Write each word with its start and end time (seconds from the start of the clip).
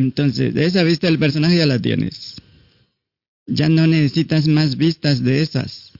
Entonces, 0.00 0.56
esa 0.56 0.82
vista 0.82 1.08
del 1.08 1.18
personaje 1.18 1.58
ya 1.58 1.66
la 1.66 1.78
tienes. 1.78 2.36
Ya 3.46 3.68
no 3.68 3.86
necesitas 3.86 4.48
más 4.48 4.78
vistas 4.78 5.22
de 5.22 5.42
esas. 5.42 5.92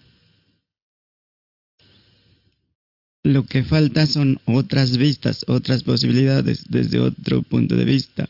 Lo 3.23 3.44
que 3.44 3.63
falta 3.63 4.07
son 4.07 4.41
otras 4.47 4.97
vistas, 4.97 5.44
otras 5.49 5.83
posibilidades 5.83 6.65
desde 6.71 6.99
otro 6.99 7.42
punto 7.42 7.76
de 7.76 7.84
vista. 7.84 8.27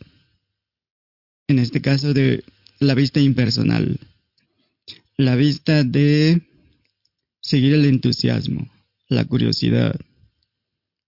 En 1.47 1.61
este 1.61 1.81
caso 1.81 2.13
de 2.13 2.43
la 2.81 2.95
vista 2.95 3.21
impersonal. 3.21 4.01
La 5.17 5.37
vista 5.37 5.85
de 5.85 6.43
seguir 7.41 7.75
el 7.75 7.85
entusiasmo, 7.85 8.69
la 9.07 9.25
curiosidad, 9.25 9.95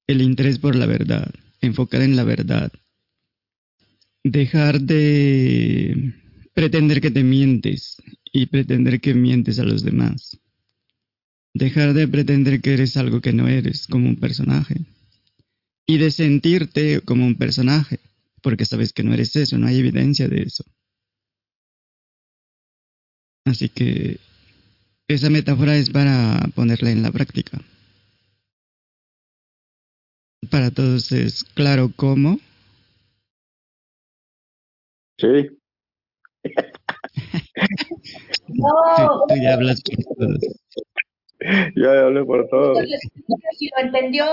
el 0.06 0.22
interés 0.22 0.60
por 0.60 0.76
la 0.76 0.86
verdad, 0.86 1.34
enfocar 1.60 2.02
en 2.02 2.14
la 2.14 2.22
verdad. 2.22 2.70
Dejar 4.24 4.80
de 4.80 6.14
pretender 6.54 7.00
que 7.00 7.10
te 7.10 7.24
mientes 7.24 7.96
y 8.32 8.46
pretender 8.46 9.00
que 9.00 9.14
mientes 9.14 9.58
a 9.58 9.64
los 9.64 9.82
demás. 9.82 10.38
Dejar 11.54 11.92
de 11.92 12.06
pretender 12.08 12.60
que 12.60 12.74
eres 12.74 12.96
algo 12.96 13.20
que 13.20 13.32
no 13.32 13.48
eres, 13.48 13.86
como 13.86 14.08
un 14.08 14.16
personaje. 14.16 14.76
Y 15.86 15.98
de 15.98 16.10
sentirte 16.10 17.00
como 17.00 17.26
un 17.26 17.34
personaje, 17.34 17.98
porque 18.42 18.64
sabes 18.64 18.92
que 18.92 19.02
no 19.02 19.12
eres 19.12 19.34
eso, 19.36 19.58
no 19.58 19.66
hay 19.66 19.78
evidencia 19.78 20.28
de 20.28 20.42
eso. 20.42 20.64
Así 23.44 23.68
que 23.68 24.18
esa 25.08 25.30
metáfora 25.30 25.76
es 25.76 25.90
para 25.90 26.48
ponerla 26.54 26.90
en 26.90 27.02
la 27.02 27.10
práctica. 27.10 27.60
Para 30.48 30.70
todos 30.70 31.10
es 31.12 31.44
claro 31.44 31.92
cómo. 31.94 32.40
Sí. 35.22 35.48
no. 38.48 39.26
Tú, 39.28 39.34
ya 39.40 39.54
hablas 39.54 39.80
por 39.82 40.16
todos. 40.16 40.38
Ya 41.76 42.00
hablé 42.00 42.24
por 42.24 42.48
todos. 42.48 42.78
Si 43.56 43.68
lo 43.68 43.84
entendió. 43.84 44.24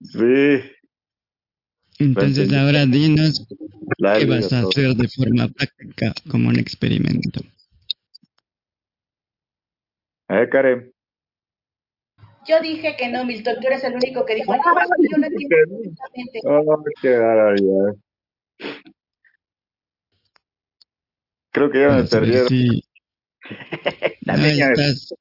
Sí. 0.00 0.60
Entonces 1.98 2.50
ahora 2.54 2.86
dinos 2.86 3.46
qué 3.98 4.24
vas 4.24 4.50
a 4.54 4.60
hacer 4.60 4.94
de 4.94 5.08
forma 5.08 5.48
práctica 5.48 6.14
como 6.30 6.48
un 6.48 6.58
experimento. 6.58 7.40
Eh, 10.30 10.48
Karen. 10.50 10.90
Yo 12.46 12.58
dije 12.62 12.96
que 12.96 13.08
no, 13.10 13.26
Milton, 13.26 13.56
tú 13.60 13.66
eres 13.66 13.84
el 13.84 13.96
único 13.96 14.24
que 14.24 14.36
dijo, 14.36 14.56
no, 14.56 14.62
yo 15.10 15.18
no 15.18 15.26
entiendo. 15.26 15.76
Oh, 16.44 16.82
qué 17.02 17.18
barbaridad. 17.18 17.96
Creo 21.52 21.70
que 21.70 21.80
ya 21.80 21.90
me 21.90 22.04
perdieron. 22.04 22.48
Sí. 22.48 22.84
La 24.22 24.36
niña 24.36 24.72
estás... 24.72 25.14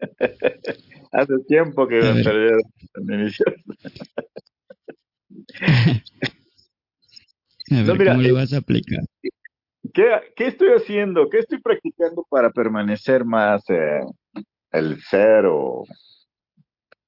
Hace 1.12 1.38
tiempo 1.46 1.86
que 1.88 2.00
me 2.00 2.22
perdieron 2.22 2.60
en 2.94 3.20
inicio. 3.20 3.44
A 7.70 7.74
ver, 7.74 7.86
No, 7.86 7.94
mira, 7.96 8.12
¿cómo 8.12 8.24
eh, 8.24 8.28
lo 8.28 8.34
vas 8.34 8.52
a 8.52 8.58
aplicar? 8.58 9.04
¿Qué, 9.92 10.04
¿Qué 10.36 10.46
estoy 10.46 10.68
haciendo? 10.68 11.28
¿Qué 11.28 11.38
estoy 11.38 11.60
practicando 11.60 12.24
para 12.28 12.50
permanecer 12.50 13.24
más 13.24 13.62
eh, 13.68 14.00
el 14.72 15.00
ser 15.02 15.46
o 15.46 15.84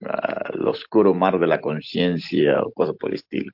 ah, 0.05 0.51
el 0.53 0.67
oscuro 0.67 1.15
mar 1.15 1.39
de 1.39 1.47
la 1.47 1.61
conciencia 1.61 2.63
o 2.63 2.73
cosas 2.73 2.97
por 2.97 3.11
el 3.11 3.17
estilo? 3.17 3.53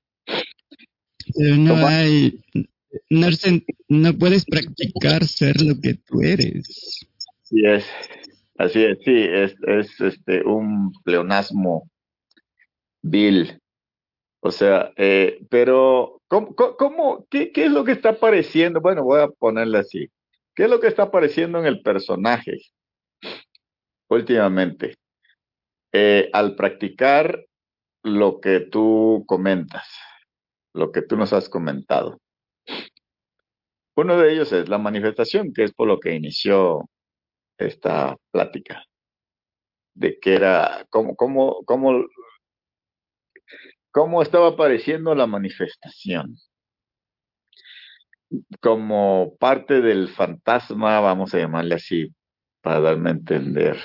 No 1.39 1.87
hay... 1.87 2.41
No, 3.89 4.13
puedes 4.19 4.45
practicar 4.47 5.25
ser 5.27 5.61
lo 5.61 5.75
que 5.81 5.95
tú 5.95 6.23
eres. 6.23 7.07
Así 7.43 7.65
es, 7.65 7.85
así 8.59 8.83
es, 8.85 8.99
sí, 9.05 9.15
es, 9.17 9.55
es 9.67 10.01
este 10.01 10.43
un 10.45 10.93
pleonasmo 11.05 11.89
vil. 13.03 13.61
O 14.41 14.51
sea, 14.51 14.93
eh, 14.97 15.39
pero 15.51 16.23
¿cómo, 16.27 16.55
cómo- 16.55 16.77
cómo- 16.77 17.27
qué, 17.31 17.53
qué 17.53 17.67
es 17.67 17.71
lo 17.71 17.85
que 17.85 17.93
está 17.93 18.11
apareciendo? 18.11 18.81
Bueno, 18.81 19.05
voy 19.05 19.21
a 19.21 19.29
ponerle 19.29 19.79
así. 19.79 20.09
¿Qué 20.55 20.65
es 20.65 20.71
lo 20.71 20.81
que 20.81 20.87
está 20.89 21.05
apareciendo 21.05 21.59
en 21.59 21.67
el 21.67 21.83
personaje 21.83 22.57
últimamente? 24.09 24.97
Eh, 25.93 26.31
al 26.33 26.57
practicar 26.57 27.45
lo 28.03 28.41
que 28.41 28.61
tú 28.61 29.25
comentas, 29.27 29.87
lo 30.77 30.93
que 30.93 31.03
tú 31.03 31.17
nos 31.17 31.33
has 31.33 31.49
comentado. 31.49 32.21
Uno 33.97 34.19
de 34.19 34.33
ellos 34.33 34.53
es 34.53 34.69
la 34.69 34.79
manifestación, 34.79 35.53
que 35.53 35.65
es 35.65 35.73
por 35.73 35.89
lo 35.89 35.99
que 35.99 36.15
inició 36.15 36.89
esta 37.59 38.17
plática, 38.31 38.85
de 39.95 40.19
que 40.21 40.35
era, 40.35 40.87
cómo, 40.91 41.17
cómo, 41.17 41.65
cómo, 41.65 42.05
cómo 43.91 44.23
estaba 44.23 44.49
apareciendo 44.49 45.15
la 45.15 45.27
manifestación. 45.27 46.37
Como 48.61 49.37
parte 49.39 49.81
del 49.81 50.09
fantasma, 50.09 51.01
vamos 51.01 51.33
a 51.33 51.39
llamarle 51.39 51.77
así, 51.77 52.15
para 52.61 52.81
darme 52.81 53.11
a 53.11 53.13
entender 53.13 53.79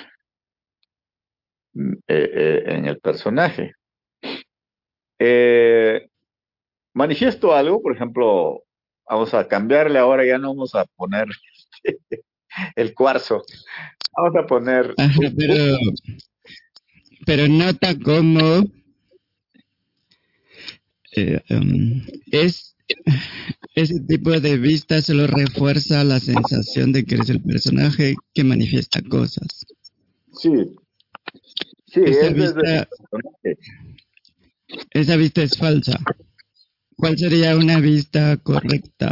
mm, 1.74 1.94
eh, 2.08 2.32
eh, 2.34 2.64
en 2.66 2.86
el 2.88 3.00
personaje. 3.00 3.76
Eh, 5.20 6.11
manifiesto 6.94 7.54
algo, 7.54 7.82
por 7.82 7.96
ejemplo, 7.96 8.64
vamos 9.10 9.34
a 9.34 9.48
cambiarle 9.48 10.00
ahora, 10.00 10.26
ya 10.26 10.38
no 10.38 10.50
vamos 10.50 10.76
a 10.76 10.86
poner 10.86 11.28
el 12.76 12.94
cuarzo, 12.94 13.44
vamos 14.16 14.36
a 14.36 14.46
poner 14.46 14.94
Ajá, 14.98 15.20
pero, 15.38 15.78
pero 17.26 17.48
nota 17.48 17.98
cómo 18.04 18.64
eh, 21.16 21.42
um, 21.50 22.02
es 22.32 22.76
ese 23.76 24.00
tipo 24.02 24.32
de 24.40 24.58
vista 24.58 25.02
solo 25.02 25.28
refuerza 25.28 26.04
la 26.04 26.20
sensación 26.20 26.92
de 26.92 27.06
que 27.06 27.16
eres 27.16 27.30
el 27.30 27.42
personaje 27.42 28.16
que 28.34 28.44
manifiesta 28.44 29.02
cosas. 29.02 29.66
Sí. 30.34 30.76
Sí, 31.88 32.02
Esa 32.06 32.28
es 32.28 32.34
vista-. 32.34 32.90
Esa 34.92 35.16
vista 35.18 35.44
es 35.44 35.58
falsa. 35.58 36.00
¿Cuál 37.02 37.18
sería 37.18 37.58
una 37.58 37.80
vista 37.80 38.38
correcta, 38.38 39.12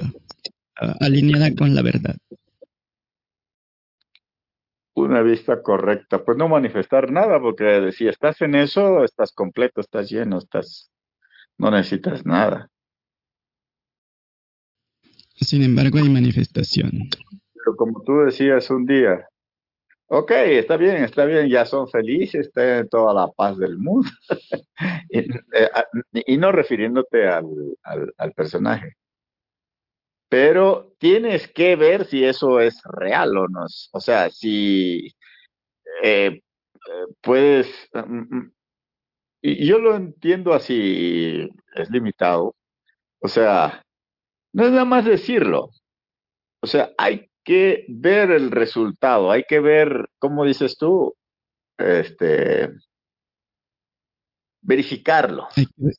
alineada 1.00 1.56
con 1.56 1.74
la 1.74 1.82
verdad? 1.82 2.16
Una 4.94 5.24
vista 5.24 5.64
correcta. 5.64 6.24
Pues 6.24 6.38
no 6.38 6.48
manifestar 6.48 7.12
nada, 7.12 7.42
porque 7.42 7.92
si 7.92 8.08
estás 8.08 8.42
en 8.42 8.54
eso, 8.54 9.04
estás 9.04 9.32
completo, 9.32 9.82
estás 9.82 10.08
lleno, 10.08 10.38
estás, 10.38 10.92
no 11.58 11.72
necesitas 11.72 12.28
nada. 12.28 12.70
Sin 15.34 15.64
embargo, 15.64 15.98
hay 15.98 16.10
manifestación. 16.10 17.10
Pero 17.56 17.76
como 17.76 18.04
tú 18.04 18.20
decías 18.20 18.70
un 18.70 18.86
día, 18.86 19.28
ok, 20.10 20.32
está 20.32 20.78
bien, 20.78 21.04
está 21.04 21.26
bien, 21.26 21.48
ya 21.50 21.66
son 21.66 21.88
felices, 21.90 22.52
tienen 22.54 22.90
toda 22.90 23.14
la 23.14 23.28
paz 23.32 23.58
del 23.58 23.78
mundo. 23.78 24.10
y, 25.10 25.20
eh, 25.20 25.70
a- 25.74 25.86
y 26.14 26.38
no 26.38 26.52
refiriéndote 26.52 27.28
al, 27.28 27.46
al, 27.84 28.14
al 28.18 28.34
personaje. 28.34 28.96
Pero 30.30 30.94
tienes 31.00 31.48
que 31.48 31.76
ver 31.76 32.06
si 32.06 32.24
eso 32.24 32.60
es 32.60 32.82
real 32.84 33.36
o 33.38 33.48
no. 33.48 33.66
O 33.94 34.00
sea, 34.00 34.30
si 34.30 35.08
eh, 36.04 36.28
eh, 36.34 36.42
puedes... 37.22 37.68
mm, 37.94 38.38
mm, 38.38 38.54
y 39.44 39.64
y 39.66 39.68
yo 39.68 39.80
lo 39.80 39.96
entiendo 39.96 40.54
así, 40.54 41.50
es 41.76 41.90
limitado. 41.92 42.56
O 43.22 43.28
sea, 43.30 43.84
no 44.54 44.66
es 44.66 44.72
nada 44.72 44.86
más 44.86 45.06
decirlo. 45.06 45.72
O 46.62 46.68
sea, 46.68 46.92
hay 46.98 47.29
que 47.50 47.86
ver 47.88 48.30
el 48.30 48.52
resultado, 48.52 49.32
hay 49.32 49.44
que 49.50 49.60
ver, 49.60 50.08
¿cómo 50.20 50.46
dices 50.46 50.78
tú? 50.78 51.16
Este, 51.80 52.70
verificarlo 54.62 55.48
Hay 55.56 55.66
que 55.66 55.72
ve- 55.78 55.96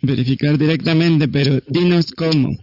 verificar 0.00 0.56
directamente, 0.56 1.28
pero 1.28 1.60
dinos 1.66 2.10
cómo. 2.16 2.56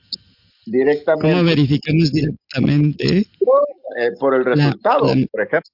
directamente 0.66 1.30
¿Cómo 1.30 1.44
verificamos 1.44 2.12
directamente 2.12 3.20
eh, 3.20 4.12
por 4.20 4.34
el 4.34 4.46
resultado, 4.46 5.14
la- 5.14 5.28
por 5.32 5.42
ejemplo. 5.42 5.72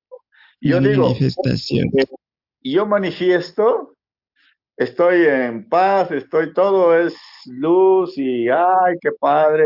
Yo 0.60 0.82
digo, 0.82 1.16
y 2.62 2.74
yo 2.74 2.86
manifiesto, 2.86 3.96
estoy 4.76 5.28
en 5.28 5.70
paz, 5.70 6.12
estoy 6.12 6.54
todo 6.54 6.98
es 6.98 7.14
luz 7.46 8.18
y 8.18 8.50
ay, 8.50 8.96
qué 9.00 9.12
padre, 9.18 9.66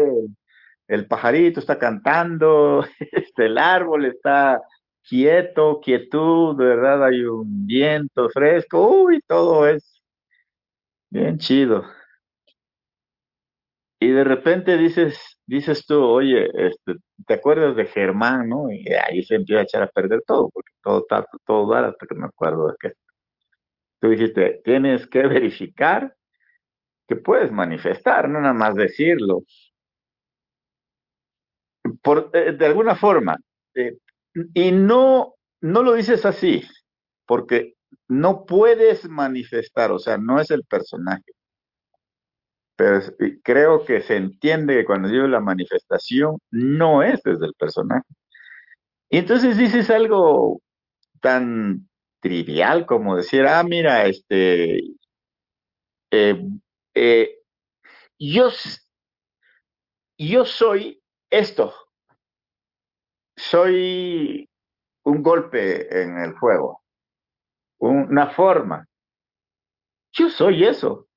el 0.87 1.07
pajarito 1.07 1.59
está 1.59 1.77
cantando, 1.79 2.85
este, 3.11 3.45
el 3.47 3.57
árbol 3.57 4.05
está 4.05 4.61
quieto, 5.03 5.79
quietud, 5.81 6.57
de 6.57 6.65
verdad 6.65 7.05
hay 7.05 7.23
un 7.23 7.65
viento 7.67 8.29
fresco, 8.29 8.87
uy, 8.89 9.21
todo 9.27 9.67
es 9.67 10.01
bien 11.09 11.37
chido. 11.37 11.83
y 13.99 14.09
de 14.11 14.23
repente 14.23 14.77
dices, 14.77 15.39
dices 15.45 15.85
tú, 15.85 16.03
oye, 16.03 16.47
este, 16.53 16.95
¿te 17.25 17.33
acuerdas 17.35 17.75
de 17.75 17.85
Germán, 17.87 18.47
no? 18.49 18.71
Y 18.71 18.85
ahí 18.93 19.23
se 19.23 19.35
empieza 19.35 19.61
a 19.61 19.63
echar 19.63 19.83
a 19.83 19.87
perder 19.87 20.21
todo, 20.25 20.49
porque 20.49 20.71
todo 20.83 20.99
está, 20.99 21.25
todo 21.45 21.71
da 21.73 21.87
hasta 21.89 22.05
que 22.05 22.15
me 22.15 22.27
acuerdo 22.27 22.67
de 22.67 22.75
que 22.79 22.93
tú 23.99 24.09
dijiste, 24.09 24.61
tienes 24.63 25.07
que 25.07 25.27
verificar 25.27 26.15
que 27.07 27.15
puedes 27.15 27.51
manifestar, 27.51 28.29
no 28.29 28.41
nada 28.41 28.53
más 28.53 28.75
decirlo. 28.75 29.43
Eh, 32.33 32.51
de 32.53 32.65
alguna 32.65 32.95
forma, 32.95 33.37
eh, 33.75 33.97
y 34.53 34.71
no, 34.71 35.35
no 35.61 35.83
lo 35.83 35.93
dices 35.93 36.25
así, 36.25 36.63
porque 37.25 37.75
no 38.07 38.45
puedes 38.45 39.09
manifestar, 39.09 39.91
o 39.91 39.99
sea, 39.99 40.17
no 40.17 40.39
es 40.39 40.51
el 40.51 40.63
personaje. 40.63 41.31
Pero 42.75 43.01
creo 43.43 43.85
que 43.85 44.01
se 44.01 44.15
entiende 44.17 44.75
que 44.75 44.85
cuando 44.85 45.09
digo 45.09 45.27
la 45.27 45.39
manifestación, 45.39 46.37
no 46.51 47.01
es 47.01 47.21
desde 47.23 47.47
el 47.47 47.53
personaje. 47.55 48.05
Y 49.09 49.17
entonces 49.19 49.57
dices 49.57 49.89
algo 49.89 50.61
tan 51.21 51.87
trivial 52.21 52.85
como 52.85 53.15
decir, 53.15 53.45
ah, 53.47 53.63
mira, 53.63 54.05
este, 54.05 54.81
eh, 56.11 57.39
yo, 58.19 58.49
yo 60.17 60.45
soy 60.45 60.96
esto, 61.29 61.73
soy 63.35 64.49
un 65.03 65.23
golpe 65.23 66.01
en 66.01 66.17
el 66.17 66.35
fuego, 66.35 66.81
una 67.79 68.29
forma. 68.31 68.87
Yo 70.13 70.29
soy 70.29 70.65
eso. 70.65 71.07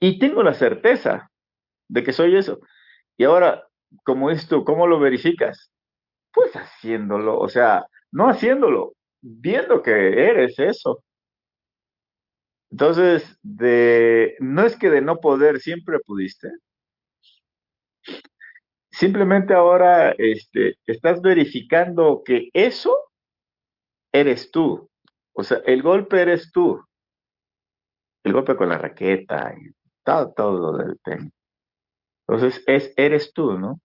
Y 0.00 0.18
tengo 0.18 0.42
la 0.42 0.54
certeza 0.54 1.30
de 1.88 2.02
que 2.02 2.12
soy 2.12 2.36
eso. 2.36 2.60
Y 3.16 3.24
ahora, 3.24 3.68
como 4.04 4.30
dices 4.30 4.48
tú, 4.48 4.64
¿cómo 4.64 4.86
lo 4.86 4.98
verificas? 4.98 5.70
Pues 6.32 6.52
haciéndolo, 6.54 7.38
o 7.38 7.48
sea, 7.48 7.86
no 8.10 8.28
haciéndolo, 8.28 8.94
viendo 9.20 9.82
que 9.82 9.92
eres 10.28 10.58
eso. 10.58 11.04
Entonces, 12.70 13.38
de, 13.42 14.34
no 14.40 14.64
es 14.64 14.76
que 14.76 14.90
de 14.90 15.02
no 15.02 15.18
poder 15.20 15.60
siempre 15.60 15.98
pudiste. 16.00 16.48
Simplemente 18.92 19.54
ahora 19.54 20.10
este, 20.18 20.76
estás 20.86 21.22
verificando 21.22 22.22
que 22.24 22.50
eso 22.52 22.94
eres 24.12 24.50
tú. 24.50 24.90
O 25.32 25.42
sea, 25.42 25.58
el 25.64 25.82
golpe 25.82 26.20
eres 26.20 26.52
tú. 26.52 26.84
El 28.22 28.34
golpe 28.34 28.54
con 28.54 28.68
la 28.68 28.78
raqueta 28.78 29.54
y 29.58 29.72
todo, 30.04 30.32
todo 30.34 30.76
del 30.76 31.00
tema. 31.02 31.30
Entonces, 32.28 32.62
es, 32.66 32.92
eres 32.96 33.32
tú, 33.32 33.58
¿no? 33.58 33.80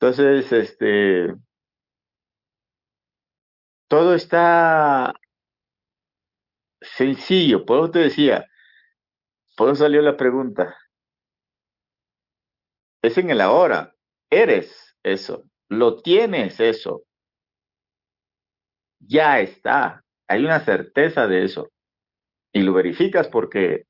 Entonces, 0.00 0.50
este, 0.52 1.34
todo 3.88 4.14
está 4.14 5.14
sencillo. 6.80 7.64
Por 7.66 7.78
eso 7.80 7.90
te 7.90 7.98
decía, 8.00 8.46
por 9.56 9.68
eso 9.68 9.82
salió 9.84 10.02
la 10.02 10.16
pregunta. 10.16 10.76
Es 13.02 13.18
en 13.18 13.30
el 13.30 13.40
ahora. 13.40 13.94
Eres 14.30 14.96
eso. 15.02 15.44
Lo 15.68 16.00
tienes 16.02 16.60
eso. 16.60 17.02
Ya 19.00 19.40
está. 19.40 20.02
Hay 20.28 20.44
una 20.44 20.60
certeza 20.60 21.26
de 21.26 21.44
eso. 21.44 21.70
Y 22.52 22.62
lo 22.62 22.72
verificas 22.72 23.28
porque 23.28 23.84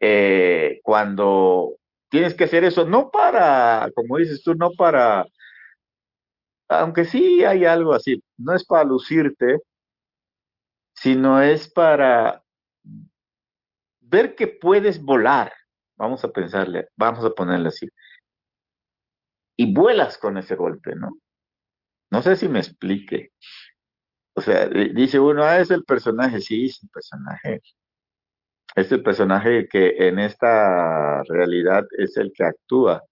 eh, 0.00 0.80
cuando 0.82 1.76
tienes 2.10 2.34
que 2.34 2.44
hacer 2.44 2.64
eso, 2.64 2.84
no 2.84 3.10
para, 3.10 3.90
como 3.94 4.18
dices 4.18 4.42
tú, 4.42 4.54
no 4.54 4.70
para, 4.72 5.26
aunque 6.68 7.04
sí 7.04 7.44
hay 7.44 7.64
algo 7.64 7.94
así, 7.94 8.22
no 8.36 8.54
es 8.54 8.64
para 8.64 8.84
lucirte, 8.84 9.58
sino 10.94 11.40
es 11.40 11.68
para 11.72 12.42
ver 14.00 14.34
que 14.34 14.46
puedes 14.46 15.02
volar. 15.02 15.52
Vamos 15.96 16.24
a 16.24 16.28
pensarle, 16.32 16.88
vamos 16.96 17.24
a 17.24 17.30
ponerle 17.30 17.68
así. 17.68 17.88
Y 19.56 19.72
vuelas 19.72 20.18
con 20.18 20.36
ese 20.38 20.56
golpe, 20.56 20.94
¿no? 20.96 21.18
No 22.10 22.22
sé 22.22 22.36
si 22.36 22.48
me 22.48 22.60
explique. 22.60 23.32
O 24.36 24.40
sea, 24.40 24.66
dice 24.68 25.20
uno, 25.20 25.44
ah, 25.44 25.60
es 25.60 25.70
el 25.70 25.84
personaje, 25.84 26.40
sí, 26.40 26.66
es 26.66 26.82
el 26.82 26.88
personaje. 26.90 27.62
Es 28.76 28.90
el 28.92 29.02
personaje 29.02 29.68
que 29.68 30.08
en 30.08 30.18
esta 30.18 31.22
realidad 31.24 31.84
es 31.98 32.16
el 32.16 32.32
que 32.32 32.44
actúa. 32.44 33.02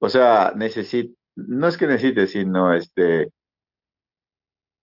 O 0.00 0.08
sea, 0.08 0.52
necesita, 0.56 1.14
no 1.36 1.68
es 1.68 1.76
que 1.78 1.86
necesite, 1.86 2.26
sino 2.26 2.74
este, 2.74 3.32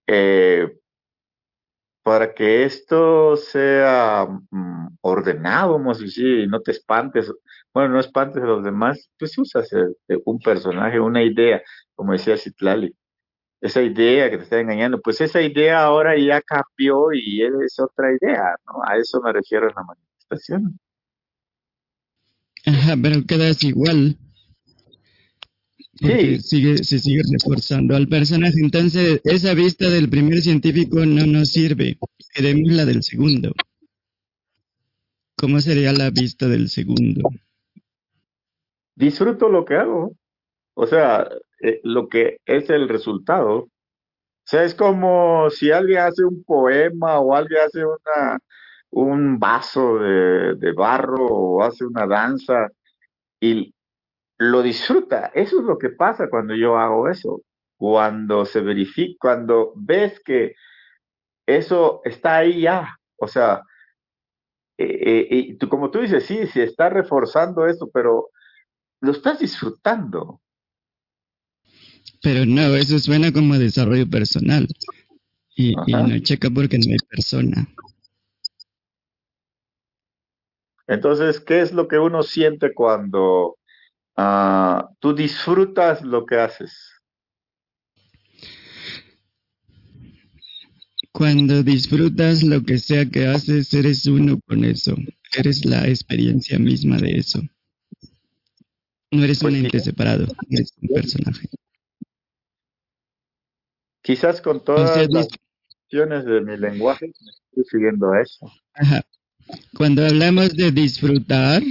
eh, 0.07 0.77
para 2.05 2.35
que 2.35 2.65
esto 2.65 3.35
sea 3.35 4.27
mm, 4.51 4.97
ordenado, 5.01 5.71
vamos 5.71 5.97
a 5.99 6.03
decir, 6.03 6.47
no 6.47 6.61
te 6.61 6.69
espantes, 6.69 7.33
bueno, 7.73 7.89
no 7.89 7.99
espantes 7.99 8.43
a 8.43 8.45
los 8.45 8.63
demás, 8.63 9.09
pues 9.17 9.35
usas 9.39 9.67
un 10.23 10.37
personaje, 10.37 10.99
una 10.99 11.23
idea, 11.23 11.63
como 11.95 12.11
decía 12.11 12.37
Citlali, 12.37 12.95
esa 13.59 13.81
idea 13.81 14.29
que 14.29 14.37
te 14.37 14.43
está 14.43 14.59
engañando, 14.59 15.01
pues 15.01 15.19
esa 15.19 15.41
idea 15.41 15.81
ahora 15.81 16.15
ya 16.15 16.41
cambió 16.41 17.11
y 17.11 17.41
es 17.41 17.79
otra 17.79 18.11
idea, 18.11 18.55
¿no? 18.67 18.83
A 18.87 18.97
eso 18.97 19.19
me 19.21 19.33
refiero 19.33 19.67
en 19.67 19.73
la 19.75 19.83
manifestación. 19.83 20.79
Ajá, 22.67 22.93
pero 23.01 23.25
quedas 23.27 23.63
igual. 23.63 24.15
Sí. 25.95 26.39
Sigue, 26.39 26.77
se 26.83 26.99
sigue 26.99 27.21
reforzando 27.31 27.95
al 27.95 28.07
personaje. 28.07 28.59
Entonces, 28.61 29.21
esa 29.23 29.53
vista 29.53 29.89
del 29.89 30.09
primer 30.09 30.41
científico 30.41 31.05
no 31.05 31.25
nos 31.25 31.51
sirve. 31.51 31.97
Queremos 32.33 32.71
la 32.73 32.85
del 32.85 33.01
segundo. 33.01 33.53
¿Cómo 35.37 35.59
sería 35.59 35.93
la 35.93 36.09
vista 36.09 36.47
del 36.47 36.69
segundo? 36.69 37.29
Disfruto 38.95 39.49
lo 39.49 39.63
que 39.63 39.75
hago. 39.75 40.13
O 40.73 40.85
sea, 40.85 41.29
eh, 41.61 41.79
lo 41.83 42.09
que 42.09 42.39
es 42.45 42.69
el 42.69 42.89
resultado. 42.89 43.55
O 43.59 43.69
sea, 44.47 44.63
es 44.63 44.75
como 44.75 45.49
si 45.49 45.71
alguien 45.71 45.99
hace 45.99 46.25
un 46.25 46.43
poema 46.43 47.19
o 47.19 47.33
alguien 47.33 47.61
hace 47.65 47.85
una, 47.85 48.37
un 48.91 49.39
vaso 49.39 49.97
de, 49.99 50.55
de 50.55 50.71
barro 50.73 51.25
o 51.25 51.63
hace 51.63 51.85
una 51.85 52.05
danza 52.05 52.69
y 53.39 53.74
lo 54.37 54.61
disfruta. 54.61 55.31
Eso 55.33 55.59
es 55.59 55.65
lo 55.65 55.77
que 55.77 55.89
pasa 55.89 56.29
cuando 56.29 56.55
yo 56.55 56.77
hago 56.77 57.09
eso. 57.09 57.41
Cuando 57.77 58.45
se 58.45 58.61
verifica, 58.61 59.17
cuando 59.19 59.73
ves 59.75 60.21
que 60.23 60.55
eso 61.45 62.01
está 62.03 62.37
ahí 62.37 62.61
ya. 62.61 62.97
O 63.17 63.27
sea, 63.27 63.61
eh, 64.77 64.99
eh, 65.01 65.27
y 65.29 65.57
como 65.57 65.91
tú 65.91 65.99
dices, 65.99 66.25
sí, 66.25 66.47
sí 66.47 66.61
está 66.61 66.89
reforzando 66.89 67.65
eso, 67.67 67.89
pero 67.93 68.29
lo 69.01 69.11
estás 69.11 69.39
disfrutando. 69.39 70.41
Pero 72.21 72.45
no, 72.45 72.75
eso 72.75 72.97
suena 72.99 73.31
como 73.31 73.57
desarrollo 73.57 74.09
personal. 74.09 74.67
Y, 75.55 75.73
y, 75.85 75.93
no 75.93 76.19
checa 76.19 76.49
porque 76.49 76.77
no 76.77 76.91
hay 76.91 76.97
persona. 77.09 77.67
Entonces, 80.87 81.39
¿qué 81.39 81.61
es 81.61 81.71
lo 81.71 81.87
que 81.87 81.97
uno 81.97 82.23
siente 82.23 82.73
cuando 82.73 83.57
Ah, 84.15 84.89
tú 84.99 85.13
disfrutas 85.13 86.01
lo 86.01 86.25
que 86.25 86.35
haces. 86.35 86.73
Cuando 91.11 91.63
disfrutas 91.63 92.43
lo 92.43 92.63
que 92.63 92.77
sea 92.77 93.05
que 93.05 93.27
haces, 93.27 93.73
eres 93.73 94.05
uno 94.05 94.39
con 94.47 94.65
eso. 94.65 94.95
Eres 95.37 95.65
la 95.65 95.87
experiencia 95.87 96.59
misma 96.59 96.97
de 96.97 97.11
eso. 97.11 97.41
No 99.11 99.23
eres 99.23 99.41
un 99.41 99.51
pues 99.51 99.63
ente 99.63 99.79
separado, 99.79 100.27
eres 100.49 100.73
un 100.81 100.89
personaje. 100.89 101.49
Quizás 104.01 104.41
con 104.41 104.63
todas 104.63 105.09
las 105.09 105.27
opciones 105.85 106.25
de 106.25 106.41
mi 106.41 106.57
lenguaje 106.57 107.07
estoy 107.07 107.63
siguiendo 107.69 108.13
eso. 108.15 108.51
Cuando 109.77 110.05
hablamos 110.05 110.55
de 110.55 110.71
disfrutar, 110.71 111.63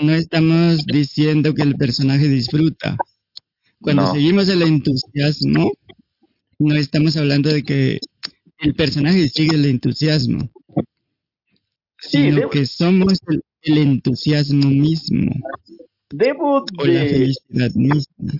no 0.00 0.12
estamos 0.12 0.84
diciendo 0.86 1.54
que 1.54 1.62
el 1.62 1.76
personaje 1.76 2.28
disfruta. 2.28 2.96
Cuando 3.80 4.12
seguimos 4.12 4.48
el 4.48 4.62
entusiasmo, 4.62 5.72
no 6.58 6.74
estamos 6.74 7.16
hablando 7.16 7.50
de 7.50 7.62
que 7.62 8.00
el 8.58 8.74
personaje 8.74 9.28
sigue 9.28 9.54
el 9.54 9.66
entusiasmo, 9.66 10.50
sino 11.98 12.48
que 12.50 12.66
somos 12.66 13.20
el, 13.62 13.78
entusiasmo 13.78 14.68
mismo. 14.68 15.32
Debo 16.10 16.64
o 16.78 16.84
la 16.84 17.00
felicidad 17.00 17.70
misma. 17.74 18.32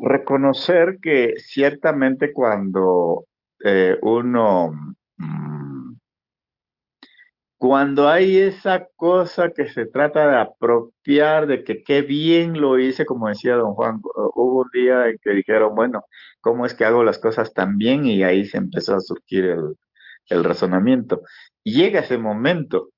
Reconocer 0.00 0.98
que 1.02 1.34
ciertamente 1.38 2.32
cuando 2.32 3.26
eh, 3.64 3.96
uno 4.00 4.70
mm, 5.16 5.77
cuando 7.58 8.08
hay 8.08 8.38
esa 8.38 8.88
cosa 8.94 9.50
que 9.50 9.68
se 9.68 9.84
trata 9.86 10.30
de 10.30 10.36
apropiar, 10.36 11.48
de 11.48 11.64
que 11.64 11.82
qué 11.82 12.02
bien 12.02 12.60
lo 12.60 12.78
hice, 12.78 13.04
como 13.04 13.28
decía 13.28 13.56
don 13.56 13.74
Juan, 13.74 14.00
hubo 14.34 14.62
un 14.62 14.70
día 14.72 15.08
en 15.08 15.18
que 15.18 15.30
dijeron, 15.30 15.74
bueno, 15.74 16.04
¿cómo 16.40 16.66
es 16.66 16.74
que 16.74 16.84
hago 16.84 17.02
las 17.02 17.18
cosas 17.18 17.52
tan 17.52 17.76
bien? 17.76 18.06
Y 18.06 18.22
ahí 18.22 18.46
se 18.46 18.58
empezó 18.58 18.94
a 18.94 19.00
surgir 19.00 19.44
el, 19.46 19.74
el 20.28 20.44
razonamiento. 20.44 21.22
llega 21.64 22.00
ese 22.00 22.16
momento, 22.16 22.90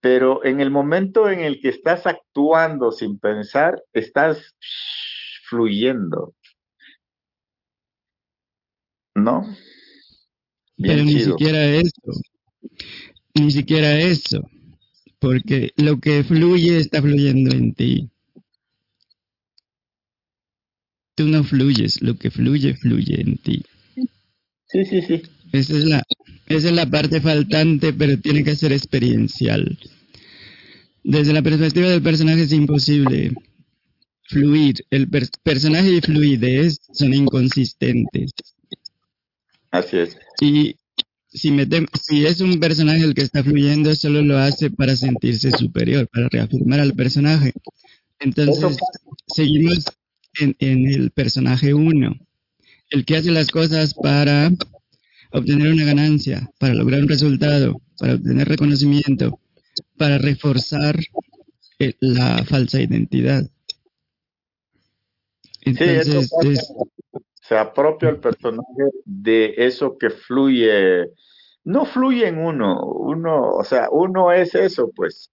pero 0.00 0.42
en 0.44 0.60
el 0.60 0.70
momento 0.70 1.28
en 1.28 1.40
el 1.40 1.60
que 1.60 1.68
estás 1.68 2.06
actuando 2.06 2.90
sin 2.90 3.18
pensar, 3.18 3.82
estás 3.92 4.56
fluyendo. 5.46 6.34
¿No? 9.14 9.44
Pero 10.76 11.04
ni 11.04 11.20
siquiera 11.20 11.64
eso. 11.66 11.92
Ni 13.34 13.50
siquiera 13.50 14.00
eso. 14.00 14.48
Porque 15.18 15.72
lo 15.76 16.00
que 16.00 16.22
fluye 16.24 16.78
está 16.78 17.00
fluyendo 17.00 17.54
en 17.54 17.74
ti. 17.74 18.10
Tú 21.16 21.28
no 21.28 21.44
fluyes, 21.44 22.02
lo 22.02 22.16
que 22.16 22.30
fluye, 22.30 22.74
fluye 22.74 23.20
en 23.20 23.38
ti. 23.38 23.62
Sí, 24.66 24.84
sí, 24.84 25.02
sí. 25.02 25.22
Esa 25.52 25.76
es 25.76 25.84
la, 25.84 26.02
esa 26.46 26.68
es 26.68 26.74
la 26.74 26.86
parte 26.86 27.20
faltante, 27.20 27.92
pero 27.92 28.18
tiene 28.18 28.42
que 28.42 28.56
ser 28.56 28.72
experiencial. 28.72 29.78
Desde 31.04 31.32
la 31.32 31.42
perspectiva 31.42 31.88
del 31.88 32.02
personaje 32.02 32.42
es 32.42 32.52
imposible 32.52 33.32
fluir. 34.28 34.84
El 34.90 35.08
personaje 35.42 35.90
y 35.90 36.00
fluidez 36.00 36.80
son 36.92 37.14
inconsistentes. 37.14 38.32
Así 39.70 39.98
es. 39.98 40.16
Y 40.40 40.76
si, 41.34 41.52
si 42.00 42.26
es 42.26 42.40
un 42.40 42.60
personaje 42.60 43.02
el 43.02 43.14
que 43.14 43.22
está 43.22 43.42
fluyendo, 43.42 43.94
solo 43.94 44.22
lo 44.22 44.38
hace 44.38 44.70
para 44.70 44.96
sentirse 44.96 45.50
superior, 45.50 46.08
para 46.08 46.28
reafirmar 46.28 46.78
al 46.80 46.94
personaje. 46.94 47.52
Entonces, 48.20 48.76
seguimos 49.26 49.84
en, 50.38 50.56
en 50.60 50.86
el 50.86 51.10
personaje 51.10 51.74
1, 51.74 52.16
el 52.90 53.04
que 53.04 53.16
hace 53.16 53.32
las 53.32 53.48
cosas 53.48 53.94
para 53.94 54.52
obtener 55.32 55.72
una 55.72 55.84
ganancia, 55.84 56.48
para 56.58 56.74
lograr 56.74 57.02
un 57.02 57.08
resultado, 57.08 57.82
para 57.98 58.14
obtener 58.14 58.48
reconocimiento, 58.48 59.40
para 59.96 60.18
reforzar 60.18 61.00
eh, 61.80 61.94
la 61.98 62.44
falsa 62.44 62.80
identidad. 62.80 63.50
Entonces, 65.62 66.30
se 67.46 67.56
apropia 67.56 68.08
el 68.08 68.20
personaje 68.20 68.84
de 69.04 69.54
eso 69.58 69.98
que 69.98 70.08
fluye. 70.08 71.04
No 71.64 71.84
fluye 71.84 72.26
en 72.26 72.38
uno, 72.38 72.82
uno, 72.84 73.50
o 73.50 73.64
sea, 73.64 73.88
uno 73.90 74.32
es 74.32 74.54
eso, 74.54 74.90
pues. 74.94 75.30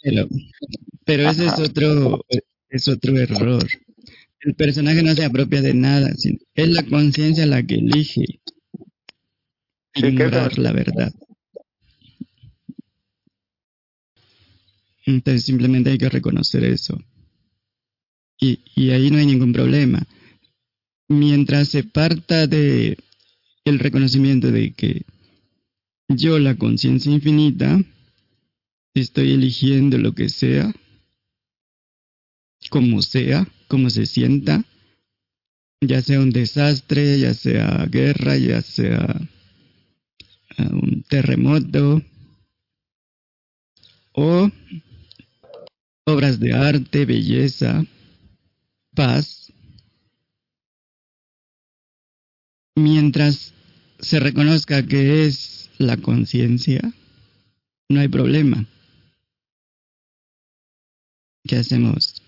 Pero, 1.06 1.30
ese 1.30 1.46
es 1.46 1.60
otro, 1.60 2.26
es 2.70 2.88
otro 2.90 3.18
error. 3.18 3.66
El 4.42 4.56
personaje 4.56 5.04
no 5.04 5.14
se 5.14 5.24
apropia 5.24 5.62
de 5.62 5.74
nada, 5.74 6.10
es 6.56 6.70
la 6.70 6.84
conciencia 6.84 7.46
la 7.46 7.64
que 7.64 7.76
elige 7.76 8.42
ignorar 9.94 10.58
la 10.58 10.74
verdad. 10.74 11.14
Entonces 15.06 15.44
simplemente 15.44 15.92
hay 15.92 15.98
que 15.98 16.10
reconocer 16.10 16.64
eso. 16.66 16.98
Y, 18.38 18.60
y 18.76 18.92
ahí 18.92 19.12
no 19.12 19.18
hay 19.18 19.26
ningún 19.26 19.54
problema 19.54 20.06
mientras 21.12 21.70
se 21.70 21.84
parta 21.84 22.48
de 22.48 22.98
el 23.66 23.80
reconocimiento 23.80 24.52
de 24.52 24.74
que 24.74 25.06
yo, 26.08 26.40
la 26.40 26.56
conciencia 26.56 27.12
infinita, 27.12 27.80
estoy 28.94 29.32
eligiendo 29.32 29.98
lo 29.98 30.14
que 30.14 30.30
sea, 30.30 30.74
como 32.70 33.02
sea, 33.02 33.48
como 33.68 33.90
se 33.90 34.06
sienta, 34.06 34.66
ya 35.80 36.02
sea 36.02 36.20
un 36.20 36.32
desastre, 36.32 37.20
ya 37.20 37.34
sea 37.34 37.86
guerra, 37.86 38.38
ya 38.38 38.62
sea 38.62 39.22
ah, 40.58 40.70
un 40.72 41.04
terremoto, 41.08 42.02
o 44.14 44.52
obras 46.06 46.40
de 46.40 46.54
arte, 46.54 47.06
belleza, 47.06 47.86
paz, 48.94 49.41
mientras 52.82 53.54
se 54.00 54.20
reconozca 54.20 54.86
que 54.86 55.26
es 55.26 55.70
la 55.78 55.98
conciencia, 55.98 56.82
no 57.90 58.00
hay 58.00 58.08
problema. 58.08 58.66
¿Qué 61.44 61.58
hacemos? 61.58 62.22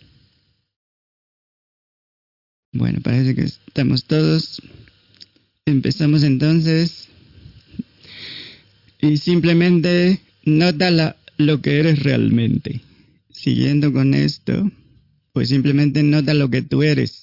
Bueno, 2.72 3.00
parece 3.01 3.36
que 3.36 3.43
estamos 3.43 4.05
todos. 4.05 4.62
Empezamos 5.65 6.24
entonces. 6.24 7.07
Y 9.00 9.17
simplemente 9.17 10.22
nota 10.45 10.89
la, 10.89 11.17
lo 11.38 11.62
que 11.62 11.79
eres 11.79 12.01
realmente. 12.01 12.81
Siguiendo 13.29 13.91
con 13.93 14.13
esto, 14.13 14.72
pues 15.33 15.50
simplemente 15.50 16.01
nota 16.01 16.33
lo 16.33 16.50
que 16.50 16.62
tú 16.62 16.83
eres 16.83 17.23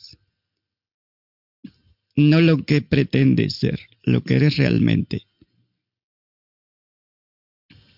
no 2.20 2.40
lo 2.40 2.64
que 2.64 2.82
pretendes 2.82 3.54
ser, 3.54 3.80
lo 4.02 4.22
que 4.22 4.36
eres 4.36 4.56
realmente. 4.56 5.26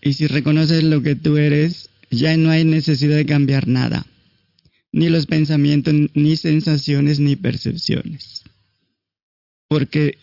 Y 0.00 0.14
si 0.14 0.26
reconoces 0.26 0.82
lo 0.82 1.02
que 1.02 1.14
tú 1.14 1.36
eres, 1.36 1.90
ya 2.10 2.36
no 2.36 2.50
hay 2.50 2.64
necesidad 2.64 3.16
de 3.16 3.26
cambiar 3.26 3.68
nada, 3.68 4.06
ni 4.90 5.08
los 5.08 5.26
pensamientos, 5.26 5.94
ni 6.14 6.36
sensaciones, 6.36 7.20
ni 7.20 7.36
percepciones. 7.36 8.42
Porque 9.68 10.18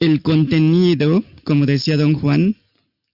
el 0.00 0.22
contenido, 0.22 1.24
como 1.44 1.66
decía 1.66 1.96
don 1.96 2.14
Juan, 2.14 2.56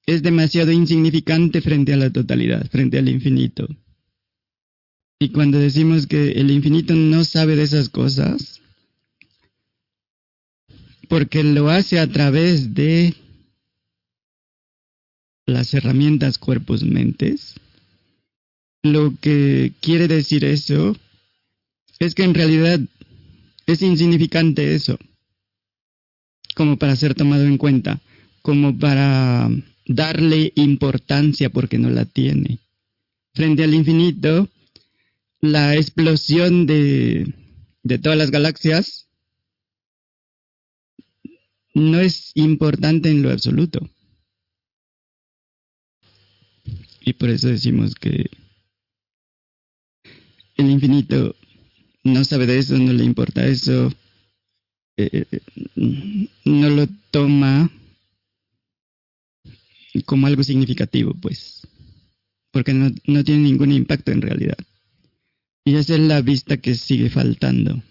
es 0.07 0.23
demasiado 0.23 0.73
insignificante 0.73 1.61
frente 1.61 1.93
a 1.93 1.97
la 1.97 2.11
totalidad, 2.11 2.69
frente 2.71 2.99
al 2.99 3.09
infinito. 3.09 3.69
Y 5.21 5.29
cuando 5.29 5.59
decimos 5.59 6.09
que 6.09 6.33
el 6.33 6.51
infinito 6.51 6.95
no 6.95 7.23
sabe 7.25 7.55
de 7.55 7.63
esas 7.63 7.89
cosas, 7.89 8.62
porque 11.13 11.45
lo 11.45 11.69
hace 11.69 12.01
a 12.01 12.07
través 12.07 12.73
de 12.73 13.15
las 15.45 15.75
herramientas 15.75 16.39
cuerpos-mentes. 16.39 17.57
Lo 18.83 19.15
que 19.21 19.75
quiere 19.83 20.09
decir 20.09 20.43
eso 20.43 20.97
es 21.99 22.15
que 22.15 22.25
en 22.25 22.33
realidad 22.33 22.81
es 23.67 23.83
insignificante 23.83 24.75
eso, 24.75 24.99
como 26.55 26.79
para 26.79 26.97
ser 26.97 27.15
tomado 27.15 27.45
en 27.45 27.59
cuenta, 27.59 28.01
como 28.41 28.79
para 28.79 29.51
darle 29.85 30.51
importancia 30.55 31.51
porque 31.51 31.77
no 31.77 31.91
la 31.91 32.07
tiene. 32.07 32.59
Frente 33.35 33.65
al 33.65 33.75
infinito, 33.75 34.49
la 35.43 35.77
explosión 35.77 36.65
de, 36.65 37.35
de 37.83 37.99
todas 37.99 38.17
las 38.17 38.31
galaxias 38.31 39.09
no 41.75 42.01
es 42.01 42.33
importante 42.35 43.11
en 43.11 43.23
lo 43.23 43.31
absoluto. 43.31 43.89
Y 47.01 47.15
por 47.15 47.31
eso 47.31 47.49
decimos 47.49 47.95
que 47.95 48.31
el 50.57 50.71
infinito 50.71 51.35
no 52.05 52.25
sabe 52.25 52.47
de 52.47 52.59
eso, 52.59 52.79
no 52.79 52.93
le 52.93 53.05
importa 53.05 53.47
eso, 53.47 53.93
eh, 54.97 55.25
no 56.45 56.71
lo 56.71 56.87
toma 57.11 57.71
como 60.05 60.27
algo 60.27 60.43
significativo, 60.43 61.15
pues, 61.15 61.67
porque 62.51 62.73
no, 62.73 62.91
no 63.07 63.25
tiene 63.25 63.43
ningún 63.43 63.73
impacto 63.73 64.13
en 64.13 64.23
realidad. 64.23 64.57
Y 65.65 65.77
esa 65.77 65.95
es 65.95 66.01
la 66.01 66.21
vista 66.23 66.57
que 66.57 66.75
sigue 66.75 67.11
faltando. 67.11 67.83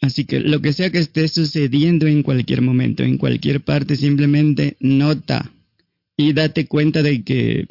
Así 0.00 0.24
que 0.24 0.40
lo 0.40 0.62
que 0.62 0.72
sea 0.72 0.90
que 0.90 0.98
esté 0.98 1.28
sucediendo 1.28 2.06
en 2.06 2.22
cualquier 2.22 2.62
momento, 2.62 3.02
en 3.02 3.18
cualquier 3.18 3.60
parte, 3.60 3.96
simplemente 3.96 4.76
nota 4.80 5.52
y 6.16 6.32
date 6.32 6.66
cuenta 6.66 7.02
de 7.02 7.22
que 7.22 7.66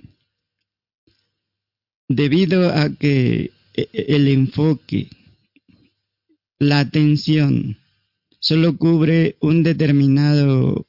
debido 2.07 2.69
a 2.69 2.89
que 2.89 3.51
e, 3.73 3.89
e, 3.93 4.15
el 4.15 4.27
enfoque, 4.27 5.07
la 6.59 6.79
atención, 6.79 7.77
solo 8.39 8.77
cubre 8.77 9.37
un 9.39 9.63
determinado 9.63 10.85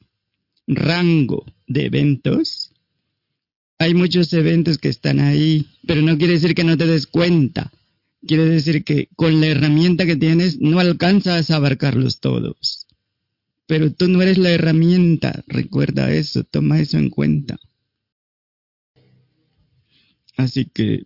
rango 0.67 1.45
de 1.67 1.85
eventos, 1.85 2.71
hay 3.79 3.95
muchos 3.95 4.31
eventos 4.33 4.77
que 4.77 4.89
están 4.89 5.19
ahí, 5.19 5.65
pero 5.87 6.03
no 6.03 6.17
quiere 6.19 6.33
decir 6.33 6.53
que 6.53 6.63
no 6.63 6.77
te 6.77 6.85
des 6.85 7.07
cuenta 7.07 7.71
quiere 8.25 8.45
decir 8.45 8.83
que 8.83 9.09
con 9.15 9.39
la 9.41 9.47
herramienta 9.47 10.05
que 10.05 10.15
tienes 10.15 10.59
no 10.59 10.79
alcanzas 10.79 11.51
a 11.51 11.55
abarcarlos 11.57 12.19
todos. 12.19 12.87
pero 13.67 13.89
tú 13.93 14.09
no 14.09 14.21
eres 14.21 14.37
la 14.37 14.49
herramienta. 14.49 15.45
Recuerda 15.47 16.11
eso, 16.11 16.43
toma 16.43 16.81
eso 16.81 16.97
en 16.97 17.09
cuenta. 17.09 17.57
Así 20.35 20.65
que 20.65 21.03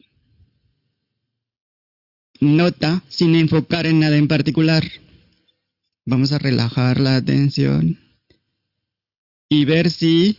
nota 2.40 3.04
sin 3.08 3.36
enfocar 3.36 3.86
en 3.86 4.00
nada 4.00 4.18
en 4.18 4.28
particular. 4.28 4.84
Vamos 6.06 6.32
a 6.32 6.40
relajar 6.40 7.00
la 7.00 7.18
atención 7.18 8.00
y 9.48 9.66
ver 9.66 9.92
si 9.92 10.38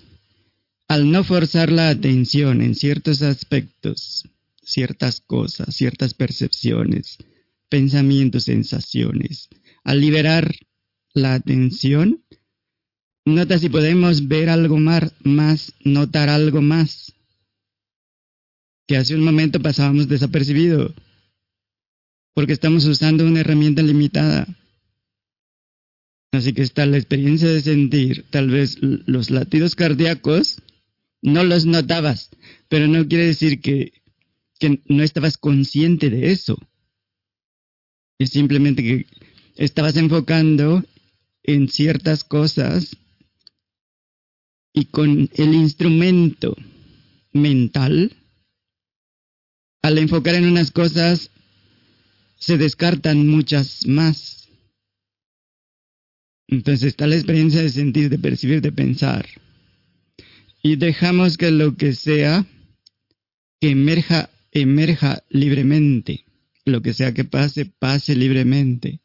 al 0.89 1.11
no 1.11 1.23
forzar 1.23 1.71
la 1.71 1.91
atención 1.91 2.61
en 2.61 2.75
ciertos 2.75 3.23
aspectos, 3.23 4.29
ciertas 4.67 5.21
cosas, 5.21 5.75
ciertas 5.75 6.13
percepciones, 6.13 7.19
pensamientos, 7.69 8.45
sensaciones, 8.45 9.49
al 9.85 10.01
liberar 10.01 10.55
la 11.15 11.35
atención, 11.35 12.25
nota 13.25 13.59
si 13.59 13.69
podemos 13.69 14.29
ver 14.29 14.51
algo 14.51 14.79
más, 14.79 15.15
más 15.25 15.73
notar 15.85 16.29
algo 16.29 16.61
más 16.61 17.15
que 18.87 18.97
hace 18.97 19.15
un 19.15 19.25
momento 19.25 19.61
pasábamos 19.61 20.09
desapercibido, 20.09 20.95
porque 22.35 22.53
estamos 22.53 22.85
usando 22.85 23.25
una 23.25 23.41
herramienta 23.41 23.83
limitada. 23.83 24.47
Así 26.33 26.53
que 26.53 26.63
está 26.63 26.87
la 26.87 26.99
experiencia 26.99 27.49
de 27.49 27.63
sentir, 27.63 28.27
tal 28.31 28.51
vez 28.51 28.79
los 28.81 29.31
latidos 29.31 29.75
cardíacos 29.75 30.63
no 31.23 31.43
los 31.43 31.67
notabas, 31.67 32.31
pero 32.69 32.87
no 32.87 33.09
quiere 33.09 33.27
decir 33.27 33.61
que, 33.61 34.03
que 34.59 34.83
no 34.87 35.03
estabas 35.03 35.37
consciente 35.37 36.11
de 36.11 36.33
eso. 36.33 36.59
Es 38.19 38.31
simplemente 38.31 38.83
que 38.83 39.07
estabas 39.57 39.97
enfocando 39.97 40.85
en 41.43 41.69
ciertas 41.69 42.25
cosas 42.25 42.97
y 44.73 44.87
con 44.87 45.31
el 45.35 45.55
instrumento 45.55 46.57
mental, 47.33 48.15
al 49.83 49.99
enfocar 49.99 50.35
en 50.35 50.47
unas 50.47 50.71
cosas, 50.71 51.31
se 52.39 52.59
descartan 52.59 53.27
muchas 53.27 53.87
más. 53.87 54.49
Entonces 56.49 56.89
está 56.89 57.07
la 57.07 57.17
experiencia 57.17 57.63
de 57.63 57.71
sentir, 57.71 58.09
de 58.09 58.19
percibir, 58.19 58.61
de 58.61 58.73
pensar. 58.73 59.27
Y 60.63 60.77
dejamos 60.77 61.37
que 61.37 61.51
lo 61.51 61.77
que 61.77 61.93
sea 61.93 62.47
que 63.61 63.71
emerja, 63.71 64.31
emerja 64.61 65.23
libremente. 65.29 66.25
Lo 66.65 66.83
que 66.83 66.95
sea 66.95 67.15
que 67.15 67.25
pase, 67.25 67.65
pase 67.65 68.15
libremente. 68.15 69.01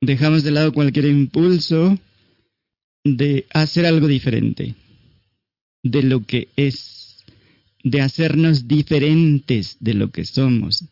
Dejamos 0.00 0.42
de 0.42 0.50
lado 0.50 0.72
cualquier 0.72 1.06
impulso 1.06 1.98
de 3.04 3.46
hacer 3.52 3.86
algo 3.86 4.06
diferente 4.06 4.74
de 5.82 6.02
lo 6.02 6.24
que 6.24 6.48
es, 6.56 7.24
de 7.82 8.00
hacernos 8.00 8.68
diferentes 8.68 9.76
de 9.80 9.94
lo 9.94 10.10
que 10.10 10.24
somos, 10.24 10.84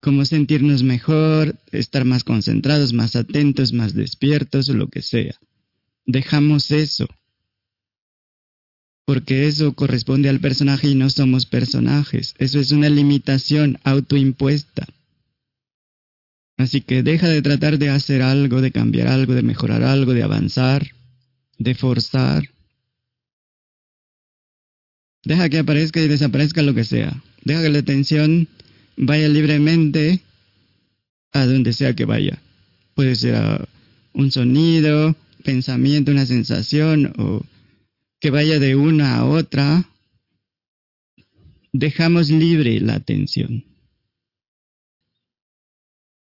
como 0.00 0.24
sentirnos 0.24 0.82
mejor, 0.82 1.56
estar 1.70 2.04
más 2.04 2.24
concentrados, 2.24 2.92
más 2.92 3.14
atentos, 3.14 3.72
más 3.72 3.94
despiertos 3.94 4.68
o 4.68 4.74
lo 4.74 4.88
que 4.88 5.02
sea. 5.02 5.34
Dejamos 6.06 6.70
eso. 6.72 7.08
Porque 9.04 9.46
eso 9.48 9.72
corresponde 9.72 10.28
al 10.28 10.40
personaje 10.40 10.88
y 10.88 10.94
no 10.94 11.10
somos 11.10 11.46
personajes. 11.46 12.34
Eso 12.38 12.60
es 12.60 12.70
una 12.70 12.88
limitación 12.88 13.78
autoimpuesta. 13.82 14.86
Así 16.56 16.80
que 16.80 17.02
deja 17.02 17.28
de 17.28 17.42
tratar 17.42 17.78
de 17.78 17.90
hacer 17.90 18.22
algo, 18.22 18.60
de 18.60 18.70
cambiar 18.70 19.08
algo, 19.08 19.34
de 19.34 19.42
mejorar 19.42 19.82
algo, 19.82 20.14
de 20.14 20.22
avanzar, 20.22 20.92
de 21.58 21.74
forzar. 21.74 22.48
Deja 25.24 25.48
que 25.48 25.58
aparezca 25.58 26.00
y 26.00 26.08
desaparezca 26.08 26.62
lo 26.62 26.74
que 26.74 26.84
sea. 26.84 27.22
Deja 27.44 27.62
que 27.62 27.68
la 27.70 27.78
atención 27.78 28.48
vaya 28.96 29.28
libremente 29.28 30.20
a 31.32 31.46
donde 31.46 31.72
sea 31.72 31.94
que 31.94 32.04
vaya. 32.04 32.40
Puede 32.94 33.16
ser 33.16 33.68
un 34.12 34.30
sonido, 34.30 35.16
pensamiento, 35.42 36.10
una 36.10 36.26
sensación 36.26 37.12
o 37.16 37.42
que 38.22 38.30
vaya 38.30 38.60
de 38.60 38.76
una 38.76 39.16
a 39.16 39.24
otra. 39.24 39.84
Dejamos 41.72 42.30
libre 42.30 42.78
la 42.78 42.94
atención. 42.94 43.64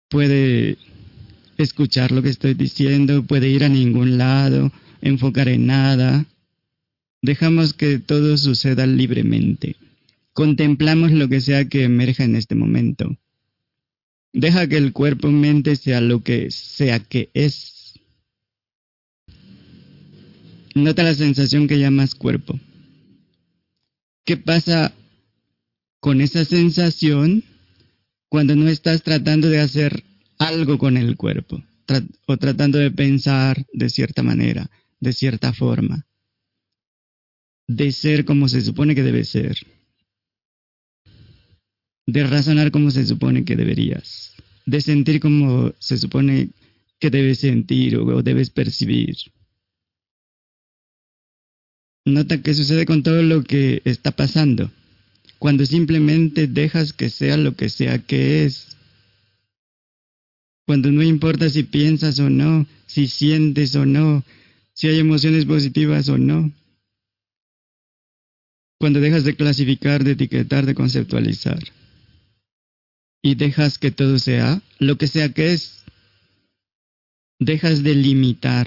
Puede 0.08 0.78
escuchar 1.58 2.12
lo 2.12 2.22
que 2.22 2.28
estoy 2.28 2.54
diciendo, 2.54 3.24
puede 3.24 3.48
ir 3.48 3.64
a 3.64 3.68
ningún 3.68 4.18
lado, 4.18 4.70
enfocar 5.02 5.48
en 5.48 5.66
nada. 5.66 6.26
Dejamos 7.22 7.74
que 7.74 7.98
todo 7.98 8.36
suceda 8.36 8.86
libremente. 8.86 9.74
Contemplamos 10.32 11.10
lo 11.10 11.28
que 11.28 11.40
sea 11.40 11.68
que 11.68 11.82
emerja 11.82 12.22
en 12.22 12.36
este 12.36 12.54
momento. 12.54 13.18
Deja 14.32 14.68
que 14.68 14.76
el 14.76 14.92
cuerpo-mente 14.92 15.74
sea 15.74 16.00
lo 16.00 16.22
que 16.22 16.52
sea 16.52 17.00
que 17.00 17.30
es. 17.34 17.79
Nota 20.74 21.02
la 21.02 21.14
sensación 21.14 21.66
que 21.66 21.78
llamas 21.78 22.14
cuerpo. 22.14 22.58
¿Qué 24.24 24.36
pasa 24.36 24.92
con 26.00 26.20
esa 26.20 26.44
sensación 26.44 27.44
cuando 28.28 28.54
no 28.54 28.68
estás 28.68 29.02
tratando 29.02 29.48
de 29.48 29.60
hacer 29.60 30.04
algo 30.38 30.78
con 30.78 30.96
el 30.96 31.16
cuerpo 31.16 31.62
o 32.26 32.36
tratando 32.36 32.78
de 32.78 32.90
pensar 32.90 33.66
de 33.72 33.90
cierta 33.90 34.22
manera, 34.22 34.70
de 35.00 35.12
cierta 35.12 35.52
forma, 35.52 36.06
de 37.66 37.90
ser 37.90 38.24
como 38.24 38.48
se 38.48 38.60
supone 38.60 38.94
que 38.94 39.02
debe 39.02 39.24
ser? 39.24 39.58
de 42.12 42.26
razonar 42.26 42.70
como 42.70 42.90
se 42.90 43.06
supone 43.06 43.44
que 43.44 43.56
deberías, 43.56 44.34
de 44.66 44.80
sentir 44.80 45.20
como 45.20 45.72
se 45.78 45.96
supone 45.96 46.50
que 46.98 47.10
debes 47.10 47.38
sentir 47.38 47.96
o, 47.96 48.22
debes 48.22 48.50
percibir. 48.50 49.16
Nota 52.04 52.42
que 52.42 52.54
sucede 52.54 52.86
con 52.86 53.02
todo 53.02 53.22
lo 53.22 53.44
que 53.44 53.82
está 53.84 54.10
pasando, 54.10 54.70
cuando 55.38 55.66
simplemente 55.66 56.46
dejas 56.46 56.92
que 56.92 57.10
sea 57.10 57.36
lo 57.36 57.54
que 57.54 57.68
sea 57.68 57.98
que 57.98 58.44
es, 58.44 58.76
cuando 60.66 60.90
no 60.90 61.02
importa 61.02 61.50
si 61.50 61.62
piensas 61.62 62.18
o 62.18 62.30
no, 62.30 62.66
si 62.86 63.06
sientes 63.06 63.74
o 63.74 63.84
no, 63.84 64.24
si 64.72 64.88
hay 64.88 64.98
emociones 64.98 65.44
positivas 65.44 66.08
o 66.08 66.16
no, 66.16 66.52
cuando 68.78 69.00
dejas 69.00 69.24
de 69.24 69.36
clasificar, 69.36 70.04
de 70.04 70.12
etiquetar, 70.12 70.64
de 70.64 70.74
conceptualizar 70.74 71.60
y 73.22 73.34
dejas 73.34 73.78
que 73.78 73.90
todo 73.90 74.18
sea 74.18 74.62
lo 74.78 74.96
que 74.96 75.06
sea 75.06 75.32
que 75.32 75.52
es. 75.52 75.84
Dejas 77.38 77.82
de 77.82 77.94
limitar. 77.94 78.66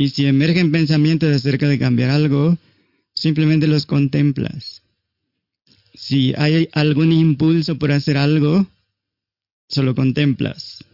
Y 0.00 0.10
si 0.10 0.26
emergen 0.26 0.70
pensamientos 0.70 1.34
acerca 1.34 1.68
de 1.68 1.76
cambiar 1.76 2.10
algo, 2.10 2.56
simplemente 3.14 3.66
los 3.66 3.84
contemplas. 3.84 4.82
Si 5.92 6.32
hay 6.38 6.68
algún 6.72 7.10
impulso 7.10 7.78
por 7.78 7.90
hacer 7.90 8.16
algo, 8.16 8.68
solo 9.68 9.96
contemplas. 9.96 10.84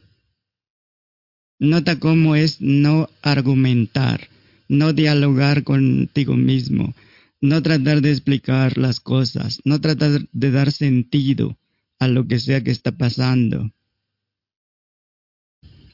Nota 1.59 2.01
cómo 2.01 2.35
es 2.35 2.63
no 2.63 3.11
argumentar, 3.21 4.29
no 4.69 4.95
dialogar 4.95 5.65
contigo 5.65 6.35
mismo, 6.35 6.95
no 7.43 7.63
tratar 7.63 8.01
de 8.01 8.11
explicar 8.11 8.79
las 8.79 9.01
cosas, 9.01 9.61
no 9.65 9.83
tratar 9.83 10.27
de 10.33 10.51
dar 10.51 10.73
sentido 10.73 11.59
a 11.99 12.09
lo 12.09 12.27
que 12.27 12.39
sea 12.39 12.65
que 12.65 12.71
está 12.71 12.91
pasando, 12.91 13.71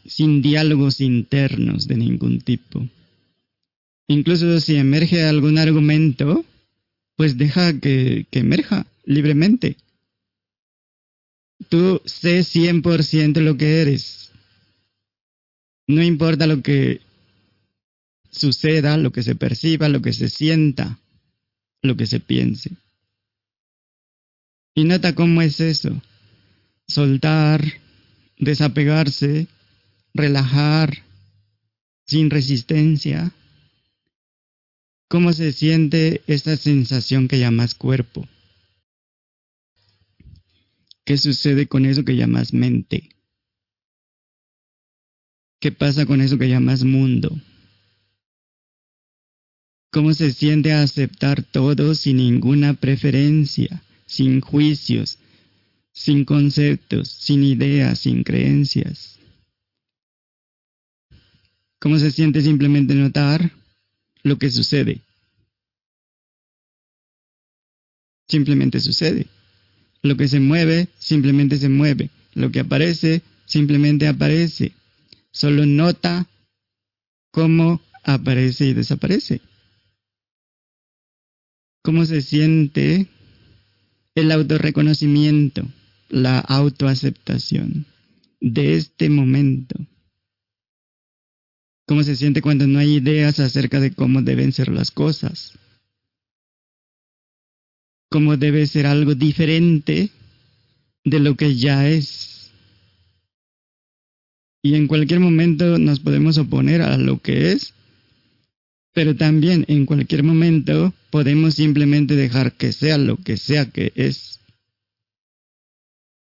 sin 0.06 0.42
diálogos 0.42 1.00
internos 1.00 1.88
de 1.88 1.96
ningún 1.96 2.40
tipo. 2.40 2.88
Incluso 4.10 4.58
si 4.58 4.74
emerge 4.74 5.22
algún 5.22 5.56
argumento, 5.56 6.44
pues 7.14 7.38
deja 7.38 7.78
que, 7.78 8.26
emerja 8.32 8.84
libremente. 9.04 9.76
Tú 11.68 12.02
sé 12.04 12.40
100% 12.40 13.40
lo 13.40 13.56
que 13.56 13.80
eres. 13.80 14.32
No 15.86 16.02
importa 16.02 16.48
lo 16.48 16.60
que 16.60 17.00
suceda, 18.32 18.96
lo 18.96 19.12
que 19.12 19.22
se 19.22 19.36
perciba, 19.36 19.88
lo 19.88 20.02
que 20.02 20.12
se 20.12 20.28
sienta 20.28 20.98
lo 21.82 21.96
que 21.96 22.06
se 22.06 22.18
piense. 22.18 22.72
Y 24.74 24.82
nota 24.82 25.14
cómo 25.14 25.40
es 25.40 25.60
eso. 25.60 26.02
Soltar, 26.88 27.62
desapegarse, 28.38 29.46
relajar, 30.14 31.04
sin 32.06 32.28
resistencia. 32.28 33.32
¿Cómo 35.10 35.32
se 35.32 35.52
siente 35.52 36.22
esta 36.28 36.56
sensación 36.56 37.26
que 37.26 37.40
llamas 37.40 37.74
cuerpo? 37.74 38.28
¿Qué 41.04 41.18
sucede 41.18 41.66
con 41.66 41.84
eso 41.84 42.04
que 42.04 42.14
llamas 42.14 42.54
mente? 42.54 43.08
¿Qué 45.58 45.72
pasa 45.72 46.06
con 46.06 46.20
eso 46.20 46.38
que 46.38 46.48
llamas 46.48 46.84
mundo? 46.84 47.36
¿Cómo 49.90 50.14
se 50.14 50.32
siente 50.32 50.72
aceptar 50.72 51.42
todo 51.42 51.96
sin 51.96 52.18
ninguna 52.18 52.74
preferencia, 52.74 53.82
sin 54.06 54.40
juicios, 54.40 55.18
sin 55.90 56.24
conceptos, 56.24 57.08
sin 57.08 57.42
ideas, 57.42 57.98
sin 57.98 58.22
creencias? 58.22 59.18
¿Cómo 61.80 61.98
se 61.98 62.12
siente 62.12 62.42
simplemente 62.42 62.94
notar 62.94 63.59
lo 64.22 64.38
que 64.38 64.50
sucede? 64.50 65.00
Simplemente 68.28 68.80
sucede. 68.80 69.26
Lo 70.02 70.16
que 70.16 70.28
se 70.28 70.40
mueve, 70.40 70.88
simplemente 70.98 71.58
se 71.58 71.68
mueve. 71.68 72.10
Lo 72.34 72.50
que 72.50 72.60
aparece, 72.60 73.22
simplemente 73.44 74.06
aparece. 74.06 74.72
Solo 75.32 75.66
nota 75.66 76.26
cómo 77.32 77.80
aparece 78.04 78.66
y 78.66 78.74
desaparece. 78.74 79.40
¿Cómo 81.82 82.04
se 82.04 82.22
siente 82.22 83.08
el 84.14 84.32
autorreconocimiento, 84.32 85.66
la 86.08 86.38
autoaceptación 86.38 87.86
de 88.40 88.74
este 88.74 89.08
momento? 89.08 89.76
¿Cómo 91.90 92.04
se 92.04 92.14
siente 92.14 92.40
cuando 92.40 92.68
no 92.68 92.78
hay 92.78 92.98
ideas 92.98 93.40
acerca 93.40 93.80
de 93.80 93.92
cómo 93.92 94.22
deben 94.22 94.52
ser 94.52 94.68
las 94.68 94.92
cosas? 94.92 95.58
¿Cómo 98.08 98.36
debe 98.36 98.68
ser 98.68 98.86
algo 98.86 99.16
diferente 99.16 100.10
de 101.02 101.18
lo 101.18 101.34
que 101.34 101.56
ya 101.56 101.88
es? 101.88 102.52
Y 104.62 104.76
en 104.76 104.86
cualquier 104.86 105.18
momento 105.18 105.80
nos 105.80 105.98
podemos 105.98 106.38
oponer 106.38 106.80
a 106.80 106.96
lo 106.96 107.18
que 107.18 107.50
es, 107.50 107.74
pero 108.94 109.16
también 109.16 109.64
en 109.66 109.84
cualquier 109.84 110.22
momento 110.22 110.94
podemos 111.10 111.54
simplemente 111.54 112.14
dejar 112.14 112.52
que 112.52 112.72
sea 112.72 112.98
lo 112.98 113.16
que 113.16 113.36
sea 113.36 113.68
que 113.68 113.92
es. 113.96 114.38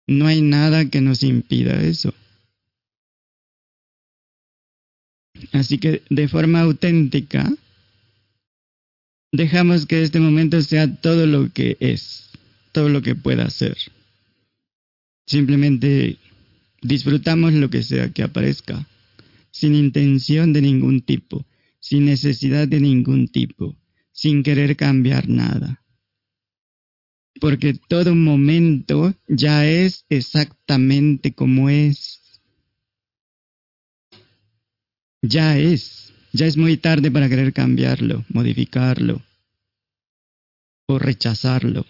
No 0.06 0.28
hay 0.28 0.42
nada 0.42 0.90
que 0.90 1.00
nos 1.00 1.24
impida 1.24 1.82
eso. 1.82 2.14
Así 5.52 5.78
que 5.78 6.02
de 6.10 6.28
forma 6.28 6.62
auténtica, 6.62 7.52
dejamos 9.32 9.86
que 9.86 10.04
este 10.04 10.20
momento 10.20 10.62
sea 10.62 10.94
todo 10.96 11.26
lo 11.26 11.52
que 11.52 11.78
es, 11.80 12.30
todo 12.72 12.90
lo 12.90 13.02
que 13.02 13.16
pueda 13.16 13.50
ser. 13.50 13.78
Simplemente 15.28 16.18
disfrutamos 16.82 17.54
lo 17.54 17.70
que 17.70 17.84
sea 17.84 18.12
que 18.12 18.24
aparezca, 18.24 18.88
sin 19.52 19.76
intención 19.76 20.54
de 20.54 20.62
ningún 20.62 21.02
tipo, 21.02 21.46
sin 21.80 22.06
necesidad 22.06 22.68
de 22.68 22.80
ningún 22.80 23.28
tipo, 23.28 23.76
sin 24.12 24.44
querer 24.44 24.76
cambiar 24.76 25.28
nada. 25.28 25.82
Porque 27.42 27.74
todo 27.74 28.16
momento 28.16 29.14
ya 29.28 29.68
es 29.68 30.06
exactamente 30.10 31.34
como 31.34 31.70
es. 31.70 32.22
Ya 35.28 35.58
es, 35.58 36.14
ya 36.34 36.46
es 36.46 36.56
muy 36.56 36.78
tarde 36.78 37.10
para 37.10 37.28
querer 37.30 37.52
cambiarlo, 37.52 38.24
modificarlo 38.30 39.24
o 40.88 41.00
rechazarlo. 41.00 41.86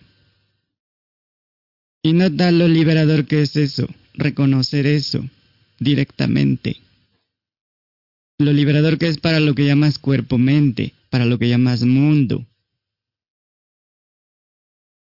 Y 2.02 2.13
nota 2.13 2.52
lo 2.52 2.67
liberador 2.67 3.26
que 3.26 3.41
es 3.41 3.58
eso, 3.58 3.88
reconocer 4.13 4.88
eso 4.88 5.28
directamente. 5.80 6.78
Lo 8.38 8.54
liberador 8.54 8.98
que 8.98 9.08
es 9.08 9.17
para 9.17 9.41
lo 9.41 9.54
que 9.54 9.65
llamas 9.65 10.00
cuerpo-mente, 10.00 10.93
para 11.10 11.26
lo 11.26 11.38
que 11.38 11.50
llamas 11.50 11.84
mundo. 11.84 12.45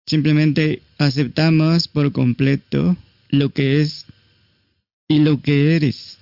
Simplemente 0.06 0.82
aceptamos 0.98 1.88
por 1.88 2.12
completo 2.12 2.96
lo 3.30 3.50
que 3.50 3.80
es 3.80 4.04
y 5.08 5.20
lo 5.20 5.40
que 5.40 5.76
eres. 5.76 6.19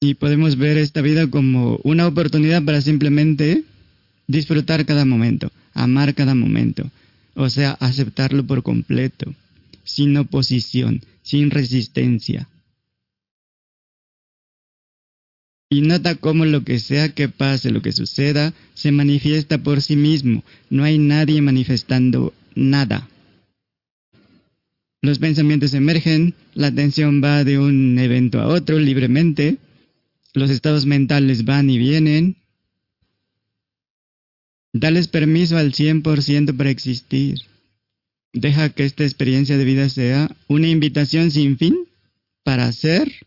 Y 0.00 0.14
podemos 0.14 0.56
ver 0.56 0.78
esta 0.78 1.02
vida 1.02 1.28
como 1.28 1.78
una 1.84 2.06
oportunidad 2.06 2.64
para 2.64 2.80
simplemente 2.80 3.64
disfrutar 4.26 4.86
cada 4.86 5.04
momento, 5.04 5.52
amar 5.74 6.14
cada 6.14 6.34
momento, 6.34 6.90
o 7.34 7.50
sea, 7.50 7.72
aceptarlo 7.72 8.46
por 8.46 8.62
completo, 8.62 9.34
sin 9.84 10.16
oposición, 10.16 11.02
sin 11.22 11.50
resistencia. 11.50 12.48
Y 15.68 15.82
nota 15.82 16.16
cómo 16.16 16.46
lo 16.46 16.64
que 16.64 16.80
sea 16.80 17.14
que 17.14 17.28
pase, 17.28 17.70
lo 17.70 17.82
que 17.82 17.92
suceda, 17.92 18.54
se 18.74 18.90
manifiesta 18.90 19.58
por 19.58 19.82
sí 19.82 19.94
mismo. 19.94 20.42
No 20.68 20.82
hay 20.82 20.98
nadie 20.98 21.40
manifestando 21.42 22.34
nada. 22.56 23.08
Los 25.02 25.18
pensamientos 25.18 25.72
emergen, 25.74 26.34
la 26.54 26.68
atención 26.68 27.22
va 27.22 27.44
de 27.44 27.58
un 27.58 27.98
evento 27.98 28.40
a 28.40 28.48
otro 28.48 28.78
libremente, 28.78 29.58
los 30.34 30.50
estados 30.50 30.86
mentales 30.86 31.44
van 31.44 31.70
y 31.70 31.78
vienen. 31.78 32.36
Dales 34.72 35.08
permiso 35.08 35.56
al 35.56 35.72
100% 35.72 36.56
para 36.56 36.70
existir. 36.70 37.40
Deja 38.32 38.70
que 38.70 38.84
esta 38.84 39.04
experiencia 39.04 39.56
de 39.58 39.64
vida 39.64 39.88
sea 39.88 40.34
una 40.46 40.68
invitación 40.68 41.30
sin 41.30 41.58
fin 41.58 41.88
para 42.44 42.66
hacer 42.66 43.26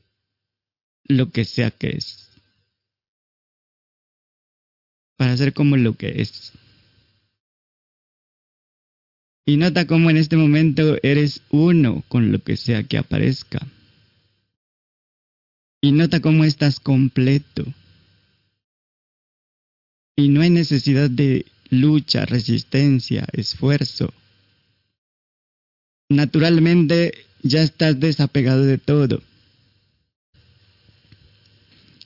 lo 1.03 1.31
que 1.31 1.43
sea 1.43 1.71
que 1.71 1.89
es. 1.89 2.29
Para 5.17 5.35
ser 5.35 5.53
como 5.53 5.75
lo 5.75 5.95
que 5.95 6.21
es. 6.21 6.53
Y 9.45 9.57
nota 9.57 9.85
cómo 9.87 10.09
en 10.09 10.17
este 10.17 10.37
momento 10.37 10.97
eres 11.03 11.41
uno 11.49 12.03
con 12.07 12.31
lo 12.31 12.39
que 12.39 12.55
sea 12.55 12.83
que 12.83 12.97
aparezca. 12.97 13.67
Y 15.83 15.91
nota 15.91 16.21
cómo 16.21 16.45
estás 16.45 16.79
completo. 16.79 17.65
Y 20.15 20.29
no 20.29 20.39
hay 20.39 20.49
necesidad 20.49 21.09
de 21.09 21.45
lucha, 21.71 22.25
resistencia, 22.25 23.27
esfuerzo. 23.33 24.13
Naturalmente 26.07 27.25
ya 27.41 27.61
estás 27.63 27.99
desapegado 27.99 28.63
de 28.63 28.77
todo. 28.77 29.21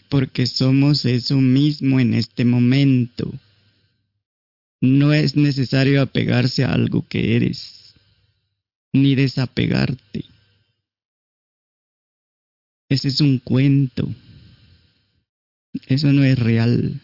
Porque 0.10 0.48
somos 0.48 1.06
eso 1.06 1.36
mismo 1.36 2.00
en 2.00 2.16
este 2.16 2.46
momento. 2.46 3.32
No 4.82 5.14
es 5.14 5.36
necesario 5.36 6.02
apegarse 6.02 6.64
a 6.64 6.74
algo 6.74 7.06
que 7.08 7.36
eres, 7.36 7.94
ni 8.92 9.14
desapegarte. 9.14 10.26
Ese 12.90 13.10
es 13.10 13.22
un 13.22 13.40
cuento. 13.40 14.08
Eso 15.88 16.12
no 16.14 16.24
es 16.24 16.40
real. 16.40 17.02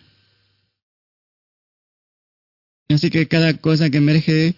Así 2.90 3.10
que 3.10 3.28
cada 3.28 3.56
cosa 3.56 3.90
que 3.90 3.98
emerge 3.98 4.56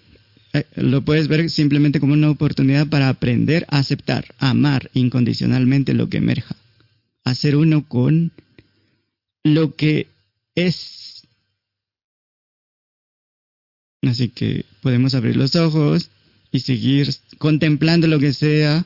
eh, 0.54 0.66
lo 0.76 1.04
puedes 1.04 1.28
ver 1.28 1.50
simplemente 1.50 2.00
como 2.00 2.14
una 2.14 2.30
oportunidad 2.30 2.88
para 2.88 3.10
aprender 3.10 3.66
a 3.70 3.80
aceptar, 3.80 4.34
amar 4.38 4.90
incondicionalmente 4.94 5.94
lo 5.94 6.10
que 6.10 6.18
emerja. 6.18 6.56
Hacer 7.24 7.56
uno 7.56 7.88
con 7.88 8.32
lo 9.44 9.76
que 9.76 10.08
es. 10.56 11.28
Así 14.04 14.30
que 14.30 14.66
podemos 14.82 15.16
abrir 15.16 15.36
los 15.36 15.56
ojos 15.56 16.10
y 16.52 16.60
seguir 16.60 17.14
contemplando 17.38 18.08
lo 18.08 18.20
que 18.20 18.34
sea 18.34 18.86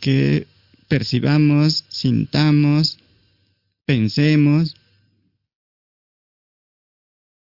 que 0.00 0.46
percibamos, 0.94 1.84
sintamos, 1.88 2.98
pensemos. 3.84 4.76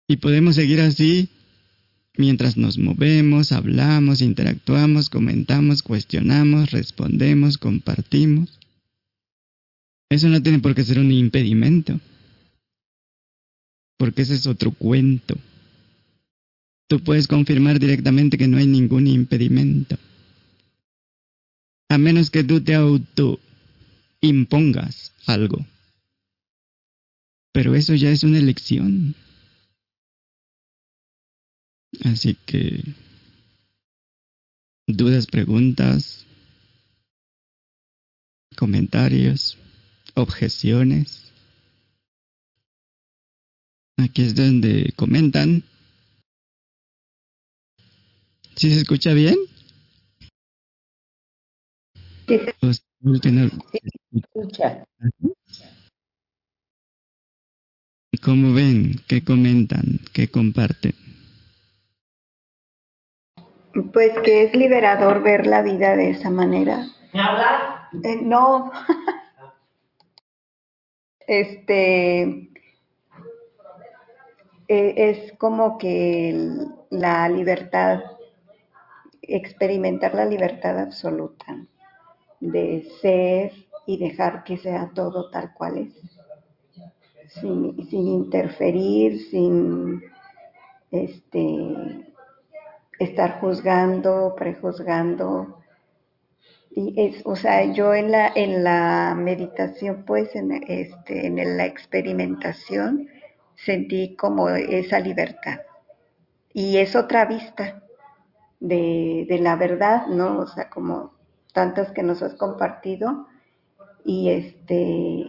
Y 0.06 0.18
podemos 0.18 0.56
seguir 0.56 0.82
así 0.82 1.30
mientras 2.18 2.58
nos 2.58 2.78
movemos, 2.78 3.54
hablamos, 3.54 4.20
interactuamos, 4.20 5.10
comentamos, 5.10 5.82
cuestionamos, 5.82 6.72
respondemos, 6.72 7.58
compartimos. 7.58 8.60
Eso 10.10 10.28
no 10.28 10.44
tiene 10.44 10.60
por 10.60 10.76
qué 10.76 10.84
ser 10.84 11.00
un 11.00 11.14
impedimento, 11.14 12.02
porque 13.98 14.24
ese 14.24 14.36
es 14.36 14.46
otro 14.46 14.72
cuento. 14.72 15.38
Tú 16.90 17.00
puedes 17.00 17.30
confirmar 17.30 17.80
directamente 17.80 18.38
que 18.38 18.50
no 18.50 18.58
hay 18.58 18.68
ningún 18.68 19.08
impedimento 19.08 19.98
a 21.90 21.98
menos 21.98 22.30
que 22.30 22.44
tú 22.44 22.62
te 22.62 22.76
auto 22.76 23.40
impongas 24.22 25.14
algo. 25.26 25.66
Pero 27.54 27.76
eso 27.76 27.96
ya 27.96 28.10
es 28.10 28.24
una 28.24 28.38
elección. 28.38 29.16
Así 32.04 32.36
que, 32.46 32.84
dudas, 34.88 35.28
preguntas. 35.28 36.28
comentarios, 38.58 39.58
objeciones. 40.16 41.32
Aquí 43.98 44.24
es 44.24 44.36
donde 44.36 44.92
comentan. 44.96 45.64
¿Sí 48.56 48.74
se 48.74 48.80
escucha 48.80 49.14
bien? 49.14 49.38
Sí, 52.28 52.40
se 52.40 52.54
¿O 52.62 52.74
se 52.74 53.22
que 53.22 53.32
no- 53.32 53.50
escucha. 54.12 54.86
¿Cómo 58.24 58.54
ven? 58.54 58.96
¿Qué 59.08 59.24
comentan? 59.24 60.00
¿Qué 60.14 60.28
comparten? 60.30 60.94
Pues 63.94 64.18
que 64.24 64.44
es 64.44 64.56
liberador 64.56 65.22
ver 65.22 65.46
la 65.48 65.62
vida 65.62 65.96
de 65.96 66.10
esa 66.10 66.30
manera. 66.30 66.88
Eh, 68.04 68.20
no. 68.22 68.72
este 71.28 72.22
eh, 74.68 74.94
es 74.98 75.34
como 75.38 75.78
que 75.78 76.30
el- 76.32 76.68
la 76.90 77.30
libertad, 77.30 78.02
experimentar 79.22 80.14
la 80.16 80.26
libertad 80.26 80.80
absoluta 80.80 81.46
de 82.40 82.88
ser 83.02 83.52
y 83.86 83.98
dejar 83.98 84.44
que 84.44 84.58
sea 84.58 84.92
todo 84.94 85.30
tal 85.30 85.54
cual 85.54 85.78
es, 85.78 85.94
sin, 87.40 87.88
sin 87.90 88.08
interferir, 88.08 89.20
sin 89.30 90.02
este 90.92 92.06
estar 93.00 93.40
juzgando, 93.40 94.36
prejuzgando. 94.36 95.60
Y 96.72 96.94
es, 96.98 97.22
o 97.26 97.36
sea, 97.36 97.64
yo 97.74 97.94
en 97.94 98.12
la, 98.12 98.32
en 98.36 98.64
la 98.64 99.16
meditación, 99.18 100.04
pues, 100.06 100.36
en, 100.36 100.52
este, 100.52 101.28
en 101.28 101.58
la 101.58 101.66
experimentación, 101.66 103.08
sentí 103.56 104.16
como 104.16 104.50
esa 104.50 105.00
libertad. 105.00 105.62
Y 106.54 106.78
es 106.78 106.96
otra 106.96 107.26
vista 107.26 107.84
de, 108.60 109.26
de 109.28 109.40
la 109.40 109.56
verdad, 109.56 110.08
¿no? 110.08 110.40
O 110.40 110.48
sea, 110.48 110.70
como 110.70 111.17
tantas 111.58 111.92
que 111.92 112.04
nos 112.04 112.22
has 112.22 112.36
compartido. 112.36 113.26
Y 114.06 114.30
este, 114.30 115.26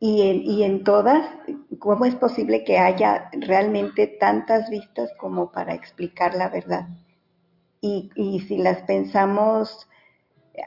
y 0.00 0.22
en, 0.22 0.42
y 0.42 0.62
en 0.62 0.84
todas, 0.84 1.28
¿cómo 1.78 2.06
es 2.06 2.14
posible 2.14 2.64
que 2.64 2.78
haya 2.78 3.28
realmente 3.32 4.06
tantas 4.06 4.70
vistas 4.70 5.10
como 5.18 5.52
para 5.52 5.74
explicar 5.74 6.34
la 6.34 6.48
verdad? 6.48 6.88
Y, 7.82 8.08
y 8.14 8.40
si 8.40 8.56
las 8.56 8.84
pensamos 8.84 9.86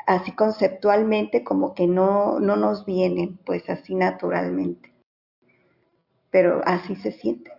así 0.05 0.31
conceptualmente, 0.33 1.43
como 1.43 1.73
que 1.73 1.87
no, 1.87 2.39
no 2.39 2.55
nos 2.55 2.85
vienen, 2.85 3.37
pues 3.47 3.67
así 3.67 3.95
naturalmente. 3.95 4.93
Pero 6.29 6.61
así 6.65 6.95
se 6.97 7.11
siente. 7.11 7.51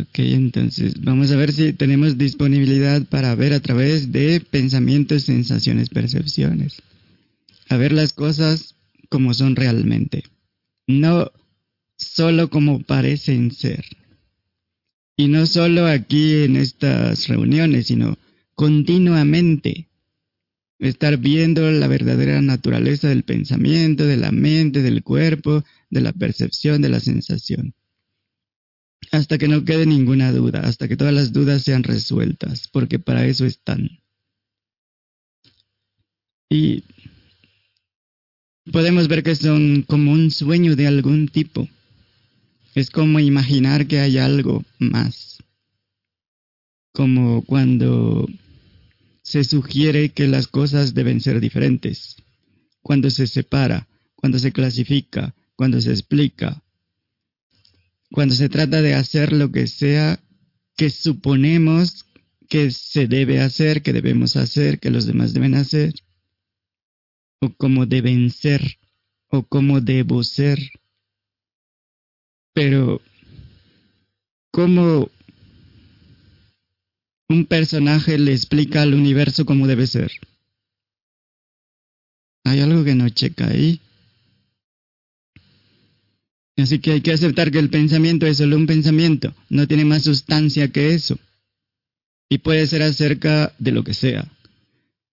Ok, 0.00 0.20
entonces 0.20 1.02
vamos 1.02 1.30
a 1.32 1.36
ver 1.36 1.52
si 1.52 1.72
tenemos 1.72 2.16
disponibilidad 2.16 3.04
para 3.04 3.34
ver 3.34 3.52
a 3.52 3.60
través 3.60 4.12
de 4.12 4.40
pensamientos, 4.40 5.24
sensaciones, 5.24 5.88
percepciones. 5.88 6.80
A 7.68 7.76
ver 7.76 7.92
las 7.92 8.12
cosas 8.12 8.74
como 9.08 9.34
son 9.34 9.56
realmente. 9.56 10.22
No 10.86 11.30
solo 11.96 12.48
como 12.48 12.80
parecen 12.80 13.50
ser. 13.50 13.84
Y 15.16 15.28
no 15.28 15.46
solo 15.46 15.86
aquí 15.86 16.44
en 16.44 16.56
estas 16.56 17.28
reuniones, 17.28 17.88
sino 17.88 18.16
continuamente. 18.54 19.88
Estar 20.78 21.16
viendo 21.18 21.70
la 21.70 21.86
verdadera 21.86 22.40
naturaleza 22.40 23.08
del 23.08 23.24
pensamiento, 23.24 24.04
de 24.04 24.16
la 24.16 24.32
mente, 24.32 24.82
del 24.82 25.02
cuerpo, 25.02 25.64
de 25.90 26.00
la 26.00 26.12
percepción, 26.12 26.82
de 26.82 26.88
la 26.88 27.00
sensación 27.00 27.74
hasta 29.10 29.38
que 29.38 29.48
no 29.48 29.64
quede 29.64 29.86
ninguna 29.86 30.32
duda, 30.32 30.60
hasta 30.60 30.88
que 30.88 30.96
todas 30.96 31.12
las 31.12 31.32
dudas 31.32 31.62
sean 31.62 31.82
resueltas, 31.82 32.68
porque 32.68 32.98
para 32.98 33.26
eso 33.26 33.44
están. 33.44 34.02
Y 36.48 36.84
podemos 38.70 39.08
ver 39.08 39.22
que 39.22 39.34
son 39.34 39.82
como 39.82 40.12
un 40.12 40.30
sueño 40.30 40.76
de 40.76 40.86
algún 40.86 41.28
tipo. 41.28 41.68
Es 42.74 42.90
como 42.90 43.20
imaginar 43.20 43.86
que 43.86 44.00
hay 44.00 44.18
algo 44.18 44.64
más. 44.78 45.38
Como 46.92 47.42
cuando 47.44 48.28
se 49.22 49.44
sugiere 49.44 50.10
que 50.10 50.28
las 50.28 50.46
cosas 50.46 50.94
deben 50.94 51.20
ser 51.20 51.40
diferentes. 51.40 52.16
Cuando 52.82 53.10
se 53.10 53.26
separa, 53.26 53.88
cuando 54.14 54.38
se 54.38 54.52
clasifica, 54.52 55.34
cuando 55.56 55.80
se 55.80 55.90
explica, 55.90 56.62
cuando 58.12 58.34
se 58.34 58.48
trata 58.48 58.82
de 58.82 58.94
hacer 58.94 59.32
lo 59.32 59.50
que 59.50 59.66
sea 59.66 60.20
que 60.76 60.90
suponemos 60.90 62.06
que 62.48 62.70
se 62.70 63.06
debe 63.06 63.40
hacer, 63.40 63.82
que 63.82 63.92
debemos 63.92 64.36
hacer, 64.36 64.78
que 64.78 64.90
los 64.90 65.06
demás 65.06 65.32
deben 65.32 65.54
hacer, 65.54 65.94
o 67.40 67.50
cómo 67.50 67.86
deben 67.86 68.30
ser, 68.30 68.78
o 69.28 69.42
cómo 69.42 69.80
debo 69.80 70.22
ser. 70.22 70.58
Pero, 72.52 73.00
¿cómo 74.50 75.10
un 77.30 77.46
personaje 77.46 78.18
le 78.18 78.32
explica 78.32 78.82
al 78.82 78.92
universo 78.92 79.46
cómo 79.46 79.66
debe 79.66 79.86
ser? 79.86 80.12
Hay 82.44 82.60
algo 82.60 82.84
que 82.84 82.94
no 82.94 83.08
checa 83.08 83.48
ahí. 83.48 83.80
Así 86.56 86.80
que 86.80 86.92
hay 86.92 87.00
que 87.00 87.12
aceptar 87.12 87.50
que 87.50 87.58
el 87.58 87.70
pensamiento 87.70 88.26
es 88.26 88.38
solo 88.38 88.56
un 88.56 88.66
pensamiento, 88.66 89.34
no 89.48 89.66
tiene 89.66 89.84
más 89.84 90.04
sustancia 90.04 90.68
que 90.68 90.94
eso. 90.94 91.18
Y 92.28 92.38
puede 92.38 92.66
ser 92.66 92.82
acerca 92.82 93.54
de 93.58 93.72
lo 93.72 93.84
que 93.84 93.94
sea. 93.94 94.30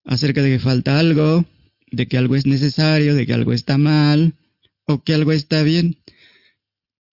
Acerca 0.06 0.42
de 0.42 0.52
que 0.52 0.60
falta 0.60 1.00
algo, 1.00 1.46
de 1.92 2.08
que 2.08 2.18
algo 2.18 2.36
es 2.36 2.46
necesario, 2.46 3.16
de 3.16 3.26
que 3.26 3.34
algo 3.34 3.54
está 3.54 3.78
mal, 3.78 4.34
o 4.86 5.04
que 5.04 5.14
algo 5.14 5.32
está 5.32 5.64
bien. 5.64 5.98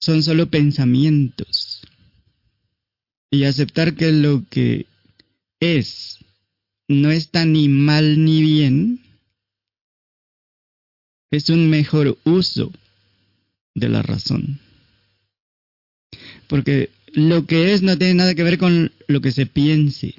Son 0.01 0.23
solo 0.23 0.51
pensamientos. 0.51 1.83
Y 3.31 3.45
aceptar 3.45 3.95
que 3.95 4.13
lo 4.13 4.45
que 4.49 4.87
es 5.61 6.19
no 6.89 7.11
está 7.11 7.45
ni 7.45 7.69
mal 7.69 8.25
ni 8.25 8.43
bien 8.43 9.01
es 11.31 11.51
un 11.51 11.69
mejor 11.69 12.17
uso 12.25 12.73
de 13.77 13.89
la 13.89 14.03
razón. 14.03 14.59
Porque 16.49 16.91
lo 17.13 17.47
que 17.47 17.73
es 17.73 17.83
no 17.83 17.97
tiene 17.97 18.15
nada 18.15 18.35
que 18.35 18.43
ver 18.43 18.59
con 18.59 18.91
lo 19.07 19.21
que 19.21 19.31
se 19.31 19.47
piense. 19.47 20.15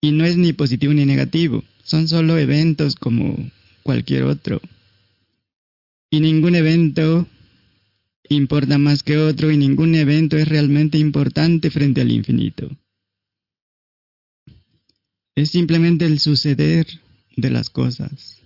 Y 0.00 0.12
no 0.12 0.24
es 0.24 0.36
ni 0.36 0.52
positivo 0.52 0.92
ni 0.92 1.04
negativo, 1.04 1.64
son 1.82 2.06
solo 2.06 2.38
eventos 2.38 2.94
como 2.94 3.34
cualquier 3.82 4.24
otro. 4.24 4.60
Y 6.10 6.20
ningún 6.20 6.54
evento 6.54 7.26
importa 8.28 8.78
más 8.78 9.02
que 9.02 9.16
otro 9.16 9.50
y 9.50 9.56
ningún 9.56 9.94
evento 9.94 10.36
es 10.36 10.46
realmente 10.46 10.98
importante 10.98 11.70
frente 11.70 12.02
al 12.02 12.12
infinito. 12.12 12.70
Es 15.34 15.50
simplemente 15.50 16.04
el 16.04 16.18
suceder 16.18 16.86
de 17.36 17.50
las 17.50 17.70
cosas. 17.70 18.45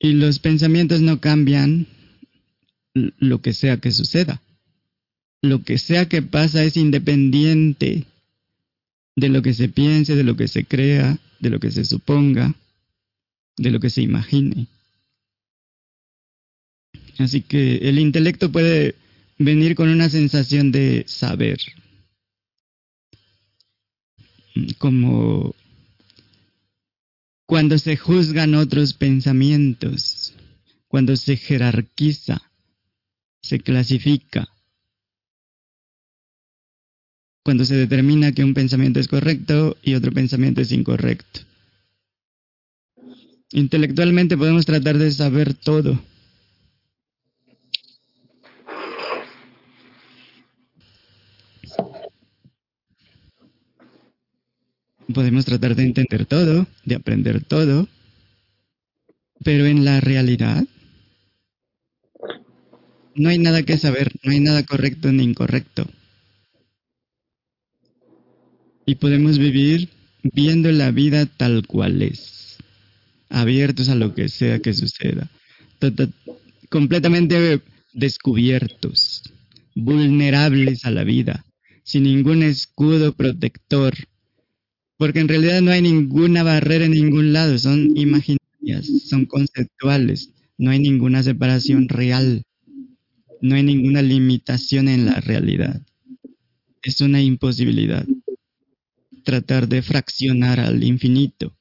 Y 0.00 0.14
los 0.14 0.38
pensamientos 0.38 1.02
no 1.02 1.20
cambian 1.20 1.86
lo 2.94 3.40
que 3.42 3.52
sea 3.52 3.76
que 3.76 3.92
suceda. 3.92 4.40
Lo 5.42 5.62
que 5.62 5.78
sea 5.78 6.08
que 6.08 6.22
pasa 6.22 6.64
es 6.64 6.76
independiente 6.76 8.06
de 9.14 9.28
lo 9.28 9.42
que 9.42 9.52
se 9.52 9.68
piense, 9.68 10.16
de 10.16 10.24
lo 10.24 10.36
que 10.36 10.48
se 10.48 10.64
crea, 10.64 11.18
de 11.38 11.50
lo 11.50 11.60
que 11.60 11.70
se 11.70 11.84
suponga, 11.84 12.54
de 13.58 13.70
lo 13.70 13.78
que 13.78 13.90
se 13.90 14.00
imagine. 14.00 14.66
Así 17.18 17.42
que 17.42 17.76
el 17.88 17.98
intelecto 17.98 18.50
puede 18.50 18.94
venir 19.38 19.74
con 19.74 19.90
una 19.90 20.08
sensación 20.08 20.72
de 20.72 21.04
saber, 21.06 21.58
como 24.78 25.54
cuando 27.50 27.78
se 27.78 27.96
juzgan 27.96 28.54
otros 28.54 28.94
pensamientos, 28.94 30.34
cuando 30.86 31.16
se 31.16 31.36
jerarquiza, 31.36 32.40
se 33.42 33.58
clasifica, 33.58 34.48
cuando 37.42 37.64
se 37.64 37.74
determina 37.74 38.30
que 38.30 38.44
un 38.44 38.54
pensamiento 38.54 39.00
es 39.00 39.08
correcto 39.08 39.76
y 39.82 39.94
otro 39.94 40.12
pensamiento 40.12 40.60
es 40.60 40.70
incorrecto. 40.70 41.40
Intelectualmente 43.50 44.36
podemos 44.36 44.64
tratar 44.64 44.98
de 44.98 45.10
saber 45.10 45.54
todo. 45.54 46.00
Podemos 55.12 55.44
tratar 55.44 55.74
de 55.74 55.84
entender 55.84 56.26
todo, 56.26 56.66
de 56.84 56.94
aprender 56.94 57.42
todo, 57.42 57.88
pero 59.42 59.66
en 59.66 59.84
la 59.84 60.00
realidad 60.00 60.64
no 63.14 63.28
hay 63.28 63.38
nada 63.38 63.62
que 63.62 63.76
saber, 63.76 64.12
no 64.22 64.32
hay 64.32 64.40
nada 64.40 64.62
correcto 64.64 65.10
ni 65.12 65.24
incorrecto. 65.24 65.86
Y 68.86 68.96
podemos 68.96 69.38
vivir 69.38 69.88
viendo 70.22 70.70
la 70.72 70.90
vida 70.90 71.26
tal 71.26 71.66
cual 71.66 72.02
es, 72.02 72.58
abiertos 73.28 73.88
a 73.88 73.94
lo 73.94 74.14
que 74.14 74.28
sea 74.28 74.60
que 74.60 74.74
suceda, 74.74 75.30
completamente 76.68 77.60
descubiertos, 77.92 79.22
vulnerables 79.74 80.84
a 80.84 80.90
la 80.90 81.04
vida, 81.04 81.44
sin 81.84 82.04
ningún 82.04 82.42
escudo 82.42 83.12
protector, 83.12 83.94
porque 85.00 85.20
en 85.20 85.28
realidad 85.28 85.62
no 85.62 85.70
hay 85.70 85.80
ninguna 85.80 86.42
barrera 86.42 86.84
en 86.84 86.90
ningún 86.90 87.32
lado, 87.32 87.58
son 87.58 87.96
imaginarias, 87.96 88.86
son 89.08 89.24
conceptuales, 89.24 90.34
no 90.58 90.70
hay 90.70 90.78
ninguna 90.78 91.22
separación 91.22 91.88
real, 91.88 92.42
no 93.40 93.54
hay 93.54 93.62
ninguna 93.62 94.02
limitación 94.02 94.88
en 94.88 95.06
la 95.06 95.18
realidad. 95.22 95.80
Es 96.82 97.00
una 97.00 97.22
imposibilidad 97.22 98.06
tratar 99.24 99.68
de 99.68 99.80
fraccionar 99.80 100.60
al 100.60 100.84
infinito. 100.84 101.56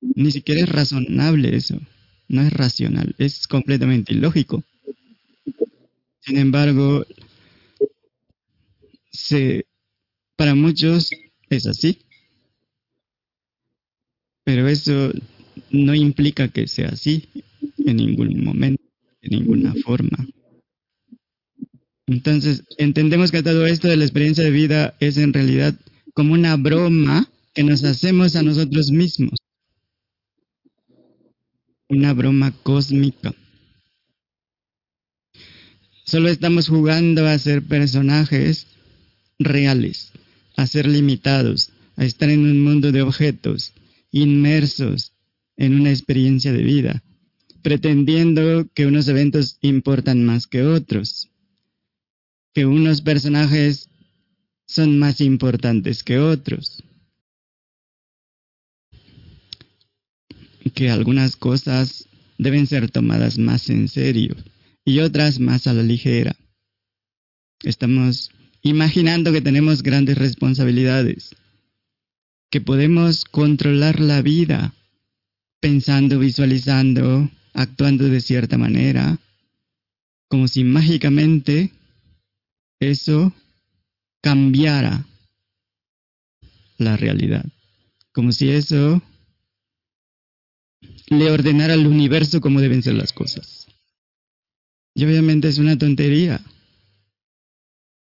Ni 0.00 0.32
siquiera 0.32 0.62
es 0.62 0.68
razonable 0.68 1.54
eso, 1.54 1.80
no 2.26 2.42
es 2.42 2.52
racional, 2.52 3.14
es 3.18 3.46
completamente 3.46 4.12
ilógico. 4.12 4.64
Sin 6.18 6.36
embargo, 6.36 7.06
para 10.34 10.56
muchos 10.56 11.10
es 11.48 11.66
así. 11.68 12.09
Pero 14.44 14.68
eso 14.68 15.12
no 15.70 15.94
implica 15.94 16.48
que 16.48 16.66
sea 16.66 16.88
así 16.88 17.28
en 17.78 17.96
ningún 17.96 18.44
momento, 18.44 18.82
de 19.22 19.28
ninguna 19.28 19.74
forma. 19.74 20.26
Entonces, 22.06 22.64
entendemos 22.76 23.30
que 23.30 23.42
todo 23.42 23.66
esto 23.66 23.88
de 23.88 23.96
la 23.96 24.04
experiencia 24.04 24.42
de 24.42 24.50
vida 24.50 24.94
es 24.98 25.16
en 25.16 25.32
realidad 25.32 25.78
como 26.12 26.34
una 26.34 26.56
broma 26.56 27.30
que 27.54 27.62
nos 27.62 27.84
hacemos 27.84 28.34
a 28.34 28.42
nosotros 28.42 28.90
mismos. 28.90 29.38
Una 31.88 32.12
broma 32.12 32.52
cósmica. 32.62 33.34
Solo 36.04 36.28
estamos 36.28 36.68
jugando 36.68 37.26
a 37.26 37.38
ser 37.38 37.62
personajes 37.62 38.66
reales, 39.38 40.12
a 40.56 40.66
ser 40.66 40.86
limitados, 40.88 41.70
a 41.96 42.04
estar 42.04 42.28
en 42.28 42.40
un 42.40 42.64
mundo 42.64 42.90
de 42.90 43.02
objetos, 43.02 43.72
inmersos 44.12 45.12
en 45.56 45.74
una 45.80 45.90
experiencia 45.90 46.52
de 46.52 46.62
vida, 46.62 47.02
pretendiendo 47.62 48.68
que 48.74 48.86
unos 48.86 49.08
eventos 49.08 49.58
importan 49.60 50.24
más 50.24 50.46
que 50.46 50.62
otros, 50.62 51.30
que 52.54 52.66
unos 52.66 53.02
personajes 53.02 53.88
son 54.66 54.98
más 54.98 55.20
importantes 55.20 56.02
que 56.02 56.18
otros, 56.18 56.82
que 60.74 60.90
algunas 60.90 61.36
cosas 61.36 62.08
deben 62.38 62.66
ser 62.66 62.90
tomadas 62.90 63.38
más 63.38 63.68
en 63.68 63.88
serio 63.88 64.36
y 64.84 65.00
otras 65.00 65.40
más 65.40 65.66
a 65.66 65.74
la 65.74 65.82
ligera. 65.82 66.36
Estamos 67.62 68.30
imaginando 68.62 69.32
que 69.32 69.42
tenemos 69.42 69.82
grandes 69.82 70.16
responsabilidades, 70.16 71.36
que 72.50 72.60
podemos 72.60 73.24
controlar 73.24 74.00
la 74.00 74.22
vida, 74.22 74.74
pensando, 75.60 76.18
visualizando, 76.18 77.30
actuando 77.54 78.08
de 78.08 78.20
cierta 78.20 78.58
manera, 78.58 79.18
como 80.28 80.48
si 80.48 80.64
mágicamente 80.64 81.72
eso 82.80 83.32
cambiara 84.20 85.06
la 86.78 86.96
realidad, 86.96 87.44
como 88.12 88.32
si 88.32 88.50
eso 88.50 89.02
le 91.08 91.30
ordenara 91.30 91.74
al 91.74 91.86
universo 91.86 92.40
cómo 92.40 92.60
deben 92.60 92.82
ser 92.82 92.94
las 92.94 93.12
cosas. 93.12 93.66
Y 94.94 95.04
obviamente 95.04 95.48
es 95.48 95.58
una 95.58 95.78
tontería. 95.78 96.40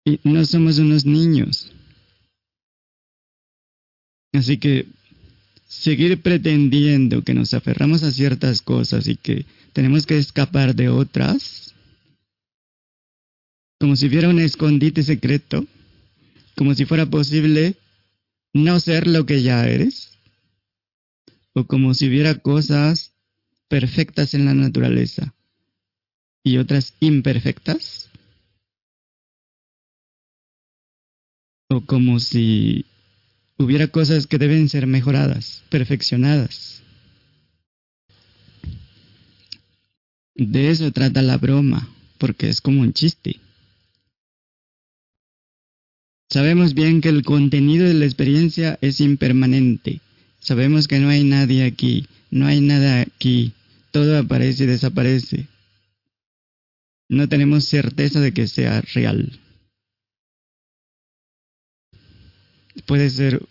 Y 0.05 0.21
no 0.25 0.45
somos 0.45 0.79
unos 0.79 1.07
niños. 1.07 1.73
Así 4.35 4.59
que 4.59 4.89
seguir 5.69 6.21
pretendiendo 6.21 7.23
que 7.23 7.35
nos 7.35 7.55
aferramos 7.55 8.03
a 8.03 8.11
ciertas 8.11 8.63
cosas 8.63 9.07
y 9.07 9.17
que 9.17 9.47
tenemos 9.73 10.07
que 10.07 10.19
escapar 10.19 10.75
de 10.75 10.89
otras, 10.89 11.73
como 13.79 13.95
si 13.95 14.09
fuera 14.09 14.29
un 14.29 14.41
escondite 14.41 15.05
secreto, 15.05 15.65
como 16.57 16.75
si 16.75 16.85
fuera 16.85 17.07
posible 17.07 17.77
no 18.53 18.81
ser 18.81 19.07
lo 19.07 19.25
que 19.25 19.43
ya 19.43 19.69
eres, 19.69 20.19
o 21.53 21.65
como 21.65 21.95
si 21.95 22.09
hubiera 22.09 22.35
cosas 22.35 23.13
perfectas 23.69 24.35
en 24.35 24.47
la 24.47 24.55
naturaleza 24.55 25.33
y 26.43 26.59
otras 26.59 26.95
imperfectas, 26.99 28.11
o 31.69 31.81
como 31.87 32.19
si 32.19 32.85
hubiera 33.59 33.89
cosas 33.89 34.27
que 34.27 34.39
deben 34.39 34.69
ser 34.69 34.87
mejoradas, 34.87 35.63
perfeccionadas. 35.69 36.83
De 40.35 40.71
eso 40.71 40.91
trata 40.91 41.23
la 41.23 41.39
broma, 41.39 41.89
porque 42.19 42.49
es 42.49 42.61
como 42.61 42.81
un 42.81 42.93
chiste. 42.93 43.41
Sabemos 46.29 46.75
bien 46.75 47.01
que 47.01 47.11
el 47.11 47.23
contenido 47.23 47.87
de 47.87 47.95
la 47.95 48.07
experiencia 48.07 48.77
es 48.81 49.01
impermanente. 49.01 50.01
Sabemos 50.41 50.89
que 50.89 50.99
no 50.99 51.09
hay 51.09 51.23
nadie 51.23 51.65
aquí, 51.65 52.09
no 52.31 52.47
hay 52.47 52.61
nada 52.61 53.03
aquí. 53.03 53.53
Todo 53.93 54.19
aparece 54.19 54.65
y 54.65 54.67
desaparece. 54.67 55.47
No 57.09 57.29
tenemos 57.29 57.67
certeza 57.67 58.21
de 58.21 58.33
que 58.33 58.49
sea 58.49 58.81
real. 58.81 59.39
Puede 62.87 63.11
ser 63.11 63.47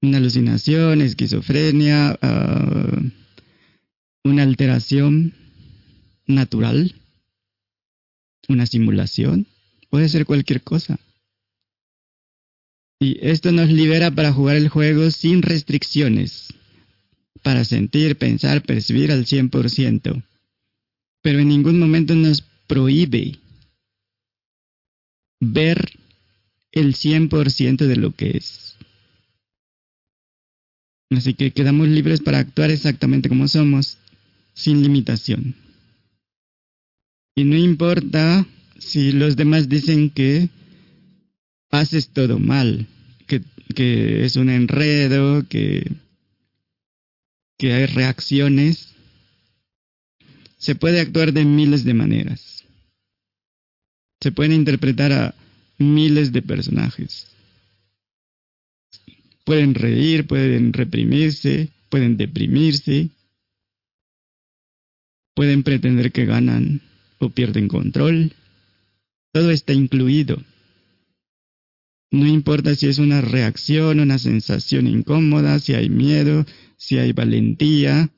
una 0.00 0.18
alucinación, 0.18 1.00
esquizofrenia, 1.02 2.18
ah, 2.20 3.00
una 4.24 4.42
alteración 4.42 5.34
natural, 6.26 6.94
una 8.48 8.66
simulación, 8.66 9.46
puede 9.90 10.08
ser 10.08 10.24
cualquier 10.24 10.62
cosa. 10.62 10.98
Y 13.00 13.18
esto 13.26 13.52
nos 13.52 13.68
libera 13.68 14.10
para 14.10 14.32
jugar 14.32 14.56
el 14.56 14.68
juego 14.68 15.10
sin 15.10 15.42
restricciones, 15.42 16.48
para 17.42 17.64
sentir, 17.64 18.16
pensar, 18.16 18.62
percibir 18.62 19.12
al 19.12 19.24
100%, 19.24 20.22
pero 21.22 21.38
en 21.38 21.48
ningún 21.48 21.78
momento 21.78 22.14
nos 22.14 22.42
prohíbe 22.66 23.38
ver 25.40 25.97
el 26.78 26.94
100% 26.94 27.86
de 27.86 27.96
lo 27.96 28.14
que 28.14 28.36
es. 28.36 28.76
Así 31.10 31.34
que 31.34 31.52
quedamos 31.52 31.88
libres 31.88 32.20
para 32.20 32.38
actuar 32.38 32.70
exactamente 32.70 33.28
como 33.28 33.48
somos, 33.48 33.98
sin 34.54 34.82
limitación. 34.82 35.54
Y 37.34 37.44
no 37.44 37.56
importa 37.56 38.46
si 38.78 39.12
los 39.12 39.36
demás 39.36 39.68
dicen 39.68 40.10
que 40.10 40.50
haces 41.70 42.08
todo 42.08 42.38
mal, 42.38 42.86
que, 43.26 44.24
es 44.24 44.36
un 44.36 44.50
enredo, 44.50 45.46
que, 45.48 45.92
que 47.58 47.72
hay 47.72 47.86
reacciones. 47.86 48.94
Se 50.56 50.74
puede 50.74 51.00
actuar 51.00 51.32
de 51.32 51.44
miles 51.44 51.84
de 51.84 51.94
maneras. 51.94 52.64
Se 54.20 54.32
puede 54.32 54.54
interpretar 54.54 55.12
a 55.12 55.34
miles 55.78 56.32
de 56.32 56.42
personajes. 56.42 57.26
Pueden 59.44 59.74
reír, 59.74 60.26
pueden 60.26 60.72
reprimirse, 60.72 61.70
pueden 61.88 62.16
deprimirse, 62.16 63.08
pueden 65.34 65.62
pretender 65.62 66.12
que 66.12 66.26
ganan 66.26 66.82
o 67.18 67.30
pierden 67.30 67.68
control. 67.68 68.32
Todo 69.32 69.50
está 69.50 69.72
incluido. 69.72 70.42
No 72.10 72.26
importa 72.26 72.74
si 72.74 72.86
es 72.86 72.98
una 72.98 73.20
reacción, 73.20 74.00
una 74.00 74.18
sensación 74.18 74.86
incómoda, 74.86 75.58
si 75.58 75.74
hay 75.74 75.90
miedo, 75.90 76.46
si 76.76 76.98
hay 76.98 77.12
valentía. 77.12 78.10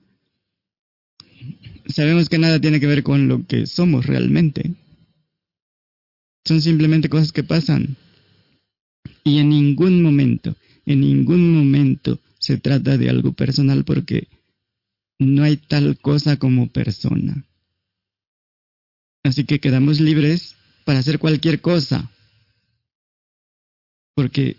Sabemos 1.87 2.29
que 2.29 2.39
nada 2.39 2.61
tiene 2.61 2.79
que 2.79 2.87
ver 2.87 3.03
con 3.03 3.27
lo 3.27 3.47
que 3.47 3.67
somos 3.67 4.07
realmente. 4.07 4.75
Son 6.51 6.61
simplemente 6.61 7.09
cosas 7.09 7.31
que 7.31 7.45
pasan. 7.45 7.97
Y 9.23 9.39
en 9.39 9.51
ningún 9.51 10.03
momento, 10.03 10.57
en 10.85 11.01
ningún 11.01 11.55
momento 11.55 12.19
se 12.41 12.59
trata 12.59 12.99
de 12.99 13.09
algo 13.09 13.35
personal 13.35 13.85
porque 13.85 14.27
no 15.21 15.45
hay 15.45 15.59
tal 15.59 15.97
cosa 15.99 16.39
como 16.39 16.67
persona. 16.67 17.45
Así 19.23 19.45
que 19.45 19.61
quedamos 19.61 20.01
libres 20.01 20.57
para 20.85 20.99
hacer 20.99 21.21
cualquier 21.21 21.61
cosa. 21.61 22.11
Porque 24.17 24.57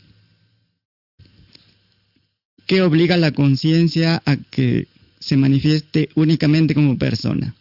¿qué 2.68 2.84
obliga 2.84 3.16
a 3.16 3.18
la 3.18 3.34
conciencia 3.34 4.24
a 4.26 4.38
que 4.38 4.88
se 5.20 5.36
manifieste 5.36 6.08
únicamente 6.16 6.74
como 6.74 6.98
persona 6.98 7.54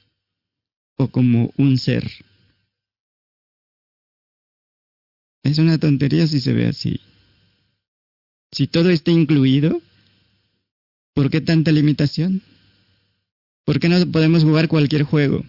o 0.96 1.08
como 1.08 1.52
un 1.56 1.78
ser? 1.78 2.29
Es 5.42 5.58
una 5.58 5.78
tontería 5.78 6.26
si 6.26 6.40
se 6.40 6.52
ve 6.52 6.66
así. 6.66 7.00
Si 8.52 8.66
todo 8.66 8.90
está 8.90 9.10
incluido, 9.10 9.80
¿por 11.14 11.30
qué 11.30 11.40
tanta 11.40 11.72
limitación? 11.72 12.42
¿Por 13.64 13.78
qué 13.78 13.88
no 13.88 14.04
podemos 14.10 14.42
jugar 14.42 14.68
cualquier 14.68 15.04
juego? 15.04 15.44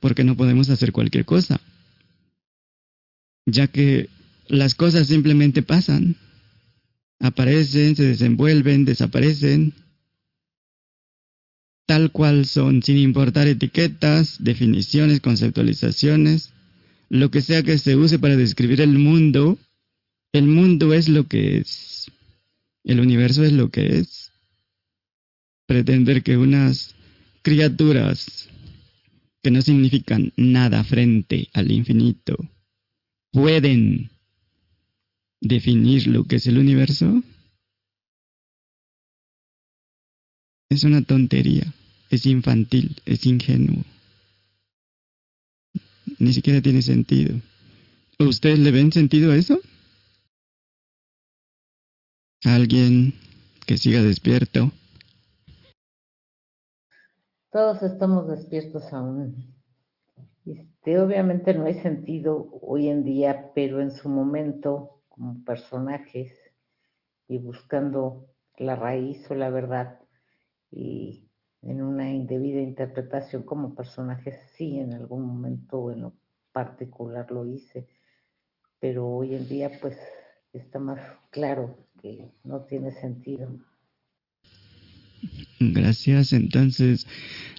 ¿Por 0.00 0.14
qué 0.14 0.24
no 0.24 0.36
podemos 0.36 0.68
hacer 0.68 0.92
cualquier 0.92 1.24
cosa? 1.24 1.60
Ya 3.46 3.68
que 3.68 4.08
las 4.48 4.74
cosas 4.74 5.06
simplemente 5.06 5.62
pasan. 5.62 6.16
Aparecen, 7.20 7.94
se 7.94 8.04
desenvuelven, 8.04 8.84
desaparecen. 8.84 9.74
Tal 11.86 12.10
cual 12.10 12.46
son, 12.46 12.82
sin 12.82 12.98
importar 12.98 13.46
etiquetas, 13.46 14.36
definiciones, 14.40 15.20
conceptualizaciones 15.20 16.51
lo 17.12 17.30
que 17.30 17.42
sea 17.42 17.62
que 17.62 17.76
se 17.76 17.94
use 17.94 18.18
para 18.18 18.36
describir 18.36 18.80
el 18.80 18.96
mundo, 18.96 19.58
el 20.32 20.46
mundo 20.46 20.94
es 20.94 21.10
lo 21.10 21.28
que 21.28 21.58
es. 21.58 22.10
El 22.84 23.00
universo 23.00 23.44
es 23.44 23.52
lo 23.52 23.70
que 23.70 23.98
es. 23.98 24.32
Pretender 25.66 26.22
que 26.22 26.38
unas 26.38 26.94
criaturas 27.42 28.48
que 29.42 29.50
no 29.50 29.60
significan 29.60 30.32
nada 30.38 30.84
frente 30.84 31.50
al 31.52 31.70
infinito 31.70 32.34
pueden 33.30 34.10
definir 35.38 36.06
lo 36.06 36.24
que 36.24 36.36
es 36.36 36.46
el 36.46 36.56
universo 36.56 37.22
es 40.70 40.84
una 40.84 41.02
tontería, 41.02 41.74
es 42.08 42.24
infantil, 42.24 42.96
es 43.04 43.26
ingenuo 43.26 43.84
ni 46.22 46.32
siquiera 46.32 46.62
tiene 46.62 46.82
sentido. 46.82 47.34
¿Ustedes 48.20 48.60
le 48.60 48.70
ven 48.70 48.92
sentido 48.92 49.32
a 49.32 49.36
eso? 49.36 49.58
¿Alguien 52.44 53.14
que 53.66 53.76
siga 53.76 54.00
despierto? 54.02 54.70
Todos 57.50 57.82
estamos 57.82 58.28
despiertos 58.28 58.92
aún. 58.92 59.52
Este, 60.46 61.00
obviamente 61.00 61.54
no 61.54 61.66
hay 61.66 61.80
sentido 61.80 62.48
hoy 62.62 62.88
en 62.88 63.02
día, 63.02 63.50
pero 63.52 63.80
en 63.80 63.90
su 63.90 64.08
momento, 64.08 65.02
como 65.08 65.42
personajes 65.44 66.32
y 67.26 67.38
buscando 67.38 68.28
la 68.58 68.76
raíz 68.76 69.28
o 69.28 69.34
la 69.34 69.50
verdad, 69.50 69.98
y 70.70 71.31
en 71.62 71.80
una 71.80 72.10
indebida 72.10 72.60
interpretación 72.60 73.44
como 73.44 73.74
personaje, 73.74 74.38
sí, 74.56 74.78
en 74.78 74.92
algún 74.94 75.24
momento 75.24 75.92
en 75.92 76.02
lo 76.02 76.12
particular 76.52 77.30
lo 77.30 77.46
hice, 77.46 77.86
pero 78.80 79.06
hoy 79.06 79.34
en 79.34 79.48
día 79.48 79.70
pues 79.80 79.96
está 80.52 80.78
más 80.78 81.00
claro 81.30 81.88
que 82.00 82.32
no 82.44 82.62
tiene 82.62 82.90
sentido. 82.90 83.48
Gracias, 85.60 86.32
entonces 86.32 87.06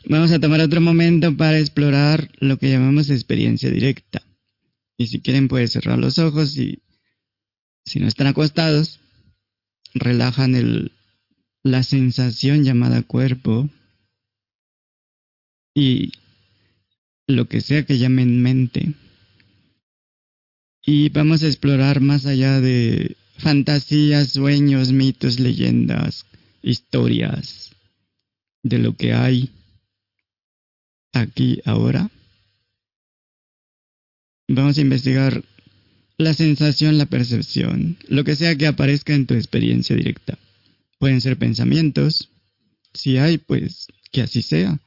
vamos 0.06 0.32
a 0.32 0.40
tomar 0.40 0.60
otro 0.60 0.82
momento 0.82 1.36
para 1.38 1.58
explorar 1.58 2.30
lo 2.40 2.58
que 2.58 2.70
llamamos 2.70 3.10
experiencia 3.10 3.72
directa. 3.72 4.22
Y 4.98 5.08
si 5.08 5.22
quieren 5.22 5.48
pueden 5.48 5.70
cerrar 5.70 5.98
los 5.98 6.20
ojos 6.20 6.58
y 6.58 6.84
si 7.86 8.00
no 8.00 8.08
están 8.08 8.28
acostados, 8.28 9.00
relajan 9.94 10.56
el, 10.56 10.92
la 11.64 11.84
sensación 11.84 12.64
llamada 12.64 13.02
cuerpo 13.04 13.70
y 15.74 16.12
lo 17.28 17.48
que 17.48 17.62
sea 17.62 17.86
que 17.86 17.98
llamen 17.98 18.42
mente. 18.42 18.94
Y 20.86 21.10
vamos 21.10 21.44
a 21.44 21.48
explorar 21.48 22.02
más 22.02 22.26
allá 22.26 22.60
de 22.60 23.16
fantasías, 23.38 24.32
sueños, 24.32 24.92
mitos, 24.92 25.40
leyendas, 25.40 26.26
historias, 26.62 27.72
de 28.64 28.80
lo 28.80 28.96
que 28.96 29.14
hay 29.14 29.50
aquí 31.14 31.62
ahora. 31.66 32.10
Vamos 34.48 34.78
a 34.78 34.82
investigar 34.82 35.44
la 36.18 36.34
sensación, 36.34 36.98
la 36.98 37.06
percepción, 37.06 37.98
lo 38.08 38.24
que 38.24 38.36
sea 38.36 38.56
que 38.56 38.68
aparezca 38.68 39.14
en 39.14 39.26
tu 39.26 39.34
experiencia 39.34 39.96
directa. 39.96 40.38
Pueden 41.00 41.22
ser 41.22 41.38
pensamientos, 41.38 42.30
si 42.94 43.18
hay, 43.18 43.38
pues 43.38 43.88
que 44.12 44.22
así 44.22 44.42
sea. 44.42 44.80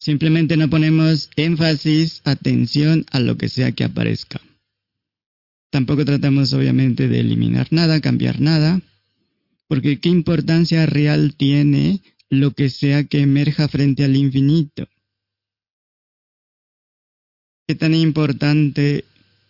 Simplemente 0.00 0.56
no 0.56 0.70
ponemos 0.70 1.28
énfasis, 1.36 2.22
atención 2.24 3.04
a 3.10 3.20
lo 3.20 3.36
que 3.36 3.50
sea 3.50 3.72
que 3.72 3.84
aparezca. 3.84 4.40
Tampoco 5.70 6.06
tratamos 6.06 6.54
obviamente 6.54 7.06
de 7.06 7.20
eliminar 7.20 7.68
nada, 7.70 8.00
cambiar 8.00 8.40
nada, 8.40 8.80
porque 9.68 10.00
¿qué 10.00 10.08
importancia 10.08 10.86
real 10.86 11.34
tiene 11.36 12.00
lo 12.30 12.52
que 12.52 12.70
sea 12.70 13.04
que 13.04 13.20
emerja 13.20 13.68
frente 13.68 14.02
al 14.02 14.16
infinito? 14.16 14.88
¿Qué 17.68 17.74
tan 17.74 17.94
importante 17.94 19.04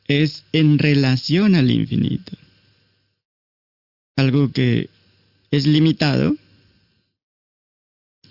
es 0.08 0.44
en 0.52 0.78
relación 0.78 1.54
al 1.54 1.70
infinito? 1.70 2.32
Algo 4.16 4.50
que 4.50 4.90
es 5.52 5.66
limitado. 5.66 6.36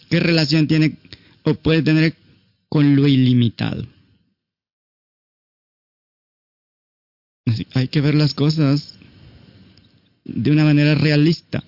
¿Qué 0.10 0.20
relación 0.20 0.68
tiene 0.68 0.98
puede 1.56 1.82
tener 1.82 2.16
con 2.70 2.96
lo 2.96 3.08
ilimitado. 3.08 3.86
Hay 7.74 7.88
que 7.88 8.02
ver 8.02 8.16
las 8.16 8.34
cosas 8.34 8.96
de 10.24 10.52
una 10.52 10.64
manera 10.64 10.96
realista, 10.96 11.64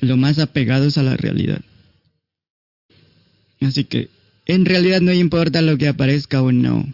lo 0.00 0.16
más 0.16 0.38
apegados 0.38 0.98
a 0.98 1.02
la 1.02 1.16
realidad. 1.16 1.60
Así 3.60 3.84
que 3.84 4.10
en 4.44 4.64
realidad 4.64 5.00
no 5.00 5.12
importa 5.12 5.62
lo 5.62 5.78
que 5.78 5.88
aparezca 5.88 6.42
o 6.42 6.52
no. 6.52 6.92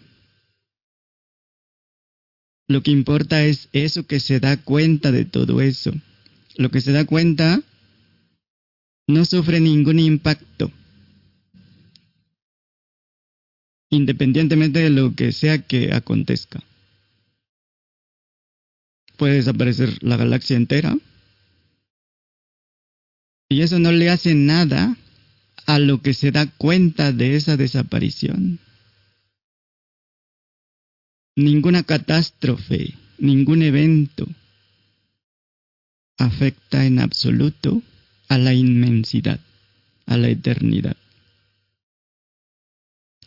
Lo 2.69 2.83
que 2.83 2.91
importa 2.91 3.45
es 3.45 3.69
eso 3.73 4.07
que 4.07 4.21
se 4.21 4.41
da 4.41 4.57
cuenta 4.57 5.13
de 5.13 5.25
todo 5.25 5.61
eso. 5.61 5.93
Lo 6.57 6.71
que 6.71 6.81
se 6.81 6.93
da 6.93 7.05
cuenta 7.05 7.63
no 9.07 9.25
sufre 9.25 9.61
ningún 9.61 9.99
impacto. 9.99 10.71
Independientemente 13.93 14.79
de 14.79 14.89
lo 14.89 15.15
que 15.15 15.33
sea 15.33 15.59
que 15.59 15.93
acontezca. 15.93 16.63
Puede 19.19 19.35
desaparecer 19.35 20.03
la 20.03 20.17
galaxia 20.17 20.57
entera. 20.57 20.97
Y 23.51 23.61
eso 23.61 23.79
no 23.79 23.93
le 23.93 24.09
hace 24.09 24.35
nada 24.35 24.97
a 25.67 25.79
lo 25.79 26.01
que 26.01 26.15
se 26.15 26.31
da 26.31 26.47
cuenta 26.47 27.13
de 27.13 27.37
esa 27.37 27.59
desaparición. 27.59 28.61
Ninguna 31.37 31.83
catástrofe, 31.83 32.95
ningún 33.19 33.61
evento 33.61 34.27
afecta 36.17 36.87
en 36.87 36.99
absoluto 36.99 37.83
a 38.29 38.39
la 38.39 38.55
inmensidad, 38.55 39.39
a 40.07 40.17
la 40.17 40.31
eternidad. 40.31 40.97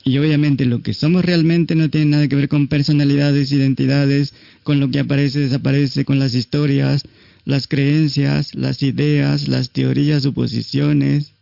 Y 0.05 0.17
obviamente 0.19 0.65
lo 0.65 0.83
que 0.83 0.93
somos 0.93 1.25
realmente 1.25 1.75
no 1.75 1.89
tiene 1.89 2.11
nada 2.11 2.27
que 2.27 2.35
ver 2.35 2.47
con 2.47 2.67
personalidades, 2.67 3.51
identidades, 3.51 4.35
con 4.63 4.79
lo 4.79 4.89
que 4.91 4.99
aparece, 4.99 5.39
desaparece, 5.39 6.05
con 6.05 6.19
las 6.19 6.35
historias, 6.35 7.03
las 7.43 7.67
creencias, 7.67 8.53
las 8.55 8.83
ideas, 8.83 9.47
las 9.47 9.71
teorías, 9.71 10.23
suposiciones 10.23 11.33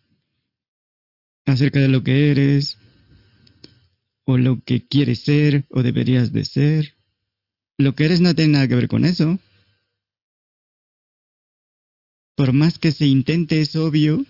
acerca 1.45 1.81
de 1.81 1.89
lo 1.89 2.03
que 2.03 2.31
eres, 2.31 2.77
o 4.23 4.37
lo 4.37 4.63
que 4.63 4.87
quieres 4.87 5.19
ser, 5.19 5.65
o 5.69 5.83
deberías 5.83 6.31
de 6.31 6.45
ser. 6.45 6.93
Lo 7.77 7.95
que 7.95 8.05
eres 8.05 8.21
no 8.21 8.33
tiene 8.33 8.53
nada 8.53 8.67
que 8.69 8.75
ver 8.75 8.87
con 8.87 9.03
eso 9.03 9.39
por 12.35 12.53
más 12.53 12.79
que 12.79 12.91
se 12.91 13.05
intente, 13.05 13.61
es 13.61 13.75
obvio 13.75 14.25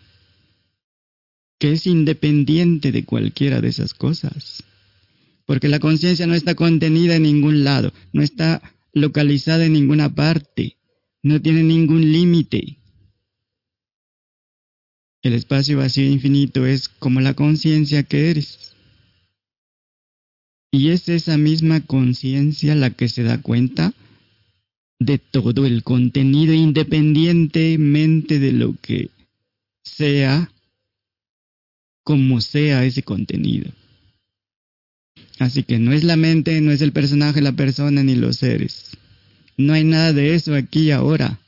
que 1.59 1.73
es 1.73 1.87
independiente 1.87 2.91
de 2.91 3.05
cualquiera 3.05 3.61
de 3.61 3.69
esas 3.69 3.93
cosas. 3.93 4.63
Porque 5.45 5.67
la 5.67 5.79
conciencia 5.79 6.27
no 6.27 6.35
está 6.35 6.55
contenida 6.55 7.15
en 7.15 7.23
ningún 7.23 7.63
lado, 7.63 7.93
no 8.11 8.21
está 8.21 8.61
localizada 8.93 9.65
en 9.65 9.73
ninguna 9.73 10.13
parte, 10.13 10.77
no 11.21 11.41
tiene 11.41 11.63
ningún 11.63 12.11
límite. 12.11 12.77
El 15.21 15.33
espacio 15.33 15.77
vacío 15.77 16.05
infinito 16.05 16.65
es 16.65 16.89
como 16.89 17.21
la 17.21 17.33
conciencia 17.33 18.03
que 18.03 18.29
eres. 18.29 18.73
Y 20.69 20.89
es 20.89 21.07
esa 21.07 21.37
misma 21.37 21.81
conciencia 21.81 22.75
la 22.75 22.89
que 22.89 23.07
se 23.07 23.23
da 23.23 23.41
cuenta 23.41 23.93
de 24.99 25.17
todo 25.19 25.65
el 25.65 25.83
contenido 25.83 26.53
independientemente 26.53 28.39
de 28.39 28.51
lo 28.53 28.75
que 28.81 29.09
sea, 29.83 30.51
como 32.03 32.41
sea 32.41 32.85
ese 32.85 33.03
contenido. 33.03 33.71
Así 35.39 35.63
que 35.63 35.79
no 35.79 35.93
es 35.93 36.03
la 36.03 36.15
mente, 36.15 36.61
no 36.61 36.71
es 36.71 36.81
el 36.81 36.91
personaje, 36.91 37.41
la 37.41 37.53
persona 37.53 38.03
ni 38.03 38.15
los 38.15 38.37
seres. 38.37 38.97
No 39.57 39.73
hay 39.73 39.83
nada 39.83 40.13
de 40.13 40.35
eso 40.35 40.55
aquí 40.55 40.91
ahora. 40.91 41.39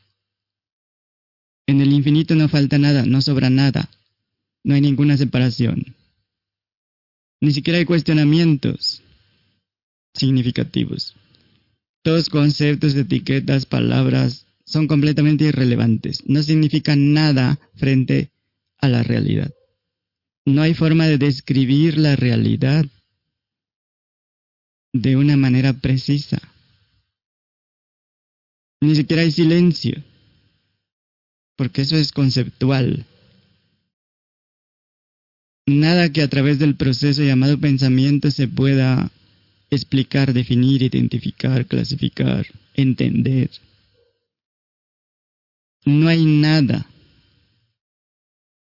En 1.67 1.81
el 1.81 1.93
infinito 1.93 2.35
no 2.35 2.47
falta 2.47 2.77
nada, 2.77 3.05
no 3.05 3.21
sobra 3.21 3.49
nada. 3.49 3.89
No 4.63 4.75
hay 4.75 4.81
ninguna 4.81 5.17
separación. 5.17 5.95
Ni 7.41 7.51
siquiera 7.51 7.79
hay 7.79 7.85
cuestionamientos 7.85 9.01
significativos. 10.13 11.15
Todos 12.03 12.29
conceptos, 12.29 12.95
etiquetas, 12.95 13.65
palabras 13.65 14.45
son 14.65 14.87
completamente 14.87 15.45
irrelevantes. 15.45 16.23
No 16.27 16.41
significan 16.43 17.13
nada 17.13 17.59
frente 17.75 18.31
a 18.79 18.87
la 18.87 19.03
realidad. 19.03 19.51
No 20.45 20.61
hay 20.61 20.73
forma 20.73 21.07
de 21.07 21.17
describir 21.17 21.97
la 21.97 22.15
realidad 22.15 22.85
de 24.93 25.15
una 25.15 25.37
manera 25.37 25.73
precisa. 25.73 26.39
Ni 28.81 28.95
siquiera 28.95 29.23
hay 29.23 29.31
silencio 29.31 30.03
porque 31.55 31.81
eso 31.81 31.95
es 31.95 32.11
conceptual. 32.11 33.05
Nada 35.67 36.11
que 36.11 36.21
a 36.21 36.27
través 36.27 36.59
del 36.59 36.75
proceso 36.75 37.23
llamado 37.23 37.59
pensamiento 37.59 38.29
se 38.29 38.47
pueda 38.47 39.11
explicar, 39.71 40.33
definir, 40.33 40.83
identificar, 40.83 41.65
clasificar, 41.65 42.45
entender. 42.75 43.49
No 45.85 46.07
hay 46.07 46.25
nada. 46.25 46.85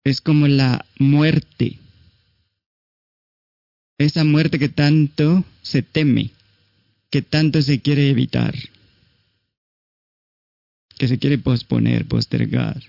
Es 0.05 0.21
como 0.21 0.47
la 0.47 0.85
muerte. 0.99 1.79
Esa 3.97 4.23
muerte 4.23 4.57
que 4.59 4.69
tanto 4.69 5.43
se 5.61 5.81
teme, 5.81 6.31
que 7.09 7.21
tanto 7.21 7.61
se 7.61 7.81
quiere 7.81 8.09
evitar 8.09 8.55
que 10.97 11.07
se 11.07 11.19
quiere 11.19 11.37
posponer, 11.37 12.05
postergar. 12.05 12.81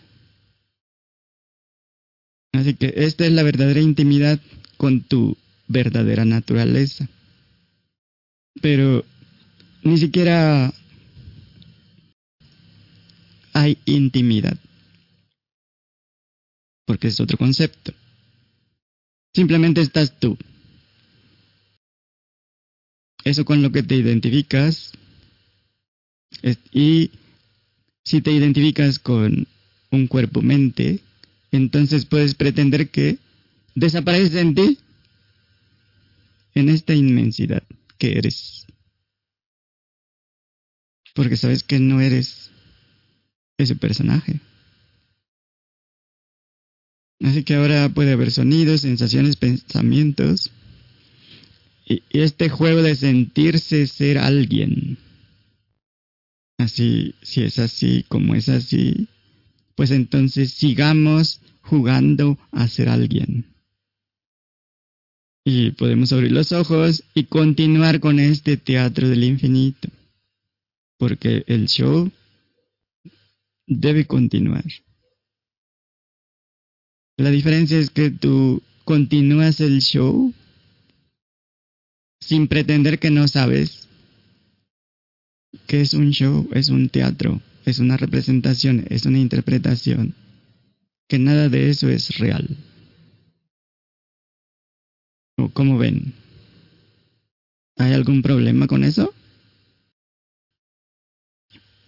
Así 2.52 2.74
que 2.74 2.94
esta 2.96 3.26
es 3.26 3.32
la 3.32 3.42
verdadera 3.42 3.80
intimidad 3.80 4.40
con 4.76 5.02
tu 5.02 5.36
verdadera 5.68 6.24
naturaleza. 6.24 7.08
Pero 8.62 9.04
ni 9.82 9.98
siquiera 9.98 10.72
hay 13.52 13.78
intimidad. 13.84 14.56
Porque 16.86 17.08
es 17.08 17.20
otro 17.20 17.36
concepto. 17.36 17.92
Simplemente 19.34 19.82
estás 19.82 20.18
tú. 20.18 20.38
Eso 23.22 23.44
con 23.44 23.60
lo 23.60 23.70
que 23.70 23.82
te 23.82 23.96
identificas. 23.96 24.92
y 26.72 27.10
si 28.04 28.20
te 28.20 28.30
identificas 28.30 28.98
con 28.98 29.46
un 29.90 30.06
cuerpo-mente, 30.06 31.00
entonces 31.50 32.06
puedes 32.06 32.34
pretender 32.34 32.88
que 32.88 33.18
desaparece 33.74 34.40
en 34.40 34.54
ti, 34.54 34.78
en 36.54 36.68
esta 36.68 36.94
inmensidad 36.94 37.62
que 37.98 38.16
eres. 38.16 38.66
Porque 41.14 41.36
sabes 41.36 41.62
que 41.62 41.80
no 41.80 42.00
eres 42.00 42.50
ese 43.58 43.74
personaje. 43.74 44.40
Así 47.22 47.44
que 47.44 47.54
ahora 47.54 47.88
puede 47.88 48.12
haber 48.12 48.30
sonidos, 48.30 48.82
sensaciones, 48.82 49.36
pensamientos. 49.36 50.50
Y, 51.86 52.02
este 52.10 52.48
juego 52.48 52.82
de 52.82 52.96
sentirse 52.96 53.86
ser 53.86 54.18
alguien 54.18 54.98
Así, 56.58 57.14
si 57.22 57.42
es 57.42 57.58
así, 57.58 58.04
como 58.08 58.34
es 58.34 58.48
así, 58.48 59.08
pues 59.74 59.90
entonces 59.90 60.52
sigamos 60.52 61.40
jugando 61.60 62.38
a 62.50 62.66
ser 62.66 62.88
alguien. 62.88 63.44
Y 65.44 65.72
podemos 65.72 66.12
abrir 66.12 66.32
los 66.32 66.52
ojos 66.52 67.04
y 67.14 67.24
continuar 67.24 68.00
con 68.00 68.18
este 68.18 68.56
teatro 68.56 69.08
del 69.08 69.22
infinito. 69.22 69.88
Porque 70.98 71.44
el 71.46 71.68
show 71.68 72.10
debe 73.66 74.06
continuar. 74.06 74.64
La 77.16 77.30
diferencia 77.30 77.78
es 77.78 77.90
que 77.90 78.10
tú 78.10 78.62
continúas 78.84 79.60
el 79.60 79.80
show 79.80 80.34
sin 82.20 82.48
pretender 82.48 82.98
que 82.98 83.10
no 83.10 83.26
sabes 83.26 83.88
que 85.66 85.80
es 85.80 85.94
un 85.94 86.10
show, 86.10 86.48
es 86.52 86.68
un 86.68 86.88
teatro, 86.88 87.40
es 87.64 87.78
una 87.78 87.96
representación, 87.96 88.84
es 88.90 89.06
una 89.06 89.18
interpretación, 89.18 90.14
que 91.08 91.18
nada 91.18 91.48
de 91.48 91.70
eso 91.70 91.88
es 91.88 92.18
real. 92.18 92.56
¿O 95.38 95.48
cómo 95.48 95.78
ven? 95.78 96.12
¿Hay 97.76 97.92
algún 97.92 98.22
problema 98.22 98.66
con 98.66 98.84
eso? 98.84 99.14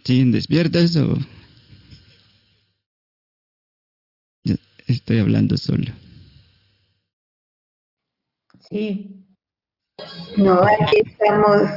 ¿Siguen 0.04 0.32
despiertas 0.32 0.96
o...? 0.96 1.18
Estoy 4.88 5.18
hablando 5.18 5.56
solo. 5.56 5.92
Sí. 8.70 9.24
No, 10.36 10.62
aquí 10.62 11.02
estamos 11.04 11.68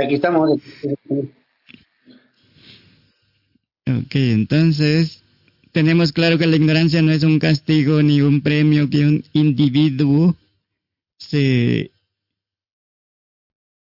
aquí 0.00 0.14
estamos. 0.14 0.60
Ok, 3.86 4.14
entonces 4.14 5.22
tenemos 5.72 6.12
claro 6.12 6.38
que 6.38 6.46
la 6.46 6.56
ignorancia 6.56 7.02
no 7.02 7.12
es 7.12 7.22
un 7.22 7.38
castigo 7.38 8.02
ni 8.02 8.20
un 8.20 8.40
premio 8.42 8.88
que 8.88 9.06
un 9.06 9.24
individuo 9.32 10.36
se 11.18 11.90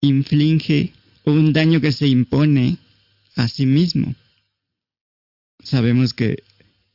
inflige 0.01 0.93
o 1.25 1.31
un 1.31 1.53
daño 1.53 1.81
que 1.81 1.91
se 1.91 2.07
impone 2.07 2.77
a 3.35 3.47
sí 3.47 3.65
mismo. 3.65 4.15
Sabemos 5.63 6.13
que 6.13 6.43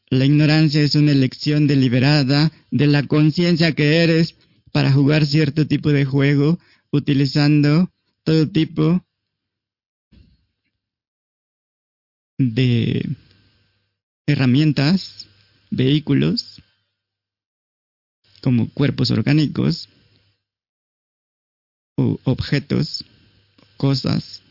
la 0.09 0.25
ignorancia 0.25 0.83
es 0.83 0.95
una 0.95 1.13
elección 1.13 1.67
deliberada 1.67 2.53
de 2.71 2.87
la 2.87 3.03
conciencia 3.07 3.73
que 3.73 4.03
eres 4.03 4.37
para 4.73 4.93
jugar 4.93 5.27
cierto 5.27 5.67
tipo 5.67 5.91
de 5.91 6.05
juego 6.05 6.59
utilizando 6.91 7.91
todo 8.25 8.49
tipo 8.49 9.05
de 12.39 13.09
herramientas, 14.27 15.29
vehículos, 15.71 16.63
como 18.43 18.69
cuerpos 18.71 19.11
orgánicos 19.11 19.89
o 21.97 22.21
objetos, 22.25 23.05
cosas 23.77 24.43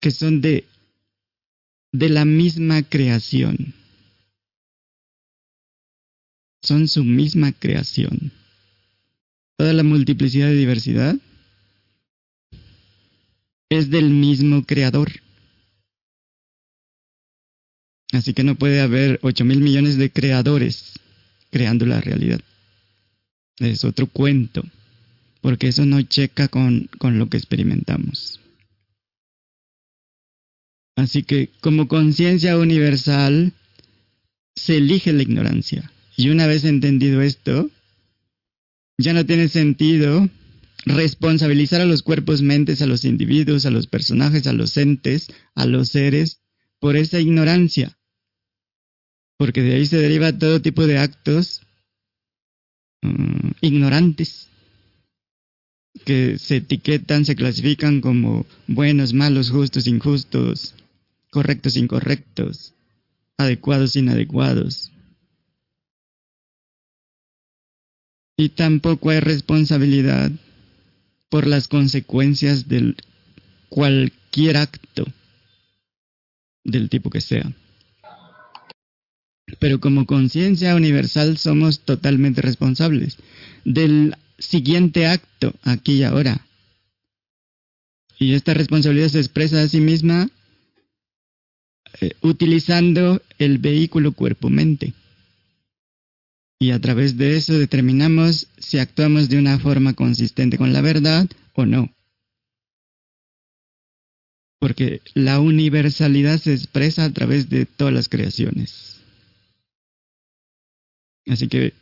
que 0.00 0.10
son 0.10 0.40
de, 0.40 0.66
de 1.92 2.08
la 2.10 2.24
misma 2.24 2.82
creación. 2.82 3.75
Son 6.66 6.88
su 6.88 7.04
misma 7.04 7.52
creación. 7.52 8.32
Toda 9.56 9.72
la 9.72 9.84
multiplicidad 9.84 10.50
y 10.50 10.56
diversidad 10.56 11.16
es 13.68 13.88
del 13.88 14.10
mismo 14.10 14.64
creador. 14.64 15.12
Así 18.10 18.34
que 18.34 18.42
no 18.42 18.56
puede 18.56 18.80
haber 18.80 19.20
8 19.22 19.44
mil 19.44 19.60
millones 19.60 19.96
de 19.96 20.10
creadores 20.10 20.94
creando 21.52 21.86
la 21.86 22.00
realidad. 22.00 22.40
Es 23.60 23.84
otro 23.84 24.08
cuento, 24.08 24.64
porque 25.42 25.68
eso 25.68 25.86
no 25.86 26.02
checa 26.02 26.48
con, 26.48 26.90
con 26.98 27.20
lo 27.20 27.28
que 27.28 27.36
experimentamos. 27.36 28.40
Así 30.96 31.22
que 31.22 31.50
como 31.60 31.86
conciencia 31.86 32.58
universal 32.58 33.52
se 34.56 34.78
elige 34.78 35.12
la 35.12 35.22
ignorancia. 35.22 35.92
Y 36.16 36.30
una 36.30 36.46
vez 36.46 36.64
entendido 36.64 37.20
esto, 37.20 37.70
ya 38.98 39.12
no 39.12 39.26
tiene 39.26 39.48
sentido 39.48 40.28
responsabilizar 40.86 41.80
a 41.80 41.84
los 41.84 42.02
cuerpos, 42.02 42.42
mentes, 42.42 42.80
a 42.80 42.86
los 42.86 43.04
individuos, 43.04 43.66
a 43.66 43.70
los 43.70 43.86
personajes, 43.86 44.46
a 44.46 44.52
los 44.52 44.76
entes, 44.76 45.28
a 45.54 45.66
los 45.66 45.90
seres, 45.90 46.40
por 46.78 46.96
esa 46.96 47.20
ignorancia. 47.20 47.98
Porque 49.36 49.62
de 49.62 49.74
ahí 49.74 49.86
se 49.86 49.98
deriva 49.98 50.38
todo 50.38 50.62
tipo 50.62 50.86
de 50.86 50.98
actos 50.98 51.60
mm, 53.02 53.50
ignorantes 53.60 54.48
que 56.04 56.38
se 56.38 56.56
etiquetan, 56.56 57.24
se 57.24 57.36
clasifican 57.36 58.00
como 58.00 58.46
buenos, 58.66 59.12
malos, 59.12 59.50
justos, 59.50 59.86
injustos, 59.86 60.74
correctos, 61.30 61.76
incorrectos, 61.76 62.74
adecuados, 63.36 63.96
inadecuados. 63.96 64.92
Y 68.36 68.50
tampoco 68.50 69.10
hay 69.10 69.20
responsabilidad 69.20 70.30
por 71.28 71.46
las 71.46 71.68
consecuencias 71.68 72.68
de 72.68 72.94
cualquier 73.68 74.56
acto 74.58 75.04
del 76.64 76.88
tipo 76.88 77.10
que 77.10 77.20
sea. 77.20 77.52
Pero 79.58 79.80
como 79.80 80.06
conciencia 80.06 80.74
universal 80.74 81.38
somos 81.38 81.80
totalmente 81.80 82.42
responsables 82.42 83.16
del 83.64 84.14
siguiente 84.38 85.06
acto, 85.06 85.54
aquí 85.62 85.94
y 85.94 86.02
ahora. 86.02 86.46
Y 88.18 88.34
esta 88.34 88.54
responsabilidad 88.54 89.08
se 89.08 89.20
expresa 89.20 89.62
a 89.62 89.68
sí 89.68 89.80
misma 89.80 90.28
eh, 92.00 92.12
utilizando 92.22 93.22
el 93.38 93.58
vehículo 93.58 94.12
cuerpo-mente. 94.12 94.94
Y 96.58 96.70
a 96.70 96.80
través 96.80 97.16
de 97.16 97.36
eso 97.36 97.58
determinamos 97.58 98.48
si 98.58 98.78
actuamos 98.78 99.28
de 99.28 99.38
una 99.38 99.58
forma 99.58 99.92
consistente 99.92 100.56
con 100.56 100.72
la 100.72 100.80
verdad 100.80 101.28
o 101.54 101.66
no. 101.66 101.92
Porque 104.58 105.02
la 105.14 105.38
universalidad 105.38 106.38
se 106.38 106.54
expresa 106.54 107.04
a 107.04 107.12
través 107.12 107.50
de 107.50 107.66
todas 107.66 107.92
las 107.92 108.08
creaciones. 108.08 109.00
Así 111.26 111.48
que, 111.48 111.74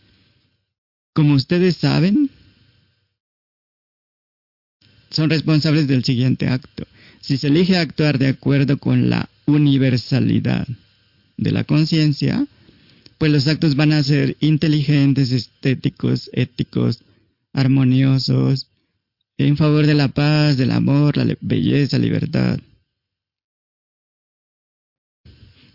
como 1.12 1.34
ustedes 1.34 1.76
saben, 1.76 2.30
son 5.10 5.30
responsables 5.30 5.86
del 5.86 6.02
siguiente 6.04 6.48
acto. 6.48 6.86
Si 7.20 7.36
se 7.36 7.46
elige 7.46 7.76
actuar 7.76 8.18
de 8.18 8.28
acuerdo 8.28 8.78
con 8.78 9.08
la 9.08 9.28
universalidad 9.46 10.66
de 11.36 11.52
la 11.52 11.62
conciencia, 11.64 12.46
pues 13.18 13.32
los 13.32 13.46
actos 13.46 13.76
van 13.76 13.92
a 13.92 14.02
ser 14.02 14.36
inteligentes, 14.40 15.30
estéticos, 15.30 16.30
éticos, 16.32 17.02
armoniosos, 17.52 18.68
en 19.38 19.56
favor 19.56 19.86
de 19.86 19.94
la 19.94 20.08
paz, 20.08 20.56
del 20.56 20.70
amor, 20.70 21.16
la 21.16 21.36
belleza, 21.40 21.98
libertad. 21.98 22.60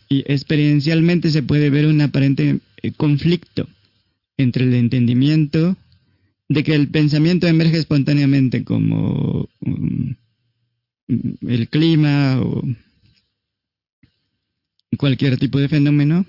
Y 0.08 0.20
experiencialmente 0.32 1.30
se 1.30 1.44
puede 1.44 1.70
ver 1.70 1.86
un 1.86 2.02
aparente 2.02 2.60
eh, 2.82 2.92
conflicto 2.92 3.68
entre 4.38 4.66
el 4.66 4.74
entendimiento 4.74 5.78
de 6.48 6.64
que 6.64 6.74
el 6.74 6.88
pensamiento 6.88 7.48
emerge 7.48 7.78
espontáneamente 7.78 8.64
como 8.64 9.48
um, 9.60 10.16
el 11.08 11.68
clima 11.70 12.42
o 12.42 12.64
cualquier 14.98 15.38
tipo 15.38 15.60
de 15.60 15.70
fenómeno 15.70 16.26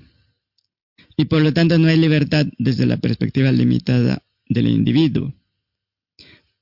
y 1.21 1.25
por 1.27 1.43
lo 1.43 1.53
tanto 1.53 1.79
no 1.79 1.89
hay 1.89 1.97
libertad 1.97 2.47
desde 2.59 2.87
la 2.87 2.97
perspectiva 2.97 3.53
limitada 3.53 4.23
del 4.49 4.69
individuo. 4.69 5.33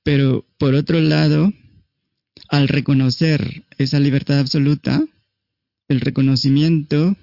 Pero 0.03 0.45
por 0.57 0.73
otro 0.75 0.99
lado, 0.99 1.53
al 2.49 2.67
reconocer 2.67 3.63
esa 3.77 3.99
libertad 3.99 4.39
absoluta, 4.39 5.03
el 5.87 6.01
reconocimiento 6.01 7.15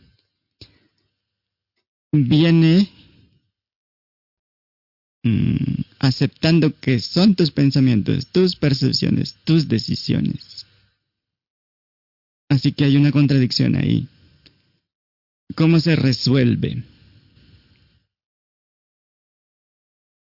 viene 2.12 2.88
Mm, 5.26 5.82
aceptando 5.98 6.78
que 6.78 7.00
son 7.00 7.34
tus 7.34 7.50
pensamientos, 7.50 8.28
tus 8.28 8.54
percepciones, 8.54 9.34
tus 9.42 9.66
decisiones. 9.66 10.66
Así 12.48 12.70
que 12.70 12.84
hay 12.84 12.96
una 12.96 13.10
contradicción 13.10 13.74
ahí. 13.74 14.06
¿Cómo 15.56 15.80
se 15.80 15.96
resuelve? 15.96 16.84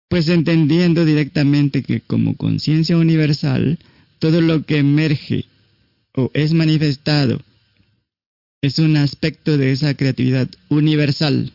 Pues 0.08 0.28
entendiendo 0.28 1.04
directamente 1.04 1.82
que 1.82 2.00
como 2.00 2.36
conciencia 2.36 2.96
universal, 2.96 3.78
todo 4.18 4.40
lo 4.40 4.64
que 4.64 4.78
emerge 4.78 5.46
o 6.14 6.30
es 6.32 6.52
manifestado 6.52 7.42
es 8.62 8.78
un 8.78 8.96
aspecto 8.96 9.58
de 9.58 9.72
esa 9.72 9.94
creatividad 9.94 10.48
universal 10.68 11.52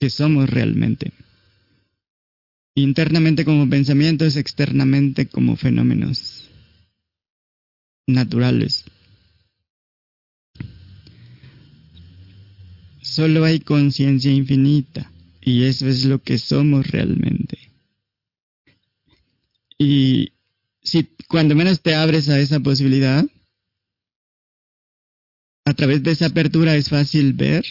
que 0.00 0.10
somos 0.10 0.48
realmente 0.48 1.12
internamente 2.76 3.44
como 3.44 3.68
pensamientos, 3.68 4.36
externamente 4.36 5.26
como 5.26 5.56
fenómenos 5.56 6.50
naturales. 8.06 8.84
Solo 13.00 13.44
hay 13.44 13.60
conciencia 13.60 14.30
infinita 14.30 15.10
y 15.46 15.62
eso 15.62 15.86
es 15.86 16.04
lo 16.04 16.20
que 16.20 16.38
somos 16.38 16.88
realmente. 16.88 17.70
Y 19.78 20.32
si 20.82 21.04
cuando 21.28 21.54
menos 21.54 21.82
te 21.82 21.94
abres 21.94 22.28
a 22.28 22.40
esa 22.40 22.58
posibilidad, 22.58 23.24
a 25.64 25.74
través 25.74 26.02
de 26.02 26.10
esa 26.10 26.26
apertura 26.26 26.74
es 26.74 26.88
fácil 26.88 27.32
ver 27.32 27.64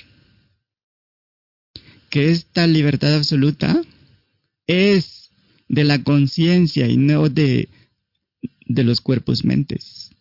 que 2.10 2.32
esta 2.32 2.66
libertad 2.66 3.14
absoluta 3.14 3.82
es 4.68 5.32
de 5.68 5.84
la 5.84 6.02
conciencia 6.02 6.88
y 6.88 6.96
no 6.96 7.28
de, 7.28 7.68
de 8.68 8.84
los 8.86 9.02
cuerpos 9.02 9.44
mentes, 9.44 10.12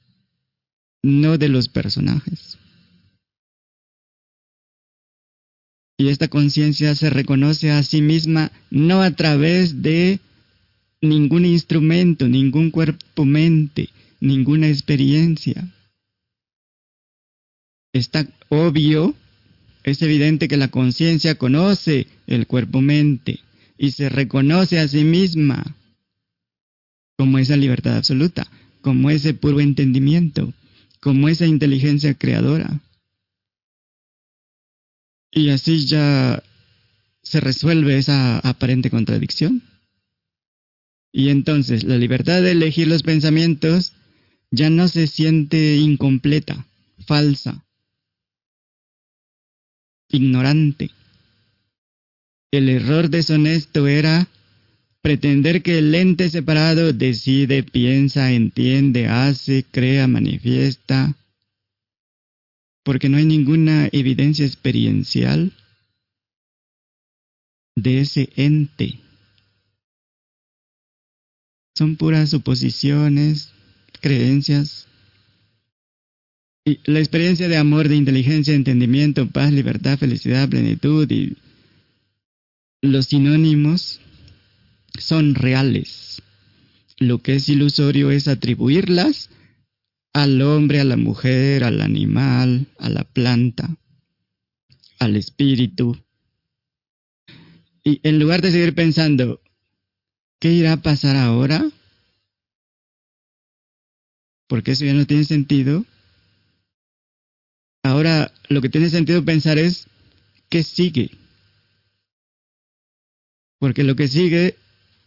no 1.05 1.39
de 1.39 1.49
los 1.49 1.69
personajes. 1.69 2.59
Y 5.97 6.09
esta 6.09 6.29
conciencia 6.29 6.95
se 6.95 7.11
reconoce 7.11 7.71
a 7.71 7.83
sí 7.83 8.03
misma 8.03 8.51
no 8.71 9.03
a 9.03 9.13
través 9.13 9.83
de 9.83 10.19
ningún 11.01 11.45
instrumento, 11.45 12.27
ningún 12.27 12.71
cuerpo-mente, 12.71 13.91
ninguna 14.21 14.69
experiencia. 14.69 15.69
Está 17.93 18.27
obvio, 18.49 19.15
es 19.85 20.03
evidente 20.03 20.49
que 20.49 20.57
la 20.57 20.69
conciencia 20.69 21.37
conoce 21.37 22.09
el 22.27 22.47
cuerpo-mente 22.47 23.41
y 23.79 23.93
se 23.93 24.09
reconoce 24.09 24.81
a 24.81 24.89
sí 24.89 25.05
misma 25.05 25.77
como 27.17 27.39
esa 27.39 27.57
libertad 27.57 27.97
absoluta, 27.97 28.47
como 28.81 29.11
ese 29.11 29.35
puro 29.35 29.61
entendimiento, 29.61 30.53
como 31.01 31.29
esa 31.29 31.47
inteligencia 31.47 32.15
creadora. 32.15 32.81
Y 35.35 35.51
así 35.51 35.85
ya 35.85 36.41
se 37.23 37.41
resuelve 37.41 37.99
esa 37.99 38.39
aparente 38.39 38.89
contradicción. 38.89 39.63
Y 41.13 41.31
entonces 41.31 41.83
la 41.83 41.99
libertad 41.99 42.41
de 42.41 42.53
elegir 42.53 42.87
los 42.87 43.03
pensamientos 43.03 43.93
ya 44.53 44.71
no 44.71 44.87
se 44.87 45.09
siente 45.09 45.77
incompleta, 45.77 46.67
falsa, 47.05 47.65
ignorante. 50.09 50.91
El 52.53 52.69
error 52.69 53.11
deshonesto 53.11 53.89
era 53.89 54.29
pretender 55.03 55.63
que 55.63 55.79
el 55.79 55.93
ente 55.97 56.31
separado 56.31 56.93
decide, 56.93 57.65
piensa, 57.65 58.31
entiende, 58.31 59.09
hace, 59.09 59.65
crea, 59.69 60.07
manifiesta, 60.07 61.17
porque 62.85 63.09
no 63.09 63.17
hay 63.17 63.25
ninguna 63.25 63.89
evidencia 63.91 64.47
experiencial 64.47 65.53
de 67.75 68.01
ese 68.01 68.29
ente. 68.37 69.01
Son 71.75 71.97
puras 71.97 72.31
suposiciones, 72.31 73.53
creencias. 74.01 74.87
Y 76.65 76.79
la 76.85 77.01
experiencia 77.01 77.49
de 77.49 77.57
amor, 77.57 77.89
de 77.89 77.97
inteligencia, 77.97 78.55
entendimiento, 78.55 79.29
paz, 79.29 79.53
libertad, 79.53 79.99
felicidad, 79.99 80.49
plenitud 80.49 81.11
y 81.11 81.37
los 82.81 83.07
sinónimos 83.07 84.01
son 84.99 85.35
reales. 85.35 86.23
Lo 86.99 87.19
que 87.19 87.35
es 87.37 87.49
ilusorio 87.49 88.11
es 88.11 88.29
atribuirlas 88.29 89.31
al 90.15 90.41
hombre, 90.41 90.81
a 90.81 90.85
la 90.85 90.97
mujer, 90.97 91.65
al 91.65 91.83
animal, 91.83 92.67
a 92.79 92.89
la 92.89 93.05
planta, 93.05 93.77
al 94.99 95.17
espíritu. 95.17 95.99
Y 97.83 98.01
en 98.03 98.19
lugar 98.19 98.41
de 98.41 98.51
seguir 98.51 98.75
pensando 98.75 99.43
¿qué 100.45 100.53
irá 100.53 100.75
a 100.75 100.83
pasar 100.83 101.17
ahora? 101.17 101.71
Porque 104.47 104.73
eso 104.73 104.85
ya 104.85 104.93
no 104.93 105.07
tiene 105.07 105.25
sentido. 105.25 105.87
Ahora 107.83 108.31
lo 108.51 108.61
que 108.61 108.69
tiene 108.69 108.91
sentido 108.91 109.25
pensar 109.25 109.57
es, 109.57 109.87
¿qué 110.51 110.63
sigue? 110.63 111.11
Porque 113.59 113.85
lo 113.85 113.97
que 113.97 114.07
sigue 114.09 114.57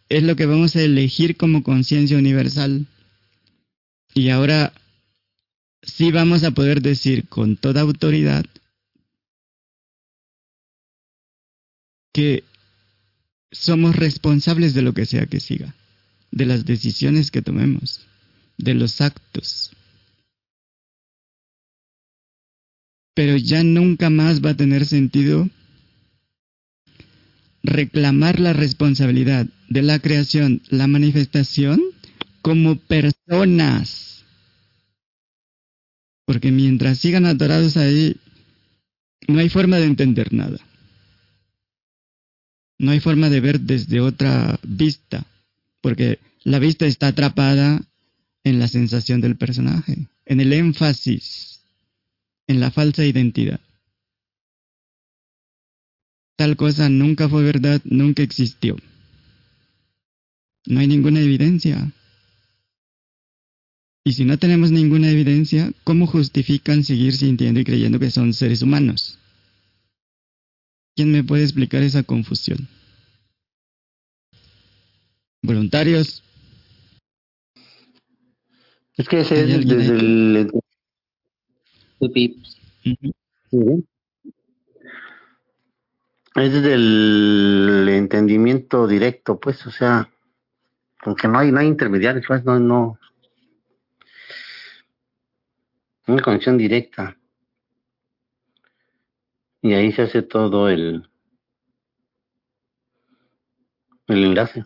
es 0.10 0.24
lo 0.24 0.36
que 0.36 0.48
vamos 0.48 0.76
a 0.76 0.82
elegir 0.82 1.38
como 1.38 1.62
conciencia 1.62 2.18
universal. 2.18 2.88
Y 4.16 4.30
ahora 4.30 4.74
sí 5.82 6.12
vamos 6.12 6.44
a 6.44 6.52
poder 6.52 6.82
decir 6.82 7.28
con 7.28 7.58
toda 7.58 7.82
autoridad 7.82 8.46
que 12.14 12.44
somos 13.52 13.96
responsables 13.96 14.74
de 14.74 14.82
lo 14.82 14.94
que 14.94 15.06
sea 15.06 15.26
que 15.26 15.40
siga, 15.40 15.76
de 16.32 16.46
las 16.46 16.66
decisiones 16.66 17.32
que 17.32 17.42
tomemos, 17.42 18.08
de 18.58 18.74
los 18.74 19.02
actos. 19.02 19.72
Pero 23.14 23.38
ya 23.38 23.64
nunca 23.64 24.10
más 24.10 24.44
va 24.44 24.52
a 24.52 24.58
tener 24.58 24.86
sentido 24.86 25.50
reclamar 27.64 28.40
la 28.40 28.54
responsabilidad 28.54 29.48
de 29.70 29.82
la 29.82 30.00
creación, 30.00 30.62
la 30.70 30.88
manifestación, 30.88 31.82
como 32.42 32.78
personas. 32.78 34.17
Porque 36.28 36.52
mientras 36.52 37.00
sigan 37.00 37.26
atorados 37.26 37.78
ahí, 37.78 38.18
no 39.30 39.40
hay 39.40 39.48
forma 39.48 39.78
de 39.78 39.86
entender 39.86 40.34
nada. 40.34 40.60
No 42.78 42.92
hay 42.92 43.00
forma 43.00 43.30
de 43.30 43.40
ver 43.40 43.62
desde 43.62 44.02
otra 44.02 44.60
vista, 44.62 45.26
porque 45.80 46.20
la 46.44 46.60
vista 46.60 46.86
está 46.86 47.08
atrapada 47.08 47.82
en 48.44 48.60
la 48.60 48.68
sensación 48.68 49.22
del 49.22 49.38
personaje, 49.38 50.10
en 50.26 50.42
el 50.42 50.52
énfasis, 50.52 51.62
en 52.46 52.60
la 52.60 52.72
falsa 52.72 53.06
identidad. 53.06 53.62
Tal 56.36 56.58
cosa 56.58 56.90
nunca 56.90 57.30
fue 57.30 57.42
verdad, 57.44 57.82
nunca 57.86 58.22
existió. 58.22 58.76
No 60.66 60.82
hay 60.82 60.88
ninguna 60.88 61.22
evidencia. 61.22 61.90
Y 64.08 64.14
si 64.14 64.24
no 64.24 64.40
tenemos 64.40 64.72
ninguna 64.72 65.10
evidencia, 65.10 65.74
¿cómo 65.84 66.08
justifican 66.08 66.86
seguir 66.86 67.12
sintiendo 67.12 67.60
y 67.60 67.66
creyendo 67.66 68.00
que 68.00 68.10
son 68.10 68.32
seres 68.32 68.62
humanos? 68.62 69.20
¿Quién 70.96 71.12
me 71.12 71.26
puede 71.26 71.44
explicar 71.44 71.84
esa 71.84 72.04
confusión? 72.04 72.70
¿Voluntarios? 75.42 76.24
Es 78.96 79.10
que 79.10 79.20
ese 79.20 79.42
es 79.42 79.68
desde 79.68 79.94
el... 79.94 80.52
Es 86.34 86.54
desde 86.54 86.74
el 86.76 87.90
entendimiento 87.90 88.88
directo, 88.88 89.38
pues, 89.38 89.68
o 89.68 89.72
sea, 89.72 90.10
porque 91.04 91.28
no 91.28 91.40
hay, 91.40 91.52
no 91.52 91.60
hay 91.60 91.68
intermediarios, 91.68 92.24
pues, 92.26 92.46
no, 92.46 92.58
no. 92.58 92.98
Una 96.08 96.22
conexión 96.22 96.58
directa. 96.58 97.18
Y 99.62 99.74
ahí 99.74 99.92
se 99.92 100.04
hace 100.04 100.22
todo 100.22 100.70
el, 100.70 101.04
el 104.08 104.24
enlace. 104.24 104.66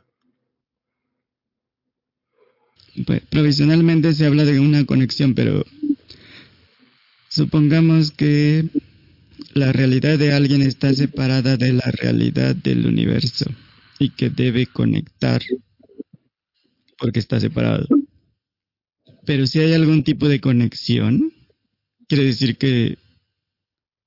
Pues, 3.06 3.22
provisionalmente 3.22 4.14
se 4.14 4.26
habla 4.26 4.46
de 4.46 4.60
una 4.60 4.86
conexión, 4.86 5.34
pero 5.34 5.66
supongamos 7.30 8.12
que 8.12 8.66
la 9.54 9.72
realidad 9.72 10.20
de 10.20 10.34
alguien 10.34 10.62
está 10.62 10.94
separada 10.94 11.58
de 11.58 11.74
la 11.74 11.90
realidad 11.92 12.56
del 12.56 12.86
universo 12.86 13.46
y 13.98 14.10
que 14.10 14.30
debe 14.30 14.68
conectar 14.68 15.42
porque 17.00 17.20
está 17.20 17.40
separado. 17.40 17.88
Pero 19.26 19.46
si 19.48 19.60
hay 19.60 19.74
algún 19.74 20.04
tipo 20.04 20.28
de 20.28 20.42
conexión, 20.42 21.34
quiere 22.08 22.26
decir 22.26 22.58
que 22.58 22.98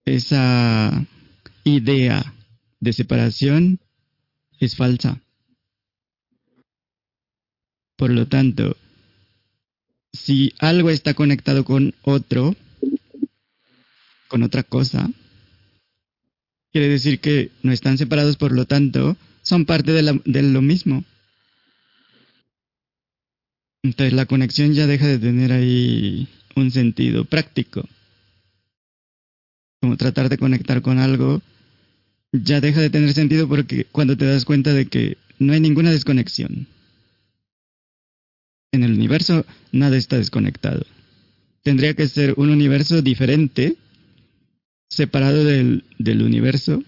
esa 0.05 1.07
idea 1.65 2.35
de 2.81 2.93
separación 2.93 3.81
es 4.61 4.77
falsa. 4.77 5.21
Por 7.97 8.11
lo 8.11 8.27
tanto, 8.27 8.77
si 10.13 10.53
algo 10.59 10.91
está 10.91 11.15
conectado 11.15 11.65
con 11.65 11.95
otro, 12.03 12.55
con 14.29 14.43
otra 14.43 14.63
cosa, 14.63 15.11
quiere 16.73 16.89
decir 16.89 17.21
que 17.21 17.51
no 17.63 17.73
están 17.73 17.99
separados, 17.99 18.37
por 18.37 18.53
lo 18.53 18.65
tanto, 18.65 19.17
son 19.43 19.65
parte 19.65 19.93
de, 19.93 20.21
de 20.25 20.43
lo 20.43 20.61
mismo. 20.61 21.05
Entonces 23.85 24.15
la 24.15 24.25
conexión 24.25 24.73
ya 24.73 24.87
deja 24.87 25.07
de 25.07 25.19
tener 25.19 25.53
ahí 25.53 26.27
un 26.57 26.71
sentido 26.71 27.27
práctico. 27.27 27.87
Como 29.83 29.99
tratar 29.99 30.31
de 30.31 30.39
conectar 30.39 30.81
con 30.81 30.99
algo 30.99 31.43
ya 32.33 32.63
deja 32.63 32.81
de 32.81 32.89
tener 32.89 33.13
sentido 33.13 33.47
porque 33.47 33.85
cuando 33.85 34.17
te 34.17 34.25
das 34.25 34.47
cuenta 34.47 34.73
de 34.73 34.87
que 34.87 35.19
no 35.39 35.53
hay 35.53 35.61
ninguna 35.61 35.91
desconexión. 35.91 36.67
En 38.73 38.83
el 38.83 38.95
universo 38.95 39.45
nada 39.71 39.99
está 39.99 40.17
desconectado. 40.17 40.87
Tendría 41.63 41.93
que 41.95 42.09
ser 42.09 42.35
un 42.39 42.49
universo 42.49 43.03
diferente, 43.03 43.77
separado 44.89 45.45
del, 45.45 45.85
del 45.99 46.23
universo, 46.23 46.83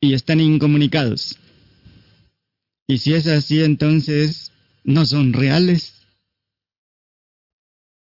y 0.00 0.14
están 0.14 0.40
incomunicados. 0.40 1.38
Y 2.88 2.98
si 2.98 3.12
es 3.14 3.26
así, 3.28 3.62
entonces 3.62 4.50
no 4.84 5.06
son 5.06 5.32
reales. 5.32 6.06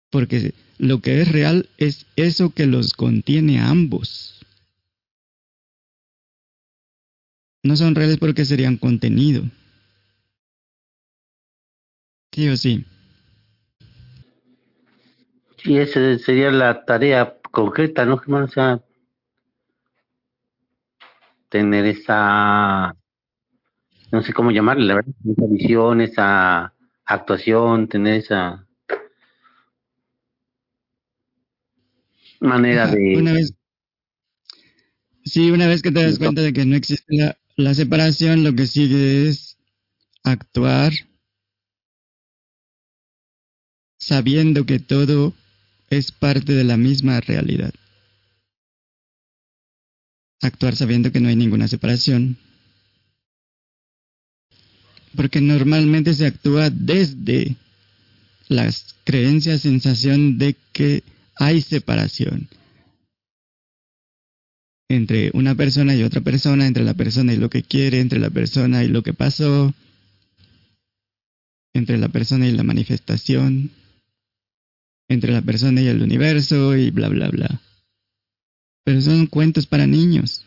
Porque 0.10 0.54
lo 0.78 1.02
que 1.02 1.22
es 1.22 1.32
real 1.32 1.70
es 1.78 2.06
eso 2.16 2.52
que 2.52 2.66
los 2.66 2.94
contiene 2.94 3.60
a 3.60 3.70
ambos. 3.70 4.40
No 7.64 7.76
son 7.76 7.96
reales 7.96 8.18
porque 8.18 8.46
serían 8.46 8.78
contenido. 8.78 9.44
Sí 12.32 12.48
o 12.48 12.56
sí. 12.56 12.86
Sí, 15.58 15.78
esa 15.78 16.18
sería 16.20 16.52
la 16.52 16.86
tarea 16.86 17.38
concreta, 17.52 18.06
¿no, 18.06 18.16
O 18.16 18.48
sea, 18.48 18.80
tener 21.50 21.86
esa, 21.86 22.96
no 24.12 24.22
sé 24.22 24.34
cómo 24.34 24.52
llamarle, 24.52 24.86
la 24.86 24.96
verdad, 24.96 25.14
esa 25.26 25.46
visión, 25.48 26.02
esa 26.02 26.74
actuación, 27.06 27.88
tener 27.88 28.16
esa 28.16 28.66
manera 32.40 32.88
de... 32.88 33.18
Una 33.18 33.34
vez, 33.34 33.54
sí, 35.24 35.52
una 35.52 35.68
vez 35.68 35.82
que 35.82 35.92
te 35.92 36.04
das 36.04 36.20
cuenta 36.20 36.42
de 36.42 36.54
que 36.54 36.66
no 36.66 36.76
existe 36.76 37.16
la, 37.16 37.38
la 37.56 37.74
separación, 37.74 38.44
lo 38.44 38.54
que 38.54 38.68
sigue 38.68 39.28
es 39.28 39.58
actuar 40.24 40.94
sabiendo 43.98 44.66
que 44.66 44.80
todo 44.80 45.34
es 45.90 46.12
parte 46.12 46.54
de 46.54 46.64
la 46.64 46.78
misma 46.78 47.20
realidad. 47.20 47.74
Actuar 50.42 50.76
sabiendo 50.76 51.12
que 51.12 51.20
no 51.20 51.30
hay 51.30 51.36
ninguna 51.36 51.68
separación. 51.68 52.38
Porque 55.18 55.42
normalmente 55.42 56.14
se 56.14 56.28
actúa 56.28 56.70
desde 56.70 57.58
las 58.48 58.96
creencias, 59.04 59.62
sensación 59.62 60.38
de 60.38 60.56
que 60.72 61.04
hay 61.36 61.62
separación 61.62 62.48
entre 64.90 65.32
una 65.34 65.56
persona 65.56 65.94
y 65.94 66.04
otra 66.04 66.22
persona, 66.22 66.66
entre 66.66 66.86
la 66.86 66.94
persona 66.94 67.34
y 67.34 67.38
lo 67.38 67.50
que 67.50 67.64
quiere, 67.64 68.00
entre 68.00 68.20
la 68.20 68.30
persona 68.30 68.86
y 68.86 68.88
lo 68.88 69.04
que 69.04 69.14
pasó, 69.14 69.74
entre 71.74 71.98
la 71.98 72.08
persona 72.08 72.48
y 72.48 72.54
la 72.54 72.64
manifestación 72.64 73.72
entre 75.10 75.32
la 75.32 75.42
persona 75.42 75.82
y 75.82 75.88
el 75.88 76.02
universo 76.02 76.76
y 76.76 76.92
bla, 76.92 77.10
bla, 77.10 77.30
bla. 77.30 77.62
Pero 78.84 79.02
son 79.02 79.28
cuentos 79.28 79.66
para 79.66 79.88
niños. 79.88 80.46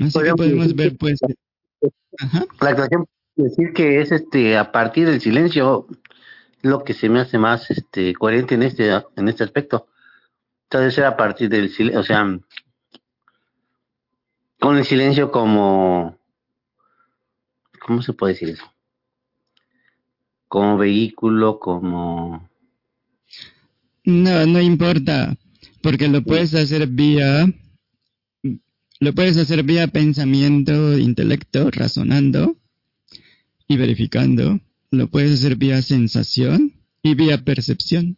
Así 0.00 0.18
que 0.22 0.34
podemos 0.34 0.74
ver, 0.74 0.96
pues... 0.96 1.18
La 2.60 2.70
actuación, 2.70 3.06
decir 3.36 3.72
que 3.72 4.00
es 4.00 4.12
este 4.12 4.56
a 4.56 4.72
partir 4.72 5.06
del 5.06 5.20
silencio 5.20 5.86
lo 6.62 6.84
que 6.84 6.94
se 6.94 7.08
me 7.08 7.20
hace 7.20 7.38
más 7.38 7.70
este 7.70 8.14
coherente 8.14 8.54
en 8.54 8.62
este 8.62 8.90
en 9.16 9.28
este 9.28 9.44
aspecto. 9.44 9.86
Debe 10.70 10.90
ser 10.90 11.04
a 11.04 11.16
partir 11.16 11.48
del 11.48 11.70
silencio, 11.70 12.00
o 12.00 12.02
sea, 12.02 12.26
con 14.60 14.76
el 14.76 14.84
silencio 14.84 15.30
como, 15.30 16.18
¿cómo 17.80 18.02
se 18.02 18.12
puede 18.12 18.32
decir 18.32 18.48
eso? 18.50 18.64
Como 20.48 20.78
vehículo, 20.78 21.58
como... 21.58 22.48
No, 24.04 24.46
no 24.46 24.60
importa, 24.60 25.36
porque 25.82 26.08
lo 26.08 26.22
puedes 26.22 26.54
hacer 26.54 26.86
vía, 26.86 27.46
lo 28.98 29.14
puedes 29.14 29.36
hacer 29.36 29.62
vía 29.62 29.88
pensamiento, 29.88 30.96
intelecto, 30.96 31.70
razonando 31.70 32.56
y 33.68 33.76
verificando. 33.76 34.60
Lo 34.90 35.08
puedes 35.08 35.32
hacer 35.32 35.56
vía 35.56 35.82
sensación 35.82 36.72
y 37.02 37.14
vía 37.14 37.44
percepción. 37.44 38.16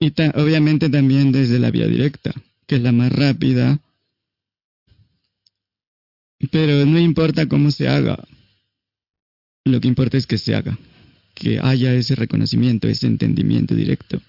Y 0.00 0.12
obviamente 0.34 0.88
también 0.88 1.32
desde 1.32 1.58
la 1.58 1.70
vía 1.70 1.86
directa, 1.86 2.32
que 2.66 2.76
es 2.76 2.82
la 2.82 2.92
más 2.92 3.12
rápida. 3.12 3.80
Pero 6.50 6.86
no 6.86 6.98
importa 6.98 7.46
cómo 7.46 7.70
se 7.70 7.88
haga. 7.88 8.24
Lo 9.64 9.80
que 9.80 9.88
importa 9.88 10.16
es 10.16 10.26
que 10.26 10.38
se 10.38 10.54
haga. 10.54 10.78
Que 11.34 11.58
haya 11.60 11.94
ese 11.94 12.14
reconocimiento, 12.14 12.88
ese 12.88 13.06
entendimiento 13.06 13.74
directo. 13.74 14.20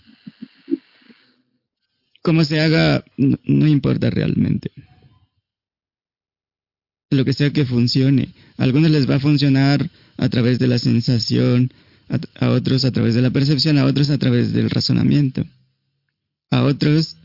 Cómo 2.26 2.44
se 2.44 2.60
haga, 2.60 3.06
no, 3.18 3.68
importa 3.68 4.10
realmente. 4.10 4.72
Lo 7.12 7.24
que 7.24 7.34
sea 7.34 7.54
que 7.54 7.68
funcione. 7.68 8.30
A 8.58 8.64
algunos 8.64 8.90
les 8.90 9.08
va 9.08 9.18
a 9.18 9.20
funcionar 9.20 9.92
a 10.18 10.28
través 10.30 10.58
de 10.58 10.68
la 10.68 10.80
sensación, 10.80 11.72
a, 12.10 12.50
otros 12.50 12.84
a 12.84 12.92
través 12.92 13.14
de 13.14 13.22
la 13.22 13.30
percepción, 13.30 13.78
a 13.78 13.86
otros 13.86 14.10
a 14.10 14.18
través 14.18 14.54
del 14.54 14.72
razonamiento, 14.72 15.46
a 16.50 16.64
otros 16.64 17.16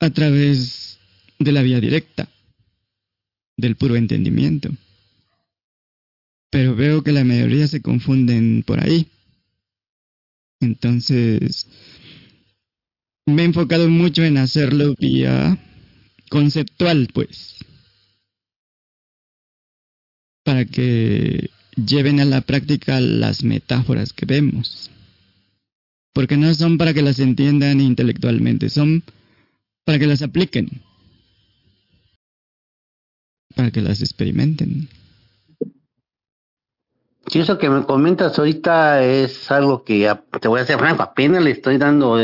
a 0.00 0.08
través 0.08 0.98
de 1.38 1.52
la 1.52 1.60
vía 1.60 1.78
directa, 1.78 2.30
del 3.58 3.76
puro 3.76 3.96
entendimiento. 3.96 4.70
Pero 6.48 6.74
veo 6.74 7.02
que 7.02 7.12
la 7.12 7.24
mayoría 7.24 7.68
se 7.68 7.82
confunden 7.82 8.62
por 8.66 8.82
ahí. 8.82 9.06
Entonces, 10.60 11.66
me 13.26 13.42
he 13.42 13.44
enfocado 13.44 13.88
mucho 13.88 14.22
en 14.22 14.38
hacerlo 14.38 14.94
vía 14.98 15.58
conceptual, 16.30 17.08
pues. 17.12 17.56
Para 20.44 20.64
que 20.64 21.50
lleven 21.74 22.20
a 22.20 22.24
la 22.24 22.40
práctica 22.40 23.00
las 23.00 23.42
metáforas 23.42 24.12
que 24.12 24.26
vemos. 24.26 24.90
Porque 26.12 26.36
no 26.36 26.54
son 26.54 26.78
para 26.78 26.94
que 26.94 27.02
las 27.02 27.18
entiendan 27.18 27.80
intelectualmente, 27.80 28.70
son 28.70 29.02
para 29.84 29.98
que 29.98 30.06
las 30.06 30.22
apliquen, 30.22 30.82
para 33.54 33.70
que 33.70 33.82
las 33.82 34.00
experimenten. 34.00 34.88
Sí, 37.26 37.40
eso 37.40 37.58
que 37.58 37.68
me 37.68 37.84
comentas 37.84 38.38
ahorita 38.38 39.04
es 39.04 39.50
algo 39.50 39.84
que 39.84 40.10
te 40.40 40.48
voy 40.48 40.60
a 40.60 40.62
hacer 40.62 40.78
franco, 40.78 41.02
apenas 41.02 41.42
le 41.42 41.50
estoy 41.50 41.76
dando 41.76 42.18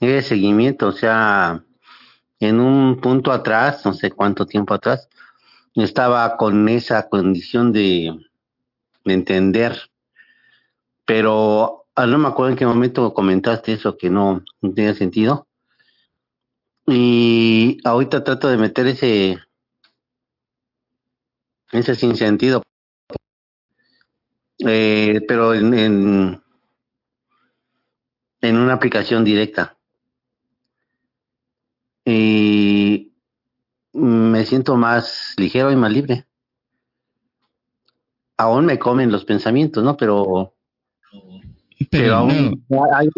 ese 0.00 0.28
seguimiento, 0.30 0.88
o 0.88 0.92
sea, 0.92 1.64
en 2.40 2.60
un 2.60 3.00
punto 3.00 3.32
atrás, 3.32 3.84
no 3.84 3.92
sé 3.92 4.10
cuánto 4.10 4.46
tiempo 4.46 4.74
atrás, 4.74 5.08
estaba 5.74 6.36
con 6.36 6.68
esa 6.68 7.08
condición 7.08 7.72
de 7.72 8.14
de 9.04 9.14
entender. 9.14 9.76
Pero 11.04 11.86
ah, 11.94 12.06
no 12.06 12.18
me 12.18 12.28
acuerdo 12.28 12.52
en 12.52 12.58
qué 12.58 12.66
momento 12.66 13.12
comentaste 13.14 13.72
eso 13.72 13.96
que 13.96 14.10
no, 14.10 14.44
tenía 14.60 14.94
sentido. 14.94 15.46
Y 16.86 17.78
ahorita 17.84 18.24
trato 18.24 18.48
de 18.48 18.56
meter 18.56 18.86
ese 18.86 19.38
ese 21.72 21.94
sin 21.94 22.16
sentido. 22.16 22.62
Eh, 24.58 25.20
pero 25.26 25.54
en, 25.54 26.42
en 28.40 28.56
una 28.56 28.74
aplicación 28.74 29.24
directa. 29.24 29.76
Y 32.04 33.12
me 34.40 34.46
siento 34.46 34.76
más 34.76 35.34
ligero 35.36 35.70
y 35.70 35.76
más 35.76 35.92
libre 35.92 36.26
aún 38.40 38.64
me 38.64 38.78
comen 38.78 39.12
los 39.12 39.24
pensamientos, 39.24 39.84
¿no? 39.84 39.96
Pero, 39.96 40.54
pero, 41.90 42.14
aún 42.14 42.64
hay 42.94 43.08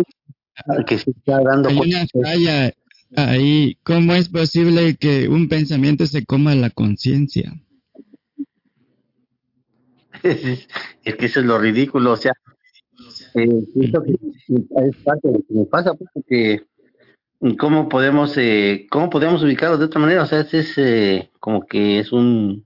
que 0.84 0.98
se 0.98 1.10
está 1.10 1.40
dando 1.42 1.68
hay 1.68 1.78
una 1.78 2.06
falla 2.06 2.72
ahí. 3.16 3.78
¿Cómo 3.84 4.14
es 4.14 4.28
posible 4.28 4.96
que 4.96 5.28
un 5.28 5.48
pensamiento 5.48 6.06
se 6.06 6.24
coma 6.24 6.54
la 6.54 6.70
conciencia? 6.70 7.52
Es, 11.04 11.16
que 11.16 11.26
eso 11.26 11.40
es 11.40 11.46
lo 11.46 11.58
ridículo, 11.58 12.12
o 12.12 12.16
sea, 12.16 12.32
eh, 13.34 13.48
es 13.74 13.90
parte 15.02 15.26
de 15.26 15.34
lo 15.34 15.40
que 15.40 15.54
me 15.54 15.64
pasa, 15.64 15.94
porque 15.94 16.64
cómo 17.58 17.88
podemos 17.88 18.36
eh, 18.36 18.86
cómo 18.90 19.10
podemos 19.10 19.42
ubicarlo 19.42 19.76
de 19.78 19.86
otra 19.86 20.00
manera, 20.00 20.22
o 20.22 20.26
sea, 20.26 20.40
es, 20.40 20.78
eh, 20.78 21.30
como 21.40 21.66
que 21.66 21.98
es 21.98 22.12
un 22.12 22.64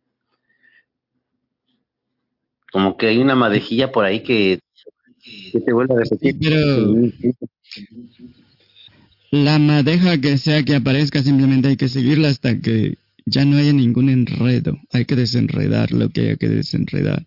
como 2.70 2.96
que 2.96 3.06
hay 3.06 3.18
una 3.18 3.34
madejilla 3.34 3.90
por 3.90 4.04
ahí 4.04 4.22
que, 4.22 4.60
te 5.64 5.72
vuelve 5.72 5.94
a 5.94 5.98
repetir. 5.98 6.36
pero 6.38 6.94
la 9.30 9.58
madeja 9.58 10.20
que 10.20 10.36
sea 10.38 10.62
que 10.62 10.76
aparezca, 10.76 11.22
simplemente 11.22 11.68
hay 11.68 11.76
que 11.76 11.88
seguirla 11.88 12.28
hasta 12.28 12.60
que 12.60 12.98
ya 13.24 13.44
no 13.44 13.56
haya 13.56 13.72
ningún 13.72 14.08
enredo. 14.08 14.78
Hay 14.92 15.04
que 15.04 15.16
desenredar 15.16 15.90
lo 15.92 16.10
que 16.10 16.30
hay 16.30 16.36
que 16.36 16.48
desenredar. 16.48 17.26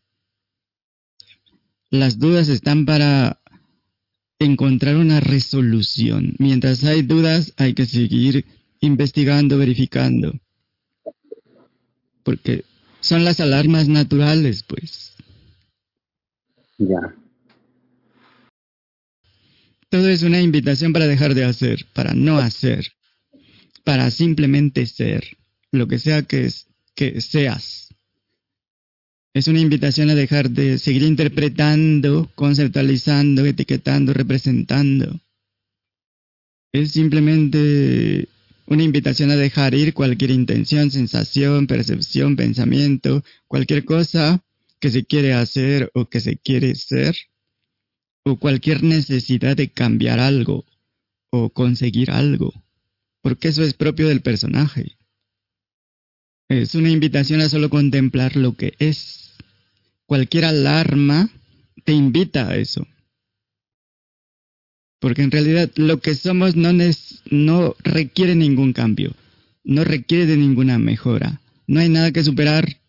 Las 1.90 2.20
dudas 2.20 2.48
están 2.48 2.86
para 2.86 3.39
encontrar 4.40 4.96
una 4.96 5.20
resolución. 5.20 6.34
Mientras 6.40 6.84
hay 6.84 7.02
dudas, 7.02 7.54
hay 7.58 7.74
que 7.74 7.86
seguir 7.86 8.46
investigando, 8.80 9.58
verificando. 9.58 10.40
Porque 12.24 12.64
son 13.02 13.26
las 13.26 13.40
alarmas 13.40 13.88
naturales, 13.88 14.64
pues. 14.64 15.16
Ya. 16.78 17.16
Todo 19.90 20.08
es 20.08 20.24
una 20.24 20.40
invitación 20.42 20.94
para 20.94 21.08
dejar 21.08 21.34
de 21.34 21.44
hacer, 21.44 21.86
para 21.94 22.14
no 22.14 22.38
hacer, 22.38 22.94
para 23.84 24.12
simplemente 24.12 24.86
ser, 24.86 25.38
lo 25.72 25.88
que 25.88 26.00
sea 26.00 26.22
que, 26.22 26.46
es, 26.46 26.68
que 26.96 27.22
seas. 27.22 27.89
Es 29.34 29.48
una 29.48 29.60
invitación 29.60 30.10
a 30.10 30.16
dejar 30.16 30.50
de 30.50 30.80
seguir 30.80 31.04
interpretando, 31.04 32.32
conceptualizando, 32.36 33.46
etiquetando, 33.46 34.14
representando. 34.14 35.20
Es 36.72 36.92
simplemente 36.92 38.28
una 38.66 38.84
invitación 38.84 39.32
a 39.32 39.36
dejar 39.36 39.74
ir 39.74 39.94
cualquier 39.94 40.32
intención, 40.32 40.92
sensación, 40.92 41.68
percepción, 41.68 42.36
pensamiento, 42.36 43.24
cualquier 43.48 43.86
cosa 43.86 44.44
que 44.80 44.92
se 44.92 45.06
quiere 45.06 45.34
hacer 45.34 45.92
o 45.94 46.06
que 46.06 46.22
se 46.22 46.38
quiere 46.38 46.76
ser, 46.76 47.16
o 48.24 48.38
cualquier 48.38 48.84
necesidad 48.84 49.58
de 49.58 49.70
cambiar 49.70 50.20
algo 50.20 50.66
o 51.32 51.50
conseguir 51.50 52.12
algo, 52.12 52.54
porque 53.22 53.50
eso 53.50 53.64
es 53.64 53.74
propio 53.74 54.08
del 54.08 54.22
personaje. 54.22 54.99
Es 56.50 56.76
una 56.76 56.90
invitación 56.90 57.42
a 57.42 57.50
solo 57.50 57.70
contemplar 57.70 58.36
lo 58.36 58.56
que 58.56 58.74
es. 58.80 59.32
Cualquier 60.06 60.46
alarma 60.46 61.30
te 61.86 61.94
invita 61.94 62.50
a 62.50 62.58
eso. 62.58 62.86
Porque 65.00 65.22
en 65.22 65.32
realidad 65.32 65.72
lo 65.76 66.02
que 66.02 66.16
somos 66.16 66.56
no, 66.56 66.74
no 67.30 67.76
requiere 67.84 68.36
ningún 68.36 68.74
cambio, 68.74 69.16
no 69.64 69.86
requiere 69.86 70.26
de 70.26 70.36
ninguna 70.36 70.78
mejora. 70.78 71.40
No 71.68 71.80
hay 71.80 71.88
nada 71.88 72.12
que 72.12 72.24
superar, 72.24 72.80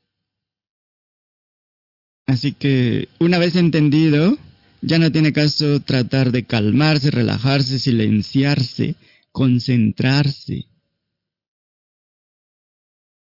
Así 2.31 2.53
que 2.53 3.09
una 3.19 3.39
vez 3.39 3.57
entendido, 3.57 4.39
ya 4.83 5.01
no 5.01 5.11
tiene 5.11 5.33
caso 5.33 5.81
tratar 5.81 6.31
de 6.31 6.45
calmarse, 6.45 7.11
relajarse, 7.11 7.81
silenciarse, 7.81 8.95
concentrarse. 9.33 10.70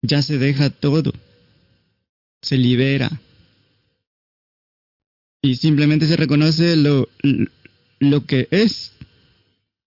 Ya 0.03 0.22
se 0.22 0.38
deja 0.38 0.70
todo, 0.70 1.12
se 2.42 2.57
libera 2.57 3.20
y 5.42 5.57
simplemente 5.57 6.07
se 6.07 6.16
reconoce 6.16 6.76
lo, 6.76 7.09
lo 7.98 8.26
que 8.26 8.48
es 8.51 8.92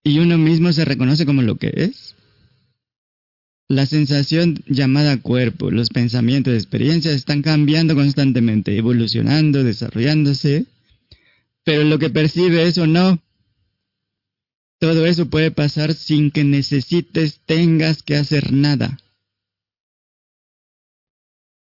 y 0.04 0.20
uno 0.20 0.38
mismo 0.38 0.74
se 0.74 0.86
reconoce 0.86 1.26
como 1.26 1.42
lo 1.42 1.58
que 1.58 1.72
es. 1.76 2.16
La 3.70 3.86
sensación 3.86 4.62
llamada 4.68 5.22
cuerpo, 5.22 5.72
los 5.72 5.90
pensamientos, 5.90 6.54
experiencias 6.54 7.16
están 7.16 7.42
cambiando 7.42 7.96
constantemente, 7.96 8.78
evolucionando, 8.78 9.64
desarrollándose, 9.64 10.66
pero 11.64 11.84
lo 11.84 11.98
que 11.98 12.10
percibe 12.10 12.68
eso 12.68 12.86
no. 12.86 13.20
Todo 14.80 15.06
eso 15.06 15.30
puede 15.30 15.50
pasar 15.50 15.94
sin 15.94 16.30
que 16.30 16.44
necesites, 16.44 17.40
tengas 17.46 18.04
que 18.04 18.18
hacer 18.18 18.52
nada. 18.52 19.00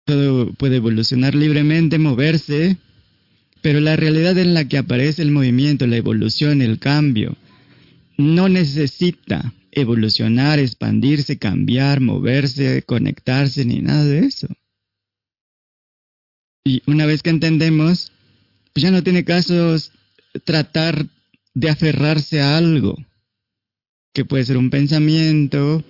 Todo 0.07 0.53
puede 0.53 0.77
evolucionar 0.77 1.35
libremente, 1.35 1.99
moverse, 1.99 2.77
pero 3.61 3.81
la 3.81 3.97
realidad 3.97 4.37
en 4.37 4.53
la 4.53 4.65
que 4.65 4.77
aparece 4.77 5.21
el 5.21 5.31
movimiento, 5.31 5.85
la 5.85 5.97
evolución, 5.97 6.61
el 6.61 6.79
cambio, 6.79 7.35
no 8.17 8.47
necesita 8.47 9.53
evolucionar, 9.71 10.59
expandirse, 10.59 11.37
cambiar, 11.37 11.99
moverse, 11.99 12.83
conectarse, 12.83 13.65
ni 13.65 13.81
nada 13.81 14.05
de 14.05 14.19
eso. 14.19 14.47
Y 16.63 16.81
una 16.87 17.05
vez 17.05 17.21
que 17.21 17.29
entendemos, 17.29 18.13
pues 18.73 18.83
ya 18.83 18.91
no 18.91 19.03
tiene 19.03 19.25
caso 19.25 19.75
tratar 20.45 21.05
de 21.53 21.69
aferrarse 21.69 22.39
a 22.39 22.57
algo, 22.57 22.95
que 24.13 24.23
puede 24.23 24.45
ser 24.45 24.55
un 24.55 24.69
pensamiento, 24.69 25.83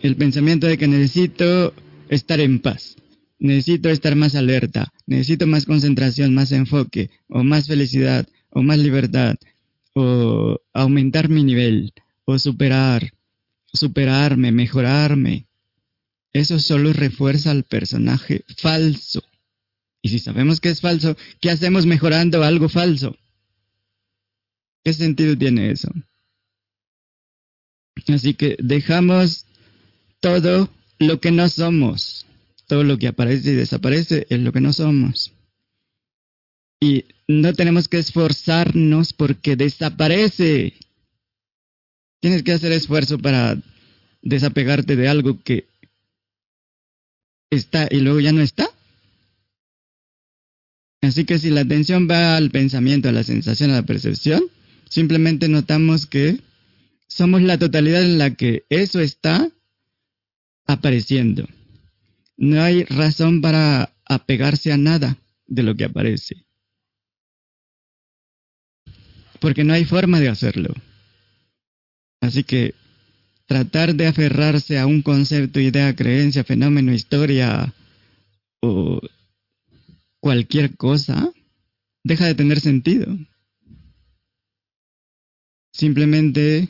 el 0.00 0.14
pensamiento 0.14 0.68
de 0.68 0.78
que 0.78 0.86
necesito 0.86 1.74
estar 2.08 2.38
en 2.38 2.60
paz, 2.60 2.96
necesito 3.44 3.90
estar 3.90 4.16
más 4.16 4.34
alerta, 4.34 4.92
necesito 5.06 5.46
más 5.46 5.66
concentración, 5.66 6.34
más 6.34 6.50
enfoque, 6.50 7.10
o 7.28 7.44
más 7.44 7.66
felicidad, 7.66 8.26
o 8.48 8.62
más 8.62 8.78
libertad, 8.78 9.36
o 9.92 10.58
aumentar 10.72 11.28
mi 11.28 11.44
nivel, 11.44 11.92
o 12.24 12.38
superar, 12.38 13.12
superarme, 13.66 14.50
mejorarme. 14.50 15.46
Eso 16.32 16.58
solo 16.58 16.94
refuerza 16.94 17.50
al 17.50 17.64
personaje 17.64 18.44
falso. 18.56 19.22
Y 20.00 20.08
si 20.08 20.20
sabemos 20.20 20.60
que 20.60 20.70
es 20.70 20.80
falso, 20.80 21.14
¿qué 21.40 21.50
hacemos 21.50 21.84
mejorando 21.84 22.42
algo 22.42 22.70
falso? 22.70 23.14
¿Qué 24.82 24.94
sentido 24.94 25.36
tiene 25.36 25.70
eso? 25.70 25.90
Así 28.08 28.32
que 28.32 28.56
dejamos 28.58 29.44
todo 30.20 30.70
lo 30.98 31.20
que 31.20 31.30
no 31.30 31.48
somos. 31.50 32.23
Todo 32.66 32.84
lo 32.84 32.98
que 32.98 33.08
aparece 33.08 33.52
y 33.52 33.54
desaparece 33.54 34.26
es 34.30 34.40
lo 34.40 34.52
que 34.52 34.60
no 34.60 34.72
somos. 34.72 35.32
Y 36.80 37.04
no 37.28 37.52
tenemos 37.54 37.88
que 37.88 37.98
esforzarnos 37.98 39.12
porque 39.12 39.56
desaparece. 39.56 40.74
Tienes 42.20 42.42
que 42.42 42.52
hacer 42.52 42.72
esfuerzo 42.72 43.18
para 43.18 43.56
desapegarte 44.22 44.96
de 44.96 45.08
algo 45.08 45.42
que 45.42 45.68
está 47.50 47.88
y 47.90 48.00
luego 48.00 48.20
ya 48.20 48.32
no 48.32 48.40
está. 48.40 48.68
Así 51.02 51.24
que 51.24 51.38
si 51.38 51.50
la 51.50 51.60
atención 51.60 52.08
va 52.10 52.36
al 52.36 52.50
pensamiento, 52.50 53.08
a 53.08 53.12
la 53.12 53.24
sensación, 53.24 53.70
a 53.70 53.76
la 53.76 53.82
percepción, 53.82 54.42
simplemente 54.88 55.48
notamos 55.48 56.06
que 56.06 56.40
somos 57.06 57.42
la 57.42 57.58
totalidad 57.58 58.02
en 58.02 58.18
la 58.18 58.34
que 58.34 58.64
eso 58.70 59.00
está 59.00 59.50
apareciendo. 60.66 61.46
No 62.36 62.62
hay 62.62 62.84
razón 62.84 63.40
para 63.40 63.94
apegarse 64.04 64.72
a 64.72 64.76
nada 64.76 65.16
de 65.46 65.62
lo 65.62 65.74
que 65.74 65.84
aparece. 65.84 66.46
Porque 69.40 69.64
no 69.64 69.72
hay 69.72 69.84
forma 69.84 70.20
de 70.20 70.28
hacerlo. 70.28 70.74
Así 72.20 72.44
que 72.44 72.74
tratar 73.46 73.94
de 73.94 74.06
aferrarse 74.06 74.78
a 74.78 74.86
un 74.86 75.02
concepto, 75.02 75.60
idea, 75.60 75.94
creencia, 75.94 76.44
fenómeno, 76.44 76.92
historia 76.92 77.74
o 78.60 79.00
cualquier 80.20 80.74
cosa 80.76 81.30
deja 82.02 82.26
de 82.26 82.34
tener 82.34 82.60
sentido. 82.60 83.06
Simplemente 85.72 86.68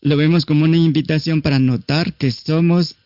lo 0.00 0.16
vemos 0.16 0.46
como 0.46 0.64
una 0.64 0.76
invitación 0.76 1.42
para 1.42 1.58
notar 1.58 2.14
que 2.14 2.30
somos 2.30 2.96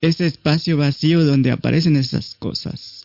ese 0.00 0.26
espacio 0.26 0.76
vacío 0.76 1.24
donde 1.24 1.50
aparecen 1.50 1.96
esas 1.96 2.34
cosas. 2.34 3.04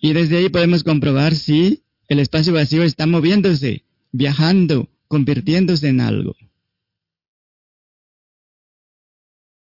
Y 0.00 0.12
desde 0.12 0.38
ahí 0.38 0.48
podemos 0.48 0.82
comprobar 0.82 1.34
si 1.34 1.82
el 2.08 2.18
espacio 2.18 2.52
vacío 2.52 2.82
está 2.82 3.06
moviéndose, 3.06 3.84
viajando, 4.12 4.88
convirtiéndose 5.08 5.88
en 5.88 6.00
algo. 6.00 6.36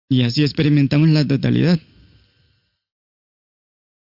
Y 0.08 0.22
así 0.22 0.42
experimentamos 0.42 1.08
la 1.08 1.26
totalidad. 1.26 1.80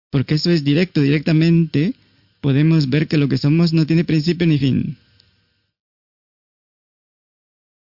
Porque 0.10 0.36
eso 0.36 0.52
es 0.52 0.64
directo, 0.64 1.02
directamente 1.02 1.96
podemos 2.40 2.90
ver 2.90 3.08
que 3.08 3.18
lo 3.18 3.28
que 3.30 3.38
somos 3.38 3.74
no 3.74 3.88
tiene 3.88 4.04
principio 4.04 4.46
ni 4.46 4.60
fin. 4.60 4.98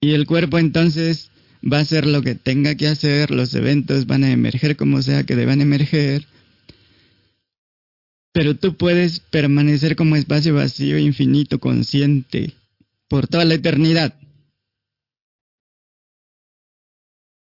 Y 0.01 0.13
el 0.13 0.27
cuerpo 0.27 0.59
entonces 0.59 1.30
va 1.63 1.79
a 1.79 1.81
hacer 1.83 2.07
lo 2.07 2.23
que 2.23 2.35
tenga 2.35 2.75
que 2.75 2.89
hacer, 2.89 3.31
los 3.31 3.55
eventos 3.55 4.07
van 4.07 4.25
a 4.25 4.31
emerger 4.31 4.77
como 4.77 5.03
sea 5.03 5.25
que 5.25 5.37
deban 5.37 5.61
emerger, 5.61 6.27
pero 8.33 8.57
tú 8.57 8.77
puedes 8.77 9.21
permanecer 9.21 9.97
como 9.97 10.17
espacio 10.17 10.55
vacío, 10.55 10.99
infinito, 10.99 11.59
consciente, 11.59 12.55
por 13.09 13.27
toda 13.27 13.45
la 13.45 13.55
eternidad. 13.55 14.15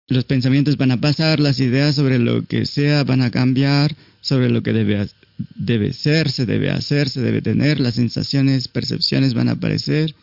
Los 0.09 0.25
pensamientos 0.25 0.77
van 0.77 0.93
a 0.93 1.01
pasar, 1.01 1.41
las 1.41 1.59
ideas 1.59 1.97
sobre 1.97 2.21
lo 2.21 2.45
que 2.47 2.65
sea 2.65 3.03
van 3.03 3.23
a 3.23 3.33
cambiar, 3.33 3.97
sobre 4.21 4.51
lo 4.51 4.63
que 4.63 4.73
debe, 4.73 5.09
debe 5.57 5.93
ser, 5.93 6.31
se 6.31 6.47
debe 6.47 6.71
hacer, 6.71 7.09
se 7.09 7.21
debe 7.21 7.43
tener, 7.43 7.81
las 7.81 7.95
sensaciones, 7.95 8.69
percepciones 8.69 9.35
van 9.35 9.49
a 9.49 9.53
aparecer 9.53 10.15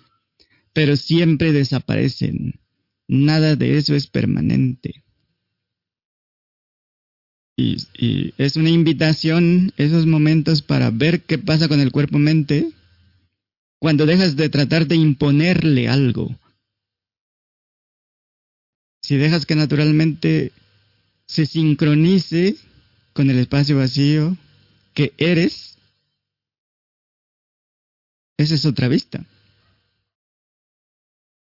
pero 0.74 0.98
siempre 0.98 1.54
desaparecen. 1.54 2.60
Nada 3.14 3.56
de 3.56 3.78
eso 3.78 3.94
es 3.94 4.08
permanente. 4.08 5.04
Y, 7.56 8.34
es 8.40 8.56
una 8.56 8.72
invitación 8.72 9.72
esos 9.78 10.08
momentos 10.08 10.64
para 10.64 10.90
ver 10.90 11.22
qué 11.22 11.38
pasa 11.38 11.68
con 11.68 11.80
el 11.80 11.92
cuerpo-mente 11.92 12.72
cuando 13.78 14.08
dejas 14.08 14.36
de 14.36 14.50
tratar 14.50 14.88
de 14.88 14.96
imponerle 14.96 15.88
algo. 15.88 16.36
Si 19.04 19.16
dejas 19.18 19.46
que 19.46 19.56
naturalmente 19.56 20.52
se 21.28 21.46
sincronice 21.46 22.56
con 23.14 23.30
el 23.30 23.38
espacio 23.38 23.78
vacío 23.78 24.36
que 24.96 25.14
eres, 25.20 25.78
esa 28.38 28.56
es 28.56 28.66
otra 28.66 28.88
vista. 28.88 29.24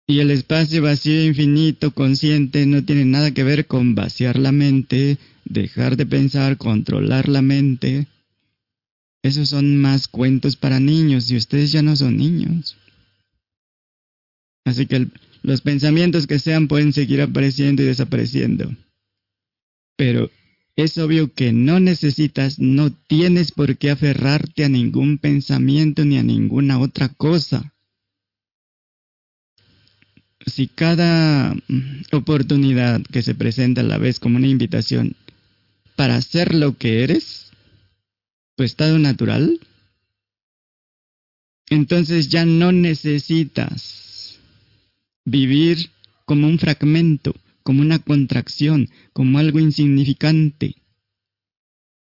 Y 0.09 0.21
el 0.21 0.31
espacio 0.31 0.81
vacío 0.81 1.23
infinito 1.23 1.91
consciente 1.91 2.65
no 2.65 2.83
tiene 2.83 3.05
nada 3.05 3.31
que 3.31 3.43
ver 3.43 3.67
con 3.67 3.93
vaciar 3.93 4.39
la 4.39 4.51
mente, 4.51 5.19
dejar 5.45 5.97
de 5.97 6.07
pensar, 6.07 6.57
controlar 6.57 7.29
la 7.29 7.43
mente. 7.43 8.07
Esos 9.21 9.49
son 9.49 9.77
más 9.77 10.07
cuentos 10.07 10.55
para 10.55 10.79
niños 10.79 11.29
y 11.29 11.37
ustedes 11.37 11.71
ya 11.71 11.83
no 11.83 11.95
son 11.95 12.17
niños. 12.17 12.75
Así 14.65 14.87
que 14.87 15.09
los 15.43 15.61
pensamientos 15.61 16.25
que 16.25 16.39
sean 16.39 16.67
pueden 16.67 16.91
seguir 16.91 17.21
apareciendo 17.21 17.83
y 17.83 17.85
desapareciendo. 17.85 18.75
Pero 19.95 20.31
es 20.75 20.97
obvio 20.97 21.31
que 21.35 21.53
no 21.53 21.79
necesitas, 21.79 22.57
no 22.57 22.91
tienes 22.91 23.51
por 23.51 23.77
qué 23.77 23.91
aferrarte 23.91 24.65
a 24.65 24.69
ningún 24.69 25.19
pensamiento 25.19 26.03
ni 26.03 26.17
a 26.17 26.23
ninguna 26.23 26.79
otra 26.79 27.09
cosa 27.09 27.75
si 30.45 30.67
cada 30.67 31.53
mm, 31.53 32.01
oportunidad 32.11 33.01
que 33.11 33.21
se 33.21 33.35
presenta 33.35 33.81
a 33.81 33.85
la 33.85 33.97
vez 33.97 34.19
como 34.19 34.37
una 34.37 34.47
invitación 34.47 35.15
para 35.95 36.21
ser 36.21 36.55
lo 36.55 36.77
que 36.77 37.03
eres, 37.03 37.51
tu 38.55 38.63
estado 38.63 38.99
natural, 38.99 39.59
entonces 41.69 42.29
ya 42.29 42.45
no 42.45 42.71
necesitas 42.71 44.39
vivir 45.25 45.89
como 46.25 46.47
un 46.47 46.57
fragmento, 46.57 47.35
como 47.63 47.81
una 47.81 47.99
contracción, 47.99 48.89
como 49.13 49.39
algo 49.39 49.59
insignificante. 49.59 50.75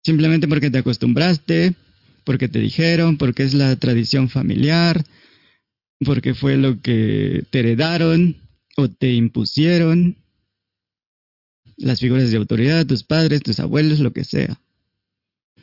Simplemente 0.04 0.48
porque 0.48 0.70
te 0.70 0.80
acostumbraste, 0.80 1.76
porque 2.24 2.48
te 2.48 2.60
dijeron, 2.60 3.18
porque 3.18 3.44
es 3.44 3.54
la 3.54 3.76
tradición 3.76 4.30
familiar, 4.30 5.04
porque 6.06 6.34
fue 6.34 6.58
lo 6.58 6.82
que 6.82 7.46
te 7.50 7.60
heredaron 7.60 8.38
o 8.78 8.88
te 8.90 9.14
impusieron 9.14 10.16
las 11.78 12.00
figuras 12.00 12.30
de 12.30 12.38
autoridad, 12.38 12.86
tus 12.86 13.04
padres, 13.04 13.42
tus 13.42 13.60
abuelos, 13.60 14.00
lo 14.00 14.12
que 14.12 14.24
sea. 14.24 14.60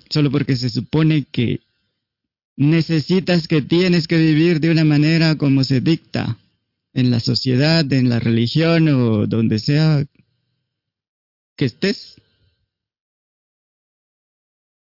Solo 0.09 0.31
porque 0.31 0.57
se 0.57 0.71
supone 0.71 1.25
que 1.25 1.61
necesitas 2.57 3.49
que 3.49 3.61
tienes 3.63 4.09
que 4.09 4.19
vivir 4.19 4.61
de 4.61 4.71
una 4.71 4.85
manera 4.85 5.37
como 5.37 5.63
se 5.63 5.81
dicta 5.81 6.39
en 6.95 7.11
la 7.11 7.21
sociedad, 7.21 7.91
en 7.93 8.09
la 8.09 8.19
religión 8.19 8.89
o 8.89 9.27
donde 9.27 9.59
sea 9.59 10.07
que 11.57 11.65
estés. 11.65 12.17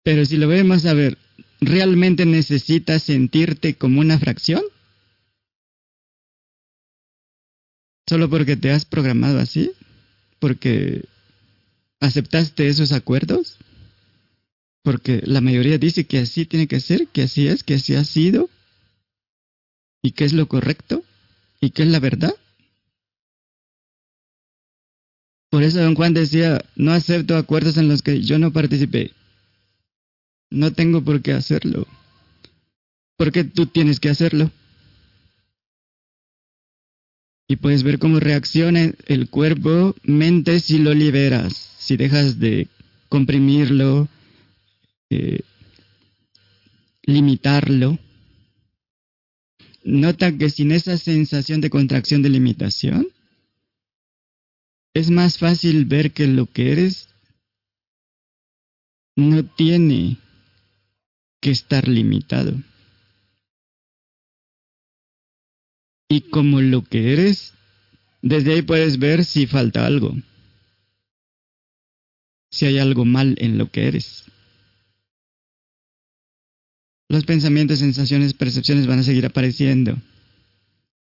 Pero 0.04 0.24
si 0.24 0.36
lo 0.36 0.46
vemos 0.46 0.86
a 0.86 0.94
ver, 0.94 1.18
¿realmente 1.60 2.26
necesitas 2.26 3.02
sentirte 3.02 3.74
como 3.74 4.00
una 4.00 4.18
fracción? 4.18 4.62
Solo 8.06 8.28
porque 8.28 8.56
te 8.56 8.70
has 8.70 8.84
programado 8.84 9.38
así, 9.38 9.72
porque 10.38 11.04
aceptaste 12.00 12.68
esos 12.68 12.92
acuerdos. 12.92 13.58
Porque 14.82 15.22
la 15.24 15.40
mayoría 15.40 15.78
dice 15.78 16.04
que 16.04 16.18
así 16.18 16.44
tiene 16.44 16.66
que 16.66 16.80
ser, 16.80 17.08
que 17.08 17.22
así 17.22 17.48
es, 17.48 17.64
que 17.64 17.74
así 17.74 17.94
ha 17.94 18.04
sido, 18.04 18.50
y 20.02 20.12
que 20.12 20.24
es 20.24 20.34
lo 20.34 20.46
correcto, 20.46 21.02
y 21.60 21.70
que 21.70 21.82
es 21.84 21.88
la 21.88 22.00
verdad. 22.00 22.34
Por 25.50 25.62
eso 25.62 25.80
don 25.80 25.94
Juan 25.94 26.12
decía, 26.12 26.62
no 26.76 26.92
acepto 26.92 27.36
acuerdos 27.36 27.76
en 27.78 27.88
los 27.88 28.02
que 28.02 28.20
yo 28.20 28.38
no 28.38 28.52
participé. 28.52 29.12
No 30.50 30.72
tengo 30.72 31.02
por 31.02 31.22
qué 31.22 31.32
hacerlo. 31.32 31.86
Porque 33.16 33.44
tú 33.44 33.66
tienes 33.66 34.00
que 34.00 34.10
hacerlo. 34.10 34.50
Y 37.46 37.56
puedes 37.56 37.82
ver 37.82 37.98
cómo 37.98 38.20
reacciona 38.20 38.92
el 39.06 39.28
cuerpo, 39.28 39.94
mente 40.02 40.60
si 40.60 40.78
lo 40.78 40.94
liberas, 40.94 41.54
si 41.78 41.96
dejas 41.96 42.38
de 42.38 42.68
comprimirlo, 43.08 44.08
eh, 45.10 45.40
limitarlo. 47.02 47.98
Nota 49.84 50.36
que 50.36 50.48
sin 50.48 50.72
esa 50.72 50.96
sensación 50.96 51.60
de 51.60 51.68
contracción 51.68 52.22
de 52.22 52.30
limitación, 52.30 53.08
es 54.94 55.10
más 55.10 55.38
fácil 55.38 55.84
ver 55.84 56.12
que 56.12 56.26
lo 56.26 56.46
que 56.46 56.72
eres 56.72 57.08
no 59.16 59.44
tiene 59.44 60.16
que 61.40 61.50
estar 61.50 61.88
limitado. 61.88 62.54
Y 66.08 66.22
como 66.22 66.60
lo 66.60 66.82
que 66.82 67.12
eres, 67.12 67.54
desde 68.22 68.54
ahí 68.54 68.62
puedes 68.62 68.98
ver 68.98 69.24
si 69.24 69.46
falta 69.46 69.86
algo, 69.86 70.14
si 72.50 72.66
hay 72.66 72.78
algo 72.78 73.04
mal 73.04 73.36
en 73.38 73.58
lo 73.58 73.70
que 73.70 73.88
eres. 73.88 74.24
Los 77.08 77.24
pensamientos, 77.24 77.80
sensaciones, 77.80 78.32
percepciones 78.34 78.86
van 78.86 79.00
a 79.00 79.02
seguir 79.02 79.26
apareciendo, 79.26 79.96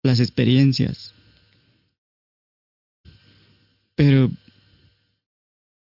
las 0.04 0.20
experiencias. 0.20 1.14
Pero 3.96 4.32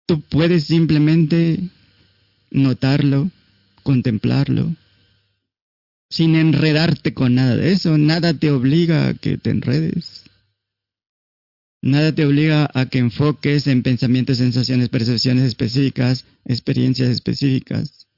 tú 0.07 0.21
puedes 0.23 0.65
simplemente 0.65 1.69
notarlo, 2.51 3.31
contemplarlo, 3.83 4.75
sin 6.11 6.35
enredarte 6.37 7.15
con 7.15 7.35
nada 7.35 7.57
de 7.57 7.73
eso. 7.73 7.99
Nada 7.99 8.35
te 8.35 8.51
obliga 8.51 9.09
a 9.09 9.15
que 9.15 9.39
te 9.39 9.51
enredes. 9.51 10.25
Nada 11.81 12.15
te 12.15 12.25
obliga 12.25 12.69
a 12.75 12.87
que 12.87 12.99
enfoques 12.99 13.67
en 13.67 13.83
pensamientos, 13.83 14.39
sensaciones, 14.39 14.89
percepciones 14.89 15.45
específicas, 15.45 16.25
experiencias 16.45 17.09
específicas. 17.11 18.09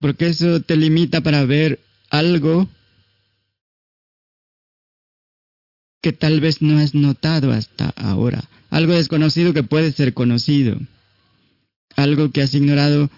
Porque 0.00 0.28
eso 0.28 0.62
te 0.62 0.76
limita 0.76 1.20
para 1.22 1.44
ver 1.44 1.80
algo 2.10 2.68
que 6.00 6.12
tal 6.12 6.40
vez 6.40 6.62
no 6.62 6.78
has 6.78 6.94
notado 6.94 7.52
hasta 7.52 7.88
ahora. 7.90 8.48
Algo 8.70 8.94
desconocido 8.94 9.52
que 9.52 9.64
puede 9.64 9.90
ser 9.90 10.14
conocido 10.14 10.78
algo 11.98 12.30
que 12.30 12.42
has 12.42 12.54
ignorado, 12.54 13.10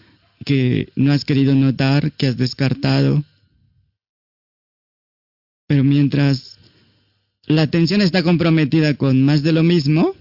que 0.44 0.92
no 0.96 1.12
has 1.12 1.24
querido 1.24 1.54
notar, 1.54 2.12
que 2.12 2.26
has 2.26 2.36
descartado. 2.36 3.24
Pero 5.66 5.84
mientras 5.84 6.58
la 7.46 7.62
atención 7.62 8.00
está 8.00 8.22
comprometida 8.22 8.94
con 8.94 9.22
más 9.22 9.42
de 9.42 9.52
lo 9.52 9.62
mismo, 9.62 10.14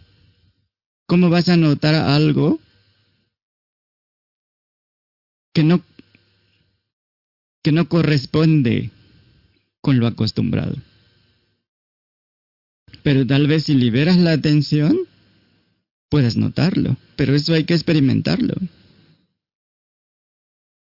¿cómo 1.07 1.30
vas 1.30 1.49
a 1.49 1.57
notar 1.57 1.95
algo 1.95 2.59
que 5.53 5.63
no 5.63 5.82
que 7.61 7.72
no 7.72 7.89
corresponde 7.89 8.91
con 9.82 9.99
lo 9.99 10.07
acostumbrado? 10.07 10.76
Pero 13.03 13.26
tal 13.26 13.47
vez 13.47 13.65
si 13.65 13.76
liberas 13.76 14.17
la 14.17 14.34
atención, 14.34 14.97
puedes 16.09 16.36
notarlo, 16.36 16.97
pero 17.15 17.36
eso 17.36 17.53
hay 17.53 17.63
que 17.63 17.74
experimentarlo. 17.74 18.55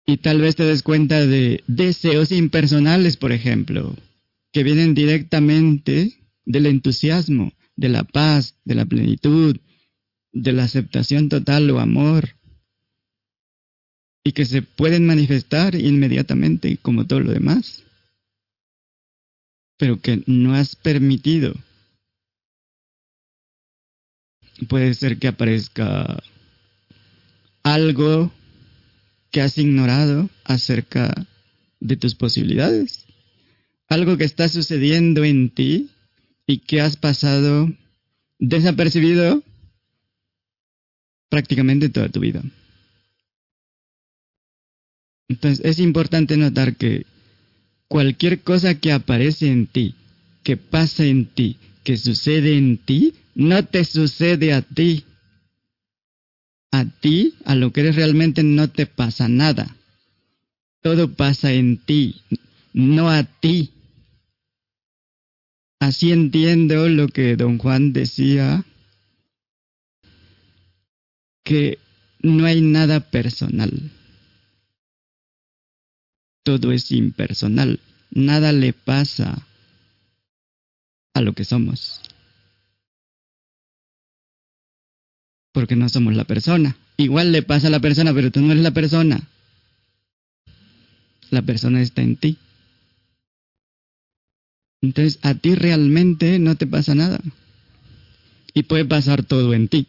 Y 0.09 0.17
tal 0.17 0.39
vez 0.39 0.55
te 0.55 0.63
des 0.63 0.83
cuenta 0.83 1.25
de 1.25 1.65
deseos 1.67 2.31
impersonales, 2.31 3.17
por 3.17 3.33
ejemplo, 3.33 3.93
que 4.53 4.63
vienen 4.63 4.95
directamente 4.95 6.17
del 6.45 6.65
entusiasmo, 6.65 7.51
de 7.75 7.89
la 7.89 8.05
paz, 8.05 8.55
de 8.63 8.75
la 8.75 8.85
plenitud, 8.85 9.57
de 10.31 10.53
la 10.53 10.63
aceptación 10.63 11.27
total 11.27 11.69
o 11.71 11.79
amor, 11.79 12.37
y 14.23 14.31
que 14.31 14.45
se 14.45 14.61
pueden 14.61 15.05
manifestar 15.05 15.75
inmediatamente 15.75 16.77
como 16.77 17.05
todo 17.05 17.19
lo 17.19 17.31
demás, 17.33 17.83
pero 19.77 19.99
que 20.01 20.23
no 20.25 20.53
has 20.53 20.77
permitido. 20.77 21.53
Puede 24.69 24.93
ser 24.93 25.19
que 25.19 25.27
aparezca 25.27 26.23
algo 27.61 28.31
que 29.31 29.41
has 29.41 29.57
ignorado 29.57 30.29
acerca 30.43 31.13
de 31.79 31.97
tus 31.97 32.15
posibilidades. 32.15 33.05
Algo 33.87 34.17
que 34.17 34.25
está 34.25 34.49
sucediendo 34.49 35.23
en 35.23 35.49
ti 35.49 35.89
y 36.45 36.59
que 36.59 36.81
has 36.81 36.95
pasado 36.95 37.71
desapercibido 38.39 39.43
prácticamente 41.29 41.89
toda 41.89 42.09
tu 42.09 42.19
vida. 42.19 42.41
Entonces 45.29 45.65
es 45.65 45.79
importante 45.79 46.37
notar 46.37 46.75
que 46.75 47.05
cualquier 47.87 48.41
cosa 48.41 48.75
que 48.75 48.91
aparece 48.91 49.51
en 49.51 49.67
ti, 49.67 49.95
que 50.43 50.57
pasa 50.57 51.05
en 51.05 51.25
ti, 51.25 51.57
que 51.83 51.97
sucede 51.97 52.57
en 52.57 52.77
ti, 52.77 53.13
no 53.35 53.63
te 53.65 53.83
sucede 53.83 54.53
a 54.53 54.61
ti. 54.61 55.03
A 56.71 56.85
ti, 56.85 57.33
a 57.45 57.55
lo 57.55 57.71
que 57.71 57.81
eres 57.81 57.95
realmente, 57.95 58.43
no 58.43 58.69
te 58.69 58.85
pasa 58.85 59.27
nada. 59.27 59.75
Todo 60.81 61.13
pasa 61.13 61.51
en 61.51 61.77
ti, 61.77 62.21
no 62.73 63.09
a 63.09 63.23
ti. 63.23 63.71
Así 65.79 66.11
entiendo 66.11 66.89
lo 66.89 67.07
que 67.07 67.35
don 67.35 67.57
Juan 67.57 67.93
decía, 67.93 68.65
que 71.43 71.79
no 72.21 72.45
hay 72.45 72.61
nada 72.61 72.99
personal. 72.99 73.71
Todo 76.43 76.71
es 76.71 76.91
impersonal. 76.91 77.79
Nada 78.11 78.51
le 78.51 78.73
pasa 78.73 79.45
a 81.13 81.21
lo 81.21 81.33
que 81.33 81.45
somos. 81.45 82.01
Porque 85.57 85.75
no 85.75 85.89
somos 85.89 86.13
la 86.13 86.23
persona. 86.23 86.77
Igual 86.97 87.31
le 87.31 87.41
pasa 87.41 87.65
a 87.65 87.71
la 87.71 87.79
persona, 87.79 88.13
pero 88.13 88.29
tú 88.29 88.41
no 88.41 88.51
eres 88.51 88.61
la 88.61 88.75
persona. 88.75 89.27
La 91.31 91.41
persona 91.41 91.81
está 91.81 92.03
en 92.03 92.15
ti. 92.15 92.37
Entonces 94.83 95.17
a 95.23 95.33
ti 95.33 95.55
realmente 95.55 96.37
no 96.37 96.55
te 96.57 96.67
pasa 96.67 96.93
nada. 96.93 97.19
Y 98.53 98.63
puede 98.69 98.85
pasar 98.85 99.23
todo 99.23 99.55
en 99.55 99.67
ti, 99.67 99.87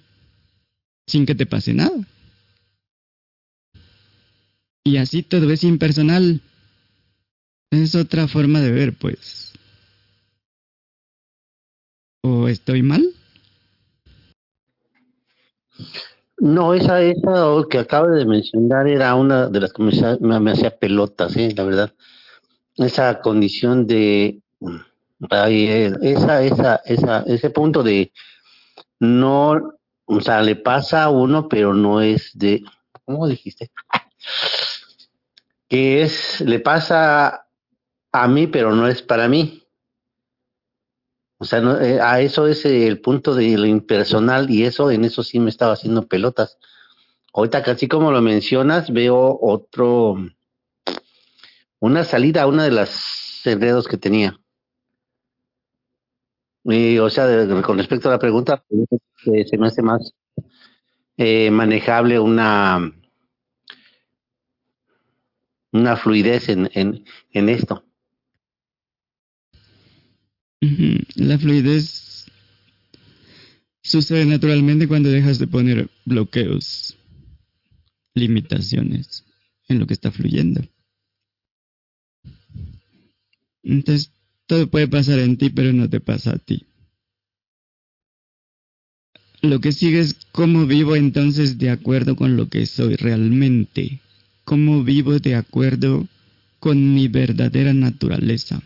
sin 1.06 1.26
que 1.26 1.34
te 1.34 1.44
pase 1.44 1.74
nada. 1.74 1.98
Y 4.84 4.96
así 4.96 5.22
todo 5.22 5.50
es 5.50 5.64
impersonal. 5.64 6.40
Es 7.70 7.94
otra 7.94 8.26
forma 8.26 8.62
de 8.62 8.72
ver, 8.72 8.94
pues. 8.94 9.52
¿O 12.22 12.48
estoy 12.48 12.80
mal? 12.80 13.17
No, 16.38 16.72
esa, 16.74 17.02
esa 17.02 17.64
que 17.68 17.78
acabo 17.78 18.08
de 18.08 18.24
mencionar 18.24 18.86
era 18.86 19.14
una 19.14 19.48
de 19.48 19.60
las 19.60 19.72
que 19.72 19.82
me, 19.82 20.50
hacía 20.50 20.78
pelotas, 20.78 21.36
¿eh? 21.36 21.52
la 21.56 21.64
verdad. 21.64 21.94
Esa 22.76 23.20
condición 23.20 23.86
de, 23.86 24.40
eh, 25.30 25.92
esa, 26.02 26.42
esa, 26.42 26.76
esa, 26.84 27.24
ese 27.26 27.50
punto 27.50 27.82
de 27.82 28.12
no, 29.00 29.78
o 30.04 30.20
sea, 30.20 30.42
le 30.42 30.56
pasa 30.56 31.04
a 31.04 31.10
uno, 31.10 31.48
pero 31.48 31.74
no 31.74 32.00
es 32.00 32.30
de, 32.34 32.62
¿cómo 33.04 33.26
dijiste? 33.26 33.70
que 35.68 36.02
es, 36.02 36.40
le 36.40 36.60
pasa 36.60 37.46
a 38.12 38.28
mí, 38.28 38.46
pero 38.46 38.74
no 38.74 38.88
es 38.88 39.02
para 39.02 39.28
mí. 39.28 39.57
O 41.38 41.44
sea, 41.44 41.60
eh, 41.80 42.00
a 42.00 42.20
eso 42.20 42.46
es 42.48 42.64
el 42.64 43.00
punto 43.00 43.34
de 43.34 43.56
lo 43.56 43.66
impersonal 43.66 44.50
y 44.50 44.64
eso, 44.64 44.90
en 44.90 45.04
eso 45.04 45.22
sí 45.22 45.38
me 45.38 45.50
estaba 45.50 45.74
haciendo 45.74 46.06
pelotas. 46.06 46.58
Ahorita, 47.32 47.62
casi 47.62 47.86
como 47.86 48.10
lo 48.10 48.20
mencionas, 48.20 48.92
veo 48.92 49.38
otro, 49.40 50.16
una 51.78 52.04
salida 52.04 52.42
a 52.42 52.46
una 52.48 52.64
de 52.64 52.72
las 52.72 53.40
enredos 53.44 53.86
que 53.86 53.98
tenía. 53.98 54.40
Y, 56.64 56.98
o 56.98 57.08
sea, 57.08 57.26
con 57.62 57.78
respecto 57.78 58.08
a 58.08 58.12
la 58.12 58.18
pregunta, 58.18 58.64
se 59.24 59.56
me 59.58 59.68
hace 59.68 59.82
más 59.82 60.12
eh, 61.16 61.50
manejable 61.50 62.18
una 62.18 62.92
una 65.72 65.96
fluidez 65.96 66.48
en, 66.48 66.70
en, 66.74 67.04
en 67.32 67.48
esto. 67.48 67.84
La 70.60 71.38
fluidez 71.38 72.26
sucede 73.82 74.24
naturalmente 74.24 74.88
cuando 74.88 75.08
dejas 75.08 75.38
de 75.38 75.46
poner 75.46 75.88
bloqueos, 76.04 76.96
limitaciones 78.14 79.24
en 79.68 79.78
lo 79.78 79.86
que 79.86 79.94
está 79.94 80.10
fluyendo. 80.10 80.62
Entonces, 83.62 84.12
todo 84.46 84.68
puede 84.68 84.88
pasar 84.88 85.18
en 85.18 85.36
ti, 85.36 85.50
pero 85.50 85.72
no 85.72 85.88
te 85.88 86.00
pasa 86.00 86.32
a 86.32 86.38
ti. 86.38 86.66
Lo 89.40 89.60
que 89.60 89.72
sigue 89.72 90.00
es 90.00 90.14
cómo 90.32 90.66
vivo 90.66 90.96
entonces 90.96 91.58
de 91.58 91.70
acuerdo 91.70 92.16
con 92.16 92.36
lo 92.36 92.48
que 92.48 92.66
soy 92.66 92.96
realmente. 92.96 94.00
Cómo 94.44 94.82
vivo 94.82 95.18
de 95.20 95.36
acuerdo 95.36 96.08
con 96.58 96.94
mi 96.94 97.06
verdadera 97.06 97.72
naturaleza. 97.72 98.62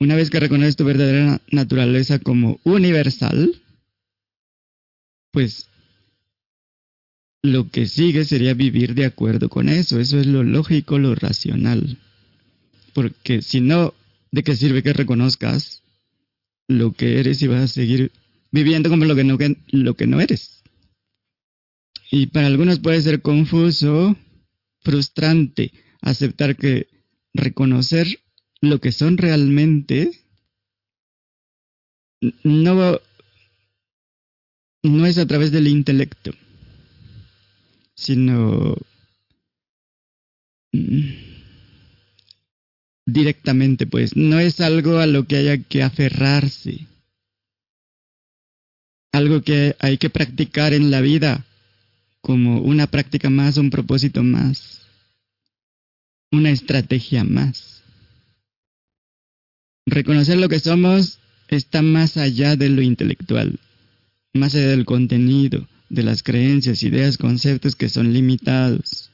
Una 0.00 0.16
vez 0.16 0.30
que 0.30 0.40
reconoces 0.40 0.76
tu 0.76 0.84
verdadera 0.84 1.40
naturaleza 1.50 2.18
como 2.18 2.58
universal, 2.64 3.62
pues 5.32 5.68
lo 7.42 7.70
que 7.70 7.86
sigue 7.86 8.24
sería 8.24 8.54
vivir 8.54 8.94
de 8.94 9.04
acuerdo 9.04 9.48
con 9.48 9.68
eso. 9.68 10.00
Eso 10.00 10.18
es 10.18 10.26
lo 10.26 10.42
lógico, 10.42 10.98
lo 10.98 11.14
racional. 11.14 11.98
Porque 12.94 13.42
si 13.42 13.60
no, 13.60 13.92
¿de 14.32 14.42
qué 14.42 14.56
sirve 14.56 14.82
que 14.82 14.92
reconozcas 14.92 15.82
lo 16.68 16.92
que 16.92 17.20
eres 17.20 17.42
y 17.42 17.46
vas 17.46 17.62
a 17.62 17.68
seguir 17.68 18.12
viviendo 18.50 18.88
como 18.88 19.04
lo 19.04 19.14
que 19.14 19.24
no, 19.24 19.36
lo 19.68 19.94
que 19.94 20.06
no 20.06 20.20
eres? 20.20 20.62
Y 22.10 22.26
para 22.26 22.46
algunos 22.46 22.78
puede 22.78 23.02
ser 23.02 23.20
confuso, 23.20 24.16
frustrante 24.80 25.72
aceptar 26.00 26.56
que 26.56 26.88
reconocer 27.34 28.06
lo 28.70 28.80
que 28.80 28.92
son 28.92 29.16
realmente 29.16 30.10
no, 32.42 33.00
no 34.82 35.06
es 35.06 35.18
a 35.18 35.26
través 35.26 35.52
del 35.52 35.68
intelecto 35.68 36.32
sino 37.94 38.76
mm, 40.72 41.08
directamente, 43.06 43.86
pues. 43.86 44.16
No 44.16 44.38
es 44.38 44.60
algo 44.60 44.98
a 44.98 45.06
lo 45.06 45.26
que 45.26 45.36
haya 45.36 45.58
que 45.58 45.82
aferrarse. 45.82 46.86
Algo 49.12 49.42
que 49.42 49.76
hay 49.78 49.98
que 49.98 50.10
practicar 50.10 50.74
en 50.74 50.90
la 50.90 51.00
vida 51.00 51.44
como 52.20 52.60
una 52.60 52.86
práctica 52.88 53.30
más, 53.30 53.58
un 53.58 53.70
propósito 53.70 54.22
más, 54.22 54.82
una 56.32 56.50
estrategia 56.50 57.22
más. 57.22 57.73
Reconocer 59.86 60.38
lo 60.38 60.48
que 60.48 60.60
somos 60.60 61.18
está 61.48 61.82
más 61.82 62.16
allá 62.16 62.56
de 62.56 62.70
lo 62.70 62.80
intelectual, 62.80 63.58
más 64.32 64.54
allá 64.54 64.68
del 64.68 64.86
contenido, 64.86 65.68
de 65.90 66.02
las 66.02 66.22
creencias, 66.22 66.82
ideas, 66.82 67.18
conceptos 67.18 67.76
que 67.76 67.90
son 67.90 68.12
limitados. 68.12 69.10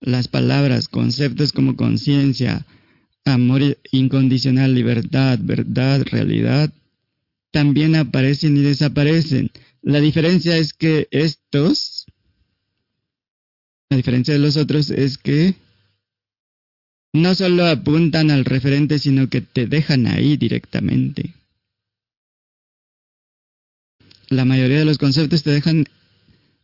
Las 0.00 0.26
palabras, 0.26 0.88
conceptos 0.88 1.52
como 1.52 1.76
conciencia, 1.76 2.66
amor 3.24 3.78
incondicional, 3.92 4.74
libertad, 4.74 5.38
verdad, 5.40 6.02
realidad, 6.10 6.72
también 7.52 7.94
aparecen 7.94 8.56
y 8.56 8.60
desaparecen. 8.60 9.50
La 9.80 10.00
diferencia 10.00 10.56
es 10.56 10.74
que 10.74 11.06
estos, 11.12 12.06
la 13.90 13.96
diferencia 13.96 14.34
de 14.34 14.40
los 14.40 14.56
otros 14.56 14.90
es 14.90 15.18
que 15.18 15.54
no 17.16 17.34
solo 17.34 17.66
apuntan 17.66 18.30
al 18.30 18.44
referente, 18.44 18.98
sino 18.98 19.28
que 19.28 19.40
te 19.40 19.66
dejan 19.66 20.06
ahí 20.06 20.36
directamente 20.36 21.34
la 24.28 24.44
mayoría 24.44 24.78
de 24.78 24.84
los 24.84 24.98
conceptos 24.98 25.42
te 25.42 25.50
dejan 25.50 25.86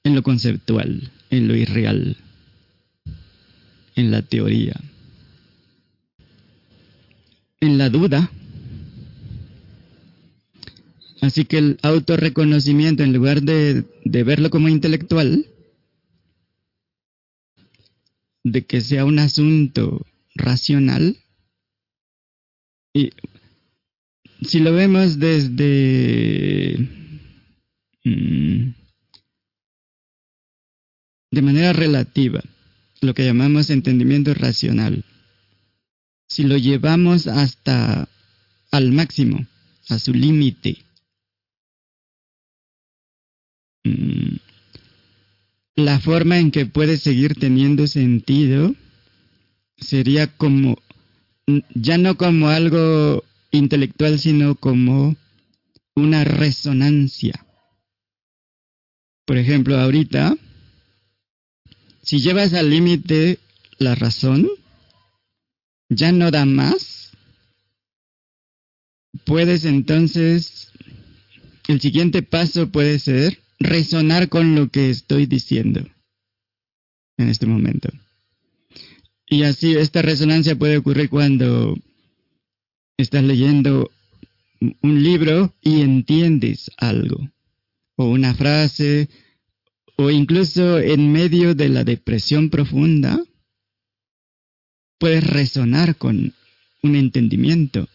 en 0.05 0.15
lo 0.15 0.23
conceptual, 0.23 1.11
en 1.31 1.49
lo 1.49 1.55
irreal, 1.55 2.16
en 3.95 4.11
la 4.11 4.23
teoría, 4.23 4.74
en 7.61 7.79
la 7.79 7.89
duda. 7.89 8.31
Así 11.20 11.45
que 11.45 11.59
el 11.59 11.79
autorreconocimiento, 11.83 13.05
en 13.05 13.12
lugar 13.12 13.43
de, 13.43 13.85
de 14.05 14.24
verlo 14.24 14.51
como 14.51 14.69
intelectual, 14.69 15.47
de 18.43 18.65
que 18.65 18.81
sea 18.81 19.05
un 19.05 19.20
asunto 19.20 20.05
racional, 20.35 21.17
y 22.95 23.11
si 24.43 24.61
lo 24.61 24.73
vemos 24.73 25.19
desde 25.19 27.03
Mm. 28.05 28.75
de 31.31 31.43
manera 31.43 31.73
relativa, 31.73 32.43
lo 33.01 33.15
que 33.15 33.25
llamamos 33.25 33.71
entendimiento 33.71 34.35
racional. 34.35 35.05
Si 36.29 36.43
lo 36.45 36.57
llevamos 36.57 37.27
hasta 37.27 38.09
al 38.71 38.93
máximo, 38.93 39.47
a 39.89 39.99
su 39.99 40.13
límite, 40.13 40.79
mm, 43.85 44.37
la 45.77 46.01
forma 46.01 46.39
en 46.39 46.51
que 46.51 46.67
puede 46.67 46.97
seguir 46.97 47.35
teniendo 47.35 47.87
sentido 47.87 48.75
sería 49.83 50.27
como, 50.37 50.79
ya 51.75 51.99
no 51.99 52.17
como 52.17 52.49
algo 52.49 53.25
intelectual, 53.51 54.19
sino 54.19 54.55
como 54.55 55.17
una 55.95 56.25
resonancia. 56.25 57.45
Por 59.27 59.37
ejemplo, 59.37 59.79
ahorita, 59.79 60.37
si 62.03 62.21
llevas 62.21 62.55
al 62.55 62.71
límite 62.71 63.39
la 63.79 63.95
razón, 63.95 64.49
ya 65.89 66.11
no 66.13 66.31
da 66.31 66.45
más, 66.45 67.13
puedes 69.25 69.65
entonces, 69.65 70.73
el 71.69 71.81
siguiente 71.81 72.23
paso 72.23 72.71
puede 72.71 72.99
ser 72.99 73.39
resonar 73.59 74.29
con 74.29 74.55
lo 74.55 74.71
que 74.71 74.91
estoy 74.91 75.27
diciendo 75.27 75.87
en 77.19 77.29
este 77.29 77.47
momento. 77.47 77.91
Y 79.33 79.45
así 79.45 79.75
esta 79.75 80.03
resonancia 80.03 80.57
puede 80.57 80.77
ocurrir 80.77 81.09
cuando 81.09 81.75
estás 82.99 83.25
leyendo 83.25 83.91
un 84.83 85.03
libro 85.03 85.55
y 85.63 85.81
entiendes 85.81 86.71
algo 86.77 87.31
o 87.97 88.11
una 88.11 88.35
frase, 88.35 89.09
o 89.97 90.11
incluso 90.11 90.79
en 90.79 91.13
medio 91.13 91.55
de 91.55 91.71
la 91.71 91.83
depresión 91.83 92.51
profunda, 92.51 93.25
puedes 94.99 95.27
resonar 95.27 95.97
con 95.97 96.35
un 96.83 96.95
entendimiento. 96.95 97.89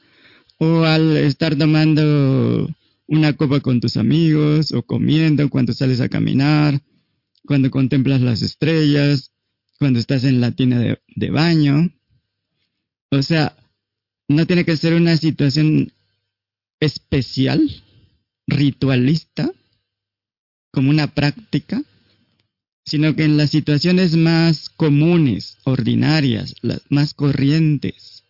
O 0.58 0.86
al 0.86 1.18
estar 1.18 1.56
tomando 1.56 2.68
una 3.06 3.34
copa 3.34 3.60
con 3.60 3.80
tus 3.80 3.96
amigos, 3.96 4.72
o 4.72 4.82
comiendo 4.82 5.48
cuando 5.52 5.74
sales 5.74 6.02
a 6.02 6.10
caminar, 6.10 6.82
cuando 7.46 7.70
contemplas 7.70 8.22
las 8.22 8.42
estrellas, 8.42 9.34
cuando 9.78 10.00
estás 10.00 10.24
en 10.24 10.42
la 10.42 10.52
tina 10.52 10.80
de, 10.80 11.30
baño. 11.30 11.92
O 13.12 13.22
sea, 13.22 13.56
no 14.28 14.46
tiene 14.46 14.66
que 14.66 14.78
ser 14.78 14.94
una 14.94 15.18
situación 15.18 15.94
especial, 16.80 17.84
ritualista, 18.48 19.52
como 20.72 20.90
una 20.90 21.08
práctica, 21.08 21.82
sino 22.86 23.16
que 23.16 23.24
en 23.24 23.38
las 23.38 23.50
situaciones 23.52 24.16
más 24.16 24.70
comunes, 24.70 25.58
ordinarias, 25.64 26.56
las 26.62 26.82
más 26.90 27.14
corrientes, 27.14 28.24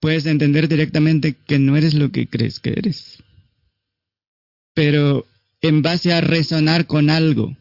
puedes 0.00 0.26
entender 0.26 0.68
directamente 0.68 1.34
que 1.34 1.58
no 1.58 1.76
eres 1.76 1.94
lo 1.94 2.10
que 2.10 2.28
crees 2.28 2.60
que 2.60 2.70
eres. 2.70 3.22
Pero 4.74 5.26
en 5.60 5.82
base 5.82 6.12
a 6.12 6.20
resonar 6.20 6.86
con 6.86 7.10
algo, 7.10 7.56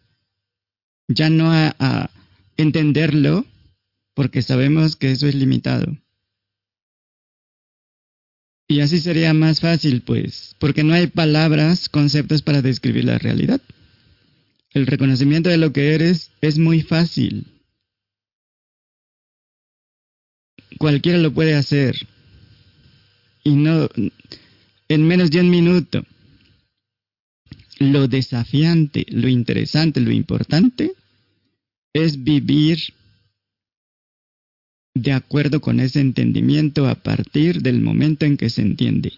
ya 1.08 1.30
no 1.30 1.52
a 1.52 2.12
entenderlo, 2.58 3.46
porque 4.14 4.42
sabemos 4.42 4.96
que 4.96 5.12
eso 5.12 5.28
es 5.28 5.36
limitado. 5.36 5.96
Y 8.68 8.82
así 8.82 9.00
sería 9.00 9.34
más 9.34 9.62
fácil, 9.62 10.02
pues, 10.02 10.56
porque 10.60 10.84
no 10.84 10.94
hay 10.94 11.08
palabras, 11.08 11.88
conceptos 11.88 12.42
para 12.42 12.62
describir 12.62 13.06
la 13.06 13.18
realidad. 13.18 13.62
El 14.74 14.88
reconocimiento 14.88 15.50
de 15.50 15.58
lo 15.58 15.72
que 15.72 15.94
eres 15.94 16.32
es 16.42 16.58
muy 16.58 16.82
fácil. 16.82 17.46
Cualquiera 20.78 21.18
lo 21.18 21.34
puede 21.34 21.56
hacer. 21.56 21.96
Y 23.44 23.52
no 23.52 23.88
en 24.90 25.08
menos 25.08 25.32
de 25.32 25.40
un 25.40 25.50
minuto. 25.50 26.04
lo 27.80 28.08
desafiante, 28.08 29.06
lo 29.10 29.28
interesante, 29.28 30.02
lo 30.02 30.12
importante 30.12 30.97
es 31.98 32.24
vivir 32.24 32.94
de 34.94 35.12
acuerdo 35.12 35.62
con 35.62 35.80
ese 35.80 36.00
entendimiento 36.00 36.88
a 36.88 36.96
partir 36.96 37.62
del 37.62 37.82
momento 37.82 38.26
en 38.26 38.38
que 38.38 38.50
se 38.50 38.62
entiende. 38.62 39.14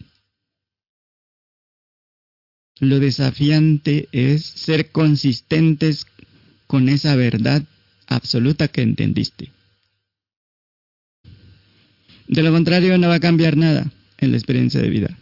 Lo 2.80 3.00
desafiante 3.00 4.08
es 4.12 4.46
ser 4.46 4.92
consistentes 4.92 6.06
con 6.68 6.90
esa 6.90 7.16
verdad 7.16 7.64
absoluta 8.08 8.68
que 8.68 8.82
entendiste. 8.82 9.52
De 12.28 12.44
lo 12.44 12.52
contrario, 12.52 12.98
no 12.98 13.10
va 13.10 13.16
a 13.16 13.20
cambiar 13.20 13.58
nada 13.58 13.92
en 14.18 14.32
la 14.32 14.38
experiencia 14.38 14.82
de 14.82 14.90
vida. 14.90 15.18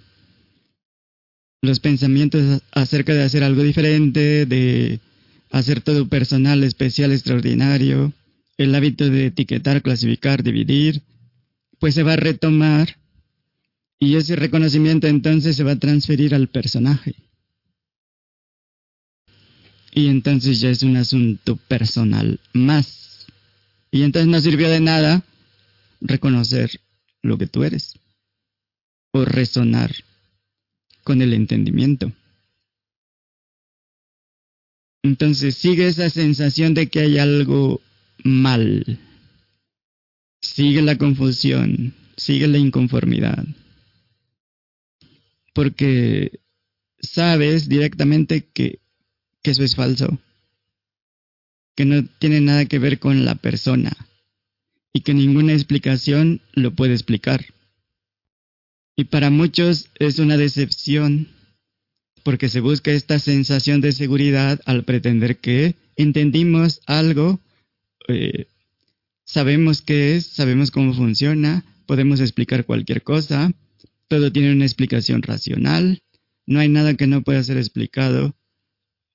Los 1.61 1.79
pensamientos 1.79 2.61
acerca 2.71 3.13
de 3.13 3.23
hacer 3.23 3.43
algo 3.43 3.63
diferente, 3.63 4.45
de 4.45 4.99
hacer 5.51 5.81
todo 5.81 6.07
personal, 6.07 6.63
especial, 6.63 7.11
extraordinario, 7.11 8.13
el 8.57 8.73
hábito 8.75 9.09
de 9.09 9.27
etiquetar, 9.27 9.81
clasificar, 9.81 10.43
dividir, 10.43 11.03
pues 11.79 11.95
se 11.95 12.03
va 12.03 12.13
a 12.13 12.17
retomar 12.17 12.97
y 13.99 14.15
ese 14.15 14.35
reconocimiento 14.35 15.07
entonces 15.07 15.55
se 15.55 15.63
va 15.63 15.71
a 15.71 15.79
transferir 15.79 16.35
al 16.35 16.47
personaje. 16.47 17.15
Y 19.93 20.07
entonces 20.07 20.59
ya 20.59 20.69
es 20.69 20.83
un 20.83 20.97
asunto 20.97 21.55
personal 21.55 22.39
más. 22.53 23.25
Y 23.89 24.03
entonces 24.03 24.27
no 24.27 24.39
sirvió 24.39 24.69
de 24.69 24.79
nada 24.79 25.23
reconocer 26.01 26.69
lo 27.23 27.37
que 27.37 27.47
tú 27.47 27.63
eres 27.63 27.93
o 29.11 29.25
resonar 29.25 29.91
con 31.03 31.21
el 31.21 31.33
entendimiento. 31.33 32.11
Entonces 35.03 35.55
sigue 35.55 35.87
esa 35.87 36.09
sensación 36.09 36.73
de 36.73 36.87
que 36.87 36.99
hay 36.99 37.17
algo 37.17 37.81
mal. 38.23 38.99
Sigue 40.41 40.81
la 40.81 40.97
confusión, 40.97 41.93
sigue 42.15 42.47
la 42.47 42.57
inconformidad. 42.57 43.45
Porque 45.53 46.39
sabes 46.99 47.69
directamente 47.69 48.45
que, 48.53 48.79
eso 49.43 49.63
es 49.63 49.75
falso, 49.75 50.19
que 51.75 51.85
no 51.85 52.05
tiene 52.19 52.41
nada 52.41 52.65
que 52.65 52.79
ver 52.79 52.99
con 52.99 53.23
la 53.23 53.35
persona 53.35 53.95
y 54.93 55.01
que 55.01 55.13
ninguna 55.13 55.53
explicación 55.53 56.41
lo 56.53 56.75
puede 56.75 56.93
explicar. 56.93 57.45
Y 58.95 59.05
para 59.05 59.29
muchos 59.29 59.89
es 59.99 60.19
una 60.19 60.37
decepción 60.37 61.29
porque 62.27 62.49
se 62.49 62.59
busca 62.59 62.91
esta 62.91 63.19
sensación 63.19 63.79
de 63.79 63.93
seguridad 63.93 64.59
al 64.65 64.83
pretender 64.83 65.37
que 65.37 65.77
entendimos 65.95 66.81
algo, 66.85 67.39
eh, 68.09 68.47
sabemos 69.23 69.81
qué 69.81 70.17
es, 70.17 70.27
sabemos 70.27 70.69
cómo 70.69 70.93
funciona, 70.93 71.63
podemos 71.85 72.19
explicar 72.19 72.65
cualquier 72.65 73.01
cosa, 73.01 73.53
todo 74.09 74.29
tiene 74.29 74.51
una 74.51 74.65
explicación 74.65 75.21
racional, 75.21 76.01
no 76.45 76.59
hay 76.59 76.67
nada 76.67 76.95
que 76.95 77.07
no 77.07 77.21
pueda 77.21 77.41
ser 77.43 77.55
explicado 77.55 78.35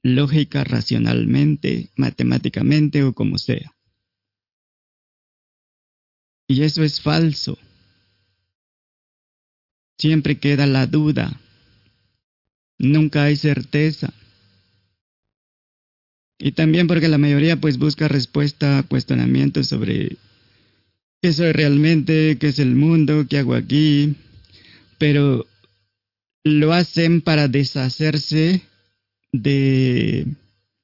lógica, 0.02 0.64
racionalmente, 0.64 1.90
matemáticamente 1.96 3.04
o 3.04 3.12
como 3.12 3.36
sea. 3.36 3.74
Y 6.48 6.62
eso 6.62 6.82
es 6.82 7.02
falso. 7.02 7.58
Siempre 9.98 10.38
queda 10.38 10.66
la 10.66 10.86
duda. 10.86 11.38
Nunca 12.82 13.22
hay 13.22 13.36
certeza. 13.36 14.12
Y 16.36 16.50
también 16.52 16.88
porque 16.88 17.08
la 17.08 17.16
mayoría 17.16 17.60
pues 17.60 17.78
busca 17.78 18.08
respuesta 18.08 18.78
a 18.78 18.82
cuestionamientos 18.82 19.68
sobre 19.68 20.16
qué 21.22 21.32
soy 21.32 21.52
realmente, 21.52 22.36
qué 22.40 22.48
es 22.48 22.58
el 22.58 22.74
mundo, 22.74 23.26
qué 23.30 23.38
hago 23.38 23.54
aquí. 23.54 24.16
Pero 24.98 25.46
lo 26.42 26.72
hacen 26.72 27.20
para 27.20 27.46
deshacerse 27.46 28.62
de, 29.30 30.26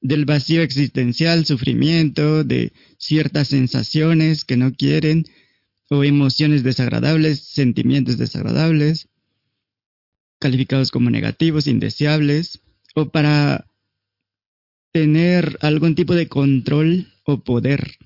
del 0.01 0.25
vacío 0.25 0.63
existencial, 0.63 1.47
sufrimiento, 1.47 2.45
de 2.45 2.73
ciertas 2.97 3.49
sensaciones 3.49 4.45
que 4.45 4.57
no 4.57 4.73
quieren 4.73 5.25
o 5.91 6.05
emociones 6.05 6.63
desagradables, 6.63 7.41
sentimientos 7.41 8.19
desagradables, 8.19 9.09
calificados 10.39 10.91
como 10.91 11.11
negativos, 11.11 11.67
indeseables, 11.67 12.61
o 12.95 13.09
para 13.09 13.67
tener 14.93 15.59
algún 15.61 15.95
tipo 15.95 16.15
de 16.15 16.29
control 16.29 17.07
o 17.25 17.41
poder. 17.41 17.99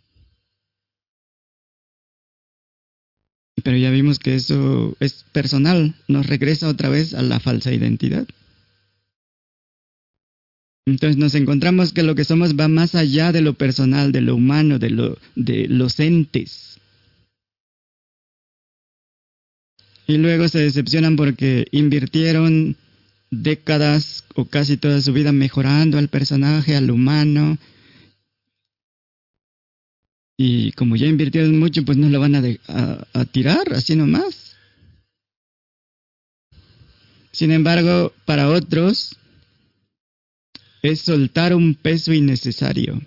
Pero 3.62 3.76
ya 3.76 3.90
vimos 3.90 4.18
que 4.18 4.34
eso 4.34 4.96
es 4.98 5.24
personal, 5.32 5.94
nos 6.09 6.26
regresa 6.26 6.68
otra 6.68 6.88
vez 6.88 7.14
a 7.14 7.22
la 7.22 7.38
falsa 7.38 7.72
identidad. 7.72 8.26
Entonces 10.84 11.16
nos 11.16 11.34
encontramos 11.36 11.92
que 11.92 12.02
lo 12.02 12.16
que 12.16 12.24
somos 12.24 12.56
va 12.59 12.66
más 12.66 12.94
allá 12.96 13.30
de 13.30 13.40
lo 13.40 13.54
personal, 13.54 14.10
de 14.10 14.20
lo 14.20 14.34
humano, 14.34 14.78
de, 14.80 14.90
lo, 14.90 15.16
de 15.36 15.68
los 15.68 16.00
entes. 16.00 16.72
Y 20.07 20.16
luego 20.16 20.49
se 20.49 20.59
decepcionan 20.59 21.16
porque 21.16 21.66
invirtieron 21.70 22.77
décadas 23.31 24.24
o 24.35 24.45
casi 24.45 24.77
toda 24.77 25.01
su 25.01 25.12
vida 25.12 25.33
mejorando 25.33 25.99
al 25.99 26.09
personaje, 26.09 26.77
al 26.77 26.91
humano. 26.91 27.59
Y 30.37 30.73
como 30.73 30.97
ya 30.97 31.07
invirtieron 31.07 31.59
mucho, 31.59 31.85
pues 31.85 31.97
no 31.97 32.09
lo 32.09 32.20
van 32.20 32.35
a, 32.35 33.24
tirar 33.27 33.73
así 33.73 33.97
nomás. 33.97 34.57
Sin 37.33 37.51
embargo, 37.51 38.12
para 38.27 38.49
otros 38.51 39.16
es 40.83 41.01
soltar 41.01 41.55
un 41.55 41.74
peso 41.74 42.12
innecesario, 42.12 43.01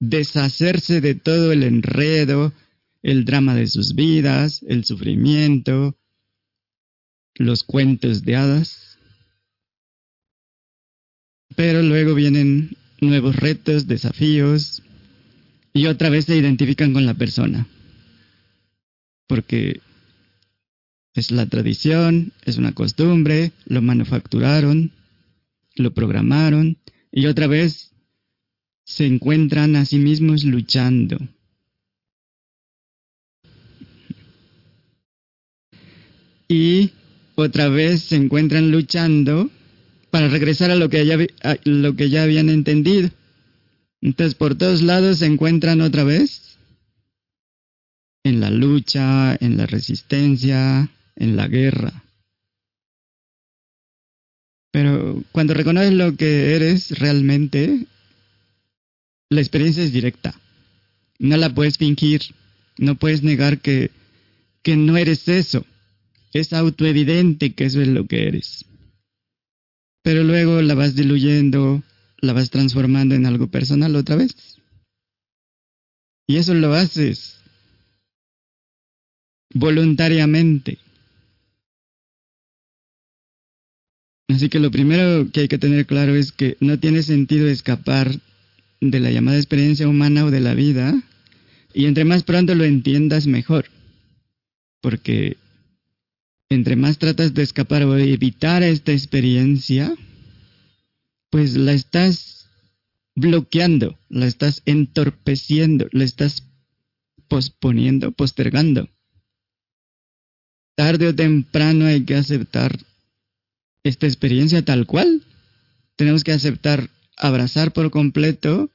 deshacerse 0.00 1.00
de 1.00 1.14
todo 1.14 1.52
el 1.52 1.64
enredo, 1.64 2.52
el 3.02 3.24
drama 3.24 3.54
de 3.54 3.66
sus 3.66 3.94
vidas, 3.94 4.64
el 4.66 4.84
sufrimiento, 4.84 5.98
los 7.34 7.64
cuentos 7.64 8.22
de 8.22 8.36
hadas. 8.36 8.98
Pero 11.56 11.82
luego 11.82 12.14
vienen 12.14 12.76
nuevos 13.00 13.36
retos, 13.36 13.86
desafíos, 13.86 14.82
y 15.72 15.86
otra 15.86 16.08
vez 16.08 16.26
se 16.26 16.36
identifican 16.36 16.92
con 16.92 17.06
la 17.06 17.14
persona. 17.14 17.66
Porque 19.26 19.80
es 21.14 21.30
la 21.30 21.46
tradición, 21.46 22.32
es 22.44 22.58
una 22.58 22.72
costumbre, 22.72 23.52
lo 23.66 23.82
manufacturaron, 23.82 24.92
lo 25.76 25.92
programaron, 25.92 26.78
y 27.10 27.26
otra 27.26 27.46
vez 27.46 27.92
se 28.84 29.06
encuentran 29.06 29.76
a 29.76 29.84
sí 29.84 29.98
mismos 29.98 30.44
luchando. 30.44 31.18
Y 36.48 36.92
otra 37.34 37.68
vez 37.68 38.02
se 38.02 38.16
encuentran 38.16 38.70
luchando 38.70 39.50
para 40.10 40.28
regresar 40.28 40.70
a 40.70 40.76
lo 40.76 40.88
que 40.88 41.04
ya, 41.06 41.18
lo 41.64 41.96
que 41.96 42.08
ya 42.08 42.22
habían 42.22 42.48
entendido. 42.48 43.10
Entonces, 44.00 44.34
por 44.34 44.54
todos 44.54 44.82
lados 44.82 45.18
se 45.18 45.26
encuentran 45.26 45.80
otra 45.80 46.04
vez 46.04 46.58
en 48.22 48.40
la 48.40 48.50
lucha, 48.50 49.36
en 49.40 49.56
la 49.56 49.66
resistencia, 49.66 50.88
en 51.16 51.36
la 51.36 51.48
guerra. 51.48 52.04
Pero 54.70 55.22
cuando 55.30 55.54
reconoces 55.54 55.92
lo 55.92 56.16
que 56.16 56.54
eres 56.56 56.98
realmente, 56.98 57.86
la 59.30 59.40
experiencia 59.40 59.84
es 59.84 59.92
directa. 59.92 60.34
No 61.18 61.36
la 61.36 61.54
puedes 61.54 61.78
fingir. 61.78 62.22
No 62.76 62.96
puedes 62.96 63.22
negar 63.22 63.60
que, 63.60 63.90
que 64.62 64.76
no 64.76 64.96
eres 64.96 65.28
eso. 65.28 65.64
Es 66.34 66.52
autoevidente 66.52 67.54
que 67.54 67.64
eso 67.64 67.80
es 67.80 67.88
lo 67.88 68.06
que 68.06 68.26
eres. 68.26 68.66
Pero 70.02 70.24
luego 70.24 70.60
la 70.60 70.74
vas 70.74 70.96
diluyendo, 70.96 71.82
la 72.18 72.32
vas 72.32 72.50
transformando 72.50 73.14
en 73.14 73.24
algo 73.24 73.46
personal 73.46 73.94
otra 73.94 74.16
vez. 74.16 74.60
Y 76.26 76.36
eso 76.36 76.52
lo 76.52 76.74
haces 76.74 77.40
voluntariamente. 79.54 80.78
Así 84.28 84.48
que 84.48 84.58
lo 84.58 84.72
primero 84.72 85.30
que 85.30 85.40
hay 85.40 85.48
que 85.48 85.58
tener 85.58 85.86
claro 85.86 86.16
es 86.16 86.32
que 86.32 86.56
no 86.58 86.80
tiene 86.80 87.02
sentido 87.02 87.46
escapar 87.46 88.10
de 88.80 89.00
la 89.00 89.10
llamada 89.10 89.36
experiencia 89.36 89.88
humana 89.88 90.24
o 90.24 90.30
de 90.32 90.40
la 90.40 90.54
vida, 90.54 91.00
y 91.72 91.86
entre 91.86 92.04
más 92.04 92.24
pronto 92.24 92.54
lo 92.54 92.64
entiendas 92.64 93.26
mejor, 93.26 93.66
porque 94.80 95.36
entre 96.54 96.76
más 96.76 96.98
tratas 96.98 97.34
de 97.34 97.42
escapar 97.42 97.84
o 97.84 97.96
evitar 97.96 98.62
esta 98.62 98.92
experiencia, 98.92 99.94
pues 101.30 101.56
la 101.56 101.72
estás 101.72 102.48
bloqueando, 103.14 103.98
la 104.08 104.26
estás 104.26 104.62
entorpeciendo, 104.64 105.88
la 105.92 106.04
estás 106.04 106.44
posponiendo, 107.28 108.12
postergando. 108.12 108.88
Tarde 110.76 111.08
o 111.08 111.14
temprano 111.14 111.86
hay 111.86 112.04
que 112.04 112.16
aceptar 112.16 112.78
esta 113.82 114.06
experiencia 114.06 114.64
tal 114.64 114.86
cual. 114.86 115.22
Tenemos 115.96 116.24
que 116.24 116.32
aceptar, 116.32 116.90
abrazar 117.16 117.72
por 117.72 117.90
completo, 117.90 118.70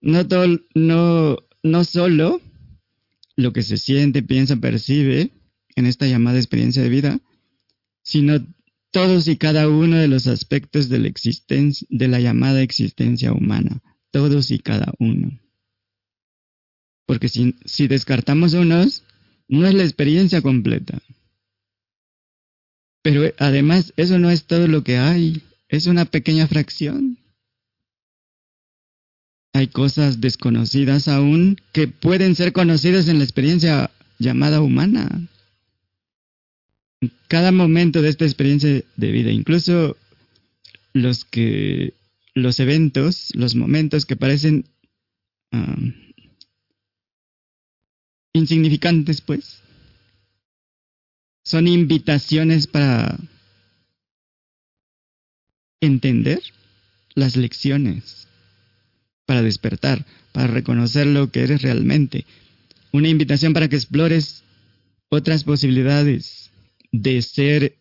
no, 0.00 0.24
no 1.62 1.84
solo 1.84 2.40
lo 3.34 3.52
que 3.52 3.62
se 3.62 3.76
siente, 3.76 4.22
piensa, 4.22 4.56
percibe 4.56 5.32
en 5.76 5.86
esta 5.86 6.06
llamada 6.06 6.38
experiencia 6.38 6.82
de 6.82 6.88
vida, 6.88 7.20
sino 8.02 8.44
todos 8.90 9.28
y 9.28 9.36
cada 9.36 9.68
uno 9.68 9.98
de 9.98 10.08
los 10.08 10.26
aspectos 10.26 10.88
de 10.88 10.98
la 10.98 11.08
existencia, 11.08 11.86
de 11.90 12.08
la 12.08 12.18
llamada 12.18 12.62
existencia 12.62 13.32
humana, 13.32 13.82
todos 14.10 14.50
y 14.50 14.58
cada 14.58 14.92
uno. 14.98 15.38
Porque 17.06 17.28
si, 17.28 17.54
si 17.64 17.86
descartamos 17.86 18.54
unos, 18.54 19.04
no 19.48 19.66
es 19.66 19.74
la 19.74 19.84
experiencia 19.84 20.42
completa. 20.42 21.00
Pero 23.02 23.32
además, 23.38 23.92
eso 23.96 24.18
no 24.18 24.30
es 24.30 24.44
todo 24.44 24.66
lo 24.66 24.82
que 24.82 24.96
hay, 24.96 25.42
es 25.68 25.86
una 25.86 26.06
pequeña 26.06 26.48
fracción. 26.48 27.18
Hay 29.52 29.68
cosas 29.68 30.20
desconocidas 30.20 31.06
aún 31.08 31.60
que 31.72 31.86
pueden 31.86 32.34
ser 32.34 32.52
conocidas 32.52 33.08
en 33.08 33.18
la 33.18 33.24
experiencia 33.24 33.90
llamada 34.18 34.60
humana. 34.60 35.28
Cada 37.28 37.52
momento 37.52 38.02
de 38.02 38.08
esta 38.08 38.24
experiencia 38.24 38.82
de 38.96 39.10
vida, 39.10 39.30
incluso 39.30 39.96
los 40.92 41.24
que 41.24 41.94
los 42.34 42.60
eventos, 42.60 43.34
los 43.34 43.54
momentos 43.54 44.04
que 44.04 44.16
parecen 44.16 44.66
um, 45.52 45.92
insignificantes, 48.34 49.20
pues, 49.22 49.62
son 51.44 51.66
invitaciones 51.66 52.66
para 52.66 53.18
entender 55.80 56.42
las 57.14 57.36
lecciones, 57.36 58.28
para 59.24 59.42
despertar, 59.42 60.04
para 60.32 60.48
reconocer 60.48 61.06
lo 61.06 61.30
que 61.30 61.42
eres 61.42 61.62
realmente. 61.62 62.26
Una 62.92 63.08
invitación 63.08 63.52
para 63.52 63.68
que 63.68 63.76
explores 63.76 64.42
otras 65.08 65.44
posibilidades 65.44 66.45
de 66.92 67.22
ser, 67.22 67.76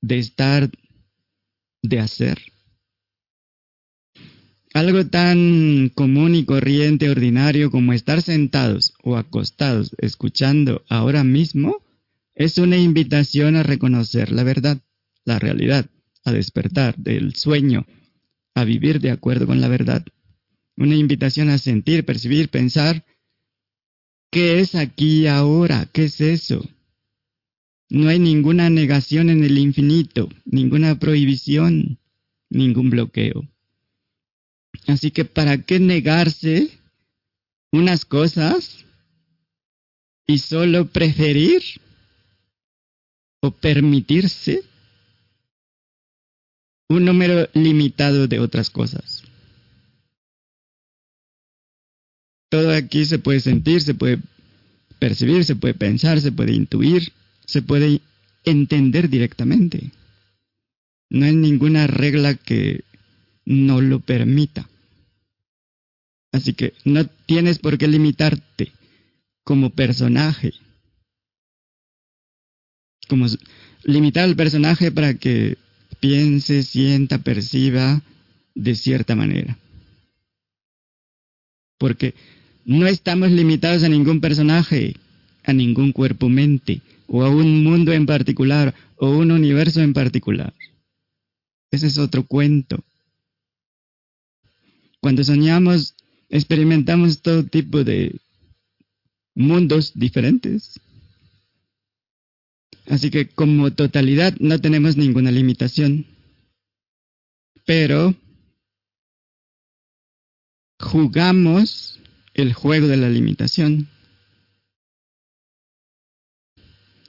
de 0.00 0.18
estar, 0.18 0.70
de 1.82 1.98
hacer. 2.00 2.38
Algo 4.74 5.06
tan 5.06 5.90
común 5.94 6.34
y 6.34 6.44
corriente, 6.44 7.10
ordinario 7.10 7.70
como 7.70 7.92
estar 7.94 8.22
sentados 8.22 8.94
o 9.02 9.16
acostados 9.16 9.94
escuchando 9.98 10.84
ahora 10.88 11.24
mismo 11.24 11.82
es 12.34 12.58
una 12.58 12.76
invitación 12.76 13.56
a 13.56 13.62
reconocer 13.62 14.30
la 14.30 14.44
verdad, 14.44 14.78
la 15.24 15.38
realidad, 15.38 15.90
a 16.24 16.32
despertar 16.32 16.96
del 16.96 17.34
sueño, 17.34 17.86
a 18.54 18.64
vivir 18.64 19.00
de 19.00 19.10
acuerdo 19.10 19.46
con 19.46 19.60
la 19.60 19.68
verdad. 19.68 20.04
Una 20.76 20.94
invitación 20.94 21.48
a 21.48 21.58
sentir, 21.58 22.04
percibir, 22.04 22.48
pensar, 22.48 23.04
¿qué 24.30 24.60
es 24.60 24.76
aquí 24.76 25.26
ahora? 25.26 25.88
¿Qué 25.92 26.04
es 26.04 26.20
eso? 26.20 26.64
No 27.90 28.08
hay 28.08 28.18
ninguna 28.18 28.70
negación 28.70 29.30
en 29.30 29.44
el 29.44 29.58
infinito, 29.58 30.28
ninguna 30.44 30.98
prohibición, 30.98 31.98
ningún 32.50 32.90
bloqueo. 32.90 33.48
Así 34.86 35.10
que 35.10 35.24
¿para 35.24 35.62
qué 35.62 35.80
negarse 35.80 36.70
unas 37.72 38.04
cosas 38.04 38.84
y 40.26 40.38
solo 40.38 40.86
preferir 40.86 41.62
o 43.40 43.50
permitirse 43.50 44.62
un 46.88 47.04
número 47.04 47.48
limitado 47.54 48.26
de 48.26 48.40
otras 48.40 48.70
cosas. 48.70 49.22
Todo 52.50 52.72
aquí 52.72 53.04
se 53.04 53.18
puede 53.18 53.40
sentir, 53.40 53.82
se 53.82 53.94
puede 53.94 54.18
percibir, 54.98 55.44
se 55.44 55.54
puede 55.54 55.74
pensar, 55.74 56.20
se 56.20 56.32
puede 56.32 56.54
intuir, 56.54 57.12
se 57.48 57.62
puede 57.62 58.00
entender 58.44 59.08
directamente. 59.08 59.90
No 61.10 61.24
hay 61.24 61.34
ninguna 61.34 61.88
regla 61.88 62.34
que 62.34 62.84
no 63.44 63.80
lo 63.80 63.98
permita. 63.98 64.68
Así 66.30 66.52
que 66.52 66.74
no 66.84 67.06
tienes 67.06 67.58
por 67.58 67.78
qué 67.78 67.88
limitarte 67.88 68.70
como 69.42 69.70
personaje 69.70 70.52
como 73.08 73.26
limitar 73.84 74.24
al 74.24 74.36
personaje 74.36 74.92
para 74.92 75.14
que 75.14 75.56
piense, 75.98 76.62
sienta, 76.62 77.18
perciba 77.18 78.02
de 78.54 78.74
cierta 78.76 79.16
manera. 79.16 79.58
Porque 81.78 82.14
no 82.64 82.86
estamos 82.86 83.30
limitados 83.30 83.82
a 83.82 83.88
ningún 83.88 84.20
personaje, 84.20 84.94
a 85.44 85.52
ningún 85.52 85.92
cuerpo-mente, 85.92 86.82
o 87.08 87.24
a 87.24 87.30
un 87.30 87.64
mundo 87.64 87.92
en 87.92 88.06
particular, 88.06 88.74
o 88.96 89.10
un 89.10 89.32
universo 89.32 89.80
en 89.80 89.94
particular. 89.94 90.54
Ese 91.70 91.88
es 91.88 91.98
otro 91.98 92.24
cuento. 92.24 92.84
Cuando 95.00 95.24
soñamos, 95.24 95.94
experimentamos 96.28 97.22
todo 97.22 97.44
tipo 97.44 97.82
de 97.82 98.20
mundos 99.34 99.92
diferentes. 99.94 100.80
Así 102.86 103.10
que 103.10 103.28
como 103.28 103.72
totalidad 103.72 104.34
no 104.38 104.60
tenemos 104.60 104.96
ninguna 104.96 105.30
limitación. 105.30 106.06
Pero 107.64 108.14
jugamos 110.80 112.00
el 112.34 112.52
juego 112.52 112.86
de 112.86 112.96
la 112.96 113.08
limitación. 113.08 113.88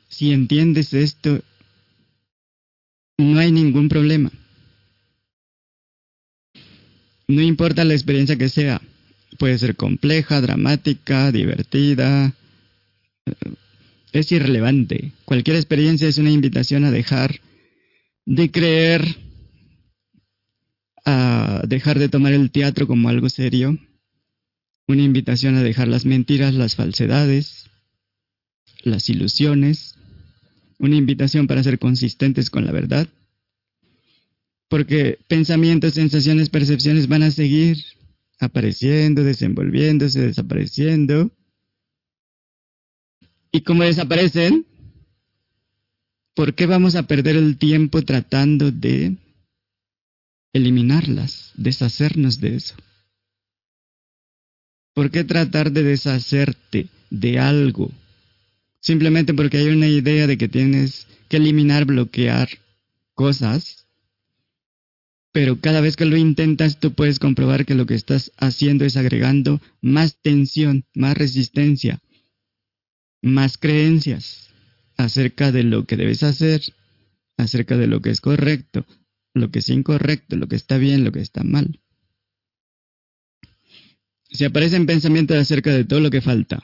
Si 0.10 0.34
entiendes 0.34 0.94
esto, 0.94 1.42
no 3.18 3.40
hay 3.40 3.52
ningún 3.52 3.90
problema. 3.90 4.32
No 7.28 7.42
importa 7.42 7.86
la 7.86 7.94
experiencia 7.94 8.38
que 8.38 8.50
sea. 8.50 8.82
Puede 9.38 9.58
ser 9.60 9.76
compleja, 9.76 10.42
dramática, 10.42 11.32
divertida, 11.32 12.34
es 14.12 14.32
irrelevante. 14.32 15.12
Cualquier 15.26 15.58
experiencia 15.58 16.08
es 16.08 16.18
una 16.18 16.32
invitación 16.32 16.84
a 16.86 16.92
dejar 16.92 17.40
de 18.26 18.52
creer, 18.52 19.18
a 21.06 21.62
dejar 21.68 22.00
de 22.00 22.10
tomar 22.10 22.34
el 22.34 22.52
teatro 22.52 22.88
como 22.88 23.10
algo 23.10 23.30
serio, 23.30 23.78
una 24.88 25.04
invitación 25.04 25.56
a 25.56 25.64
dejar 25.64 25.88
las 25.88 26.06
mentiras, 26.06 26.56
las 26.56 26.76
falsedades, 26.76 27.70
las 28.82 29.08
ilusiones, 29.10 29.99
una 30.80 30.96
invitación 30.96 31.46
para 31.46 31.62
ser 31.62 31.78
consistentes 31.78 32.50
con 32.50 32.66
la 32.66 32.72
verdad, 32.72 33.08
porque 34.70 35.20
pensamientos, 35.28 35.94
sensaciones, 35.94 36.50
percepciones 36.50 37.08
van 37.08 37.24
a 37.24 37.32
seguir 37.32 37.84
apareciendo, 38.40 39.24
desenvolviéndose, 39.24 40.22
desapareciendo, 40.22 41.32
y 43.52 43.62
como 43.62 43.84
desaparecen, 43.84 44.66
¿por 46.36 46.54
qué 46.54 46.66
vamos 46.66 46.96
a 46.96 47.04
perder 47.04 47.36
el 47.36 47.58
tiempo 47.58 48.04
tratando 48.04 48.72
de 48.72 49.18
eliminarlas, 50.54 51.52
deshacernos 51.56 52.40
de 52.40 52.56
eso? 52.56 52.76
¿Por 54.94 55.12
qué 55.12 55.24
tratar 55.24 55.72
de 55.72 55.84
deshacerte 55.84 56.90
de 57.10 57.40
algo? 57.40 57.92
Simplemente 58.82 59.34
porque 59.34 59.58
hay 59.58 59.68
una 59.68 59.88
idea 59.88 60.28
de 60.28 60.38
que 60.38 60.48
tienes 60.48 61.08
que 61.28 61.38
eliminar, 61.38 61.86
bloquear 61.86 62.50
cosas. 63.14 63.88
Pero 65.32 65.60
cada 65.60 65.82
vez 65.82 65.96
que 65.96 66.06
lo 66.06 66.18
intentas, 66.18 66.80
tú 66.80 66.94
puedes 66.94 67.20
comprobar 67.20 67.66
que 67.66 67.76
lo 67.76 67.86
que 67.86 67.96
estás 67.96 68.32
haciendo 68.38 68.86
es 68.86 68.98
agregando 68.98 69.62
más 69.82 70.18
tensión, 70.22 70.86
más 70.96 71.18
resistencia, 71.18 72.02
más 73.22 73.58
creencias 73.58 74.50
acerca 74.98 75.52
de 75.52 75.64
lo 75.64 75.86
que 75.86 75.98
debes 75.98 76.24
hacer, 76.24 76.62
acerca 77.38 77.78
de 77.78 77.88
lo 77.88 78.02
que 78.02 78.10
es 78.10 78.22
correcto, 78.22 78.86
lo 79.34 79.52
que 79.52 79.60
es 79.60 79.70
incorrecto, 79.70 80.36
lo 80.36 80.48
que 80.48 80.56
está 80.56 80.78
bien, 80.78 81.04
lo 81.04 81.12
que 81.12 81.22
está 81.22 81.44
mal. 81.44 81.80
Si 84.32 84.46
aparecen 84.46 84.86
pensamientos 84.86 85.38
acerca 85.38 85.72
de 85.72 85.86
todo 85.86 86.00
lo 86.00 86.10
que 86.10 86.22
falta, 86.22 86.64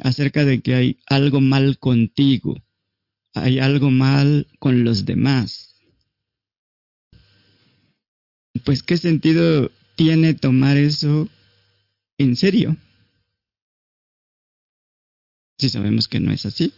acerca 0.00 0.44
de 0.44 0.60
que 0.60 0.74
hay 0.74 0.98
algo 1.06 1.40
mal 1.40 1.78
contigo, 1.78 2.60
hay 3.34 3.58
algo 3.58 3.90
mal 3.90 4.46
con 4.58 4.84
los 4.84 5.04
demás, 5.04 5.68
pues 8.64 8.82
qué 8.82 8.96
sentido 8.96 9.70
tiene 9.96 10.34
tomar 10.34 10.76
eso 10.76 11.28
en 12.18 12.36
serio. 12.36 12.76
Si 15.58 15.68
sabemos 15.68 16.06
que 16.06 16.20
no 16.20 16.32
es 16.32 16.46
así. 16.46 16.72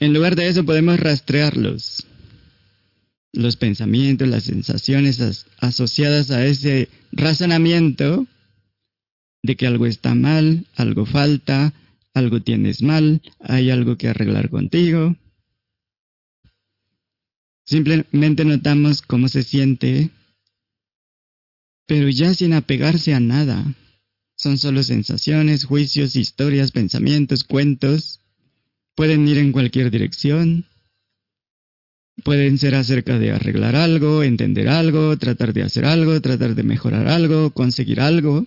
En 0.00 0.12
lugar 0.12 0.36
de 0.36 0.48
eso 0.48 0.64
podemos 0.64 0.98
rastrearlos. 0.98 2.06
Los 3.32 3.56
pensamientos, 3.56 4.28
las 4.28 4.44
sensaciones 4.44 5.46
asociadas 5.58 6.30
a 6.30 6.44
ese 6.44 6.88
razonamiento 7.12 8.26
de 9.42 9.56
que 9.56 9.66
algo 9.66 9.86
está 9.86 10.14
mal, 10.14 10.66
algo 10.76 11.04
falta, 11.04 11.72
algo 12.14 12.40
tienes 12.42 12.82
mal, 12.82 13.22
hay 13.40 13.70
algo 13.70 13.96
que 13.96 14.08
arreglar 14.08 14.50
contigo. 14.50 15.16
Simplemente 17.64 18.44
notamos 18.44 19.02
cómo 19.02 19.28
se 19.28 19.42
siente, 19.42 20.10
pero 21.86 22.08
ya 22.08 22.34
sin 22.34 22.52
apegarse 22.52 23.14
a 23.14 23.20
nada. 23.20 23.74
Son 24.36 24.58
solo 24.58 24.82
sensaciones, 24.82 25.64
juicios, 25.64 26.16
historias, 26.16 26.72
pensamientos, 26.72 27.44
cuentos. 27.44 28.20
Pueden 28.96 29.26
ir 29.28 29.38
en 29.38 29.52
cualquier 29.52 29.90
dirección. 29.90 30.66
Pueden 32.24 32.58
ser 32.58 32.74
acerca 32.74 33.18
de 33.18 33.32
arreglar 33.32 33.74
algo, 33.76 34.22
entender 34.22 34.68
algo, 34.68 35.16
tratar 35.16 35.52
de 35.52 35.62
hacer 35.62 35.84
algo, 35.84 36.20
tratar 36.20 36.54
de 36.54 36.62
mejorar 36.62 37.08
algo, 37.08 37.50
conseguir 37.50 38.00
algo. 38.00 38.46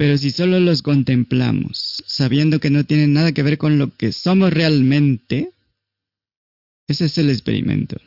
Pero 0.00 0.16
si 0.16 0.30
solo 0.30 0.58
los 0.60 0.80
contemplamos, 0.80 2.02
sabiendo 2.06 2.58
que 2.58 2.70
no 2.70 2.84
tienen 2.84 3.12
nada 3.12 3.32
que 3.32 3.42
ver 3.42 3.58
con 3.58 3.76
lo 3.76 3.94
que 3.94 4.12
somos 4.12 4.50
realmente, 4.50 5.52
ese 6.88 7.04
es 7.04 7.18
el 7.18 7.28
experimento. 7.28 8.00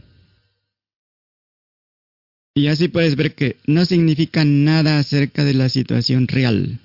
Y 2.56 2.66
así 2.66 2.88
puedes 2.88 3.16
ver 3.16 3.36
que 3.36 3.58
no 3.68 3.86
significa 3.86 4.44
nada 4.44 4.98
acerca 4.98 5.44
de 5.44 5.54
la 5.54 5.70
situación 5.70 6.28
real. 6.28 6.80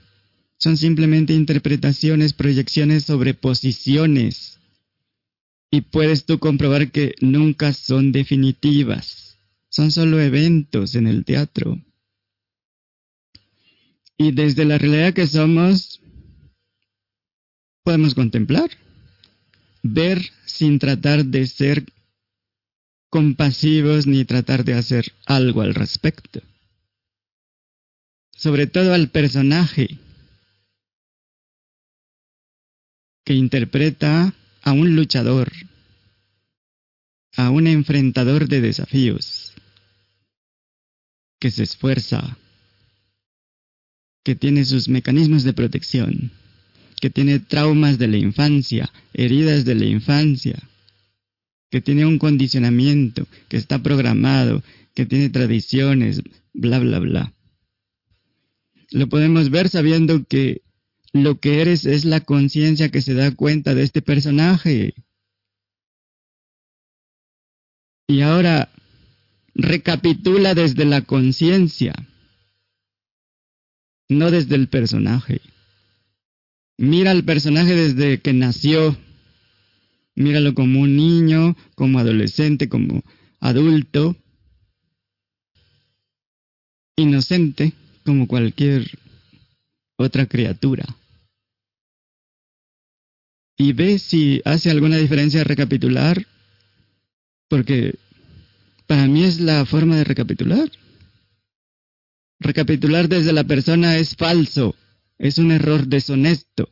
Son 0.59 0.77
simplemente 0.77 1.33
interpretaciones, 1.33 2.35
proyecciones 2.35 3.05
sobre 3.05 3.33
posiciones. 3.33 4.59
Y 5.71 5.81
puedes 5.81 6.27
tú 6.27 6.39
comprobar 6.39 6.91
que 6.91 7.15
nunca 7.23 7.73
son 7.73 8.13
definitivas. 8.13 9.39
Son 9.71 9.91
solo 9.91 10.21
eventos 10.21 10.95
en 10.97 11.07
el 11.07 11.25
teatro. 11.25 11.81
Y 14.19 14.33
desde 14.33 14.65
la 14.65 14.79
realidad 14.79 15.15
que 15.15 15.29
somos, 15.29 16.01
podemos 17.85 18.15
contemplar, 18.15 18.69
ver 19.83 20.21
sin 20.45 20.81
tratar 20.81 21.25
de 21.25 21.47
ser 21.47 21.87
compasivos 23.11 24.07
ni 24.07 24.25
tratar 24.25 24.65
de 24.65 24.75
hacer 24.75 25.15
algo 25.25 25.63
al 25.63 25.75
respecto. 25.75 26.43
Sobre 28.33 28.67
todo 28.67 28.93
al 28.93 29.09
personaje 29.09 29.99
que 33.25 33.35
interpreta 33.35 34.35
a 34.63 34.73
un 34.73 34.97
luchador, 34.97 35.53
a 37.37 37.51
un 37.51 37.67
enfrentador 37.69 38.49
de 38.49 38.61
desafíos, 38.61 39.55
que 41.39 41.51
se 41.51 41.63
esfuerza, 41.63 42.37
que 44.29 44.37
tiene 44.37 44.67
sus 44.67 44.91
mecanismos 44.91 45.43
de 45.43 45.55
protección, 45.55 46.31
que 47.01 47.09
tiene 47.09 47.39
traumas 47.39 47.97
de 47.97 48.09
la 48.09 48.19
infancia, 48.19 48.93
heridas 49.15 49.65
de 49.65 49.75
la 49.75 49.87
infancia, 49.87 50.69
que 51.71 51.81
tiene 51.81 52.05
un 52.05 52.19
condicionamiento, 52.19 53.27
que 53.49 53.57
está 53.57 53.83
programado, 53.83 54.63
que 54.95 55.07
tiene 55.07 55.31
tradiciones, 55.31 56.21
bla, 56.53 56.79
bla, 56.79 56.99
bla. 56.99 57.33
Lo 58.91 59.09
podemos 59.09 59.49
ver 59.49 59.71
sabiendo 59.71 60.23
que 60.25 60.61
lo 61.15 61.41
que 61.41 61.63
eres 61.63 61.87
es 61.87 62.05
la 62.05 62.21
conciencia 62.21 62.91
que 62.91 63.01
se 63.01 63.15
da 63.15 63.35
cuenta 63.35 63.75
de 63.75 63.83
este 63.83 64.03
personaje. 64.03 64.93
Y 68.07 68.21
ahora 68.21 68.69
recapitula 69.55 70.55
desde 70.55 70.85
la 70.85 71.01
conciencia, 71.01 71.95
no 74.09 74.31
desde 74.31 74.55
el 74.55 74.69
personaje. 74.69 75.41
Mira 76.77 77.11
al 77.11 77.25
personaje 77.25 77.75
desde 77.75 78.21
que 78.21 78.33
nació 78.33 78.97
Míralo 80.19 80.53
como 80.53 80.81
un 80.81 80.97
niño, 80.97 81.57
como 81.77 82.01
adolescente, 82.01 82.69
como 82.69 83.05
adulto, 83.39 84.17
inocente 86.97 87.73
como 88.05 88.27
cualquier 88.27 88.91
otra 89.97 90.27
criatura. 90.27 90.85
Y 93.57 93.73
ve 93.75 94.01
si 94.01 94.43
hace 94.45 94.73
alguna 94.73 94.97
diferencia 94.97 95.45
recapitular, 95.45 96.27
porque 97.47 97.95
para 98.89 99.07
mí 99.07 99.23
es 99.23 99.39
la 99.39 99.65
forma 99.67 99.99
de 99.99 100.03
recapitular. 100.03 100.69
Recapitular 102.41 103.09
desde 103.09 103.33
la 103.33 103.45
persona 103.45 103.97
es 103.97 104.15
falso, 104.15 104.77
es 105.19 105.39
un 105.39 105.51
error 105.51 105.87
deshonesto, 105.87 106.69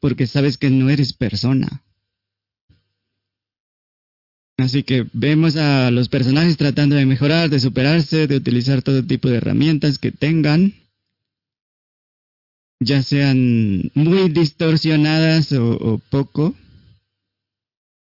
porque 0.00 0.26
sabes 0.26 0.56
que 0.56 0.70
no 0.70 0.88
eres 0.88 1.12
persona. 1.12 1.82
Así 4.56 4.82
que 4.82 5.06
vemos 5.12 5.56
a 5.56 5.90
los 5.90 6.08
personajes 6.08 6.56
tratando 6.56 6.94
de 6.96 7.06
mejorar, 7.06 7.48
de 7.48 7.60
superarse, 7.60 8.26
de 8.26 8.36
utilizar 8.36 8.82
todo 8.82 9.02
tipo 9.02 9.28
de 9.28 9.36
herramientas 9.38 9.98
que 9.98 10.10
tengan, 10.10 10.74
ya 12.78 13.02
sean 13.02 13.90
muy 13.94 14.30
distorsionadas 14.30 15.52
o, 15.52 16.00
poco, 16.10 16.54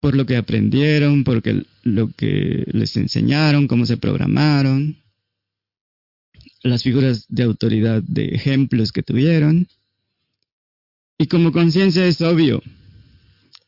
por 0.01 0.15
lo 0.15 0.25
que 0.25 0.37
aprendieron, 0.37 1.23
por 1.23 1.41
lo 1.83 2.11
que 2.11 2.65
les 2.71 2.95
enseñaron, 2.97 3.67
cómo 3.67 3.85
se 3.85 3.97
programaron, 3.97 4.97
las 6.69 6.83
figuras 6.83 7.25
de 7.29 7.43
autoridad 7.43 8.01
de 8.03 8.29
ejemplos 8.29 8.91
que 8.91 9.03
tuvieron. 9.03 9.67
Y 11.17 11.27
como 11.27 11.51
conciencia 11.51 12.05
es 12.05 12.21
obvio, 12.21 12.61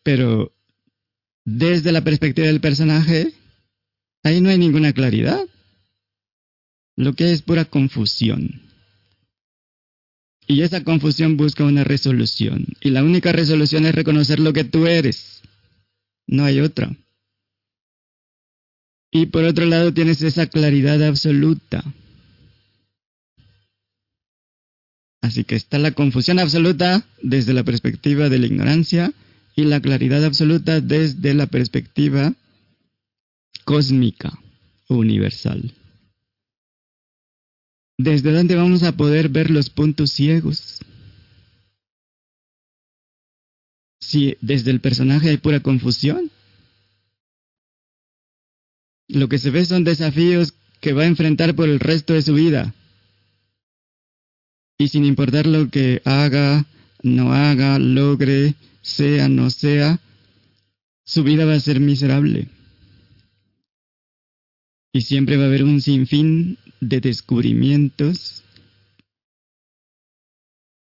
pero 0.04 0.52
desde 1.46 1.92
la 1.92 2.04
perspectiva 2.04 2.48
del 2.48 2.60
personaje, 2.60 3.34
ahí 4.24 4.42
no 4.42 4.50
hay 4.50 4.58
ninguna 4.58 4.94
claridad. 4.94 5.46
Lo 6.96 7.14
que 7.14 7.32
es 7.32 7.44
pura 7.44 7.66
confusión. 7.66 8.62
Y 10.48 10.62
esa 10.62 10.84
confusión 10.84 11.38
busca 11.38 11.64
una 11.64 11.84
resolución. 11.84 12.66
Y 12.82 12.90
la 12.90 13.04
única 13.04 13.32
resolución 13.32 13.86
es 13.86 13.94
reconocer 13.94 14.40
lo 14.40 14.54
que 14.54 14.64
tú 14.64 14.88
eres. 14.88 15.42
No 16.26 16.46
hay 16.46 16.62
otra. 16.62 16.96
Y 19.12 19.28
por 19.28 19.44
otro 19.44 19.66
lado 19.66 19.94
tienes 19.94 20.22
esa 20.22 20.48
claridad 20.48 21.04
absoluta. 21.04 21.84
Así 25.22 25.44
que 25.44 25.56
está 25.56 25.80
la 25.80 25.92
confusión 25.92 26.40
absoluta 26.40 27.06
desde 27.22 27.54
la 27.54 27.64
perspectiva 27.64 28.30
de 28.30 28.40
la 28.40 28.46
ignorancia 28.46 29.12
y 29.56 29.64
la 29.64 29.82
claridad 29.82 30.24
absoluta 30.24 30.82
desde 30.82 31.34
la 31.34 31.48
perspectiva 31.48 32.34
cósmica 33.66 34.32
universal. 34.88 35.74
¿Desde 37.98 38.32
dónde 38.32 38.56
vamos 38.56 38.84
a 38.84 38.96
poder 38.96 39.30
ver 39.30 39.50
los 39.50 39.72
puntos 39.72 40.12
ciegos? 40.12 40.80
Si 44.00 44.38
desde 44.40 44.70
el 44.70 44.80
personaje 44.80 45.30
hay 45.30 45.38
pura 45.38 45.60
confusión. 45.60 46.30
Lo 49.08 49.28
que 49.28 49.40
se 49.40 49.50
ve 49.50 49.66
son 49.66 49.84
desafíos 49.84 50.54
que 50.80 50.94
va 50.94 51.04
a 51.04 51.08
enfrentar 51.08 51.56
por 51.56 51.68
el 51.68 51.80
resto 51.80 52.14
de 52.14 52.22
su 52.22 52.36
vida. 52.36 52.76
Y 54.78 54.90
sin 54.90 55.06
importar 55.06 55.48
lo 55.48 55.70
que 55.70 56.02
haga, 56.06 56.66
no 57.02 57.34
haga, 57.34 57.80
logre, 57.80 58.56
sea, 58.82 59.28
no 59.28 59.50
sea, 59.50 60.00
su 61.04 61.24
vida 61.24 61.46
va 61.46 61.56
a 61.56 61.60
ser 61.60 61.80
miserable. 61.80 62.48
Y 64.94 65.02
siempre 65.02 65.38
va 65.38 65.44
a 65.44 65.48
haber 65.48 65.64
un 65.64 65.82
sinfín 65.82 66.58
de 66.80 67.02
descubrimientos 67.02 68.44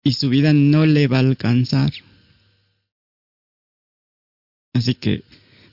y 0.03 0.13
su 0.13 0.29
vida 0.29 0.53
no 0.53 0.85
le 0.85 1.07
va 1.07 1.17
a 1.17 1.21
alcanzar. 1.21 1.93
Así 4.73 4.95
que, 4.95 5.23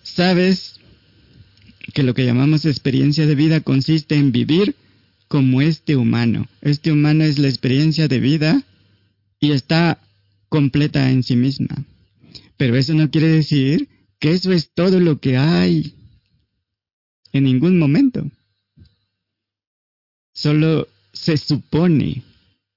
¿sabes 0.02 0.78
que 1.94 2.02
lo 2.02 2.14
que 2.14 2.24
llamamos 2.24 2.64
experiencia 2.64 3.26
de 3.26 3.34
vida 3.34 3.60
consiste 3.60 4.14
en 4.14 4.30
vivir 4.30 4.76
como 5.30 5.62
este 5.62 5.94
humano? 5.94 6.48
Este 6.60 6.90
humano 6.90 7.22
es 7.22 7.38
la 7.38 7.46
experiencia 7.46 8.08
de 8.08 8.18
vida 8.18 8.64
y 9.38 9.52
está 9.52 10.02
completa 10.48 11.08
en 11.08 11.22
sí 11.22 11.36
misma. 11.36 11.84
Pero 12.56 12.76
eso 12.76 12.94
no 12.94 13.12
quiere 13.12 13.28
decir 13.28 13.88
que 14.18 14.32
eso 14.32 14.50
es 14.50 14.72
todo 14.74 14.98
lo 14.98 15.20
que 15.20 15.36
hay. 15.36 15.94
En 17.32 17.44
ningún 17.44 17.78
momento. 17.78 18.28
solo 20.32 20.88
se 21.12 21.36
supone 21.36 22.24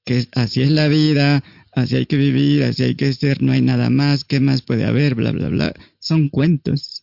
que 0.05 0.27
así 0.33 0.61
es 0.61 0.69
la 0.69 0.87
vida, 0.89 1.43
así 1.71 1.95
hay 1.95 2.05
que 2.05 2.17
vivir, 2.17 2.63
así 2.63 2.83
hay 2.83 2.95
que 2.95 3.13
ser, 3.13 3.41
no 3.41 3.51
hay 3.51 3.61
nada 3.61 3.89
más, 3.89 4.25
¿qué 4.25 4.39
más 4.39 4.61
puede 4.61 4.85
haber? 4.85 5.15
Bla, 5.15 5.31
bla, 5.31 5.49
bla. 5.49 5.73
Son 5.97 6.29
cuentos. 6.29 7.02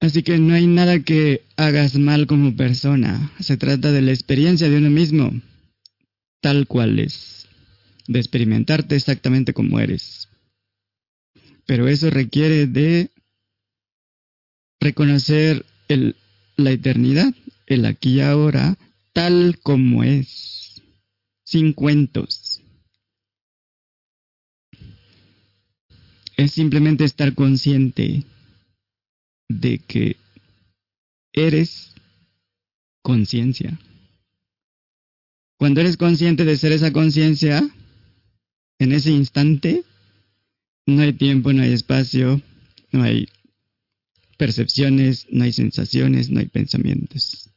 Así 0.00 0.22
que 0.22 0.38
no 0.38 0.54
hay 0.54 0.66
nada 0.66 1.00
que 1.00 1.42
hagas 1.56 1.96
mal 1.96 2.26
como 2.26 2.54
persona. 2.54 3.32
Se 3.40 3.56
trata 3.56 3.90
de 3.90 4.02
la 4.02 4.12
experiencia 4.12 4.68
de 4.68 4.78
uno 4.78 4.90
mismo, 4.90 5.32
tal 6.40 6.66
cual 6.68 7.00
es, 7.00 7.48
de 8.06 8.20
experimentarte 8.20 8.94
exactamente 8.94 9.52
como 9.52 9.80
eres. 9.80 10.28
Pero 11.66 11.88
eso 11.88 12.10
requiere 12.10 12.66
de 12.66 13.10
reconocer 14.80 15.66
el, 15.88 16.14
la 16.56 16.70
eternidad, 16.70 17.34
el 17.66 17.84
aquí 17.84 18.14
y 18.14 18.20
ahora, 18.20 18.78
tal 19.12 19.58
como 19.62 20.04
es, 20.04 20.80
sin 21.44 21.72
cuentos. 21.72 22.62
Es 26.36 26.52
simplemente 26.52 27.02
estar 27.02 27.34
consciente 27.34 28.22
de 29.48 29.78
que 29.78 30.16
eres 31.32 31.94
conciencia. 33.02 33.78
Cuando 35.58 35.80
eres 35.80 35.96
consciente 35.96 36.44
de 36.44 36.56
ser 36.56 36.72
esa 36.72 36.92
conciencia, 36.92 37.68
en 38.78 38.92
ese 38.92 39.10
instante, 39.10 39.82
no 40.86 41.02
hay 41.02 41.12
tiempo, 41.12 41.52
no 41.52 41.62
hay 41.62 41.72
espacio, 41.72 42.40
no 42.92 43.02
hay 43.02 43.28
percepciones, 44.36 45.26
no 45.30 45.44
hay 45.44 45.52
sensaciones, 45.52 46.30
no 46.30 46.40
hay 46.40 46.46
pensamientos. 46.46 47.50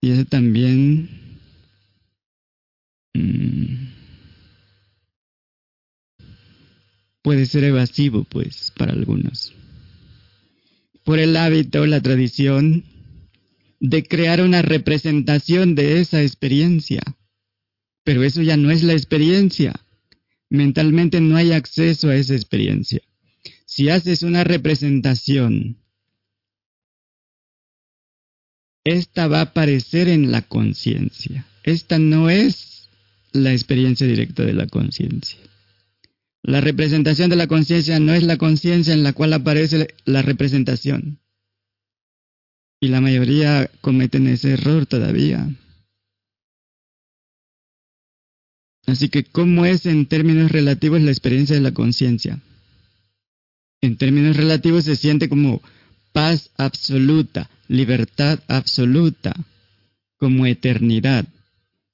Y 0.00 0.10
eso 0.10 0.24
también 0.26 1.08
mm, 3.14 3.88
puede 7.22 7.46
ser 7.46 7.64
evasivo, 7.64 8.22
pues, 8.24 8.72
para 8.76 8.92
algunos. 8.92 9.52
Por 11.06 11.20
el 11.20 11.36
hábito, 11.36 11.86
la 11.86 12.00
tradición 12.00 12.82
de 13.78 14.02
crear 14.02 14.40
una 14.40 14.60
representación 14.60 15.76
de 15.76 16.00
esa 16.00 16.20
experiencia. 16.20 17.00
Pero 18.02 18.24
eso 18.24 18.42
ya 18.42 18.56
no 18.56 18.72
es 18.72 18.82
la 18.82 18.94
experiencia. 18.94 19.72
Mentalmente 20.50 21.20
no 21.20 21.36
hay 21.36 21.52
acceso 21.52 22.08
a 22.08 22.16
esa 22.16 22.34
experiencia. 22.34 23.02
Si 23.66 23.88
haces 23.88 24.24
una 24.24 24.42
representación, 24.42 25.76
esta 28.82 29.28
va 29.28 29.38
a 29.38 29.42
aparecer 29.52 30.08
en 30.08 30.32
la 30.32 30.42
conciencia. 30.42 31.46
Esta 31.62 32.00
no 32.00 32.30
es 32.30 32.88
la 33.30 33.52
experiencia 33.52 34.08
directa 34.08 34.42
de 34.42 34.54
la 34.54 34.66
conciencia. 34.66 35.38
La 36.46 36.60
representación 36.60 37.28
de 37.28 37.34
la 37.34 37.48
conciencia 37.48 37.98
no 37.98 38.14
es 38.14 38.22
la 38.22 38.36
conciencia 38.36 38.94
en 38.94 39.02
la 39.02 39.12
cual 39.12 39.32
aparece 39.32 39.88
la 40.04 40.22
representación. 40.22 41.18
Y 42.80 42.86
la 42.86 43.00
mayoría 43.00 43.68
cometen 43.80 44.28
ese 44.28 44.52
error 44.52 44.86
todavía. 44.86 45.50
Así 48.86 49.08
que, 49.08 49.24
¿cómo 49.24 49.66
es 49.66 49.86
en 49.86 50.06
términos 50.06 50.52
relativos 50.52 51.00
la 51.00 51.10
experiencia 51.10 51.56
de 51.56 51.62
la 51.62 51.74
conciencia? 51.74 52.40
En 53.80 53.96
términos 53.96 54.36
relativos 54.36 54.84
se 54.84 54.94
siente 54.94 55.28
como 55.28 55.60
paz 56.12 56.50
absoluta, 56.56 57.50
libertad 57.66 58.38
absoluta, 58.46 59.34
como 60.16 60.46
eternidad, 60.46 61.26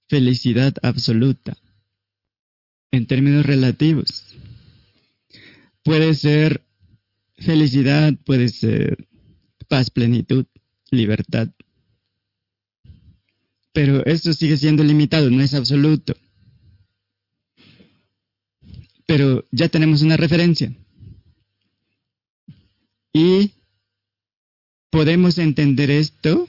felicidad 0.09 0.75
absoluta. 0.83 1.57
En 2.91 3.07
términos 3.07 3.47
relativos. 3.47 4.32
Puede 5.83 6.15
ser 6.15 6.65
felicidad, 7.37 8.15
puede 8.25 8.49
ser 8.49 9.09
paz, 9.69 9.91
plenitud, 9.91 10.47
libertad. 10.91 11.49
Pero 13.73 14.05
esto 14.05 14.33
sigue 14.33 14.57
siendo 14.57 14.85
limitado, 14.85 15.31
no 15.31 15.43
es 15.43 15.55
absoluto. 15.55 16.15
Pero 19.07 19.47
ya 19.51 19.69
tenemos 19.69 20.03
una 20.03 20.17
referencia. 20.17 20.73
Y 23.13 23.53
podemos 24.91 25.39
entender 25.39 25.91
esto 25.91 26.49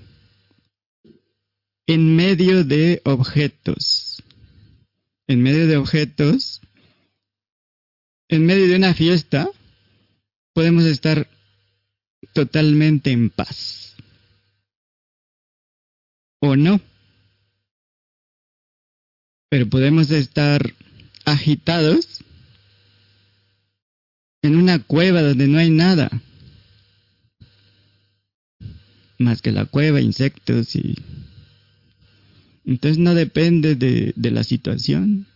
en 1.88 2.16
medio 2.16 2.64
de 2.64 3.02
objetos. 3.06 4.22
En 5.28 5.42
medio 5.42 5.68
de 5.68 5.78
objetos, 5.78 6.62
en 8.30 8.46
medio 8.46 8.68
de 8.68 8.76
una 8.76 8.94
fiesta, 8.94 9.50
podemos 10.54 10.86
estar 10.86 11.28
totalmente 12.34 13.12
en 13.12 13.30
paz. 13.30 13.96
O 16.40 16.56
no. 16.56 16.82
Pero 19.50 19.70
podemos 19.70 20.12
estar 20.12 20.74
agitados 21.26 22.24
en 24.42 24.56
una 24.56 24.80
cueva 24.80 25.22
donde 25.22 25.48
no 25.48 25.58
hay 25.60 25.70
nada 25.70 26.10
más 29.24 29.42
que 29.42 29.52
la 29.52 29.66
cueva, 29.66 30.02
insectos 30.02 30.76
y... 30.76 30.96
Entonces 32.66 32.98
no 32.98 33.14
depende 33.14 33.76
de, 33.76 34.14
de 34.16 34.32
la 34.32 34.44
situación. 34.44 35.28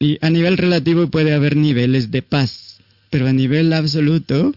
Y 0.00 0.18
a 0.20 0.30
nivel 0.30 0.56
relativo 0.56 1.08
puede 1.08 1.34
haber 1.34 1.56
niveles 1.56 2.10
de 2.10 2.22
paz, 2.22 2.80
pero 3.10 3.26
a 3.26 3.32
nivel 3.32 3.72
absoluto 3.72 4.54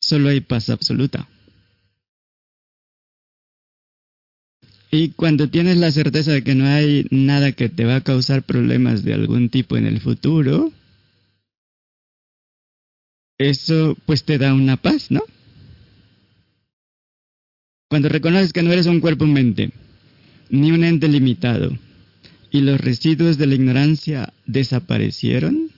solo 0.00 0.28
hay 0.28 0.40
paz 0.40 0.70
absoluta. 0.70 1.28
Y 4.90 5.10
cuando 5.10 5.50
tienes 5.50 5.76
la 5.76 5.90
certeza 5.90 6.32
de 6.32 6.42
que 6.42 6.54
no 6.54 6.66
hay 6.66 7.06
nada 7.10 7.52
que 7.52 7.68
te 7.68 7.84
va 7.84 7.96
a 7.96 8.00
causar 8.00 8.42
problemas 8.42 9.02
de 9.04 9.14
algún 9.14 9.50
tipo 9.50 9.76
en 9.76 9.86
el 9.86 10.00
futuro, 10.00 10.72
eso 13.38 13.96
pues 14.06 14.24
te 14.24 14.38
da 14.38 14.54
una 14.54 14.76
paz, 14.76 15.10
¿no? 15.10 15.22
Cuando 17.88 18.08
reconoces 18.08 18.52
que 18.52 18.62
no 18.62 18.72
eres 18.72 18.86
un 18.86 19.00
cuerpo-mente, 19.00 19.70
ni 20.50 20.72
un 20.72 20.84
ente 20.84 21.08
limitado, 21.08 21.76
y 22.56 22.62
los 22.62 22.80
residuos 22.80 23.36
de 23.36 23.46
la 23.46 23.54
ignorancia 23.54 24.32
desaparecieron, 24.46 25.72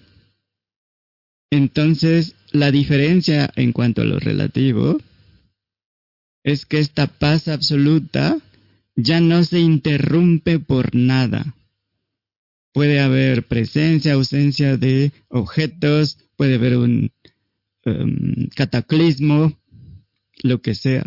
entonces 1.51 2.37
la 2.53 2.71
diferencia 2.71 3.51
en 3.57 3.73
cuanto 3.73 4.03
a 4.03 4.05
lo 4.05 4.21
relativo 4.21 5.01
es 6.45 6.67
que 6.67 6.79
esta 6.79 7.09
paz 7.09 7.49
absoluta 7.49 8.39
ya 8.95 9.19
no 9.19 9.43
se 9.43 9.59
interrumpe 9.59 10.61
por 10.61 10.95
nada. 10.95 11.57
Puede 12.73 13.01
haber 13.01 13.49
presencia, 13.49 14.13
ausencia 14.13 14.77
de 14.77 15.11
objetos, 15.27 16.19
puede 16.37 16.55
haber 16.55 16.77
un 16.77 17.11
um, 17.87 18.47
cataclismo, 18.55 19.59
lo 20.45 20.63
que 20.63 20.77
sea 20.77 21.03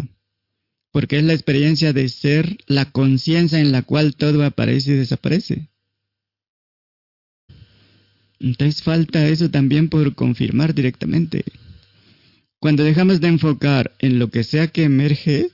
porque 0.91 1.17
es 1.17 1.23
la 1.23 1.33
experiencia 1.33 1.93
de 1.93 2.09
ser 2.09 2.57
la 2.67 2.91
conciencia 2.91 3.59
en 3.59 3.71
la 3.71 3.81
cual 3.81 4.15
todo 4.15 4.43
aparece 4.43 4.91
y 4.91 4.95
desaparece. 4.95 5.69
Entonces 8.39 8.81
falta 8.81 9.27
eso 9.27 9.49
también 9.49 9.87
por 9.87 10.15
confirmar 10.15 10.73
directamente. 10.73 11.45
Cuando 12.59 12.83
dejamos 12.83 13.21
de 13.21 13.27
enfocar 13.27 13.95
en 13.99 14.19
lo 14.19 14.29
que 14.29 14.43
sea 14.43 14.67
que 14.67 14.83
emerge, 14.83 15.49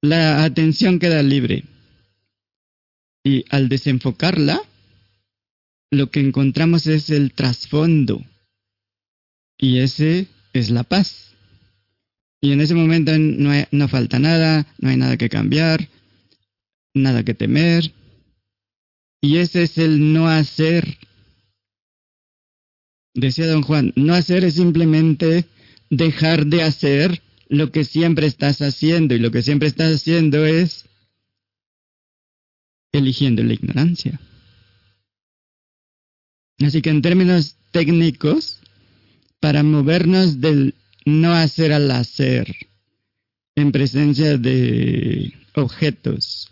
la 0.00 0.44
atención 0.44 0.98
queda 0.98 1.22
libre. 1.22 1.64
Y 3.24 3.44
al 3.50 3.68
desenfocarla, 3.68 4.62
lo 5.90 6.10
que 6.10 6.20
encontramos 6.20 6.86
es 6.86 7.10
el 7.10 7.32
trasfondo. 7.32 8.24
Y 9.58 9.78
ese 9.78 10.28
es 10.52 10.70
la 10.70 10.84
paz. 10.84 11.27
Y 12.40 12.52
en 12.52 12.60
ese 12.60 12.74
momento 12.74 13.12
no, 13.18 13.88
falta 13.88 14.18
nada, 14.18 14.66
no 14.78 14.90
hay 14.90 14.96
nada 14.96 15.16
que 15.16 15.28
cambiar, 15.28 15.88
nada 16.94 17.24
que 17.24 17.34
temer. 17.34 17.92
Y 19.20 19.38
ese 19.38 19.64
es 19.64 19.78
el 19.78 20.12
no 20.12 20.28
hacer. 20.28 20.98
Decía 23.14 23.48
don 23.48 23.62
Juan, 23.62 23.92
no 23.96 24.14
hacer 24.14 24.44
es 24.44 24.54
simplemente 24.54 25.46
dejar 25.90 26.46
de 26.46 26.62
hacer 26.62 27.22
lo 27.48 27.72
que 27.72 27.84
siempre 27.84 28.26
estás 28.26 28.62
haciendo. 28.62 29.16
Y 29.16 29.18
lo 29.18 29.32
que 29.32 29.42
siempre 29.42 29.66
estás 29.66 29.92
haciendo 29.92 30.46
es 30.46 30.84
eligiendo 32.92 33.42
la 33.42 33.54
ignorancia. 33.54 34.20
Así 36.60 36.82
que 36.82 36.90
en 36.90 37.02
términos 37.02 37.56
técnicos, 37.72 38.60
para 39.40 39.62
movernos 39.62 40.40
del 40.40 40.74
no 41.08 41.32
hacer 41.32 41.72
al 41.72 41.90
hacer. 41.90 42.54
en 43.56 43.72
presencia 43.72 44.38
de 44.38 45.32
objetos 45.56 46.48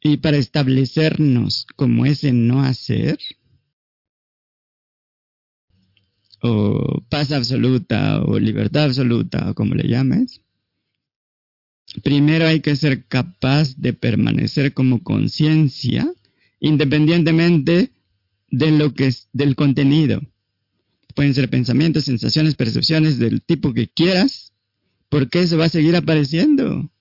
y 0.00 0.16
para 0.16 0.36
establecernos 0.36 1.66
como 1.76 2.04
ese 2.04 2.32
no 2.32 2.62
hacer, 2.62 3.18
o 6.42 7.02
paz 7.08 7.30
absoluta, 7.30 8.22
o 8.22 8.38
libertad 8.40 8.86
absoluta, 8.86 9.50
o 9.50 9.54
como 9.54 9.74
le 9.76 9.88
llames, 9.88 10.40
primero 12.02 12.46
hay 12.46 12.60
que 12.60 12.74
ser 12.74 13.06
capaz 13.06 13.76
de 13.76 13.92
permanecer 13.92 14.74
como 14.74 15.02
conciencia, 15.04 16.12
independientemente 16.58 17.92
de 18.50 18.70
lo 18.72 18.94
que 18.94 19.08
es 19.08 19.28
del 19.32 19.54
contenido. 19.54 20.20
Pueden 21.18 21.34
ser 21.34 21.50
pensamientos, 21.50 22.04
sensaciones, 22.04 22.54
percepciones 22.54 23.18
del 23.18 23.42
tipo 23.42 23.74
que 23.74 23.88
quieras, 23.88 24.52
porque 25.08 25.40
eso 25.40 25.58
va 25.58 25.64
a 25.64 25.68
seguir 25.68 25.96
apareciendo. 25.96 26.92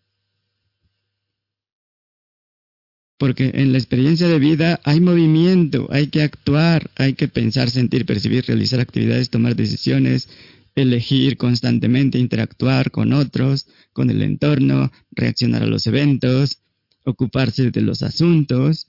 Porque 3.20 3.52
en 3.54 3.74
la 3.74 3.78
experiencia 3.78 4.28
de 4.28 4.40
vida 4.40 4.82
hay 4.86 5.02
movimiento, 5.02 5.88
hay 5.92 6.08
que 6.08 6.24
actuar, 6.24 6.90
hay 6.96 7.14
que 7.14 7.28
pensar, 7.28 7.70
sentir, 7.70 8.08
percibir, 8.08 8.44
realizar 8.48 8.80
actividades, 8.80 9.30
tomar 9.30 9.56
decisiones, 9.56 10.30
elegir 10.74 11.38
constantemente, 11.38 12.18
interactuar 12.18 12.90
con 12.90 13.14
otros, 13.14 13.68
con 13.94 14.10
el 14.10 14.24
entorno, 14.24 14.92
reaccionar 15.12 15.62
a 15.62 15.68
los 15.68 15.86
eventos, 15.86 16.64
ocuparse 17.04 17.70
de 17.70 17.82
los 17.82 18.02
asuntos. 18.02 18.88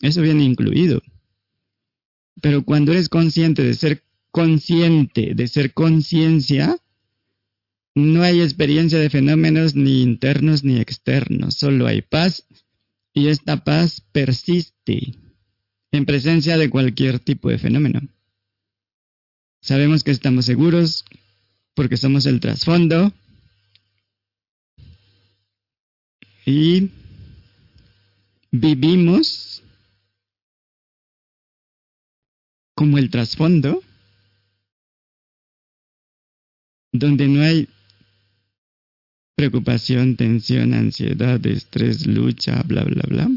Eso 0.00 0.22
viene 0.22 0.44
incluido. 0.44 1.02
Pero 2.40 2.62
cuando 2.64 2.92
eres 2.92 3.08
consciente 3.08 3.64
de 3.64 3.74
ser 3.74 4.04
consciente, 4.30 5.34
de 5.34 5.48
ser 5.48 5.72
conciencia, 5.72 6.78
no 7.94 8.22
hay 8.22 8.40
experiencia 8.40 8.98
de 8.98 9.10
fenómenos 9.10 9.74
ni 9.74 10.02
internos 10.02 10.62
ni 10.64 10.78
externos, 10.78 11.54
solo 11.54 11.86
hay 11.86 12.02
paz 12.02 12.46
y 13.12 13.28
esta 13.28 13.64
paz 13.64 14.02
persiste 14.12 15.14
en 15.90 16.06
presencia 16.06 16.56
de 16.56 16.70
cualquier 16.70 17.18
tipo 17.18 17.48
de 17.48 17.58
fenómeno. 17.58 18.00
Sabemos 19.60 20.04
que 20.04 20.12
estamos 20.12 20.44
seguros 20.44 21.04
porque 21.74 21.96
somos 21.96 22.26
el 22.26 22.40
trasfondo 22.40 23.12
y 26.46 26.90
vivimos 28.50 29.62
como 32.74 32.98
el 32.98 33.10
trasfondo 33.10 33.82
donde 36.98 37.28
no 37.28 37.42
hay 37.42 37.68
preocupación, 39.36 40.16
tensión, 40.16 40.74
ansiedad, 40.74 41.44
estrés, 41.46 42.06
lucha, 42.06 42.62
bla, 42.64 42.82
bla, 42.82 43.04
bla. 43.08 43.30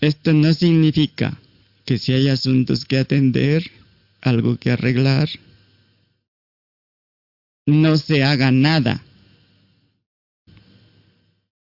Esto 0.00 0.32
no 0.32 0.52
significa 0.54 1.38
que 1.84 1.98
si 1.98 2.12
hay 2.12 2.28
asuntos 2.28 2.84
que 2.84 2.98
atender, 2.98 3.70
algo 4.20 4.56
que 4.56 4.70
arreglar, 4.70 5.28
no 7.66 7.96
se 7.96 8.24
haga 8.24 8.50
nada. 8.50 9.04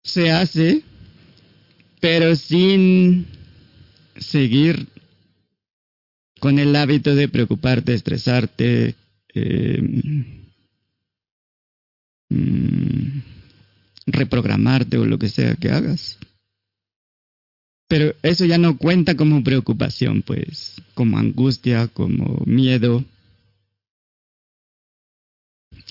Se 0.03 0.31
hace, 0.31 0.83
pero 1.99 2.35
sin 2.35 3.27
seguir 4.17 4.87
con 6.39 6.59
el 6.59 6.75
hábito 6.75 7.15
de 7.15 7.27
preocuparte, 7.27 7.93
estresarte, 7.93 8.95
eh, 9.33 9.81
Mm, 12.29 13.21
reprogramarte 14.05 14.97
o 14.97 15.05
lo 15.05 15.17
que 15.17 15.29
sea 15.29 15.55
que 15.55 15.69
hagas. 15.69 16.17
Pero 17.87 18.13
eso 18.21 18.45
ya 18.45 18.57
no 18.57 18.77
cuenta 18.77 19.15
como 19.15 19.43
preocupación, 19.43 20.21
pues, 20.21 20.81
como 20.93 21.17
angustia, 21.17 21.87
como 21.87 22.43
miedo. 22.45 23.05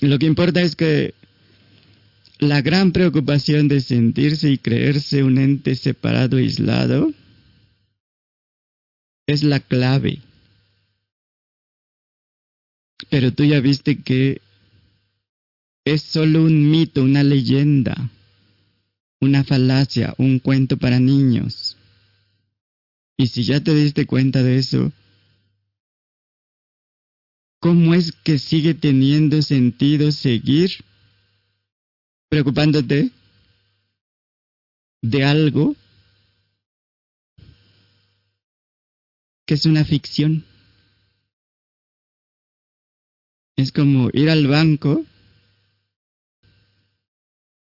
Lo 0.01 0.19
que 0.19 0.27
importa 0.27 0.61
es 0.61 0.75
que 0.75 1.15
la 2.37 2.61
gran 2.61 2.91
preocupación 2.91 3.67
de 3.67 3.81
sentirse 3.81 4.51
y 4.51 4.59
creerse 4.59 5.23
un 5.23 5.39
ente 5.39 5.73
separado, 5.73 6.37
aislado, 6.37 7.11
es 9.25 9.41
la 9.43 9.59
clave. 9.59 10.19
Pero 13.09 13.33
tú 13.33 13.43
ya 13.43 13.59
viste 13.59 14.01
que 14.01 14.41
es 15.85 16.01
solo 16.01 16.43
un 16.43 16.69
mito, 16.69 17.03
una 17.03 17.23
leyenda, 17.23 18.09
una 19.21 19.43
falacia, 19.43 20.13
un 20.17 20.39
cuento 20.39 20.77
para 20.77 20.99
niños. 20.99 21.77
Y 23.17 23.27
si 23.27 23.43
ya 23.43 23.63
te 23.63 23.73
diste 23.73 24.05
cuenta 24.05 24.43
de 24.43 24.57
eso, 24.57 24.91
¿cómo 27.59 27.93
es 27.93 28.11
que 28.11 28.37
sigue 28.37 28.73
teniendo 28.73 29.41
sentido 29.41 30.11
seguir 30.11 30.71
preocupándote 32.29 33.11
de 35.01 35.23
algo 35.23 35.75
que 39.45 39.53
es 39.53 39.65
una 39.65 39.85
ficción? 39.85 40.46
Es 43.57 43.71
como 43.71 44.09
ir 44.13 44.29
al 44.29 44.47
banco 44.47 45.03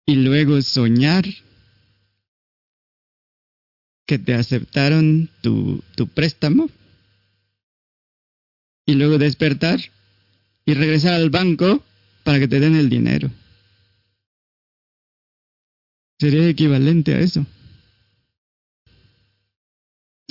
y 0.05 0.15
luego 0.15 0.61
soñar 0.61 1.25
que 4.05 4.19
te 4.19 4.33
aceptaron 4.33 5.29
tu, 5.41 5.81
tu 5.95 6.07
préstamo 6.07 6.69
y 8.85 8.95
luego 8.95 9.17
despertar 9.17 9.79
y 10.65 10.73
regresar 10.73 11.13
al 11.13 11.29
banco 11.29 11.83
para 12.23 12.39
que 12.39 12.47
te 12.47 12.59
den 12.59 12.75
el 12.75 12.89
dinero. 12.89 13.31
Sería 16.19 16.49
equivalente 16.49 17.13
a 17.13 17.19
eso. 17.19 17.45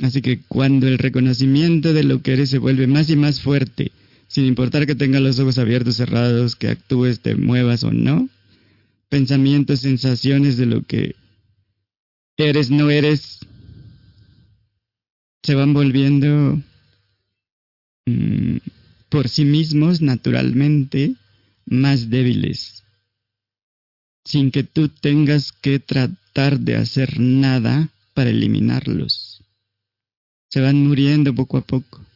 Así 0.03 0.21
que 0.21 0.43
cuando 0.43 0.87
el 0.87 0.99
reconocimiento 0.99 1.95
de 1.95 2.05
lo 2.05 2.21
que 2.21 2.35
eres 2.35 2.51
se 2.51 2.59
vuelve 2.59 2.87
más 2.87 3.09
y 3.09 3.17
más 3.17 3.41
fuerte, 3.41 3.93
sin 4.29 4.45
importar 4.45 4.87
que 4.87 4.95
tengas 4.95 5.23
los 5.23 5.39
ojos 5.39 5.59
abiertos, 5.59 5.97
cerrados, 5.97 6.55
que 6.55 6.69
actúes, 6.69 7.21
te 7.21 7.35
muevas 7.35 7.83
o 7.83 7.91
no, 7.91 8.29
pensamientos, 9.09 9.81
sensaciones 9.81 10.57
de 10.57 10.67
lo 10.67 10.83
que 10.83 11.17
eres, 12.37 12.71
no 12.71 12.91
eres, 12.91 13.41
se 15.43 15.55
van 15.55 15.73
volviendo 15.73 16.63
mm, 18.07 18.59
por 19.09 19.29
sí 19.29 19.45
mismos 19.45 20.03
naturalmente 20.03 21.15
más 21.65 22.11
débiles, 22.11 22.85
sin 24.25 24.51
que 24.51 24.63
tú 24.63 24.91
tengas 24.91 25.53
que 25.53 25.79
tratar 25.79 26.61
de 26.61 26.77
hacer 26.77 27.19
nada 27.19 27.89
para 28.13 28.31
eliminarlos. 28.31 29.43
Se 30.51 30.61
van 30.61 30.87
muriendo 30.87 31.35
poco 31.35 31.59
a 31.59 31.63
poco. 31.63 32.08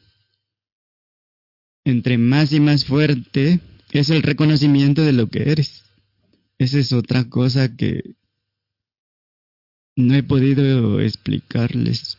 Entre 1.84 2.18
más 2.18 2.52
y 2.52 2.60
más 2.60 2.84
fuerte 2.84 3.60
es 3.90 4.10
el 4.10 4.22
reconocimiento 4.22 5.02
de 5.02 5.12
lo 5.12 5.28
que 5.28 5.50
eres. 5.50 5.84
Esa 6.58 6.78
es 6.78 6.92
otra 6.92 7.28
cosa 7.28 7.76
que 7.76 8.14
no 9.96 10.14
he 10.14 10.22
podido 10.22 11.00
explicarles 11.00 12.16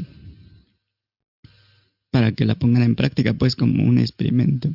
para 2.11 2.34
que 2.34 2.45
la 2.45 2.56
pongan 2.56 2.84
en 2.84 2.95
práctica, 2.95 3.34
pues 3.34 3.56
como 3.56 3.84
un 3.84 3.98
experimento. 3.98 4.69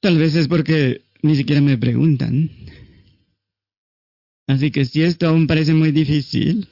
Tal 0.00 0.18
vez 0.18 0.34
es 0.34 0.48
porque 0.48 1.02
ni 1.22 1.36
siquiera 1.36 1.60
me 1.60 1.76
preguntan. 1.76 2.50
Así 4.46 4.70
que 4.70 4.84
si 4.84 5.02
esto 5.02 5.26
aún 5.26 5.46
parece 5.46 5.74
muy 5.74 5.90
difícil, 5.92 6.68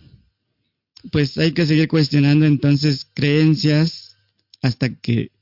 pues 1.11 1.37
hay 1.39 1.53
que 1.53 1.67
seguir 1.67 1.89
cuestionando 1.89 2.47
entonces 2.47 3.07
creencias 3.13 4.17
hasta 4.63 4.95
que 4.95 5.33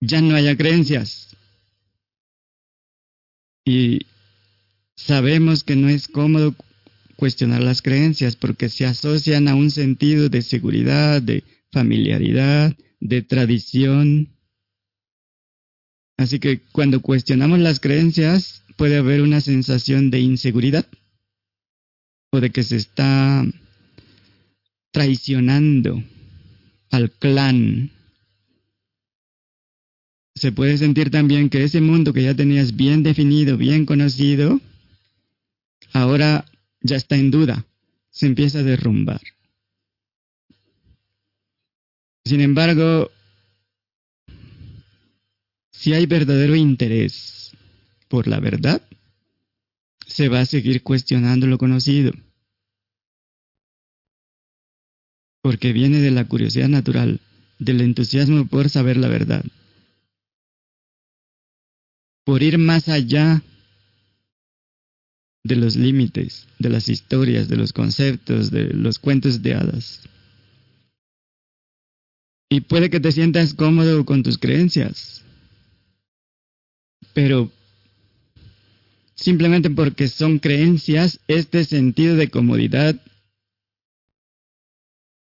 ya 0.00 0.20
no 0.20 0.34
haya 0.34 0.56
creencias. 0.56 1.36
Y 3.64 4.06
Sabemos 4.96 5.62
que 5.62 5.76
no 5.76 5.88
es 5.88 6.08
cómodo 6.08 6.54
cuestionar 7.16 7.62
las 7.62 7.82
creencias 7.82 8.34
porque 8.34 8.68
se 8.68 8.86
asocian 8.86 9.46
a 9.46 9.54
un 9.54 9.70
sentido 9.70 10.28
de 10.28 10.42
seguridad, 10.42 11.20
de 11.20 11.44
familiaridad, 11.70 12.74
de 13.00 13.22
tradición. 13.22 14.30
Así 16.16 16.38
que 16.40 16.60
cuando 16.72 17.02
cuestionamos 17.02 17.58
las 17.58 17.78
creencias 17.78 18.62
puede 18.76 18.96
haber 18.96 19.20
una 19.20 19.42
sensación 19.42 20.10
de 20.10 20.20
inseguridad 20.20 20.86
o 22.32 22.40
de 22.40 22.50
que 22.50 22.62
se 22.62 22.76
está 22.76 23.44
traicionando 24.92 26.02
al 26.90 27.10
clan. 27.10 27.90
Se 30.36 30.52
puede 30.52 30.76
sentir 30.76 31.10
también 31.10 31.48
que 31.48 31.64
ese 31.64 31.80
mundo 31.80 32.12
que 32.12 32.22
ya 32.22 32.34
tenías 32.34 32.76
bien 32.76 33.02
definido, 33.02 33.56
bien 33.56 33.86
conocido, 33.86 34.60
ahora 35.94 36.44
ya 36.82 36.96
está 36.96 37.16
en 37.16 37.30
duda, 37.30 37.64
se 38.10 38.26
empieza 38.26 38.58
a 38.58 38.62
derrumbar. 38.62 39.22
Sin 42.26 42.42
embargo, 42.42 43.10
si 45.72 45.94
hay 45.94 46.04
verdadero 46.04 46.54
interés 46.54 47.52
por 48.08 48.28
la 48.28 48.38
verdad, 48.38 48.82
se 50.06 50.28
va 50.28 50.40
a 50.40 50.46
seguir 50.46 50.82
cuestionando 50.82 51.46
lo 51.46 51.56
conocido. 51.56 52.12
Porque 55.40 55.72
viene 55.72 56.00
de 56.00 56.10
la 56.10 56.26
curiosidad 56.26 56.68
natural, 56.68 57.20
del 57.58 57.80
entusiasmo 57.80 58.46
por 58.46 58.68
saber 58.68 58.98
la 58.98 59.08
verdad 59.08 59.44
por 62.26 62.42
ir 62.42 62.58
más 62.58 62.88
allá 62.88 63.40
de 65.44 65.54
los 65.54 65.76
límites, 65.76 66.48
de 66.58 66.70
las 66.70 66.88
historias, 66.88 67.48
de 67.48 67.56
los 67.56 67.72
conceptos, 67.72 68.50
de 68.50 68.64
los 68.74 68.98
cuentos 68.98 69.42
de 69.42 69.54
hadas. 69.54 70.02
Y 72.50 72.62
puede 72.62 72.90
que 72.90 72.98
te 72.98 73.12
sientas 73.12 73.54
cómodo 73.54 74.04
con 74.04 74.24
tus 74.24 74.38
creencias, 74.38 75.22
pero 77.14 77.52
simplemente 79.14 79.70
porque 79.70 80.08
son 80.08 80.40
creencias, 80.40 81.20
este 81.28 81.64
sentido 81.64 82.16
de 82.16 82.28
comodidad 82.28 83.00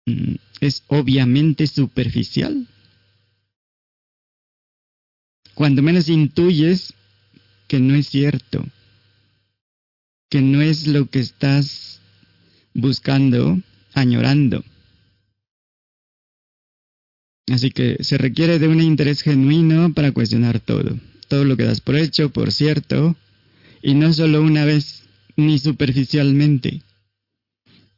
mm, 0.06 0.36
es 0.60 0.84
obviamente 0.86 1.66
superficial 1.66 2.68
cuando 5.62 5.80
menos 5.80 6.08
intuyes 6.08 6.92
que 7.68 7.78
no 7.78 7.94
es 7.94 8.08
cierto, 8.08 8.66
que 10.28 10.40
no 10.40 10.60
es 10.60 10.88
lo 10.88 11.08
que 11.08 11.20
estás 11.20 12.00
buscando, 12.74 13.62
añorando. 13.94 14.64
Así 17.48 17.70
que 17.70 18.02
se 18.02 18.18
requiere 18.18 18.58
de 18.58 18.66
un 18.66 18.80
interés 18.80 19.22
genuino 19.22 19.94
para 19.94 20.10
cuestionar 20.10 20.58
todo, 20.58 20.98
todo 21.28 21.44
lo 21.44 21.56
que 21.56 21.62
das 21.62 21.80
por 21.80 21.94
hecho, 21.94 22.30
por 22.30 22.50
cierto, 22.50 23.14
y 23.82 23.94
no 23.94 24.12
solo 24.12 24.42
una 24.42 24.64
vez, 24.64 25.04
ni 25.36 25.60
superficialmente, 25.60 26.82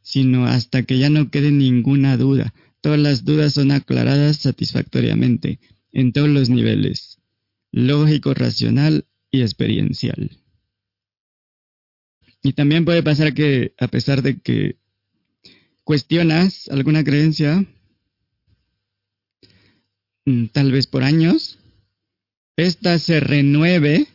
sino 0.03 0.45
hasta 0.45 0.83
que 0.83 0.99
ya 0.99 1.09
no 1.09 1.31
quede 1.31 1.49
ninguna 1.49 2.15
duda. 2.15 2.53
Todas 2.81 2.99
las 2.99 3.25
dudas 3.25 3.55
son 3.55 3.71
aclaradas 3.71 4.37
satisfactoriamente, 4.37 5.57
en 5.91 6.13
todos 6.13 6.29
los 6.29 6.49
niveles 6.51 7.15
lógico, 7.75 8.33
racional 8.33 9.05
y 9.31 9.41
experiencial. 9.41 10.31
Y 12.41 12.53
también 12.53 12.85
puede 12.85 13.03
pasar 13.03 13.33
que 13.33 13.73
a 13.77 13.89
pesar 13.89 14.21
de 14.21 14.39
que 14.39 14.77
cuestionas 15.83 16.69
alguna 16.69 17.03
creencia, 17.03 17.65
mm, 20.25 20.45
tal 20.53 20.71
vez 20.71 20.87
por 20.87 21.03
años, 21.03 21.59
esta 22.55 22.97
se 22.97 23.19
renueve, 23.19 24.07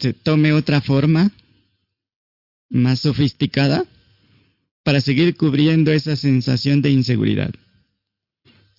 se 0.00 0.14
tome 0.14 0.54
otra 0.54 0.80
forma 0.80 1.30
más 2.70 3.00
sofisticada 3.00 3.84
para 4.84 5.02
seguir 5.02 5.36
cubriendo 5.36 5.92
esa 5.92 6.16
sensación 6.16 6.80
de 6.80 6.92
inseguridad, 6.92 7.50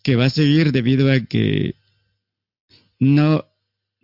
que 0.02 0.16
va 0.16 0.26
a 0.26 0.32
seguir 0.32 0.72
debido 0.72 1.12
a 1.12 1.20
que 1.20 1.76
no, 3.02 3.46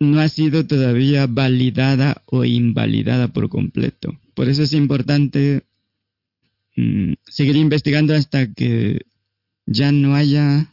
no 0.00 0.20
ha 0.20 0.28
sido 0.28 0.66
todavía 0.66 1.28
validada 1.28 2.22
o 2.26 2.44
invalidada 2.44 3.28
por 3.28 3.48
completo. 3.48 4.18
Por 4.34 4.48
eso 4.48 4.64
es 4.64 4.72
importante 4.72 5.62
mm, 6.74 7.12
seguir 7.24 7.54
investigando 7.54 8.12
hasta 8.14 8.52
que 8.52 9.02
ya 9.66 9.92
no 9.92 10.16
haya 10.16 10.72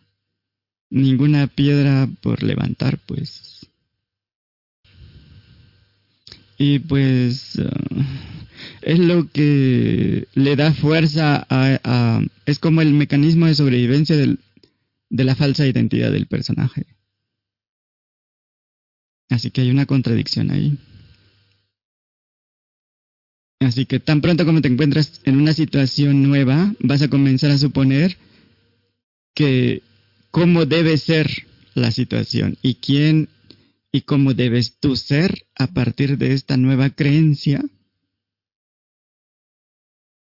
ninguna 0.90 1.46
piedra 1.46 2.10
por 2.22 2.42
levantar, 2.42 2.98
pues. 3.06 3.68
Y 6.58 6.80
pues 6.80 7.60
ah, 7.60 8.06
es 8.82 8.98
lo 8.98 9.30
que 9.30 10.28
le 10.34 10.56
da 10.56 10.74
fuerza 10.74 11.46
a, 11.48 12.22
es 12.48 12.58
como 12.58 12.82
el 12.82 12.94
mecanismo 12.94 13.46
de 13.46 13.54
sobrevivencia 13.54 14.18
del, 14.18 14.40
de 15.12 15.24
la 15.26 15.36
falsa 15.36 15.68
identidad 15.68 16.12
del 16.12 16.26
personaje. 16.26 16.88
Así 19.30 19.52
que 19.52 19.62
hay 19.62 19.72
una 19.72 19.86
contradicción 19.86 20.52
ahí. 20.52 20.78
Así 23.60 23.86
que 23.86 24.00
tan 24.00 24.22
pronto 24.22 24.46
como 24.46 24.62
te 24.62 24.68
encuentras 24.68 25.22
en 25.24 25.38
una 25.38 25.54
situación 25.54 26.24
nueva, 26.24 26.74
vas 26.80 27.02
a 27.02 27.08
comenzar 27.08 27.52
a 27.52 27.58
suponer 27.58 28.18
que 29.34 29.82
cómo 30.32 30.66
debe 30.66 30.98
ser 30.98 31.48
la 31.74 31.92
situación 31.92 32.58
y 32.62 32.76
quién 32.76 33.30
y 33.92 34.02
cómo 34.02 34.34
debes 34.34 34.78
tú 34.80 34.96
ser 34.96 35.46
a 35.56 35.68
partir 35.68 36.18
de 36.18 36.34
esta 36.34 36.58
nueva 36.58 36.90
creencia. 36.90 37.64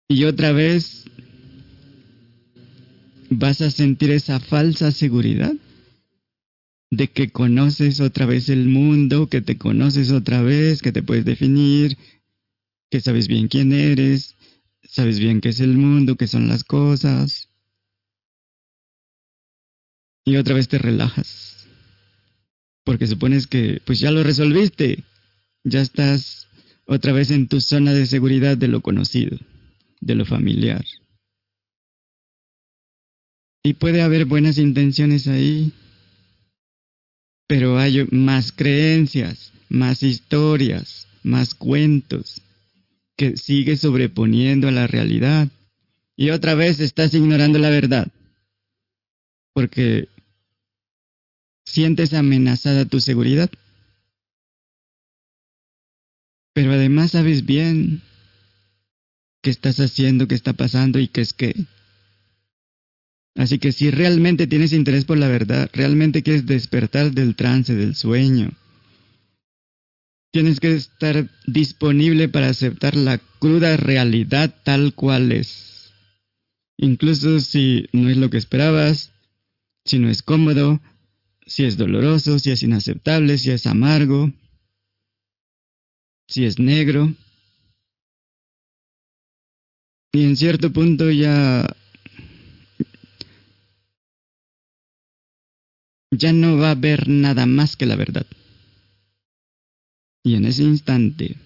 Y 0.08 0.24
otra 0.24 0.52
vez 0.52 1.06
vas 3.30 3.62
a 3.62 3.72
sentir 3.72 4.12
esa 4.12 4.40
falsa 4.40 4.92
seguridad 4.92 5.54
de 6.90 7.10
que 7.10 7.30
conoces 7.30 8.00
otra 8.00 8.26
vez 8.26 8.50
el 8.50 8.68
mundo, 8.68 9.28
que 9.28 9.42
te 9.42 9.58
conoces 9.58 10.12
otra 10.12 10.42
vez, 10.42 10.82
que 10.82 10.92
te 10.92 11.04
puedes 11.04 11.26
definir, 11.26 11.98
que 12.90 13.02
sabes 13.02 13.28
bien 13.28 13.48
quién 13.48 13.74
eres, 13.74 14.36
sabes 14.84 15.20
bien 15.20 15.42
qué 15.42 15.50
es 15.50 15.60
el 15.60 15.78
mundo, 15.78 16.16
qué 16.16 16.28
son 16.28 16.48
las 16.48 16.64
cosas. 16.64 17.50
Y 20.26 20.38
otra 20.38 20.56
vez 20.56 20.68
te 20.68 20.78
relajas. 20.78 21.68
Porque 22.84 23.08
supones 23.08 23.48
que 23.48 23.82
pues 23.86 24.00
ya 24.00 24.12
lo 24.12 24.24
resolviste. 24.24 25.04
Ya 25.64 25.82
estás 25.82 26.48
otra 26.86 27.12
vez 27.12 27.32
en 27.32 27.48
tu 27.48 27.60
zona 27.60 27.94
de 27.94 28.06
seguridad 28.06 28.58
de 28.58 28.70
lo 28.70 28.82
conocido, 28.82 29.38
de 30.00 30.16
lo 30.16 30.26
familiar. 30.26 30.86
Y 33.64 33.74
puede 33.74 34.02
haber 34.02 34.26
buenas 34.26 34.58
intenciones 34.58 35.28
ahí, 35.28 35.74
pero 37.48 37.80
hay 37.80 38.06
más 38.12 38.52
creencias, 38.52 39.54
más 39.70 40.04
historias, 40.04 41.08
más 41.24 41.56
cuentos 41.56 42.42
que 43.16 43.38
sigue 43.38 43.78
sobreponiendo 43.78 44.68
a 44.68 44.72
la 44.72 44.86
realidad. 44.86 45.48
Y 46.16 46.30
otra 46.32 46.56
vez 46.56 46.80
estás 46.80 47.14
ignorando 47.14 47.58
la 47.58 47.70
verdad, 47.70 48.08
porque 49.54 50.10
sientes 51.66 52.14
amenazada 52.14 52.86
tu 52.86 53.00
seguridad. 53.00 53.50
Pero 56.54 56.74
además 56.74 57.12
sabes 57.12 57.46
bien 57.46 58.02
qué 59.42 59.52
estás 59.52 59.80
haciendo, 59.80 60.28
qué 60.28 60.36
está 60.36 60.54
pasando 60.54 61.00
y 61.00 61.08
qué 61.08 61.22
es 61.22 61.34
qué. 61.34 61.56
Así 63.38 63.60
que 63.60 63.72
si 63.72 63.92
realmente 63.92 64.48
tienes 64.48 64.74
interés 64.74 65.06
por 65.06 65.20
la 65.20 65.28
verdad, 65.28 65.70
realmente 65.72 66.24
quieres 66.24 66.48
despertar 66.48 67.12
del 67.12 67.36
trance, 67.36 67.76
del 67.76 67.96
sueño, 67.96 68.50
tienes 70.34 70.60
que 70.60 70.74
estar 70.74 71.30
disponible 71.46 72.30
para 72.30 72.50
aceptar 72.50 72.96
la 72.96 73.20
cruda 73.40 73.78
realidad 73.78 74.54
tal 74.64 74.96
cual 74.96 75.32
es. 75.32 75.94
Incluso 76.78 77.40
si 77.40 77.88
no 77.94 78.10
es 78.10 78.18
lo 78.18 78.32
que 78.32 78.38
esperabas, 78.38 79.12
si 79.86 80.00
no 80.00 80.10
es 80.10 80.24
cómodo, 80.24 80.82
si 81.46 81.64
es 81.64 81.78
doloroso, 81.78 82.40
si 82.40 82.50
es 82.50 82.64
inaceptable, 82.64 83.38
si 83.38 83.52
es 83.52 83.68
amargo, 83.68 84.34
si 86.28 86.46
es 86.46 86.58
negro. 86.58 87.14
Y 90.12 90.24
en 90.24 90.36
cierto 90.36 90.74
punto 90.74 91.12
ya 91.12 91.68
ya 96.18 96.34
no 96.34 96.58
va 96.58 96.70
a 96.70 96.72
haber 96.72 97.08
nada 97.08 97.46
más 97.46 97.76
que 97.76 97.86
la 97.86 97.96
verdad. 97.96 98.26
Y 100.24 100.36
en 100.36 100.46
ese 100.46 100.64
instante, 100.64 101.38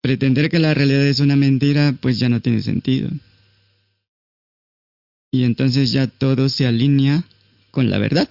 pretender 0.00 0.50
que 0.50 0.58
la 0.58 0.74
realidad 0.74 1.06
es 1.06 1.20
una 1.20 1.36
mentira, 1.36 1.96
pues 2.00 2.18
ya 2.18 2.28
no 2.28 2.40
tiene 2.40 2.62
sentido. 2.62 3.10
Y 5.32 5.44
entonces 5.44 5.90
ya 5.90 6.06
todo 6.06 6.48
se 6.48 6.66
alinea 6.66 7.24
con 7.70 7.90
la 7.90 7.98
verdad. 7.98 8.28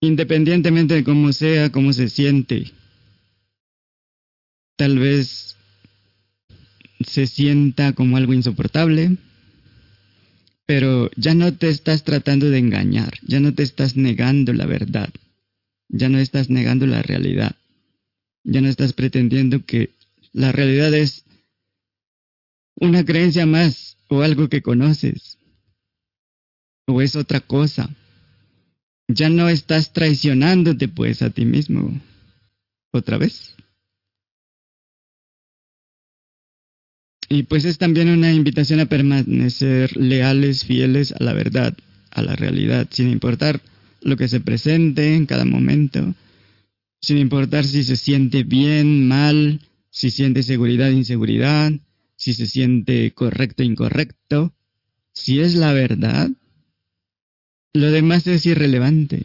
Independientemente 0.00 0.94
de 0.94 1.04
cómo 1.04 1.32
sea, 1.32 1.72
cómo 1.72 1.92
se 1.92 2.08
siente. 2.08 2.72
Tal 4.76 4.98
vez 4.98 5.56
se 7.00 7.26
sienta 7.26 7.94
como 7.94 8.16
algo 8.16 8.34
insoportable, 8.34 9.16
Pero 10.66 11.10
ya 11.16 11.34
no 11.34 11.54
te 11.54 11.68
estás 11.68 12.04
tratando 12.04 12.48
de 12.48 12.58
engañar, 12.58 13.18
ya 13.22 13.40
no 13.40 13.54
te 13.54 13.62
estás 13.62 13.96
negando 13.96 14.52
la 14.52 14.66
verdad, 14.66 15.10
ya 15.88 16.08
no 16.08 16.18
estás 16.18 16.48
negando 16.48 16.86
la 16.86 17.02
realidad, 17.02 17.56
ya 18.44 18.60
no 18.60 18.68
estás 18.68 18.92
pretendiendo 18.92 19.64
que 19.64 19.90
la 20.32 20.52
realidad 20.52 20.94
es 20.94 21.24
una 22.76 23.04
creencia 23.04 23.46
más 23.46 23.98
o 24.08 24.22
algo 24.22 24.48
que 24.48 24.62
conoces 24.62 25.38
o 26.86 27.00
es 27.00 27.16
otra 27.16 27.40
cosa. 27.40 27.88
Ya 29.08 29.28
no 29.28 29.48
estás 29.48 29.92
traicionándote 29.92 30.88
pues 30.88 31.22
a 31.22 31.30
ti 31.30 31.44
mismo. 31.44 32.00
¿Otra 32.92 33.18
vez? 33.18 33.53
Y 37.34 37.42
pues 37.42 37.64
es 37.64 37.78
también 37.78 38.10
una 38.10 38.32
invitación 38.32 38.78
a 38.78 38.86
permanecer 38.86 39.96
leales, 39.96 40.64
fieles 40.64 41.10
a 41.10 41.24
la 41.24 41.32
verdad, 41.32 41.76
a 42.12 42.22
la 42.22 42.36
realidad, 42.36 42.86
sin 42.92 43.10
importar 43.10 43.60
lo 44.02 44.16
que 44.16 44.28
se 44.28 44.38
presente 44.38 45.16
en 45.16 45.26
cada 45.26 45.44
momento, 45.44 46.14
sin 47.00 47.18
importar 47.18 47.64
si 47.64 47.82
se 47.82 47.96
siente 47.96 48.44
bien, 48.44 49.08
mal, 49.08 49.60
si 49.90 50.12
siente 50.12 50.44
seguridad, 50.44 50.90
inseguridad, 50.90 51.72
si 52.14 52.34
se 52.34 52.46
siente 52.46 53.10
correcto, 53.10 53.64
incorrecto. 53.64 54.54
Si 55.12 55.40
es 55.40 55.56
la 55.56 55.72
verdad, 55.72 56.30
lo 57.72 57.90
demás 57.90 58.28
es 58.28 58.46
irrelevante. 58.46 59.20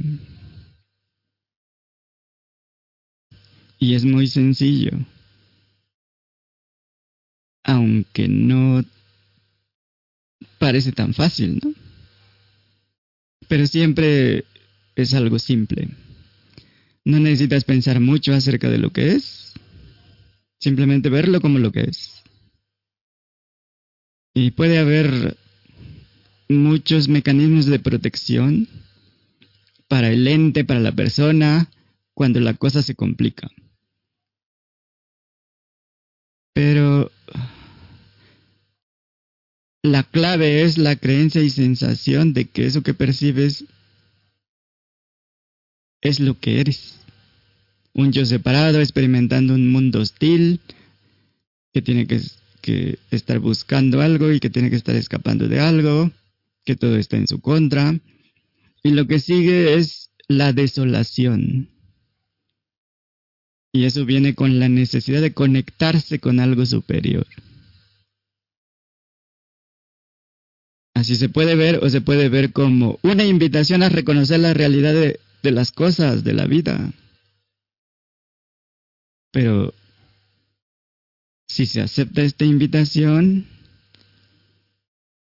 Y 3.78 3.94
es 3.94 4.04
muy 4.04 4.26
sencillo. 4.26 4.98
Aunque 7.70 8.28
no 8.28 8.84
parece 10.58 10.92
tan 10.92 11.14
fácil, 11.14 11.60
¿no? 11.64 11.72
Pero 13.48 13.68
siempre 13.68 14.44
es 14.96 15.14
algo 15.14 15.38
simple. 15.38 15.88
No 17.06 17.20
necesitas 17.20 17.66
pensar 17.66 18.00
mucho 18.00 18.34
acerca 18.34 18.70
de 18.70 18.80
lo 18.80 18.90
que 18.90 19.12
es. 19.12 19.54
Simplemente 20.60 21.10
verlo 21.10 21.42
como 21.42 21.60
lo 21.60 21.72
que 21.72 21.82
es. 21.82 22.24
Y 24.34 24.50
puede 24.52 24.80
haber 24.80 25.38
muchos 26.48 27.08
mecanismos 27.08 27.68
de 27.68 27.78
protección 27.78 28.68
para 29.88 30.10
el 30.10 30.28
ente, 30.28 30.66
para 30.66 30.80
la 30.80 30.92
persona, 30.92 31.70
cuando 32.16 32.40
la 32.40 32.56
cosa 32.56 32.82
se 32.82 32.96
complica. 32.96 33.48
Pero 36.54 37.12
la 39.82 40.04
clave 40.04 40.64
es 40.64 40.78
la 40.78 40.96
creencia 40.96 41.42
y 41.42 41.50
sensación 41.50 42.34
de 42.34 42.46
que 42.46 42.66
eso 42.66 42.84
que 42.84 42.94
percibes 42.94 43.66
es 46.02 46.20
lo 46.20 46.40
que 46.40 46.60
eres. 46.60 47.00
Un 47.94 48.12
yo 48.12 48.26
separado 48.26 48.80
experimentando 48.80 49.54
un 49.54 49.72
mundo 49.72 50.02
hostil 50.02 50.60
que 51.74 51.82
tiene 51.82 52.08
que, 52.08 52.20
estar 53.10 53.40
buscando 53.40 54.02
algo 54.02 54.32
y 54.32 54.40
que 54.40 54.50
tiene 54.50 54.70
que 54.70 54.76
estar 54.76 54.96
escapando 54.96 55.48
de 55.48 55.60
algo 55.60 56.12
que 56.66 56.76
todo 56.76 56.98
está 56.98 57.18
en 57.18 57.28
su 57.28 57.40
contra. 57.40 57.98
Y 58.84 58.92
lo 58.92 59.08
que 59.08 59.20
sigue 59.20 59.76
es 59.76 60.12
la 60.28 60.54
desolación. 60.54 61.70
Y 63.72 63.86
eso 63.86 64.06
viene 64.06 64.36
con 64.36 64.60
la 64.60 64.70
necesidad 64.70 65.22
de 65.22 65.34
conectarse 65.34 66.20
con 66.20 66.40
algo 66.40 66.66
superior. 66.66 67.26
Así 71.00 71.16
se 71.16 71.30
puede 71.30 71.56
ver 71.56 71.80
o 71.82 71.90
se 71.90 72.02
puede 72.02 72.28
ver 72.28 72.52
como 72.52 73.00
una 73.04 73.24
invitación 73.24 73.84
a 73.84 73.90
reconocer 73.90 74.42
la 74.42 74.54
realidad 74.54 74.94
de, 74.94 75.18
de 75.42 75.52
las 75.52 75.72
cosas, 75.72 76.26
de 76.26 76.34
la 76.34 76.46
vida. 76.46 76.92
Pero 79.32 79.74
si 81.48 81.68
se 81.68 81.80
acepta 81.80 82.22
esta 82.22 82.44
invitación, 82.44 83.48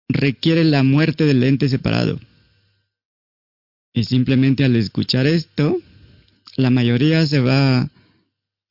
requiere 0.08 0.62
la 0.62 0.84
muerte 0.84 1.24
del 1.24 1.42
ente 1.42 1.68
separado. 1.68 2.20
Y 3.92 4.04
simplemente 4.04 4.64
al 4.64 4.76
escuchar 4.76 5.26
esto, 5.26 5.78
la 6.54 6.70
mayoría 6.70 7.26
se 7.26 7.40
va 7.40 7.90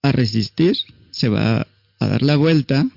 a 0.02 0.12
resistir, 0.14 0.78
se 1.12 1.28
va 1.28 1.68
a 2.00 2.08
dar 2.08 2.22
la 2.22 2.38
vuelta, 2.38 2.88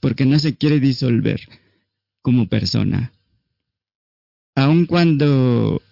porque 0.00 0.24
no 0.24 0.38
se 0.38 0.56
quiere 0.56 0.80
disolver 0.80 1.62
como 2.24 2.48
persona. 2.48 3.12
Aun 4.56 4.86
cuando 4.86 5.82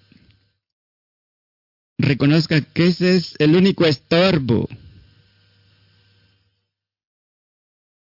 reconozca 1.99 2.63
que 2.63 2.87
ese 2.87 3.17
es 3.17 3.35
el 3.39 3.55
único 3.55 3.85
estorbo 3.85 4.67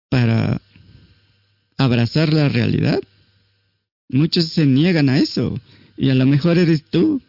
para 0.08 0.62
abrazar 1.76 2.32
la 2.32 2.48
realidad. 2.48 3.00
Muchos 4.08 4.44
se 4.44 4.66
niegan 4.66 5.08
a 5.08 5.18
eso 5.18 5.58
y 5.96 6.10
a 6.10 6.14
lo 6.14 6.24
mejor 6.24 6.58
eres 6.58 6.84
tú. 6.84 7.20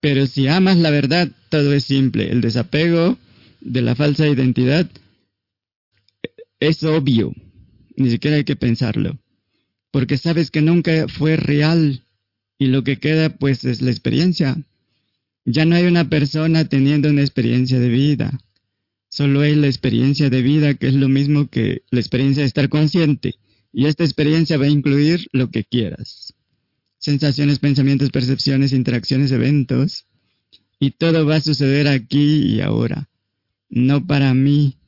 Pero 0.00 0.26
si 0.26 0.48
amas 0.48 0.76
la 0.76 0.90
verdad, 0.90 1.30
todo 1.50 1.72
es 1.72 1.84
simple. 1.84 2.32
El 2.32 2.40
desapego 2.40 3.16
de 3.60 3.82
la 3.82 3.94
falsa 3.94 4.26
identidad 4.26 4.90
es 6.58 6.82
obvio. 6.82 7.32
Ni 8.00 8.08
siquiera 8.08 8.38
hay 8.38 8.44
que 8.44 8.56
pensarlo. 8.56 9.18
Porque 9.90 10.16
sabes 10.16 10.50
que 10.50 10.62
nunca 10.62 11.06
fue 11.06 11.36
real 11.36 12.02
y 12.58 12.68
lo 12.68 12.82
que 12.82 12.96
queda 12.98 13.28
pues 13.36 13.66
es 13.66 13.82
la 13.82 13.90
experiencia. 13.90 14.56
Ya 15.44 15.66
no 15.66 15.76
hay 15.76 15.84
una 15.84 16.08
persona 16.08 16.64
teniendo 16.64 17.10
una 17.10 17.20
experiencia 17.20 17.78
de 17.78 17.90
vida. 17.90 18.40
Solo 19.10 19.42
hay 19.42 19.54
la 19.54 19.66
experiencia 19.66 20.30
de 20.30 20.40
vida, 20.40 20.72
que 20.72 20.88
es 20.88 20.94
lo 20.94 21.10
mismo 21.10 21.50
que 21.50 21.82
la 21.90 22.00
experiencia 22.00 22.42
de 22.42 22.46
estar 22.46 22.70
consciente. 22.70 23.34
Y 23.70 23.84
esta 23.84 24.04
experiencia 24.04 24.56
va 24.56 24.64
a 24.64 24.70
incluir 24.70 25.28
lo 25.32 25.50
que 25.50 25.64
quieras. 25.64 26.32
Sensaciones, 26.96 27.58
pensamientos, 27.58 28.08
percepciones, 28.10 28.72
interacciones, 28.72 29.30
eventos. 29.30 30.06
Y 30.78 30.92
todo 30.92 31.26
va 31.26 31.36
a 31.36 31.40
suceder 31.42 31.86
aquí 31.86 32.46
y 32.46 32.60
ahora. 32.62 33.10
No 33.68 34.06
para 34.06 34.32
mí, 34.32 34.78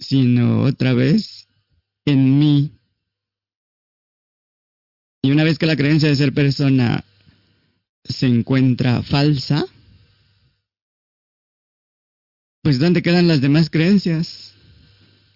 sino 0.00 0.62
otra 0.62 0.94
vez 0.94 1.47
en 2.08 2.38
mí. 2.38 2.72
Y 5.22 5.30
una 5.30 5.44
vez 5.44 5.58
que 5.58 5.66
la 5.66 5.76
creencia 5.76 6.08
de 6.08 6.16
ser 6.16 6.32
persona 6.32 7.04
se 8.04 8.26
encuentra 8.26 9.02
falsa, 9.02 9.66
pues 12.62 12.78
¿dónde 12.78 13.02
quedan 13.02 13.28
las 13.28 13.40
demás 13.40 13.70
creencias? 13.70 14.54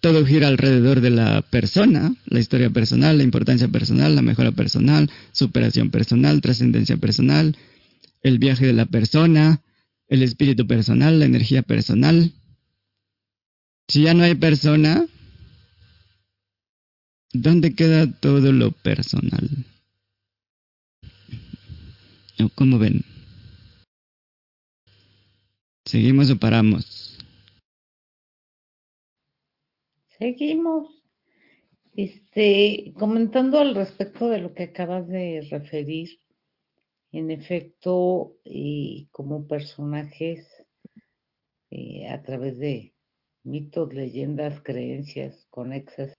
Todo 0.01 0.25
gira 0.25 0.47
alrededor 0.47 1.01
de 1.01 1.09
la 1.09 1.41
persona, 1.41 2.15
la 2.25 2.39
historia 2.39 2.69
personal, 2.69 3.17
la 3.17 3.23
importancia 3.23 3.67
personal, 3.67 4.15
la 4.15 4.21
mejora 4.21 4.51
personal, 4.51 5.09
superación 5.31 5.91
personal, 5.91 6.41
trascendencia 6.41 6.97
personal, 6.97 7.57
el 8.21 8.37
viaje 8.39 8.65
de 8.65 8.73
la 8.73 8.85
persona, 8.85 9.61
el 10.07 10.23
espíritu 10.23 10.67
personal, 10.67 11.19
la 11.19 11.25
energía 11.25 11.61
personal. 11.61 12.31
Si 13.87 14.03
ya 14.03 14.13
no 14.13 14.23
hay 14.23 14.35
persona, 14.35 15.05
¿dónde 17.33 17.75
queda 17.75 18.09
todo 18.19 18.51
lo 18.51 18.71
personal? 18.71 19.49
¿Cómo 22.55 22.77
ven? 22.77 23.01
¿Seguimos 25.85 26.29
o 26.29 26.37
paramos? 26.37 27.17
Seguimos. 30.17 31.03
Este, 31.95 32.91
comentando 32.97 33.59
al 33.59 33.75
respecto 33.75 34.27
de 34.27 34.39
lo 34.39 34.53
que 34.53 34.63
acabas 34.63 35.07
de 35.07 35.47
referir, 35.51 36.19
en 37.11 37.29
efecto, 37.29 38.37
eh, 38.45 39.07
como 39.11 39.47
personajes 39.47 40.47
eh, 41.69 42.07
a 42.07 42.23
través 42.23 42.57
de 42.57 42.95
mitos, 43.43 43.93
leyendas, 43.93 44.61
creencias 44.61 45.45
conexas, 45.51 46.15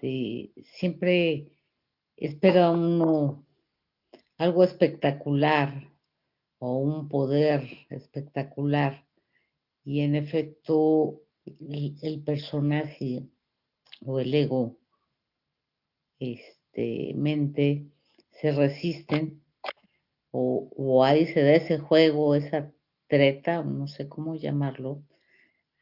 este, 0.00 0.52
siempre 0.64 1.52
espera 2.16 2.70
uno 2.70 3.46
algo 4.38 4.64
espectacular 4.64 5.92
o 6.58 6.78
un 6.78 7.08
poder 7.08 7.68
espectacular. 7.90 9.06
Y 9.84 10.00
en 10.00 10.14
efecto 10.14 11.22
el 11.44 12.22
personaje 12.24 13.28
o 14.04 14.20
el 14.20 14.32
ego, 14.34 14.78
este, 16.18 17.12
mente, 17.14 17.86
se 18.30 18.52
resisten 18.52 19.42
o, 20.30 21.04
ahí 21.04 21.26
se 21.26 21.42
da 21.42 21.54
ese 21.54 21.78
juego, 21.78 22.34
esa 22.34 22.72
treta, 23.08 23.62
no 23.62 23.88
sé 23.88 24.08
cómo 24.08 24.36
llamarlo, 24.36 25.02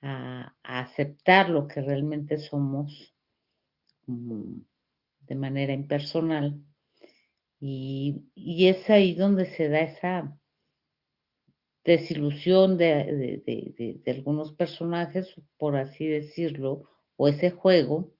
a, 0.00 0.56
aceptar 0.62 1.50
lo 1.50 1.68
que 1.68 1.82
realmente 1.82 2.38
somos 2.38 3.17
de 4.08 5.34
manera 5.34 5.72
impersonal. 5.72 6.60
Y, 7.60 8.22
y 8.34 8.68
es 8.68 8.88
ahí 8.88 9.14
donde 9.14 9.46
se 9.56 9.68
da 9.68 9.80
esa 9.80 10.38
desilusión 11.84 12.76
de, 12.76 13.42
de, 13.46 14.00
de, 14.04 14.10
algunos 14.10 14.52
personajes, 14.52 15.34
por 15.56 15.76
así 15.76 16.06
decirlo, 16.06 16.84
o 17.16 17.28
ese 17.28 17.50
juego 17.50 18.12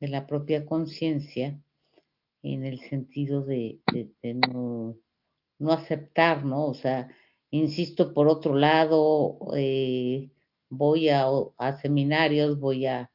de 0.00 0.08
la 0.08 0.26
propia 0.26 0.66
conciencia 0.66 1.60
en 2.42 2.64
el 2.64 2.80
sentido 2.80 3.44
de, 3.44 3.80
no, 4.22 4.96
no, 5.58 5.72
aceptar, 5.72 6.44
¿no? 6.44 6.66
O 6.66 6.74
sea, 6.74 7.08
insisto, 7.50 8.14
por 8.14 8.28
otro 8.28 8.54
lado, 8.54 9.38
eh, 9.56 10.30
voy 10.68 11.08
a, 11.08 11.26
a, 11.56 11.80
seminarios, 11.80 12.60
voy 12.60 12.86
a, 12.86 13.10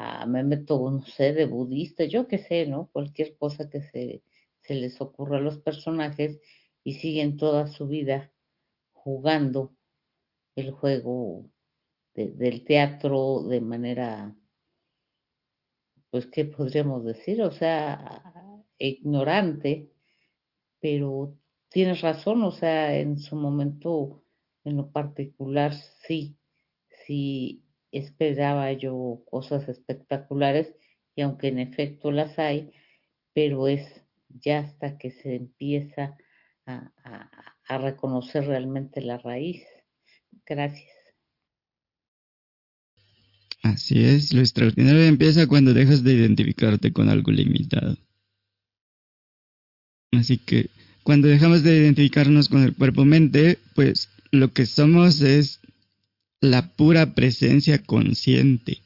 a, 0.00 0.26
me 0.26 0.42
meto, 0.44 0.90
no 0.90 1.02
sé, 1.04 1.32
de 1.32 1.46
budista, 1.46 2.04
yo 2.04 2.26
qué 2.26 2.38
sé, 2.38 2.66
¿no? 2.66 2.88
Cualquier 2.92 3.36
cosa 3.36 3.68
que 3.68 3.82
se, 3.82 4.22
se 4.62 4.74
les 4.74 5.00
ocurra 5.00 5.38
a 5.38 5.40
los 5.40 5.58
personajes 5.58 6.40
y 6.84 6.94
siguen 6.94 7.36
toda 7.36 7.66
su 7.68 7.86
vida 7.86 8.32
jugando 8.92 9.74
el 10.56 10.70
juego 10.72 11.50
del 12.14 12.64
teatro 12.64 13.42
de 13.44 13.60
manera, 13.60 14.36
pues, 16.10 16.26
¿qué 16.26 16.44
podríamos 16.44 17.04
decir? 17.04 17.42
O 17.42 17.50
sea, 17.52 18.22
ignorante, 18.78 19.90
pero 20.80 21.36
tienes 21.68 22.00
razón, 22.00 22.42
o 22.42 22.50
sea, 22.50 22.96
en 22.98 23.18
su 23.18 23.36
momento, 23.36 24.22
en 24.64 24.76
lo 24.76 24.90
particular, 24.90 25.74
sí, 26.06 26.36
sí 27.06 27.64
esperaba 27.92 28.72
yo 28.72 29.22
cosas 29.30 29.68
espectaculares 29.68 30.74
y 31.14 31.22
aunque 31.22 31.48
en 31.48 31.58
efecto 31.58 32.10
las 32.10 32.38
hay, 32.38 32.72
pero 33.34 33.68
es 33.68 34.02
ya 34.28 34.60
hasta 34.60 34.98
que 34.98 35.10
se 35.10 35.34
empieza 35.34 36.16
a, 36.66 37.78
reconocer 37.78 38.46
realmente 38.46 39.00
la 39.00 39.18
raíz. 39.18 39.64
Gracias. 40.44 40.90
Así 43.62 44.04
es, 44.04 44.32
lo 44.32 44.40
extraordinario 44.40 45.04
empieza 45.04 45.46
cuando 45.46 45.72
dejas 45.72 46.02
de 46.02 46.14
identificarte 46.14 46.92
con 46.92 47.08
algo 47.08 47.30
limitado. 47.30 47.96
Así 50.12 50.38
que 50.38 50.70
cuando 51.04 51.28
dejamos 51.28 51.62
de 51.62 51.76
identificarnos 51.76 52.48
con 52.48 52.64
el 52.64 52.74
cuerpo-mente, 52.74 53.58
pues 53.74 54.08
lo 54.32 54.52
que 54.52 54.66
somos 54.66 55.20
es 55.20 55.59
la 56.40 56.74
pura 56.74 57.14
presencia 57.14 57.82
consciente. 57.82 58.82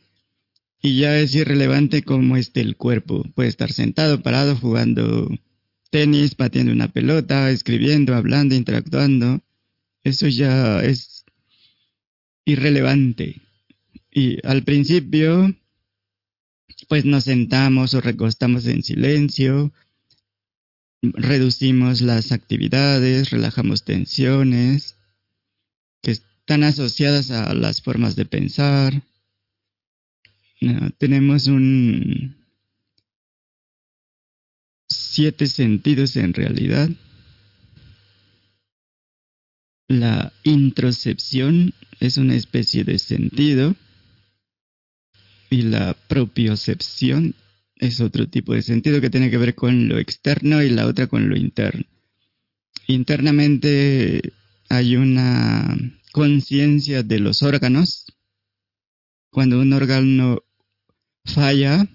Y 0.82 0.98
ya 0.98 1.18
es 1.18 1.35
irrelevante 1.35 2.02
cómo 2.02 2.36
esté 2.36 2.60
el 2.60 2.76
cuerpo. 2.76 3.24
Puede 3.35 3.48
estar 3.48 3.72
sentado, 3.72 4.22
parado, 4.22 4.56
jugando 4.56 5.31
tenis, 5.90 6.35
pateando 6.35 6.72
una 6.72 6.89
pelota, 6.93 7.51
escribiendo, 7.51 8.14
hablando, 8.14 8.55
interactuando. 8.55 9.40
Eso 10.02 10.28
ya 10.28 10.82
es 10.82 11.24
irrelevante. 12.44 13.40
Y 14.10 14.47
al 14.47 14.62
principio, 14.64 15.55
pues 16.89 17.05
nos 17.05 17.24
sentamos 17.24 17.94
o 17.94 18.01
recostamos 18.01 18.66
en 18.66 18.82
silencio, 18.82 19.72
reducimos 21.01 22.02
las 22.02 22.31
actividades, 22.31 23.31
relajamos 23.31 23.85
tensiones 23.85 24.93
están 26.44 26.62
asociadas 26.62 27.30
a 27.30 27.54
las 27.54 27.80
formas 27.80 28.16
de 28.16 28.26
pensar. 28.26 29.02
tenemos 30.98 31.46
un 31.46 32.36
siete 34.86 35.46
sentidos 35.46 36.16
en 36.16 36.34
realidad. 36.34 36.90
La 39.88 40.34
introcepción 40.42 41.72
es 41.98 42.18
una 42.18 42.34
especie 42.34 42.84
de 42.84 42.98
sentido 42.98 43.74
y 45.48 45.62
la 45.62 45.94
propiocepción 46.08 47.34
es 47.76 48.02
otro 48.02 48.28
tipo 48.28 48.52
de 48.52 48.60
sentido 48.60 49.00
que 49.00 49.08
tiene 49.08 49.30
que 49.30 49.38
ver 49.38 49.54
con 49.54 49.88
lo 49.88 49.98
externo 49.98 50.62
y 50.62 50.68
la 50.68 50.86
otra 50.86 51.06
con 51.06 51.30
lo 51.30 51.38
interno. 51.38 51.86
Internamente 52.86 54.34
hay 54.69 54.97
una 54.97 55.77
conciencia 56.12 57.03
de 57.03 57.19
los 57.19 57.43
órganos. 57.43 58.07
Cuando 59.31 59.61
un 59.61 59.73
órgano 59.73 60.43
falla 61.24 61.86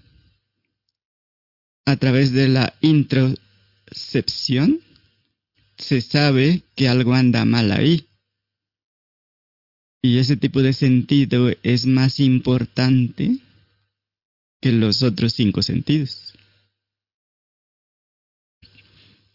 a 1.86 1.96
través 1.96 2.32
de 2.32 2.48
la 2.48 2.74
introcepción, 2.80 4.80
se 5.78 6.00
sabe 6.00 6.62
que 6.76 6.88
algo 6.88 7.14
anda 7.14 7.44
mal 7.44 7.72
ahí. 7.72 8.06
Y 10.02 10.18
ese 10.18 10.36
tipo 10.36 10.62
de 10.62 10.72
sentido 10.72 11.50
es 11.62 11.86
más 11.86 12.20
importante 12.20 13.38
que 14.60 14.72
los 14.72 15.02
otros 15.02 15.32
cinco 15.32 15.62
sentidos. 15.62 16.34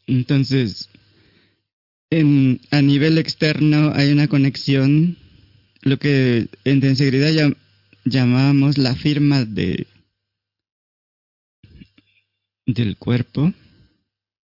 Entonces, 0.07 0.89
a 2.71 2.81
nivel 2.81 3.17
externo 3.17 3.91
hay 3.93 4.11
una 4.11 4.27
conexión, 4.27 5.17
lo 5.81 5.97
que 5.97 6.47
en 6.63 6.85
integridad 6.85 7.31
ya, 7.31 7.51
llamamos 8.05 8.77
la 8.77 8.95
firma 8.95 9.43
de 9.45 9.87
del 12.65 12.97
cuerpo, 12.97 13.53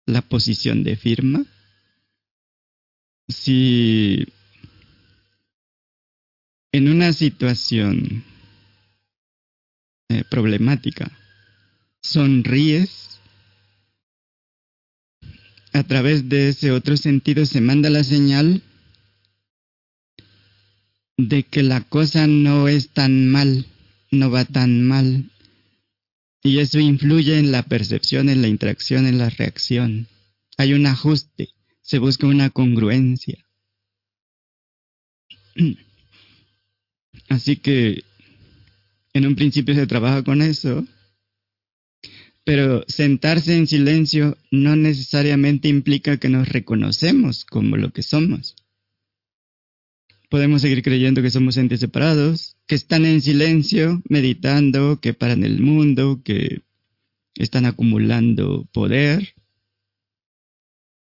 la 0.06 0.22
posición 0.22 0.84
de 0.84 0.96
firma. 0.96 1.46
Si 3.28 4.26
en 6.72 6.90
una 6.90 7.12
situación 7.12 8.24
eh, 10.10 10.24
problemática. 10.30 11.12
Sonríes. 12.02 13.17
A 15.74 15.84
través 15.84 16.30
de 16.30 16.50
ese 16.50 16.72
otro 16.72 16.98
sentido 16.98 17.46
se 17.46 17.62
manda 17.62 17.90
la 17.90 18.04
señal 18.04 18.64
de 21.18 21.44
que 21.44 21.64
la 21.64 21.82
cosa 21.82 22.28
no 22.28 22.68
es 22.68 22.90
tan 22.90 23.28
mal, 23.30 23.66
no 24.12 24.30
va 24.30 24.46
tan 24.46 24.84
mal. 24.84 25.32
Y 26.44 26.60
eso 26.60 26.80
influye 26.80 27.40
en 27.40 27.52
la 27.52 27.64
percepción, 27.64 28.30
en 28.30 28.42
la 28.42 28.48
interacción, 28.48 29.06
en 29.06 29.18
la 29.18 29.30
reacción. 29.30 30.08
Hay 30.58 30.74
un 30.74 30.86
ajuste, 30.86 31.50
se 31.82 32.00
busca 32.00 32.28
una 32.28 32.50
congruencia. 32.50 33.44
Así 37.30 37.58
que 37.58 38.04
en 39.14 39.26
un 39.26 39.36
principio 39.36 39.74
se 39.76 39.88
trabaja 39.88 40.24
con 40.24 40.42
eso, 40.42 40.88
pero 42.48 42.86
sentarse 42.88 43.58
en 43.58 43.68
silencio 43.68 44.38
no 44.52 44.78
necesariamente 44.78 45.68
implica 45.68 46.16
que 46.16 46.30
nos 46.30 46.48
reconocemos 46.48 47.44
como 47.44 47.76
lo 47.76 47.92
que 47.92 48.04
somos. 48.04 48.56
Podemos 50.30 50.62
seguir 50.62 50.82
creyendo 50.82 51.22
que 51.22 51.30
somos 51.30 51.58
entes 51.58 51.82
separados, 51.82 52.56
que 52.66 52.76
están 52.76 53.06
en 53.06 53.22
silencio, 53.22 54.02
meditando, 54.08 55.02
que 55.02 55.14
paran 55.14 55.44
el 55.44 55.60
mundo, 55.60 56.22
que 56.24 56.62
están 57.36 57.66
acumulando 57.66 58.66
poder. 58.72 59.36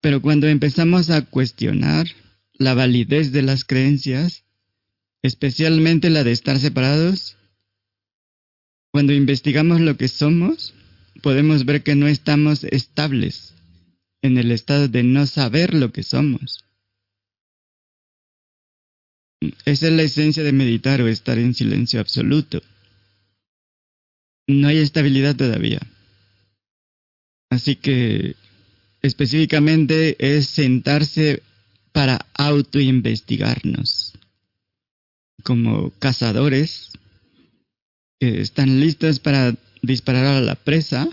Pero 0.02 0.24
cuando 0.24 0.48
empezamos 0.48 1.12
a 1.12 1.26
cuestionar 1.26 2.08
la 2.54 2.74
validez 2.74 3.32
de 3.32 3.44
las 3.44 3.66
creencias, 3.66 4.46
especialmente 5.22 6.10
la 6.10 6.24
de 6.24 6.32
estar 6.32 6.58
separados, 6.58 7.38
cuando 8.90 9.14
investigamos 9.14 9.80
lo 9.80 9.96
que 9.96 10.08
somos, 10.08 10.75
podemos 11.22 11.66
ver 11.66 11.84
que 11.84 11.96
no 11.96 12.08
estamos 12.08 12.64
estables 12.64 13.54
en 14.22 14.38
el 14.38 14.52
estado 14.52 14.88
de 14.88 15.04
no 15.04 15.28
saber 15.28 15.74
lo 15.74 15.92
que 15.92 16.04
somos. 16.04 16.66
Esa 19.66 19.88
es 19.88 19.94
la 19.94 20.04
esencia 20.04 20.44
de 20.44 20.52
meditar 20.52 21.02
o 21.02 21.08
estar 21.08 21.38
en 21.38 21.54
silencio 21.54 22.00
absoluto. 22.00 22.62
No 24.48 24.68
hay 24.68 24.78
estabilidad 24.78 25.36
todavía. 25.36 25.80
Así 27.50 27.76
que 27.76 28.36
específicamente 29.02 30.16
es 30.20 30.48
sentarse 30.48 31.44
para 31.92 32.26
autoinvestigarnos. 32.34 34.14
Como 35.44 35.92
cazadores, 36.00 36.92
están 38.20 38.80
listas 38.80 39.20
para 39.20 39.56
disparar 39.86 40.26
a 40.26 40.42
la 40.42 40.56
presa, 40.56 41.08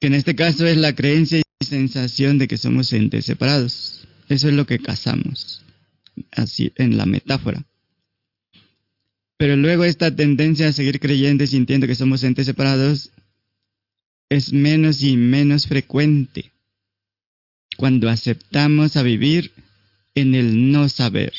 que 0.00 0.06
en 0.06 0.14
este 0.14 0.34
caso 0.34 0.66
es 0.66 0.76
la 0.76 0.94
creencia 0.94 1.38
y 1.38 1.64
sensación 1.64 2.38
de 2.38 2.48
que 2.48 2.58
somos 2.58 2.92
entes 2.92 3.24
separados. 3.24 4.06
Eso 4.28 4.48
es 4.48 4.54
lo 4.54 4.66
que 4.66 4.78
cazamos, 4.78 5.62
así 6.32 6.72
en 6.76 6.96
la 6.96 7.06
metáfora. 7.06 7.64
Pero 9.36 9.56
luego 9.56 9.84
esta 9.84 10.14
tendencia 10.14 10.68
a 10.68 10.72
seguir 10.72 11.00
creyendo 11.00 11.44
y 11.44 11.48
sintiendo 11.48 11.86
que 11.86 11.94
somos 11.94 12.22
entes 12.22 12.46
separados 12.46 13.10
es 14.28 14.52
menos 14.52 15.02
y 15.02 15.16
menos 15.16 15.66
frecuente 15.66 16.52
cuando 17.76 18.08
aceptamos 18.08 18.96
a 18.96 19.02
vivir 19.02 19.52
en 20.14 20.34
el 20.34 20.70
no 20.70 20.88
saber, 20.88 21.32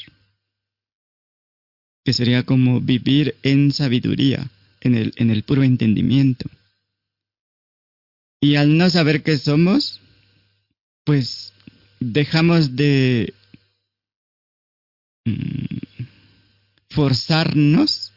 que 2.03 2.13
sería 2.13 2.43
como 2.43 2.81
vivir 2.81 3.35
en 3.41 3.71
sabiduría, 3.71 4.49
en 4.85 4.95
el, 4.95 5.13
en 5.17 5.31
el 5.31 5.43
puro 5.43 5.63
entendimiento. 5.63 6.49
Y 8.39 8.55
al 8.55 8.77
no 8.77 8.89
saber 8.89 9.23
qué 9.23 9.37
somos, 9.37 9.99
pues 11.03 11.53
dejamos 11.99 12.75
de 12.75 13.33
mm, 15.25 16.03
forzarnos 16.89 18.13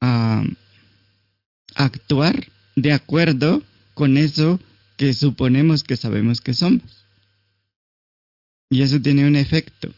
a 0.00 0.44
actuar 1.74 2.48
de 2.76 2.92
acuerdo 2.92 3.62
con 3.92 4.16
eso 4.16 4.58
que 4.96 5.12
suponemos 5.12 5.84
que 5.84 5.96
sabemos 5.96 6.40
que 6.40 6.54
somos. 6.54 7.04
Y 8.70 8.82
eso 8.82 9.00
tiene 9.00 9.26
un 9.26 9.36
efecto. 9.36 9.92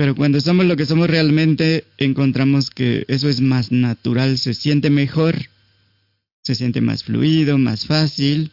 Pero 0.00 0.14
cuando 0.14 0.40
somos 0.40 0.64
lo 0.64 0.76
que 0.78 0.86
somos 0.86 1.10
realmente, 1.10 1.84
encontramos 1.98 2.70
que 2.70 3.04
eso 3.08 3.28
es 3.28 3.42
más 3.42 3.70
natural, 3.70 4.38
se 4.38 4.54
siente 4.54 4.88
mejor, 4.88 5.36
se 6.42 6.54
siente 6.54 6.80
más 6.80 7.04
fluido, 7.04 7.58
más 7.58 7.84
fácil. 7.84 8.50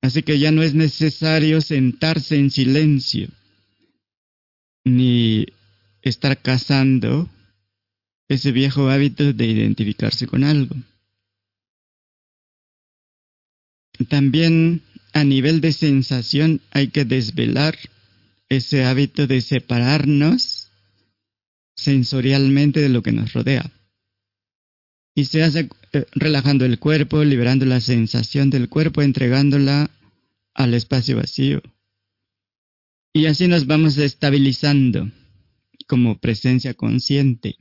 Así 0.00 0.22
que 0.22 0.38
ya 0.38 0.52
no 0.52 0.62
es 0.62 0.72
necesario 0.72 1.60
sentarse 1.60 2.36
en 2.36 2.52
silencio, 2.52 3.26
ni 4.84 5.46
estar 6.00 6.40
cazando 6.40 7.28
ese 8.28 8.52
viejo 8.52 8.88
hábito 8.88 9.32
de 9.32 9.46
identificarse 9.46 10.28
con 10.28 10.44
algo. 10.44 10.76
También 14.08 14.82
a 15.12 15.24
nivel 15.24 15.60
de 15.60 15.72
sensación 15.72 16.60
hay 16.70 16.86
que 16.86 17.04
desvelar 17.04 17.76
ese 18.50 18.84
hábito 18.84 19.26
de 19.26 19.40
separarnos 19.40 20.70
sensorialmente 21.74 22.80
de 22.80 22.90
lo 22.90 23.02
que 23.02 23.12
nos 23.12 23.32
rodea. 23.32 23.72
Y 25.14 25.24
se 25.24 25.42
hace 25.42 25.70
eh, 25.92 26.04
relajando 26.12 26.64
el 26.64 26.78
cuerpo, 26.78 27.24
liberando 27.24 27.64
la 27.64 27.80
sensación 27.80 28.50
del 28.50 28.68
cuerpo, 28.68 29.02
entregándola 29.02 29.90
al 30.52 30.74
espacio 30.74 31.16
vacío. 31.16 31.62
Y 33.12 33.26
así 33.26 33.48
nos 33.48 33.66
vamos 33.66 33.96
estabilizando 33.96 35.10
como 35.88 36.18
presencia 36.18 36.74
consciente. 36.74 37.56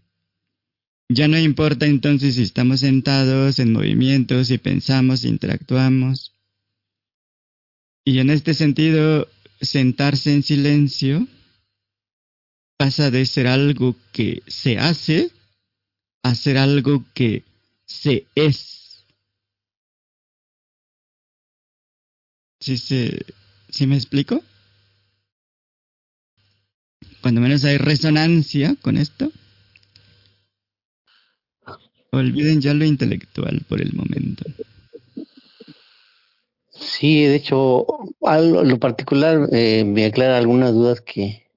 Ya 1.07 1.27
no 1.27 1.39
importa 1.39 1.87
entonces 1.87 2.35
si 2.35 2.43
estamos 2.43 2.81
sentados 2.81 3.57
en 3.59 3.73
movimiento, 3.73 4.43
si 4.43 4.57
pensamos, 4.57 5.21
si 5.21 5.27
interactuamos. 5.27 6.33
Y 8.05 8.19
en 8.19 8.29
este 8.29 8.53
sentido, 8.53 9.27
sentarse 9.61 10.33
en 10.33 10.43
silencio 10.43 11.27
pasa 12.77 13.11
de 13.11 13.25
ser 13.25 13.47
algo 13.47 13.95
que 14.13 14.41
se 14.47 14.77
hace 14.77 15.31
a 16.23 16.35
ser 16.35 16.57
algo 16.57 17.03
que 17.13 17.43
se 17.85 18.25
es. 18.35 19.05
¿Sí, 22.59 22.77
se, 22.77 23.25
¿Sí 23.69 23.87
me 23.87 23.95
explico? 23.95 24.43
Cuando 27.21 27.41
menos 27.41 27.63
hay 27.65 27.77
resonancia 27.77 28.75
con 28.81 28.97
esto. 28.97 29.31
Olviden 32.11 32.61
ya 32.61 32.73
lo 32.73 32.85
intelectual 32.85 33.65
por 33.67 33.81
el 33.81 33.93
momento. 33.93 34.45
Sí, 36.79 37.25
de 37.25 37.35
hecho, 37.35 37.85
algo, 38.21 38.63
lo 38.63 38.79
particular 38.79 39.49
eh, 39.51 39.83
me 39.85 40.05
aclara 40.05 40.37
algunas 40.37 40.73
dudas 40.73 41.01
que, 41.01 41.47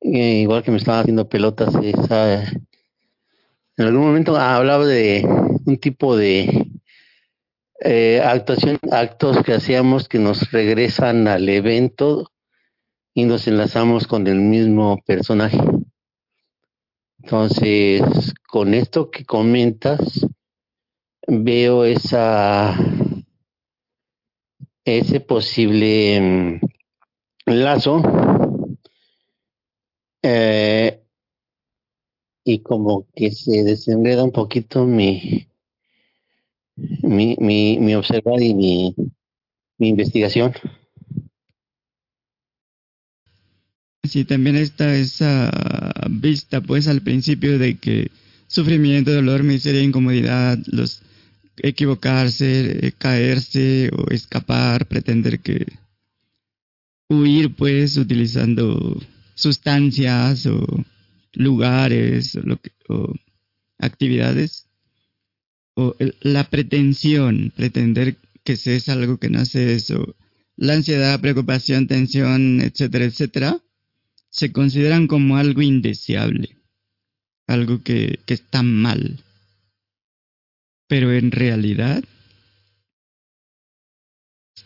eh, 0.00 0.40
igual 0.40 0.62
que 0.62 0.70
me 0.70 0.78
estaban 0.78 1.00
haciendo 1.00 1.28
pelotas, 1.28 1.74
esa, 1.82 2.42
en 2.42 3.86
algún 3.86 4.06
momento 4.06 4.36
hablaba 4.36 4.86
de 4.86 5.24
un 5.66 5.76
tipo 5.76 6.16
de 6.16 6.70
eh, 7.80 8.22
actuación, 8.24 8.78
actos 8.90 9.42
que 9.44 9.54
hacíamos 9.54 10.08
que 10.08 10.18
nos 10.18 10.50
regresan 10.50 11.28
al 11.28 11.48
evento 11.48 12.32
y 13.14 13.24
nos 13.24 13.46
enlazamos 13.46 14.06
con 14.06 14.26
el 14.26 14.40
mismo 14.40 14.98
personaje. 15.04 15.60
Entonces, 17.22 18.02
con 18.48 18.72
esto 18.72 19.10
que 19.10 19.24
comentas, 19.24 20.26
veo 21.26 21.84
esa 21.84 22.74
ese 24.84 25.20
posible 25.20 26.20
mm, 26.20 26.60
lazo 27.46 28.02
eh, 30.22 31.02
y 32.44 32.60
como 32.60 33.06
que 33.14 33.30
se 33.30 33.64
desenreda 33.64 34.24
un 34.24 34.32
poquito 34.32 34.86
mi 34.86 35.48
mi, 37.02 37.36
mi, 37.38 37.78
mi 37.78 37.94
observar 37.94 38.40
y 38.42 38.54
mi, 38.54 38.94
mi 39.78 39.88
investigación. 39.88 40.52
Sí, 44.04 44.24
también 44.24 44.56
está 44.56 44.94
esa 44.94 45.50
vista, 46.08 46.60
pues, 46.60 46.88
al 46.88 47.02
principio 47.02 47.58
de 47.58 47.76
que 47.76 48.10
sufrimiento, 48.46 49.12
dolor, 49.12 49.42
miseria, 49.42 49.82
incomodidad, 49.82 50.58
los 50.66 51.02
equivocarse, 51.62 52.86
eh, 52.86 52.92
caerse 52.92 53.90
o 53.92 54.10
escapar, 54.10 54.86
pretender 54.86 55.40
que 55.40 55.66
huir, 57.08 57.54
pues, 57.54 57.96
utilizando 57.96 59.00
sustancias 59.34 60.46
o 60.46 60.66
lugares 61.32 62.36
o, 62.88 63.14
actividades, 63.78 64.66
o 65.74 65.94
la 66.20 66.50
pretensión, 66.50 67.52
pretender 67.54 68.16
que 68.44 68.56
se 68.56 68.76
es 68.76 68.88
algo 68.88 69.18
que 69.18 69.30
no 69.30 69.40
es, 69.40 69.90
o 69.90 70.16
la 70.56 70.74
ansiedad, 70.74 71.20
preocupación, 71.20 71.86
tensión, 71.86 72.60
etcétera, 72.60 73.04
etcétera, 73.04 73.60
se 74.30 74.52
consideran 74.52 75.06
como 75.06 75.36
algo 75.36 75.62
indeseable, 75.62 76.56
algo 77.46 77.82
que, 77.82 78.18
que 78.26 78.34
está 78.34 78.62
mal. 78.62 79.22
Pero 80.88 81.12
en 81.12 81.30
realidad 81.30 82.02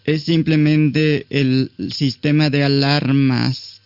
es 0.05 0.24
simplemente 0.24 1.27
el 1.31 1.70
sistema 1.93 2.51
de 2.51 2.65
alarmas 2.65 3.81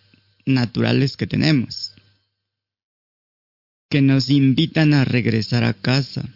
naturales 0.44 1.16
que 1.16 1.26
tenemos, 1.26 1.92
que 3.90 4.00
nos 4.00 4.30
invitan 4.30 4.94
a 4.94 5.04
regresar 5.04 5.64
a 5.64 5.74
casa. 5.74 6.28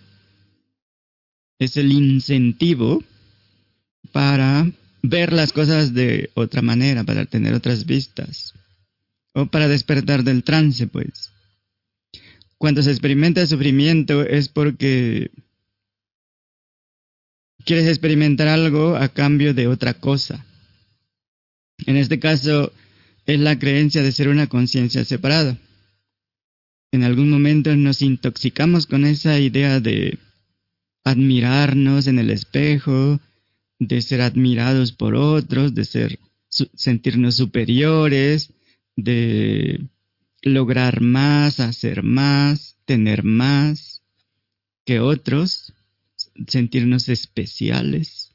Es 1.59 1.77
el 1.77 1.93
incentivo 1.93 3.05
para 4.13 4.71
ver 5.03 5.33
las 5.33 5.53
cosas 5.53 5.95
de 5.95 6.31
otra 6.35 6.63
manera, 6.63 7.05
para 7.05 7.27
tener 7.27 7.55
otras 7.55 7.87
vistas 7.87 8.55
o 9.33 9.47
para 9.47 9.69
despertar 9.69 10.25
del 10.25 10.43
trance, 10.43 10.87
pues. 10.87 11.33
Cuando 12.59 12.83
se 12.83 12.91
experimenta 12.91 13.47
sufrimiento 13.47 14.23
es 14.23 14.49
porque 14.49 15.31
quieres 17.65 17.87
experimentar 17.89 18.49
algo 18.49 18.97
a 18.97 19.09
cambio 19.09 19.55
de 19.55 19.67
otra 19.67 19.95
cosa. 19.95 20.45
En 21.87 21.97
este 21.97 22.19
caso 22.19 22.73
es 23.27 23.41
la 23.41 23.59
creencia 23.59 24.03
de 24.03 24.13
ser 24.13 24.29
una 24.29 24.49
conciencia 24.49 25.05
separada. 25.05 25.59
En 26.93 27.05
algún 27.05 27.31
momento 27.31 27.75
nos 27.77 28.03
intoxicamos 28.03 28.87
con 28.87 29.05
esa 29.05 29.39
idea 29.39 29.81
de 29.81 30.19
admirarnos 31.05 32.07
en 32.07 32.19
el 32.19 32.31
espejo, 32.31 33.21
de 33.79 34.03
ser 34.03 34.21
admirados 34.21 34.93
por 34.93 35.15
otros, 35.15 35.75
de 35.75 35.85
ser 35.85 36.19
sentirnos 36.49 37.37
superiores, 37.37 38.53
de 38.97 39.87
lograr 40.43 41.01
más, 41.01 41.61
hacer 41.61 42.03
más, 42.03 42.77
tener 42.85 43.23
más 43.23 44.03
que 44.85 45.01
otros, 45.01 45.70
sentirnos 46.49 47.09
especiales. 47.09 48.35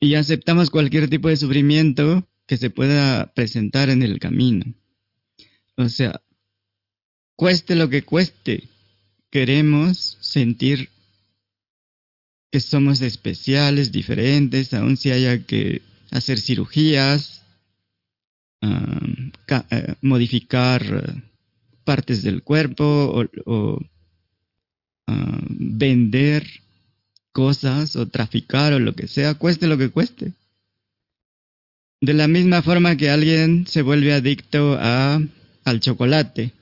Y 0.00 0.14
aceptamos 0.14 0.70
cualquier 0.70 1.08
tipo 1.08 1.28
de 1.28 1.36
sufrimiento 1.36 2.26
que 2.46 2.56
se 2.56 2.70
pueda 2.70 3.32
presentar 3.34 3.88
en 3.88 4.02
el 4.02 4.18
camino. 4.18 4.74
O 5.76 5.88
sea, 5.88 6.22
cueste 7.34 7.74
lo 7.74 7.88
que 7.88 8.02
cueste, 8.02 8.68
queremos 9.30 10.18
sentir 10.20 10.90
que 12.50 12.60
somos 12.60 13.00
especiales, 13.00 13.92
diferentes, 13.92 14.72
aun 14.72 14.96
si 14.96 15.10
haya 15.10 15.44
que 15.44 15.82
hacer 16.10 16.38
cirugías, 16.38 17.42
eh, 18.60 19.94
modificar 20.02 20.82
eh, 20.82 21.22
partes 21.84 22.22
del 22.22 22.42
cuerpo 22.42 23.28
o, 23.44 23.80
vender 25.48 26.44
cosas 27.36 27.96
o 27.96 28.08
traficar 28.08 28.72
o 28.72 28.78
lo 28.78 28.94
que 28.94 29.08
sea, 29.08 29.34
cueste 29.34 29.66
lo 29.66 29.76
que 29.76 29.90
cueste. 29.90 30.32
De 32.00 32.14
la 32.14 32.28
misma 32.28 32.62
forma 32.62 32.96
que 32.96 33.10
alguien 33.10 33.66
se 33.66 33.82
vuelve 33.82 34.14
adicto 34.14 34.78
a, 34.80 35.20
al 35.64 35.80
chocolate, 35.80 36.52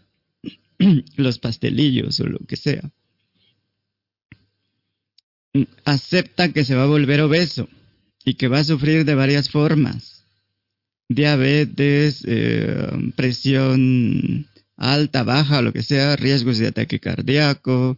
los 1.16 1.38
pastelillos 1.38 2.18
o 2.18 2.26
lo 2.26 2.40
que 2.40 2.56
sea. 2.56 2.90
Acepta 5.84 6.52
que 6.52 6.64
se 6.64 6.74
va 6.74 6.82
a 6.82 6.94
volver 6.96 7.20
obeso 7.20 7.68
y 8.24 8.34
que 8.34 8.48
va 8.48 8.58
a 8.58 8.64
sufrir 8.64 9.04
de 9.04 9.14
varias 9.14 9.50
formas. 9.50 10.24
Diabetes, 11.08 12.24
eh, 12.26 13.12
presión 13.14 14.48
alta, 14.76 15.22
baja, 15.22 15.62
lo 15.62 15.72
que 15.72 15.84
sea, 15.84 16.16
riesgos 16.16 16.58
de 16.58 16.66
ataque 16.66 16.98
cardíaco, 16.98 17.96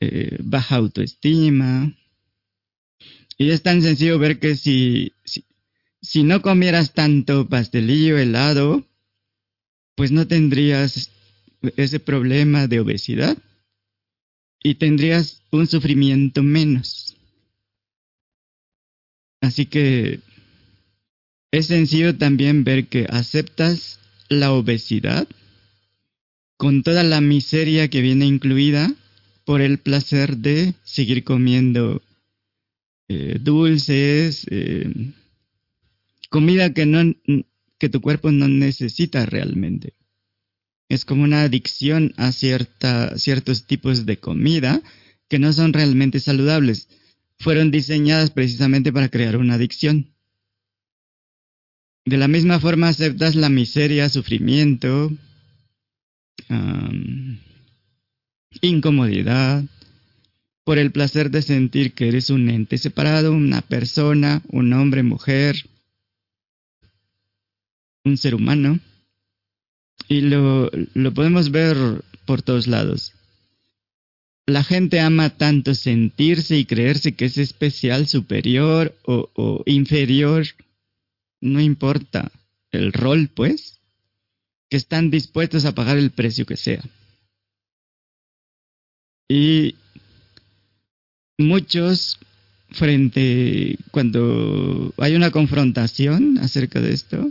eh, 0.00 0.38
baja 0.42 0.76
autoestima. 0.76 1.92
Y 3.36 3.50
es 3.50 3.62
tan 3.62 3.82
sencillo 3.82 4.18
ver 4.18 4.38
que 4.38 4.56
si, 4.56 5.12
si, 5.24 5.44
si 6.02 6.22
no 6.22 6.42
comieras 6.42 6.94
tanto 6.94 7.48
pastelillo 7.48 8.18
helado, 8.18 8.86
pues 9.94 10.12
no 10.12 10.26
tendrías 10.26 11.10
ese 11.76 12.00
problema 12.00 12.66
de 12.66 12.80
obesidad 12.80 13.36
y 14.62 14.76
tendrías 14.76 15.42
un 15.50 15.66
sufrimiento 15.66 16.42
menos. 16.42 17.16
Así 19.40 19.66
que 19.66 20.20
es 21.50 21.66
sencillo 21.66 22.16
también 22.16 22.64
ver 22.64 22.88
que 22.88 23.06
aceptas 23.08 24.00
la 24.28 24.52
obesidad 24.52 25.26
con 26.56 26.82
toda 26.82 27.04
la 27.04 27.20
miseria 27.20 27.88
que 27.88 28.00
viene 28.00 28.26
incluida 28.26 28.92
por 29.48 29.62
el 29.62 29.78
placer 29.78 30.36
de 30.36 30.74
seguir 30.84 31.24
comiendo 31.24 32.02
eh, 33.08 33.38
dulces, 33.40 34.46
eh, 34.50 34.92
comida 36.28 36.74
que, 36.74 36.84
no, 36.84 37.14
que 37.78 37.88
tu 37.88 38.02
cuerpo 38.02 38.30
no 38.30 38.46
necesita 38.46 39.24
realmente. 39.24 39.94
Es 40.90 41.06
como 41.06 41.22
una 41.22 41.44
adicción 41.44 42.12
a 42.18 42.30
cierta, 42.32 43.16
ciertos 43.16 43.66
tipos 43.66 44.04
de 44.04 44.18
comida 44.18 44.82
que 45.30 45.38
no 45.38 45.54
son 45.54 45.72
realmente 45.72 46.20
saludables. 46.20 46.90
Fueron 47.38 47.70
diseñadas 47.70 48.30
precisamente 48.30 48.92
para 48.92 49.08
crear 49.08 49.38
una 49.38 49.54
adicción. 49.54 50.12
De 52.04 52.18
la 52.18 52.28
misma 52.28 52.60
forma 52.60 52.88
aceptas 52.88 53.34
la 53.34 53.48
miseria, 53.48 54.10
sufrimiento, 54.10 55.10
incomodidad, 58.60 59.64
por 60.64 60.78
el 60.78 60.92
placer 60.92 61.30
de 61.30 61.40
sentir 61.42 61.94
que 61.94 62.08
eres 62.08 62.28
un 62.28 62.50
ente 62.50 62.76
separado, 62.76 63.32
una 63.32 63.62
persona, 63.62 64.42
un 64.48 64.72
hombre, 64.74 65.02
mujer, 65.02 65.56
un 68.04 68.18
ser 68.18 68.34
humano. 68.34 68.78
Y 70.08 70.20
lo, 70.20 70.70
lo 70.94 71.14
podemos 71.14 71.50
ver 71.50 72.04
por 72.26 72.42
todos 72.42 72.66
lados. 72.66 73.14
La 74.46 74.64
gente 74.64 75.00
ama 75.00 75.30
tanto 75.30 75.74
sentirse 75.74 76.58
y 76.58 76.64
creerse 76.64 77.14
que 77.14 77.26
es 77.26 77.38
especial, 77.38 78.06
superior 78.06 78.94
o, 79.04 79.30
o 79.34 79.62
inferior. 79.66 80.46
No 81.40 81.60
importa 81.60 82.30
el 82.72 82.92
rol, 82.92 83.28
pues, 83.28 83.80
que 84.68 84.76
están 84.76 85.10
dispuestos 85.10 85.64
a 85.64 85.74
pagar 85.74 85.96
el 85.96 86.10
precio 86.10 86.44
que 86.44 86.56
sea. 86.56 86.82
Y 89.28 89.74
muchos 91.36 92.18
frente 92.70 93.78
cuando 93.90 94.92
hay 94.98 95.14
una 95.14 95.30
confrontación 95.30 96.38
acerca 96.38 96.80
de 96.80 96.92
esto, 96.92 97.30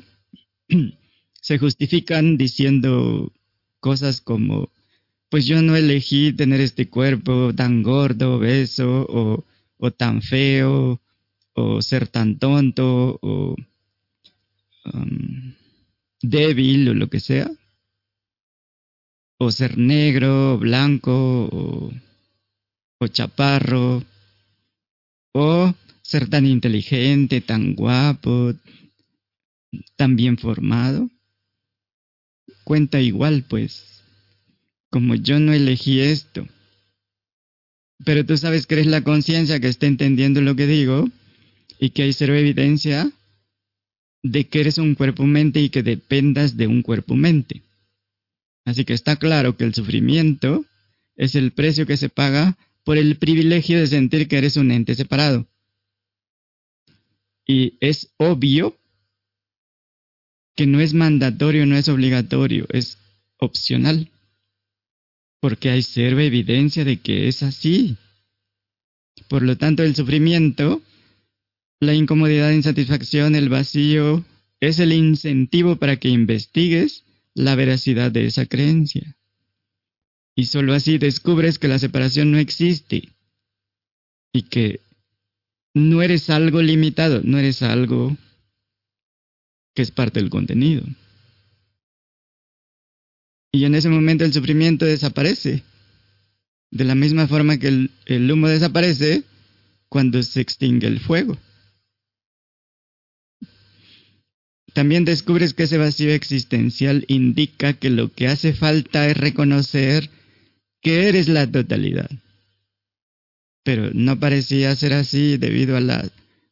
se 1.41 1.57
justifican 1.57 2.37
diciendo 2.37 3.31
cosas 3.79 4.21
como, 4.21 4.69
pues 5.29 5.45
yo 5.45 5.61
no 5.61 5.75
elegí 5.75 6.33
tener 6.33 6.61
este 6.61 6.89
cuerpo 6.89 7.53
tan 7.55 7.83
gordo, 7.83 8.35
obeso, 8.35 9.05
o, 9.09 9.45
o 9.77 9.91
tan 9.91 10.21
feo, 10.21 11.01
o 11.53 11.81
ser 11.81 12.07
tan 12.07 12.37
tonto, 12.37 13.19
o 13.21 13.55
um, 14.93 15.53
débil, 16.21 16.89
o 16.89 16.93
lo 16.93 17.09
que 17.09 17.19
sea. 17.19 17.49
O 19.39 19.51
ser 19.51 19.77
negro, 19.77 20.57
blanco, 20.57 21.93
o, 22.99 23.07
chaparro, 23.07 24.03
o 25.33 25.73
ser 26.01 26.29
tan 26.29 26.45
inteligente, 26.45 27.41
tan 27.41 27.75
guapo, 27.75 28.53
tan 29.95 30.15
bien 30.15 30.37
formado. 30.37 31.09
Cuenta 32.63 32.99
igual, 32.99 33.45
pues, 33.47 34.03
como 34.89 35.15
yo 35.15 35.39
no 35.39 35.53
elegí 35.53 35.99
esto. 35.99 36.47
Pero 38.03 38.25
tú 38.25 38.37
sabes 38.37 38.65
que 38.65 38.75
eres 38.75 38.87
la 38.87 39.03
conciencia 39.03 39.59
que 39.59 39.67
está 39.67 39.85
entendiendo 39.85 40.41
lo 40.41 40.55
que 40.55 40.67
digo 40.67 41.09
y 41.79 41.91
que 41.91 42.03
hay 42.03 42.13
cero 42.13 42.35
evidencia 42.35 43.11
de 44.23 44.47
que 44.47 44.61
eres 44.61 44.77
un 44.77 44.95
cuerpo-mente 44.95 45.61
y 45.61 45.69
que 45.69 45.83
dependas 45.83 46.57
de 46.57 46.67
un 46.67 46.81
cuerpo-mente. 46.81 47.61
Así 48.67 48.83
que 48.83 48.91
está 48.91 49.15
claro 49.15 49.55
que 49.55 49.63
el 49.63 49.73
sufrimiento 49.73 50.65
es 51.15 51.35
el 51.35 51.53
precio 51.53 51.87
que 51.87 51.95
se 51.95 52.09
paga 52.09 52.57
por 52.83 52.97
el 52.97 53.15
privilegio 53.15 53.79
de 53.79 53.87
sentir 53.87 54.27
que 54.27 54.37
eres 54.37 54.57
un 54.57 54.71
ente 54.71 54.93
separado. 54.93 55.47
Y 57.45 57.77
es 57.79 58.09
obvio 58.17 58.75
que 60.53 60.67
no 60.67 60.81
es 60.81 60.93
mandatorio, 60.93 61.65
no 61.65 61.77
es 61.77 61.87
obligatorio, 61.87 62.67
es 62.69 62.97
opcional. 63.37 64.09
Porque 65.39 65.69
hay 65.69 65.81
cero 65.81 66.19
evidencia 66.19 66.83
de 66.83 66.97
que 66.97 67.29
es 67.29 67.43
así. 67.43 67.95
Por 69.29 69.43
lo 69.43 69.57
tanto, 69.57 69.83
el 69.83 69.95
sufrimiento, 69.95 70.81
la 71.79 71.93
incomodidad, 71.93 72.51
insatisfacción, 72.51 73.33
el 73.33 73.47
vacío, 73.47 74.25
es 74.59 74.79
el 74.79 74.91
incentivo 74.91 75.77
para 75.77 75.95
que 75.95 76.09
investigues 76.09 77.05
la 77.37 77.55
veracidad 77.55 78.11
de 78.11 78.25
esa 78.25 78.45
creencia. 78.45 79.15
Y 80.35 80.45
solo 80.45 80.73
así 80.73 80.97
descubres 80.97 81.59
que 81.59 81.67
la 81.67 81.79
separación 81.79 82.31
no 82.31 82.37
existe 82.37 83.09
y 84.33 84.43
que 84.43 84.81
no 85.73 86.01
eres 86.01 86.29
algo 86.29 86.61
limitado, 86.61 87.21
no 87.23 87.37
eres 87.37 87.61
algo 87.61 88.17
que 89.75 89.83
es 89.83 89.91
parte 89.91 90.19
del 90.19 90.29
contenido. 90.29 90.83
Y 93.51 93.65
en 93.65 93.75
ese 93.75 93.89
momento 93.89 94.25
el 94.25 94.33
sufrimiento 94.33 94.85
desaparece. 94.85 95.63
De 96.69 96.83
la 96.83 96.95
misma 96.95 97.27
forma 97.27 97.57
que 97.57 97.89
el, 98.05 98.31
humo 98.31 98.47
desaparece 98.47 99.23
cuando 99.89 100.21
se 100.21 100.41
extingue 100.41 100.87
el 100.87 100.99
fuego. 100.99 101.37
También 104.77 105.05
descubres 105.05 105.55
que 105.55 105.63
ese 105.63 105.79
vacío 105.79 106.13
existencial 106.13 107.03
indica 107.07 107.73
que 107.73 107.89
lo 107.89 108.13
que 108.13 108.27
hace 108.27 108.53
falta 108.53 109.09
es 109.09 109.17
reconocer 109.17 110.11
que 110.83 111.07
eres 111.07 111.27
la 111.29 111.51
totalidad. 111.51 112.07
Pero 113.63 113.89
no 113.95 114.19
parecía 114.19 114.75
ser 114.75 114.93
así 114.93 115.37
debido 115.37 115.77
a 115.77 115.81
la 115.81 116.07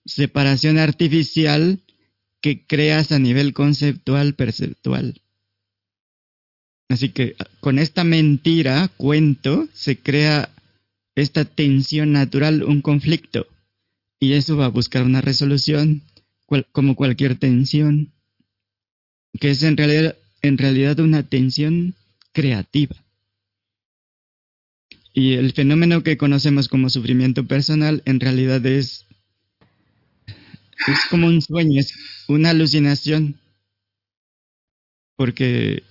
separación 0.05 0.79
artificial 0.79 1.81
que 2.41 2.65
creas 2.65 3.11
a 3.11 3.19
nivel 3.19 3.53
conceptual, 3.53 4.33
perceptual. 4.33 5.21
Así 6.89 7.09
que 7.09 7.35
con 7.59 7.77
esta 7.77 8.03
mentira, 8.03 8.89
cuento, 8.97 9.67
se 9.71 9.99
crea 9.99 10.49
esta 11.13 11.45
tensión 11.45 12.11
natural, 12.11 12.63
un 12.63 12.81
conflicto. 12.81 13.45
Y 14.19 14.33
eso 14.33 14.57
va 14.57 14.65
a 14.65 14.69
buscar 14.69 15.03
una 15.03 15.21
resolución, 15.21 16.01
como 16.71 16.95
cualquier 16.95 17.37
tensión, 17.37 18.14
que 19.39 19.51
es 19.51 19.63
en 19.63 19.77
realidad, 19.77 20.15
en 20.41 20.57
realidad 20.57 20.99
una 20.99 21.23
tensión 21.23 21.95
creativa. 22.31 22.95
Y 25.13 25.33
el 25.33 25.53
fenómeno 25.53 26.03
que 26.03 26.17
conocemos 26.17 26.67
como 26.67 26.89
sufrimiento 26.89 27.45
personal 27.45 28.01
en 28.05 28.19
realidad 28.19 28.65
es 28.65 29.05
es 30.87 30.99
como 31.09 31.27
un 31.27 31.41
sueño, 31.41 31.79
es 31.79 31.93
una 32.27 32.51
alucinación. 32.51 33.39
Porque 35.15 35.83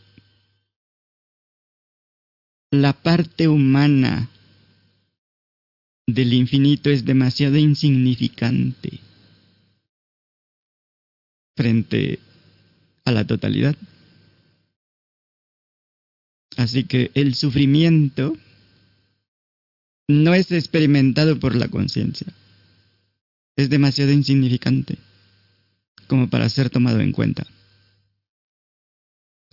la 2.70 2.92
parte 2.92 3.48
humana 3.48 4.28
del 6.06 6.34
infinito 6.34 6.90
es 6.90 7.04
demasiado 7.04 7.56
insignificante 7.56 9.00
frente 11.56 12.18
a 13.04 13.12
la 13.12 13.26
totalidad. 13.26 13.76
Así 16.56 16.84
que 16.84 17.10
el 17.14 17.34
sufrimiento 17.34 18.36
no 20.08 20.34
es 20.34 20.52
experimentado 20.52 21.38
por 21.38 21.54
la 21.54 21.68
conciencia. 21.68 22.26
Es 23.56 23.70
demasiado 23.70 24.12
insignificante 24.12 24.98
como 26.06 26.28
para 26.28 26.48
ser 26.48 26.70
tomado 26.70 27.00
en 27.00 27.12
cuenta. 27.12 27.46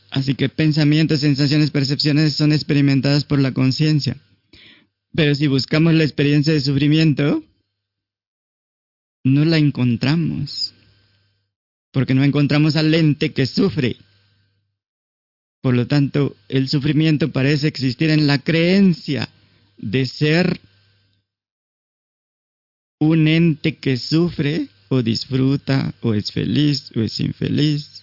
Así 0.09 0.35
que 0.35 0.49
pensamientos, 0.49 1.21
sensaciones, 1.21 1.71
percepciones 1.71 2.33
son 2.33 2.51
experimentadas 2.51 3.23
por 3.23 3.39
la 3.39 3.53
conciencia. 3.53 4.17
Pero 5.13 5.33
si 5.35 5.47
buscamos 5.47 5.93
la 5.93 6.03
experiencia 6.03 6.53
de 6.53 6.59
sufrimiento, 6.59 7.43
no 9.23 9.45
la 9.45 9.57
encontramos. 9.57 10.73
Porque 11.91 12.13
no 12.13 12.23
encontramos 12.23 12.75
al 12.75 12.93
ente 12.93 13.33
que 13.33 13.45
sufre. 13.45 13.97
Por 15.61 15.75
lo 15.75 15.87
tanto, 15.87 16.35
el 16.49 16.69
sufrimiento 16.69 17.31
parece 17.31 17.67
existir 17.67 18.09
en 18.09 18.27
la 18.27 18.39
creencia 18.39 19.29
de 19.77 20.05
ser 20.05 20.59
un 22.99 23.27
ente 23.27 23.77
que 23.77 23.97
sufre 23.97 24.69
o 24.89 25.01
disfruta 25.01 25.93
o 26.01 26.13
es 26.13 26.31
feliz 26.31 26.91
o 26.95 27.01
es 27.01 27.19
infeliz. 27.19 28.01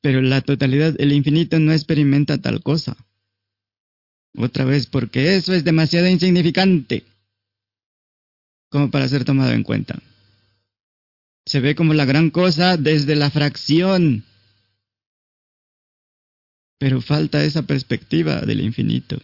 Pero 0.00 0.22
la 0.22 0.40
totalidad, 0.40 0.94
el 0.98 1.12
infinito 1.12 1.58
no 1.58 1.72
experimenta 1.72 2.38
tal 2.38 2.62
cosa. 2.62 2.96
Otra 4.36 4.64
vez, 4.64 4.86
porque 4.86 5.36
eso 5.36 5.52
es 5.52 5.64
demasiado 5.64 6.08
insignificante 6.08 7.04
como 8.70 8.90
para 8.90 9.08
ser 9.08 9.24
tomado 9.24 9.52
en 9.52 9.62
cuenta. 9.62 9.98
Se 11.48 11.60
ve 11.60 11.74
como 11.74 11.94
la 11.94 12.04
gran 12.04 12.28
cosa 12.28 12.76
desde 12.76 13.16
la 13.16 13.30
fracción. 13.30 14.24
Pero 16.78 17.00
falta 17.00 17.42
esa 17.42 17.62
perspectiva 17.62 18.42
del 18.42 18.60
infinito. 18.60 19.18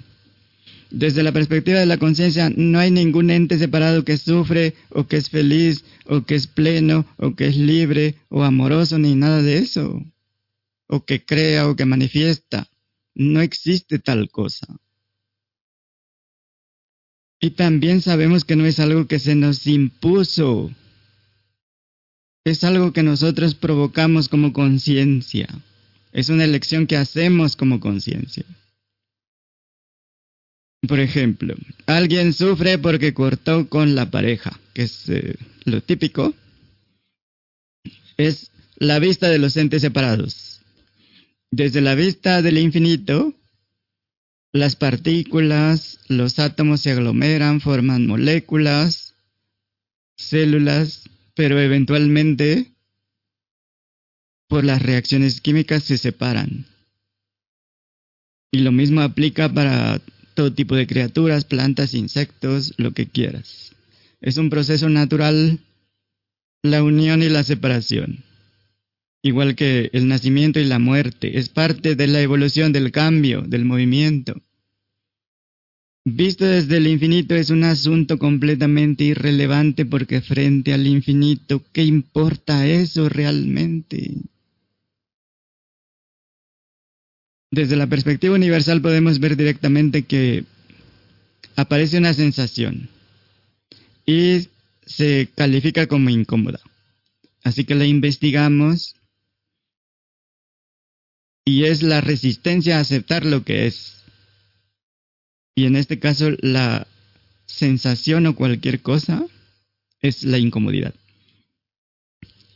Desde 0.91 1.23
la 1.23 1.33
perspectiva 1.33 1.81
de 1.81 1.85
la 1.85 1.99
conciencia, 1.99 2.51
no 2.57 2.79
hay 2.79 2.91
ningún 2.91 3.29
ente 3.29 3.59
separado 3.59 4.07
que 4.07 4.17
sufre, 4.17 4.75
o 4.89 5.07
que 5.07 5.19
es 5.19 5.29
feliz, 5.29 5.85
o 6.07 6.23
que 6.23 6.35
es 6.37 6.47
pleno, 6.47 7.05
o 7.19 7.35
que 7.35 7.49
es 7.49 7.59
libre, 7.59 8.15
o 8.31 8.43
amoroso, 8.43 8.99
ni 8.99 9.15
nada 9.15 9.43
de 9.43 9.59
eso. 9.59 10.03
O 10.87 11.05
que 11.05 11.27
crea, 11.27 11.69
o 11.69 11.77
que 11.77 11.85
manifiesta. 11.85 12.71
No 13.15 13.43
existe 13.43 13.99
tal 13.99 14.31
cosa. 14.31 14.67
Y 17.39 17.51
también 17.51 18.01
sabemos 18.01 18.47
que 18.47 18.57
no 18.57 18.65
es 18.65 18.81
algo 18.81 19.07
que 19.07 19.19
se 19.19 19.35
nos 19.35 19.67
impuso. 19.67 20.73
Es 22.45 22.62
algo 22.62 22.93
que 22.93 23.03
nosotros 23.03 23.55
provocamos 23.55 24.29
como 24.29 24.53
conciencia. 24.53 25.49
Es 26.12 26.29
una 26.29 26.45
elección 26.45 26.87
que 26.87 26.97
hacemos 26.97 27.57
como 27.57 27.81
conciencia. 27.81 28.45
Por 30.87 31.01
ejemplo, 31.01 31.55
alguien 31.87 32.35
sufre 32.35 32.77
porque 32.77 33.15
cortó 33.15 33.69
con 33.71 33.95
la 33.95 34.11
pareja, 34.11 34.61
que 34.75 34.83
es 34.83 35.09
eh, 35.09 35.37
lo 35.65 35.81
típico. 35.81 36.35
Es 38.19 38.51
la 38.77 38.99
vista 38.99 39.31
de 39.31 39.39
los 39.39 39.57
entes 39.57 39.81
separados. 39.81 40.61
Desde 41.51 41.81
la 41.81 41.95
vista 41.95 42.43
del 42.43 42.59
infinito, 42.59 43.35
las 44.53 44.77
partículas, 44.77 46.01
los 46.09 46.39
átomos 46.39 46.83
se 46.83 46.91
aglomeran, 46.91 47.61
forman 47.61 48.07
moléculas, 48.07 49.15
células, 50.16 51.09
pero 51.35 51.61
eventualmente 51.61 52.73
por 54.48 54.65
las 54.65 54.82
reacciones 54.82 55.40
químicas 55.40 55.85
se 55.85 55.98
separan. 55.98 56.66
Y 58.52 58.59
lo 58.59 58.73
mismo 58.73 59.01
aplica 59.01 59.52
para 59.52 60.01
todo 60.35 60.52
tipo 60.52 60.77
de 60.77 60.86
criaturas, 60.86 61.44
plantas, 61.44 61.94
insectos, 61.94 62.74
lo 62.77 62.93
que 62.93 63.06
quieras. 63.06 63.73
Es 64.20 64.36
un 64.36 64.51
proceso 64.51 64.89
natural 64.89 65.61
la 66.62 66.82
unión 66.82 67.23
y 67.23 67.28
la 67.28 67.44
separación. 67.44 68.24
Igual 69.23 69.55
que 69.55 69.90
el 69.93 70.09
nacimiento 70.09 70.61
y 70.61 70.65
la 70.65 70.78
muerte, 70.78 71.39
es 71.39 71.48
parte 71.48 71.94
de 71.94 72.06
la 72.06 72.20
evolución 72.20 72.73
del 72.73 72.90
cambio, 72.90 73.43
del 73.43 73.65
movimiento. 73.65 74.40
Visto 76.06 76.44
desde 76.44 76.76
el 76.76 76.86
infinito 76.86 77.35
es 77.35 77.48
un 77.48 77.64
asunto 77.64 78.18
completamente 78.18 79.05
irrelevante 79.05 79.86
porque 79.86 80.20
frente 80.20 80.74
al 80.74 80.86
infinito, 80.86 81.64
¿qué 81.72 81.82
importa 81.82 82.66
eso 82.66 83.09
realmente? 83.09 84.12
Desde 87.51 87.76
la 87.76 87.86
perspectiva 87.86 88.35
universal 88.35 88.82
podemos 88.82 89.18
ver 89.18 89.35
directamente 89.35 90.02
que 90.02 90.44
aparece 91.56 91.97
una 91.97 92.12
sensación 92.12 92.90
y 94.05 94.48
se 94.85 95.31
califica 95.35 95.86
como 95.86 96.10
incómoda. 96.10 96.60
Así 97.44 97.64
que 97.64 97.74
la 97.74 97.86
investigamos 97.86 98.97
y 101.47 101.64
es 101.64 101.82
la 101.82 102.02
resistencia 102.02 102.76
a 102.76 102.81
aceptar 102.81 103.24
lo 103.24 103.43
que 103.43 103.66
es. 103.66 104.03
Y 105.55 105.66
en 105.66 105.76
este 105.76 105.98
caso 105.98 106.31
la 106.40 106.86
sensación 107.47 108.26
o 108.26 108.35
cualquier 108.35 108.81
cosa 108.81 109.26
es 110.01 110.24
la 110.24 110.39
incomodidad. 110.39 110.94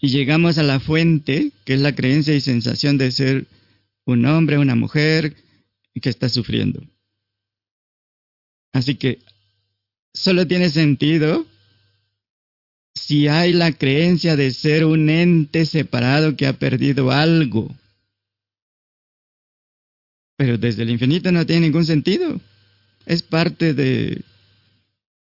Y 0.01 0.09
llegamos 0.09 0.59
a 0.59 0.63
la 0.63 0.81
fuente, 0.81 1.53
que 1.65 1.75
es 1.75 1.81
la 1.81 1.95
creencia 1.95 2.35
y 2.35 2.41
sensación 2.41 2.99
de 2.99 3.11
ser 3.11 3.47
un 4.05 4.25
hombre, 4.27 4.59
una 4.59 4.75
mujer 4.75 5.37
que 6.01 6.09
está 6.09 6.29
sufriendo. 6.29 6.83
Así 8.73 8.95
que 8.95 9.19
solo 10.15 10.47
tiene 10.47 10.71
sentido 10.71 11.47
si 12.95 13.29
hay 13.29 13.53
la 13.53 13.73
creencia 13.73 14.37
de 14.37 14.53
ser 14.53 14.85
un 14.85 15.09
ente 15.09 15.65
separado 15.67 16.37
que 16.37 16.47
ha 16.47 16.53
perdido 16.53 17.11
algo. 17.11 17.75
Pero 20.37 20.59
desde 20.59 20.83
el 20.83 20.91
infinito 20.91 21.33
no 21.33 21.45
tiene 21.47 21.67
ningún 21.67 21.85
sentido. 21.85 22.41
Es 23.09 23.23
parte 23.23 23.75
de, 23.75 24.23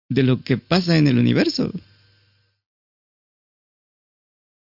de 0.09 0.23
lo 0.23 0.41
que 0.41 0.57
pasa 0.57 0.97
en 0.97 1.07
el 1.07 1.19
universo. 1.19 1.71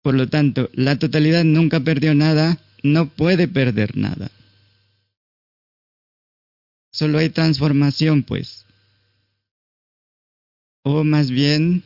Por 0.02 0.14
lo 0.14 0.28
tanto, 0.28 0.70
la 0.72 0.98
totalidad 0.98 1.44
nunca 1.44 1.80
perdió 1.80 2.14
nada 2.14 2.58
no 2.84 3.08
puede 3.08 3.48
perder 3.48 3.96
nada. 3.96 4.30
Solo 6.92 7.18
hay 7.18 7.30
transformación, 7.30 8.22
pues. 8.22 8.66
O 10.84 11.02
más 11.02 11.30
bien, 11.30 11.82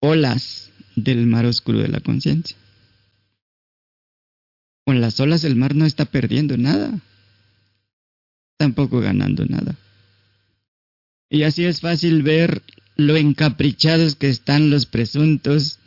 olas 0.00 0.72
del 0.96 1.26
mar 1.26 1.44
oscuro 1.44 1.78
de 1.78 1.88
la 1.88 2.00
conciencia. 2.00 2.56
Con 4.86 5.00
las 5.00 5.20
olas 5.20 5.44
el 5.44 5.56
mar 5.56 5.74
no 5.74 5.84
está 5.84 6.06
perdiendo 6.06 6.56
nada, 6.56 7.00
tampoco 8.56 9.00
ganando 9.00 9.44
nada. 9.46 9.76
Y 11.28 11.42
así 11.42 11.64
es 11.64 11.80
fácil 11.80 12.22
ver 12.22 12.62
lo 12.96 13.16
encaprichados 13.16 14.16
que 14.16 14.28
están 14.28 14.70
los 14.70 14.86
presuntos 14.86 15.80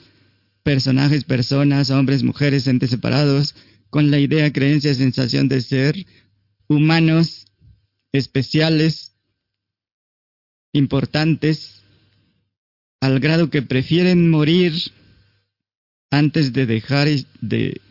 personajes, 0.63 1.23
personas, 1.23 1.89
hombres, 1.89 2.23
mujeres, 2.23 2.67
entes 2.67 2.91
separados, 2.91 3.55
con 3.89 4.11
la 4.11 4.19
idea, 4.19 4.51
creencia, 4.53 4.93
sensación 4.93 5.47
de 5.47 5.61
ser 5.61 6.05
humanos, 6.67 7.47
especiales, 8.11 9.13
importantes, 10.73 11.81
al 13.01 13.19
grado 13.19 13.49
que 13.49 13.61
prefieren 13.61 14.29
morir 14.29 14.73
antes 16.11 16.53
de 16.53 16.65
dejar 16.65 17.07
de 17.41 17.81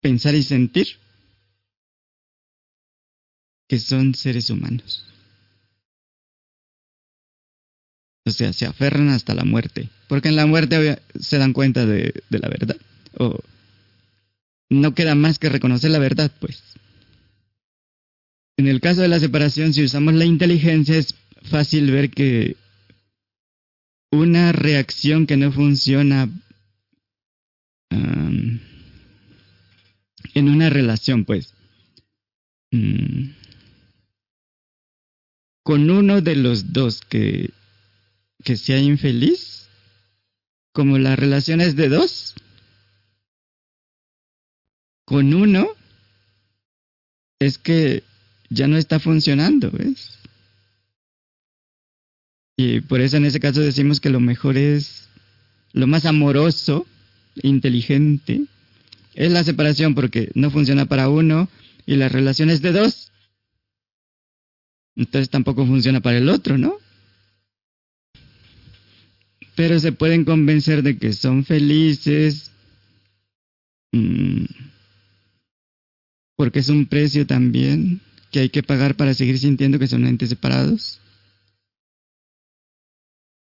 pensar 0.00 0.34
y 0.34 0.42
sentir 0.42 0.86
que 3.68 3.78
son 3.78 4.14
seres 4.14 4.50
humanos. 4.50 5.04
O 8.24 8.30
sea, 8.30 8.52
se 8.52 8.66
aferran 8.66 9.08
hasta 9.10 9.34
la 9.34 9.44
muerte. 9.44 9.88
Porque 10.08 10.28
en 10.28 10.36
la 10.36 10.46
muerte 10.46 11.00
se 11.18 11.38
dan 11.38 11.52
cuenta 11.52 11.86
de, 11.86 12.22
la 12.30 12.48
verdad. 12.48 12.76
O 13.18 13.38
no 14.70 14.94
queda 14.94 15.14
más 15.14 15.38
que 15.38 15.48
reconocer 15.48 15.90
la 15.90 15.98
verdad, 15.98 16.30
pues. 16.40 16.62
En 18.56 18.66
el 18.66 18.80
caso 18.80 19.02
de 19.02 19.08
la 19.08 19.20
separación, 19.20 19.72
si 19.72 19.84
usamos 19.84 20.14
la 20.14 20.24
inteligencia, 20.24 20.96
es 20.96 21.14
fácil 21.42 21.90
ver 21.90 22.10
que 22.10 22.56
una 24.10 24.52
reacción 24.52 25.26
que 25.26 25.36
no 25.36 25.52
funciona 25.52 26.28
en 30.34 30.48
una 30.48 30.70
relación, 30.70 31.24
pues, 31.24 31.54
mm, 32.70 33.30
con 35.68 35.90
uno 35.90 36.22
de 36.22 36.34
los 36.34 36.72
dos 36.72 37.02
que 37.02 37.50
que 38.42 38.56
sea 38.56 38.78
infeliz, 38.78 39.68
como 40.72 40.96
la 40.96 41.14
relación 41.14 41.60
es 41.60 41.76
de 41.76 41.90
dos, 41.90 42.34
con 45.04 45.34
uno 45.34 45.68
es 47.38 47.58
que 47.58 48.02
ya 48.48 48.66
no 48.66 48.78
está 48.78 48.98
funcionando, 48.98 49.70
¿ves? 49.70 50.16
Y 52.56 52.80
por 52.80 53.02
eso 53.02 53.18
en 53.18 53.26
ese 53.26 53.38
caso 53.38 53.60
decimos 53.60 54.00
que 54.00 54.08
lo 54.08 54.20
mejor 54.20 54.56
es 54.56 55.10
lo 55.74 55.86
más 55.86 56.06
amoroso, 56.06 56.86
inteligente, 57.42 58.44
es 59.12 59.30
la 59.30 59.44
separación 59.44 59.94
porque 59.94 60.30
no 60.32 60.50
funciona 60.50 60.86
para 60.86 61.10
uno 61.10 61.50
y 61.84 61.96
la 61.96 62.08
relación 62.08 62.48
es 62.48 62.62
de 62.62 62.72
dos. 62.72 63.12
Entonces 64.98 65.30
tampoco 65.30 65.64
funciona 65.64 66.00
para 66.00 66.18
el 66.18 66.28
otro, 66.28 66.58
¿no? 66.58 66.76
Pero 69.54 69.78
se 69.78 69.92
pueden 69.92 70.24
convencer 70.24 70.82
de 70.82 70.98
que 70.98 71.12
son 71.12 71.44
felices. 71.44 72.50
Mm, 73.92 74.44
porque 76.36 76.58
es 76.58 76.68
un 76.68 76.86
precio 76.86 77.26
también 77.26 78.00
que 78.32 78.40
hay 78.40 78.48
que 78.48 78.64
pagar 78.64 78.96
para 78.96 79.14
seguir 79.14 79.38
sintiendo 79.38 79.78
que 79.78 79.86
son 79.86 80.04
entes 80.04 80.30
separados. 80.30 81.00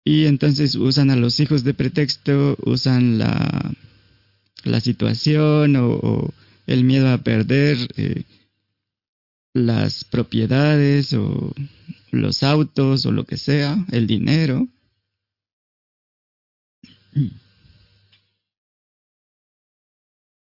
Y 0.06 0.26
entonces 0.26 0.76
usan 0.76 1.10
a 1.10 1.16
los 1.16 1.40
hijos 1.40 1.64
de 1.64 1.74
pretexto, 1.74 2.56
usan 2.64 3.18
la, 3.18 3.74
la 4.64 4.80
situación 4.80 5.76
o, 5.76 6.32
el 6.68 6.84
miedo 6.84 7.10
a 7.10 7.18
perder 7.18 7.78
eh, 7.98 8.24
las 9.54 10.04
propiedades 10.04 11.14
o 11.14 11.54
los 12.12 12.44
autos 12.44 13.06
o 13.06 13.12
lo 13.12 13.26
que 13.26 13.38
sea, 13.38 13.86
el 13.92 14.08
dinero. 14.08 14.68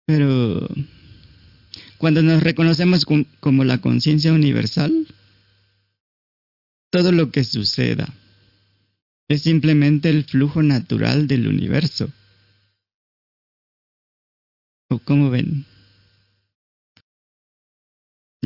Pero 0.06 0.68
cuando 1.98 2.22
nos 2.22 2.44
reconocemos 2.44 3.06
como 3.40 3.64
la 3.64 3.80
conciencia 3.80 4.34
universal, 4.34 5.07
todo 6.91 7.11
lo 7.11 7.32
que 7.32 7.44
suceda 7.44 8.14
es 9.27 9.41
simplemente 9.41 10.10
el 10.10 10.23
flujo 10.23 10.61
natural 10.61 11.27
del 11.27 11.48
universo. 11.48 12.11
¿O 14.90 14.99
cómo 14.99 15.32
ven? 15.32 15.65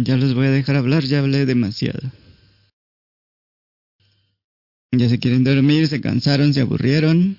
Ya 0.01 0.15
los 0.15 0.33
voy 0.33 0.47
a 0.47 0.51
dejar 0.51 0.77
hablar, 0.77 1.03
ya 1.03 1.19
hablé 1.19 1.45
demasiado. 1.45 1.99
Ya 4.93 5.09
se 5.09 5.19
quieren 5.19 5.43
dormir, 5.43 5.89
se 5.89 5.99
cansaron, 5.99 6.53
se 6.53 6.61
aburrieron. 6.61 7.37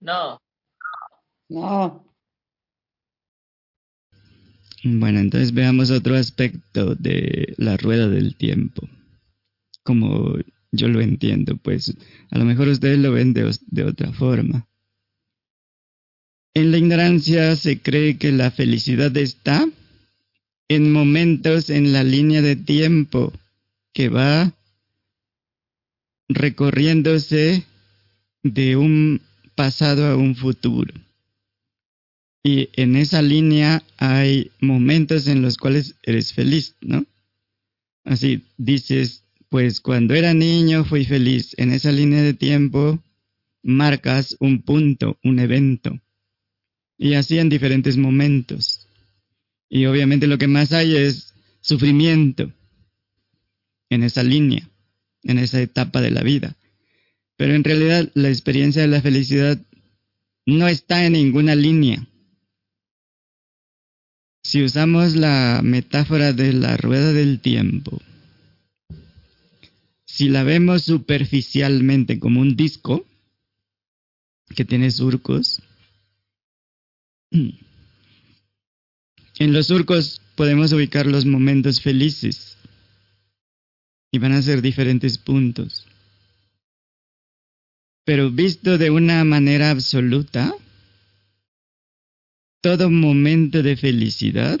No. 0.00 0.38
No. 1.48 2.06
Bueno, 4.84 5.18
entonces 5.18 5.52
veamos 5.52 5.90
otro 5.90 6.14
aspecto 6.14 6.94
de 6.94 7.54
la 7.58 7.76
rueda 7.76 8.08
del 8.08 8.36
tiempo. 8.36 8.88
Como 9.82 10.36
yo 10.70 10.86
lo 10.86 11.00
entiendo, 11.00 11.56
pues 11.56 11.96
a 12.30 12.38
lo 12.38 12.44
mejor 12.44 12.68
ustedes 12.68 13.00
lo 13.00 13.10
ven 13.10 13.32
de, 13.34 13.56
de 13.66 13.84
otra 13.84 14.12
forma. 14.12 14.68
En 16.54 16.70
la 16.70 16.78
ignorancia 16.78 17.56
se 17.56 17.80
cree 17.80 18.18
que 18.18 18.30
la 18.30 18.52
felicidad 18.52 19.16
está 19.16 19.68
en 20.74 20.92
momentos 20.92 21.70
en 21.70 21.92
la 21.92 22.04
línea 22.04 22.42
de 22.42 22.56
tiempo 22.56 23.32
que 23.92 24.08
va 24.08 24.52
recorriéndose 26.28 27.64
de 28.42 28.76
un 28.76 29.20
pasado 29.54 30.06
a 30.06 30.16
un 30.16 30.34
futuro. 30.34 30.92
Y 32.42 32.70
en 32.74 32.96
esa 32.96 33.22
línea 33.22 33.82
hay 33.98 34.50
momentos 34.60 35.28
en 35.28 35.42
los 35.42 35.56
cuales 35.56 35.94
eres 36.02 36.32
feliz, 36.32 36.74
¿no? 36.80 37.04
Así 38.04 38.42
dices, 38.56 39.24
pues 39.48 39.80
cuando 39.80 40.14
era 40.14 40.34
niño 40.34 40.84
fui 40.84 41.04
feliz. 41.04 41.54
En 41.56 41.72
esa 41.72 41.92
línea 41.92 42.22
de 42.22 42.34
tiempo 42.34 42.98
marcas 43.62 44.36
un 44.40 44.62
punto, 44.62 45.18
un 45.22 45.38
evento. 45.38 46.00
Y 46.98 47.14
así 47.14 47.38
en 47.38 47.48
diferentes 47.48 47.96
momentos. 47.96 48.81
Y 49.74 49.86
obviamente 49.86 50.26
lo 50.26 50.36
que 50.36 50.48
más 50.48 50.72
hay 50.72 50.94
es 50.96 51.32
sufrimiento 51.62 52.52
en 53.88 54.02
esa 54.02 54.22
línea, 54.22 54.68
en 55.22 55.38
esa 55.38 55.62
etapa 55.62 56.02
de 56.02 56.10
la 56.10 56.22
vida. 56.22 56.56
Pero 57.38 57.54
en 57.54 57.64
realidad 57.64 58.10
la 58.12 58.28
experiencia 58.28 58.82
de 58.82 58.88
la 58.88 59.00
felicidad 59.00 59.58
no 60.44 60.68
está 60.68 61.06
en 61.06 61.14
ninguna 61.14 61.54
línea. 61.54 62.06
Si 64.42 64.62
usamos 64.62 65.16
la 65.16 65.62
metáfora 65.64 66.34
de 66.34 66.52
la 66.52 66.76
rueda 66.76 67.14
del 67.14 67.40
tiempo, 67.40 68.02
si 70.04 70.28
la 70.28 70.42
vemos 70.42 70.82
superficialmente 70.82 72.18
como 72.18 72.42
un 72.42 72.56
disco 72.56 73.06
que 74.54 74.66
tiene 74.66 74.90
surcos, 74.90 75.62
en 79.38 79.52
los 79.52 79.66
surcos 79.68 80.20
podemos 80.36 80.72
ubicar 80.72 81.06
los 81.06 81.24
momentos 81.24 81.80
felices 81.80 82.56
y 84.10 84.18
van 84.18 84.32
a 84.32 84.42
ser 84.42 84.62
diferentes 84.62 85.18
puntos. 85.18 85.86
Pero 88.04 88.30
visto 88.30 88.78
de 88.78 88.90
una 88.90 89.24
manera 89.24 89.70
absoluta, 89.70 90.54
todo 92.60 92.90
momento 92.90 93.62
de 93.62 93.76
felicidad 93.76 94.60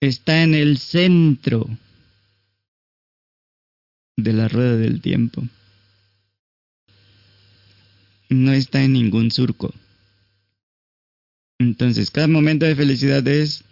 está 0.00 0.42
en 0.42 0.54
el 0.54 0.78
centro 0.78 1.68
de 4.16 4.32
la 4.32 4.48
rueda 4.48 4.76
del 4.76 5.00
tiempo. 5.00 5.42
No 8.28 8.52
está 8.52 8.82
en 8.82 8.92
ningún 8.94 9.30
surco. 9.30 9.72
Entonces, 11.62 12.10
cada 12.10 12.26
momento 12.26 12.66
de 12.66 12.74
felicidad 12.74 13.26
es 13.28 13.64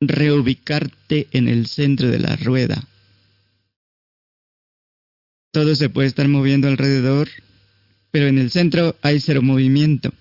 reubicarte 0.00 1.28
en 1.32 1.48
el 1.48 1.66
centro 1.66 2.08
de 2.08 2.18
la 2.18 2.36
rueda. 2.36 2.86
Todo 5.50 5.74
se 5.74 5.88
puede 5.88 6.08
estar 6.08 6.28
moviendo 6.28 6.68
alrededor, 6.68 7.28
pero 8.10 8.26
en 8.26 8.38
el 8.38 8.50
centro 8.50 8.96
hay 9.00 9.18
cero 9.18 9.40
movimiento. 9.40 10.12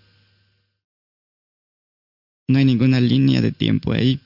No 2.47 2.59
hay 2.59 2.65
ninguna 2.65 3.01
línea 3.01 3.41
de 3.41 3.51
tiempo 3.51 3.91
ahí. 3.91 4.21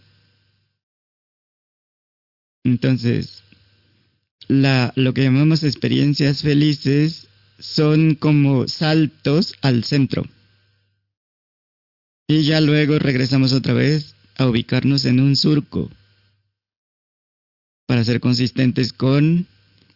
Entonces, 2.64 3.44
la, 4.48 4.94
lo 4.96 5.16
que 5.16 5.24
llamamos 5.24 5.64
experiencias 5.64 6.44
felices 6.44 7.28
son 7.58 8.14
como 8.14 8.68
saltos 8.68 9.56
al 9.62 9.84
centro. 9.84 10.24
Y 12.28 12.44
ya 12.44 12.62
luego 12.62 12.98
regresamos 13.00 13.54
otra 13.54 13.74
vez 13.74 14.16
a 14.38 14.48
ubicarnos 14.48 15.06
en 15.06 15.20
un 15.20 15.36
surco 15.36 15.90
para 17.86 18.04
ser 18.04 18.22
consistentes 18.22 18.94
con 18.94 19.48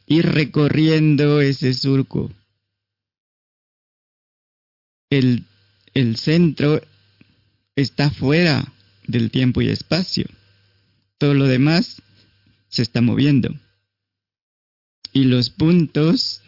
ir 0.05 0.25
recorriendo 0.25 1.41
ese 1.41 1.73
surco. 1.73 2.31
El, 5.09 5.45
el 5.93 6.17
centro 6.17 6.81
está 7.75 8.09
fuera 8.09 8.73
del 9.07 9.31
tiempo 9.31 9.61
y 9.61 9.69
espacio. 9.69 10.25
Todo 11.17 11.33
lo 11.33 11.45
demás 11.45 12.01
se 12.67 12.81
está 12.81 13.01
moviendo. 13.01 13.55
Y 15.13 15.23
los 15.25 15.49
puntos 15.49 16.41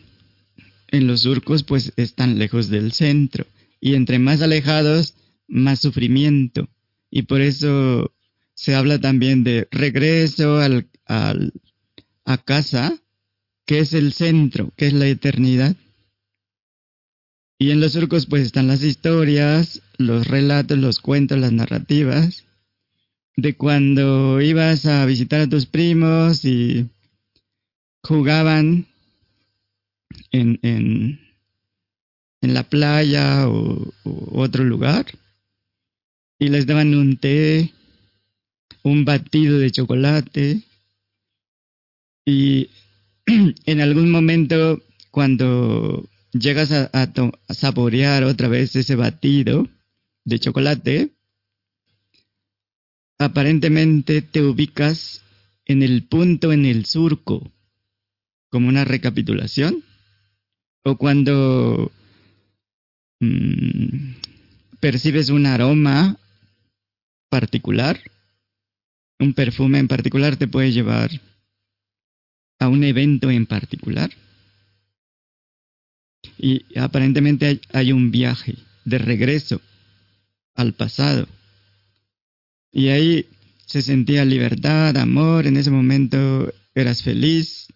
en 0.90 1.08
los 1.08 1.22
surcos 1.22 1.64
pues 1.64 1.94
están 1.96 2.38
lejos 2.38 2.70
del 2.70 2.92
centro. 2.92 3.46
Y 3.80 3.94
entre 3.94 4.20
más 4.20 4.42
alejados, 4.42 5.14
más 5.48 5.80
sufrimiento. 5.80 6.70
Y 7.10 7.24
por 7.24 7.42
eso 7.42 8.14
se 8.54 8.76
habla 8.76 9.00
también 9.00 9.44
de 9.44 9.68
regreso 9.72 10.58
al, 10.58 10.88
al, 11.06 11.54
a 12.26 12.38
casa, 12.38 12.98
que 13.66 13.80
es 13.80 13.94
el 13.94 14.14
centro, 14.14 14.74
que 14.76 14.88
es 14.88 14.94
la 14.94 15.08
eternidad. 15.08 15.76
Y 17.60 17.72
en 17.72 17.80
los 17.80 17.94
surcos 17.94 18.26
pues 18.26 18.44
están 18.44 18.68
las 18.68 18.84
historias, 18.84 19.82
los 19.98 20.28
relatos, 20.28 20.78
los 20.78 21.00
cuentos, 21.00 21.40
las 21.40 21.52
narrativas, 21.52 22.46
de 23.36 23.56
cuando 23.56 24.42
ibas 24.42 24.86
a 24.86 25.06
visitar 25.06 25.42
a 25.42 25.50
tus 25.50 25.66
primos 25.66 26.46
y 26.46 26.90
jugaban 28.04 28.88
en, 30.32 30.60
en, 30.64 31.20
en 32.42 32.54
la 32.54 32.64
playa 32.64 33.48
o, 33.48 33.94
o 34.04 34.42
otro 34.42 34.64
lugar 34.64 35.06
y 36.40 36.50
les 36.50 36.66
daban 36.66 36.94
un 36.96 37.18
té, 37.18 37.74
un 38.84 39.06
batido 39.06 39.60
de 39.60 39.72
chocolate. 39.72 40.64
Y 42.26 42.70
en 43.26 43.82
algún 43.82 44.12
momento 44.12 44.82
cuando 45.12 46.08
llegas 46.32 46.72
a, 46.72 47.14
saborear 47.50 48.24
otra 48.24 48.48
vez 48.48 48.76
ese 48.76 48.96
batido, 48.96 49.68
de 50.26 50.40
chocolate, 50.40 51.12
aparentemente 53.18 54.22
te 54.22 54.42
ubicas 54.42 55.22
en 55.66 55.84
el 55.84 56.04
punto 56.04 56.52
en 56.52 56.66
el 56.66 56.86
surco, 56.86 57.50
como 58.50 58.68
una 58.68 58.84
recapitulación, 58.84 59.84
o 60.84 60.98
cuando 60.98 61.92
mm, 63.22 64.12
percibes 64.82 65.30
un 65.30 65.46
aroma 65.46 66.18
particular, 67.30 68.00
un 69.20 69.34
perfume 69.34 69.80
en 69.80 69.88
particular 69.88 70.38
te 70.38 70.48
puede 70.48 70.72
llevar 70.72 71.10
a 72.60 72.68
un 72.68 72.84
evento 72.84 73.30
en 73.30 73.46
particular. 73.46 74.12
Y 76.38 76.78
aparentemente 76.78 77.62
hay, 77.74 77.92
un 77.92 78.12
viaje 78.12 78.56
de 78.86 78.98
regreso 78.98 79.62
al 80.56 80.74
pasado. 80.74 81.28
Y 82.72 82.90
ahí 82.90 83.26
se 83.66 83.82
sentía 83.82 84.24
libertad, 84.24 84.98
amor, 84.98 85.48
en 85.48 85.58
ese 85.58 85.72
momento 85.72 86.54
eras 86.76 87.02
feliz. 87.02 87.68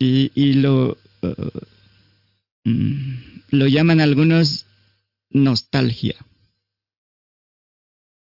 Y, 0.00 0.52
lo, 0.54 0.96
uh, 1.22 1.60
mm, 2.64 3.42
lo 3.50 3.66
llaman 3.66 4.00
algunos 4.00 4.64
nostalgia 5.30 6.14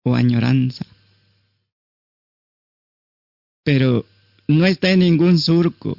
o 0.05 0.15
añoranza. 0.15 0.85
Pero 3.65 4.05
no 4.49 4.67
está 4.67 4.91
en 4.91 5.01
ningún 5.01 5.39
surco 5.39 5.97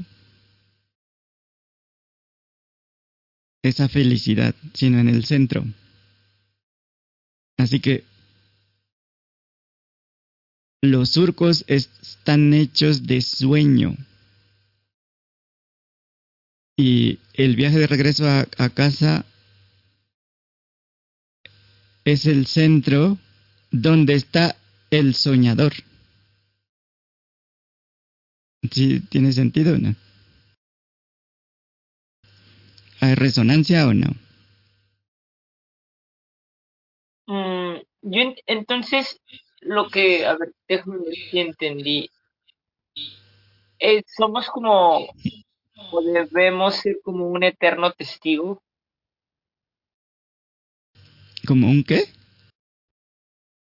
esa 3.64 3.88
felicidad, 3.88 4.54
sino 4.74 5.00
en 5.00 5.08
el 5.08 5.26
centro. 5.26 5.64
Así 7.58 7.80
que 7.80 8.04
los 10.82 11.12
surcos 11.12 11.64
están 11.68 12.54
hechos 12.54 13.08
de 13.08 13.22
sueño. 13.22 13.96
Y 16.76 17.20
el 17.34 17.56
viaje 17.56 17.80
de 17.80 17.88
regreso 17.88 18.26
a, 18.28 18.70
casa 18.70 19.26
es 22.04 22.26
el 22.26 22.48
centro 22.48 23.18
donde 23.74 24.14
está 24.14 24.56
el 24.92 25.16
soñador. 25.16 25.74
¿Sí 28.72 29.02
tiene 29.10 29.34
sentido 29.34 29.76
o 29.76 29.78
no? 29.78 29.96
¿Hay 33.02 33.16
resonancia 33.16 33.86
o 33.88 33.94
no? 33.94 34.08
Mm, 37.26 37.82
yo 38.04 38.34
entonces 38.46 39.20
lo 39.60 39.90
que, 39.90 40.26
a 40.26 40.38
ver, 40.38 40.54
déjame 40.68 41.00
ver 41.00 41.16
si 41.16 41.40
entendí. 41.40 42.10
Eh, 43.80 44.04
somos 44.16 44.48
como, 44.50 45.08
o 45.92 46.02
debemos 46.02 46.76
ser 46.76 46.98
como 47.04 47.28
un 47.28 47.44
eterno 47.44 47.92
testigo. 47.92 48.62
¿Como 51.46 51.68
un 51.68 51.84
qué? 51.84 52.06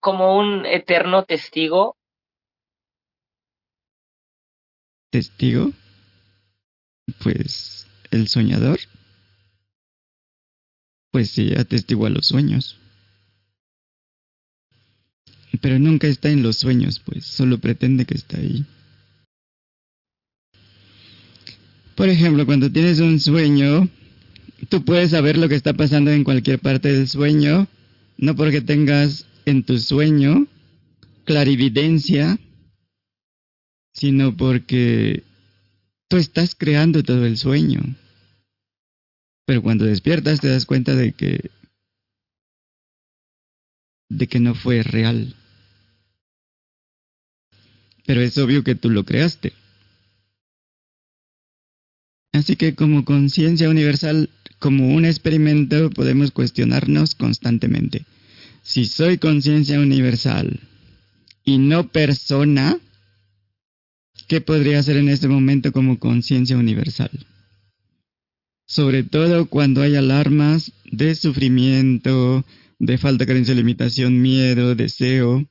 Como 0.05 0.37
un 0.37 0.67
eterno 0.67 1.25
testigo. 1.25 1.97
¿Testigo? 5.11 5.73
Pues 7.23 7.87
el 8.11 8.29
soñador. 8.29 8.81
Pues 11.11 11.31
sí, 11.31 11.55
atestigua 11.57 12.11
los 12.11 12.27
sueños. 12.27 12.79
Pero 15.63 15.79
nunca 15.79 16.07
está 16.07 16.29
en 16.29 16.43
los 16.43 16.59
sueños, 16.59 17.01
pues 17.01 17.25
solo 17.25 17.57
pretende 17.57 18.05
que 18.05 18.15
está 18.15 18.37
ahí. 18.37 18.67
Por 21.95 22.11
ejemplo, 22.11 22.45
cuando 22.45 22.71
tienes 22.71 23.01
un 23.01 23.19
sueño, 23.21 23.89
tú 24.69 24.85
puedes 24.85 25.13
saber 25.13 25.39
lo 25.39 25.49
que 25.49 25.55
está 25.55 25.73
pasando 25.73 26.11
en 26.11 26.25
cualquier 26.25 26.59
parte 26.59 26.93
del 26.93 27.09
sueño, 27.09 27.69
no 28.19 28.37
porque 28.37 28.61
tengas 28.61 29.27
en 29.47 29.65
tu 29.65 29.79
sueño 29.79 30.47
clarividencia, 31.25 32.39
sino 33.93 34.37
porque 34.37 35.23
tú 36.09 36.17
estás 36.17 36.55
creando 36.55 37.03
todo 37.03 37.25
el 37.27 37.37
sueño. 37.37 37.81
Pero 39.47 39.63
cuando 39.63 39.85
despiertas 39.85 40.41
te 40.41 40.49
das 40.49 40.67
cuenta 40.67 40.95
de 40.95 41.13
que 41.13 41.51
de 44.09 44.27
que 44.27 44.41
no 44.41 44.55
fue 44.55 44.83
real. 44.83 45.35
Pero 48.07 48.21
es 48.21 48.37
obvio 48.39 48.63
que 48.63 48.75
tú 48.75 48.91
lo 48.91 49.05
creaste. 49.05 49.53
Así 52.33 52.57
que 52.57 52.75
como 52.75 53.05
conciencia 53.05 53.71
universal, 53.71 54.29
como 54.59 54.95
un 54.95 55.05
experimento, 55.05 55.91
podemos 55.91 56.31
cuestionarnos 56.33 57.15
constantemente. 57.15 58.05
Si 58.65 58.87
soy 58.87 59.19
conciencia 59.19 59.79
universal 59.79 60.59
y 61.45 61.59
no 61.59 61.93
persona, 61.93 62.79
¿qué 64.27 64.41
podría 64.41 64.79
hacer 64.79 64.97
en 64.97 65.11
este 65.11 65.29
momento 65.29 65.71
como 65.71 65.99
conciencia 65.99 66.57
universal? 66.57 67.11
Sobre 68.67 69.03
todo 69.03 69.51
cuando 69.51 69.83
hay 69.83 69.97
alarmas 69.97 70.73
de 70.91 71.15
sufrimiento, 71.15 72.47
de 72.79 72.97
falta, 72.97 73.27
carencia, 73.27 73.55
limitación, 73.55 74.23
miedo, 74.23 74.75
deseo, 74.75 75.47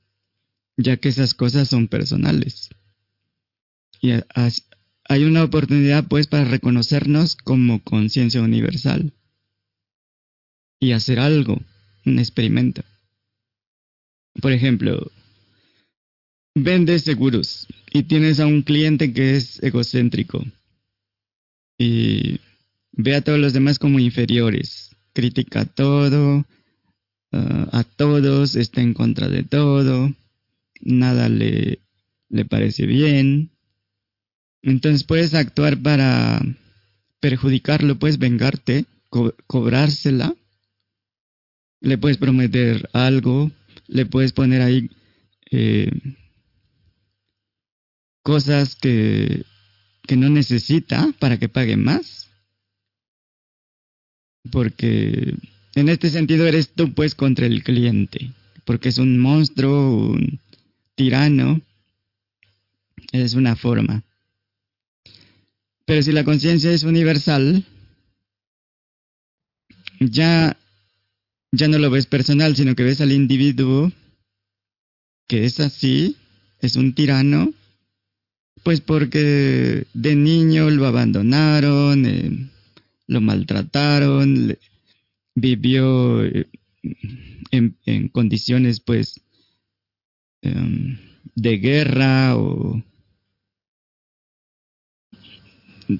ya 0.75 0.97
que 0.97 1.09
esas 1.09 1.35
cosas 1.35 1.67
son 1.67 1.87
personales. 1.87 2.69
Y 4.01 4.13
hay 5.07 5.23
una 5.23 5.43
oportunidad 5.43 6.07
pues 6.07 6.25
para 6.25 6.45
reconocernos 6.45 7.35
como 7.35 7.83
conciencia 7.83 8.41
universal 8.41 9.13
y 10.79 10.93
hacer 10.93 11.19
algo, 11.19 11.61
un 12.07 12.17
experimento. 12.17 12.83
Por 14.41 14.51
ejemplo, 14.51 15.11
vendes 16.55 17.03
seguros 17.03 17.67
y 17.91 18.03
tienes 18.03 18.39
a 18.39 18.47
un 18.47 18.61
cliente 18.63 19.13
que 19.13 19.35
es 19.35 19.61
egocéntrico 19.63 20.43
y 21.77 22.39
ve 22.91 23.15
a 23.15 23.21
todos 23.21 23.39
los 23.39 23.53
demás 23.53 23.79
como 23.79 23.99
inferiores, 23.99 24.95
critica 25.13 25.65
todo, 25.65 26.45
ah, 27.31 27.69
a 27.71 27.83
todos, 27.83 28.55
está 28.55 28.81
en 28.81 28.93
contra 28.93 29.27
de 29.29 29.43
todo 29.43 30.13
nada 30.83 31.29
le, 31.29 31.79
le 32.29 32.45
parece 32.45 32.85
bien. 32.85 33.51
Entonces 34.61 35.03
puedes 35.03 35.33
actuar 35.33 35.81
para 35.81 36.41
perjudicarlo, 37.19 37.99
puedes 37.99 38.17
vengarte, 38.17 38.85
cobrársela. 39.47 40.35
Le 41.81 41.97
puedes 41.97 42.17
prometer 42.17 42.89
algo, 42.93 43.51
le 43.93 44.05
puedes 44.05 44.33
poner 44.33 44.61
ahí 44.61 44.89
eh, 45.51 45.91
cosas 48.23 48.75
que, 48.75 49.45
que 50.01 50.17
no 50.17 50.29
necesita 50.29 51.13
para 51.19 51.37
que 51.37 51.47
pague 51.47 51.77
más. 51.77 52.29
Porque 54.51 55.35
en 55.75 55.89
este 55.89 56.09
sentido 56.09 56.47
eres 56.47 56.71
tú 56.73 56.93
pues 56.93 57.15
contra 57.15 57.45
el 57.45 57.63
cliente, 57.63 58.31
porque 58.65 58.89
es 58.89 58.97
un 58.97 59.19
monstruo, 59.19 60.09
un, 60.09 60.39
tirano 60.95 61.61
es 63.11 63.35
una 63.35 63.55
forma. 63.55 64.03
Pero 65.85 66.01
si 66.01 66.11
la 66.11 66.23
conciencia 66.23 66.71
es 66.71 66.83
universal, 66.83 67.63
ya, 69.99 70.57
ya 71.53 71.69
no 71.69 71.77
lo 71.77 71.89
ves 71.89 72.05
personal, 72.05 72.55
sino 72.57 72.75
que 72.75 72.83
ves 72.83 72.99
al 72.99 73.13
individuo 73.13 73.91
que 75.27 75.45
es 75.45 75.61
así, 75.61 76.17
es 76.59 76.75
un 76.75 76.93
tirano, 76.93 77.53
pues 78.63 78.81
porque 78.81 79.87
de 79.93 80.15
niño 80.15 80.69
lo 80.69 80.85
abandonaron, 80.85 82.05
eh, 82.05 82.49
lo 83.07 83.21
maltrataron, 83.21 84.57
vivió 85.33 86.25
eh, 86.25 86.49
en, 87.51 87.77
en 87.85 88.09
condiciones 88.09 88.81
pues 88.81 89.23
Em, 90.43 90.97
de 91.35 91.57
guerra 91.57 92.35
o 92.35 92.83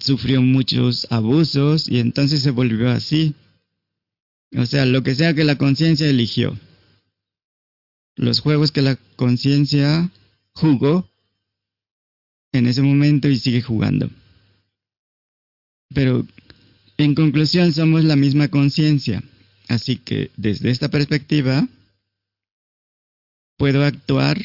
sufrió 0.01 0.41
muchos 0.41 1.07
abusos 1.09 1.87
y 1.87 1.99
entonces 1.99 2.43
se 2.43 2.51
volvió 2.51 2.89
así. 2.89 3.35
O 4.55 4.65
sea, 4.65 4.85
lo 4.85 5.03
que 5.03 5.15
sea 5.15 5.33
que 5.33 5.43
la 5.43 5.57
conciencia 5.57 6.07
eligió. 6.07 6.57
Los 8.15 8.39
juegos 8.39 8.71
que 8.71 8.81
la 8.81 8.97
conciencia 9.15 10.11
jugó 10.53 11.09
en 12.51 12.67
ese 12.67 12.81
momento 12.81 13.27
y 13.27 13.39
sigue 13.39 13.61
jugando. 13.61 14.09
Pero 15.93 16.25
en 16.97 17.15
conclusión 17.15 17.73
somos 17.73 18.03
la 18.03 18.15
misma 18.15 18.49
conciencia. 18.49 19.23
Así 19.67 19.97
que 19.97 20.31
desde 20.37 20.69
esta 20.69 20.89
perspectiva 20.89 21.67
puedo 23.57 23.83
actuar 23.83 24.39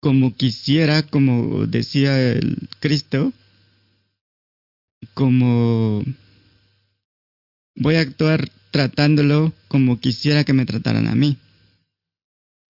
como 0.00 0.34
quisiera, 0.34 1.02
como 1.02 1.66
decía 1.66 2.32
el 2.32 2.68
Cristo, 2.80 3.32
como 5.14 6.04
voy 7.78 7.94
a 7.94 8.00
actuar 8.00 8.50
tratándolo 8.70 9.52
como 9.68 10.00
quisiera 10.00 10.44
que 10.44 10.52
me 10.52 10.66
trataran 10.66 11.06
a 11.06 11.14
mí, 11.14 11.38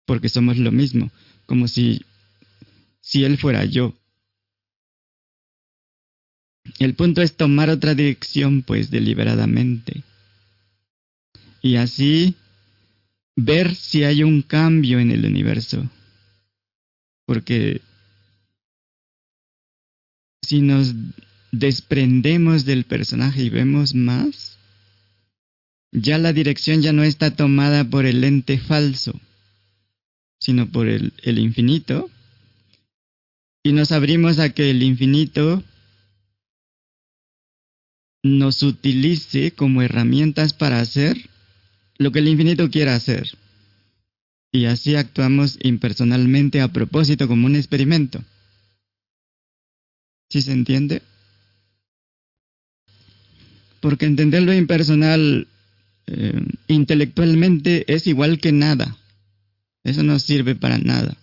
porque 0.07 0.28
somos 0.28 0.59
lo 0.59 0.70
mismo, 0.70 1.11
como 1.47 1.67
si, 1.67 2.03
si 3.01 3.25
él 3.25 3.39
fuera 3.39 3.65
yo. 3.65 3.95
El 6.78 6.95
punto 6.95 7.23
es 7.23 7.37
tomar 7.37 7.70
otra 7.70 7.95
dirección, 7.95 8.62
pues, 8.62 8.91
deliberadamente. 8.91 10.05
Y 11.62 11.77
así 11.77 12.37
ver 13.35 13.75
si 13.75 14.05
hay 14.05 14.23
un 14.23 14.43
cambio 14.43 15.01
en 15.01 15.11
el 15.11 15.25
universo. 15.25 15.89
Porque 17.25 17.81
si 20.43 20.61
nos 20.61 20.95
desprendemos 21.51 22.65
del 22.65 22.85
personaje 22.85 23.43
y 23.43 23.51
vemos 23.51 23.95
más, 23.95 24.58
ya 25.92 26.18
la 26.18 26.33
dirección 26.33 26.83
ya 26.83 26.92
no 26.92 27.02
está 27.02 27.34
tomada 27.34 27.84
por 27.84 28.07
el 28.07 28.23
ente 28.25 28.58
falso, 28.58 29.18
sino 30.39 30.70
por 30.70 30.89
el, 30.89 31.12
infinito. 31.39 32.10
Y 33.62 33.73
nos 33.73 33.92
abrimos 33.92 34.39
a 34.39 34.50
que 34.50 34.70
el 34.70 34.83
infinito 34.83 35.62
nos 38.23 38.62
utilice 38.62 39.52
como 39.52 39.83
herramientas 39.83 40.52
para 40.52 40.81
hacer 40.81 41.17
lo 41.97 42.12
que 42.12 42.20
el 42.20 42.28
infinito 42.28 42.70
quiera 42.70 42.94
hacer. 42.94 43.36
Y 44.52 44.67
así 44.67 44.94
actuamos 44.94 45.58
impersonalmente 45.62 46.60
a 46.60 46.68
propósito 46.68 47.28
como 47.28 47.47
un 47.47 47.57
experimento. 47.57 48.25
¿Sí 50.31 50.42
se 50.42 50.52
entiende? 50.52 51.02
Porque 53.81 54.07
entender 54.07 54.42
lo 54.42 54.52
impersonal 54.52 55.47
eh, 56.11 56.41
intelectualmente 56.69 57.85
es 57.93 58.07
igual 58.07 58.41
que 58.41 58.51
nada. 58.51 58.97
Eso 59.85 60.03
no 60.03 60.19
sirve 60.19 60.55
para 60.55 60.78
nada. 60.78 61.17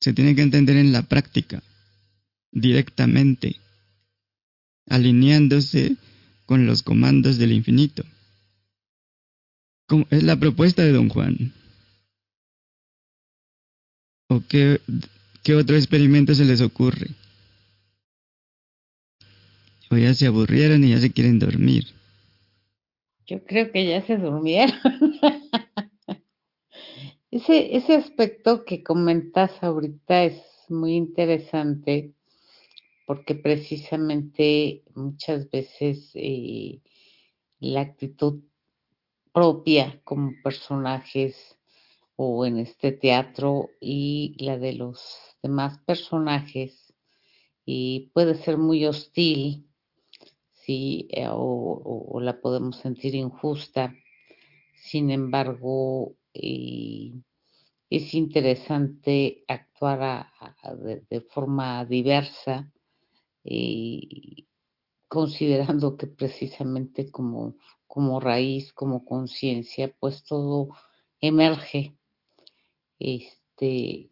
Se 0.00 0.14
tiene 0.14 0.34
que 0.34 0.42
entender 0.42 0.76
en 0.76 0.92
la 0.92 1.02
práctica, 1.02 1.62
directamente 2.50 3.56
alineándose 4.88 5.96
con 6.46 6.64
los 6.64 6.82
comandos 6.82 7.36
del 7.36 7.52
infinito. 7.52 8.04
Es 10.10 10.22
la 10.22 10.36
propuesta 10.36 10.82
de 10.82 10.92
don 10.92 11.10
Juan. 11.10 11.52
¿O 14.28 14.42
qué, 14.48 14.80
qué 15.42 15.54
otro 15.54 15.76
experimento 15.76 16.34
se 16.34 16.46
les 16.46 16.62
ocurre? 16.62 17.08
O 19.90 19.96
ya 19.96 20.14
se 20.14 20.26
aburrieron 20.26 20.84
y 20.84 20.90
ya 20.90 21.00
se 21.00 21.10
quieren 21.10 21.38
dormir. 21.38 21.97
Yo 23.28 23.44
creo 23.44 23.70
que 23.70 23.86
ya 23.86 24.00
se 24.00 24.16
durmieron. 24.16 24.74
ese, 27.30 27.76
ese 27.76 27.96
aspecto 27.96 28.64
que 28.64 28.82
comentas 28.82 29.62
ahorita 29.62 30.24
es 30.24 30.42
muy 30.70 30.94
interesante 30.94 32.14
porque 33.06 33.34
precisamente 33.34 34.82
muchas 34.94 35.50
veces 35.50 36.10
eh, 36.14 36.80
la 37.60 37.82
actitud 37.82 38.40
propia 39.30 40.00
como 40.04 40.32
personajes 40.42 41.58
o 42.16 42.46
en 42.46 42.56
este 42.56 42.92
teatro 42.92 43.68
y 43.78 44.36
la 44.38 44.56
de 44.56 44.72
los 44.72 45.36
demás 45.42 45.78
personajes 45.84 46.94
y 47.66 48.10
puede 48.14 48.36
ser 48.36 48.56
muy 48.56 48.86
hostil 48.86 49.67
sí 50.68 51.08
eh, 51.10 51.26
o, 51.30 52.20
la 52.20 52.42
podemos 52.42 52.76
sentir 52.76 53.14
injusta 53.14 53.94
sin 54.74 55.10
embargo 55.10 56.14
eh, 56.34 57.14
es 57.88 58.12
interesante 58.12 59.44
actuar 59.48 60.26
de, 61.08 61.20
forma 61.22 61.86
diversa 61.86 62.70
y 63.42 64.46
considerando 65.08 65.96
que 65.96 66.06
precisamente 66.06 67.10
como, 67.10 67.56
como 67.86 68.20
raíz, 68.20 68.74
como 68.74 69.06
conciencia, 69.06 69.94
pues 69.98 70.22
todo 70.22 70.68
emerge. 71.20 71.96
Este, 72.98 74.10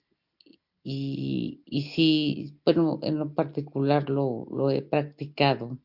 y, 0.83 1.63
y 1.67 1.83
sí, 1.95 2.61
bueno, 2.65 2.99
en 3.03 3.19
lo 3.19 3.35
particular 3.35 4.09
lo, 4.09 4.47
lo 4.51 4.71
he 4.71 4.81
practicado. 4.81 5.79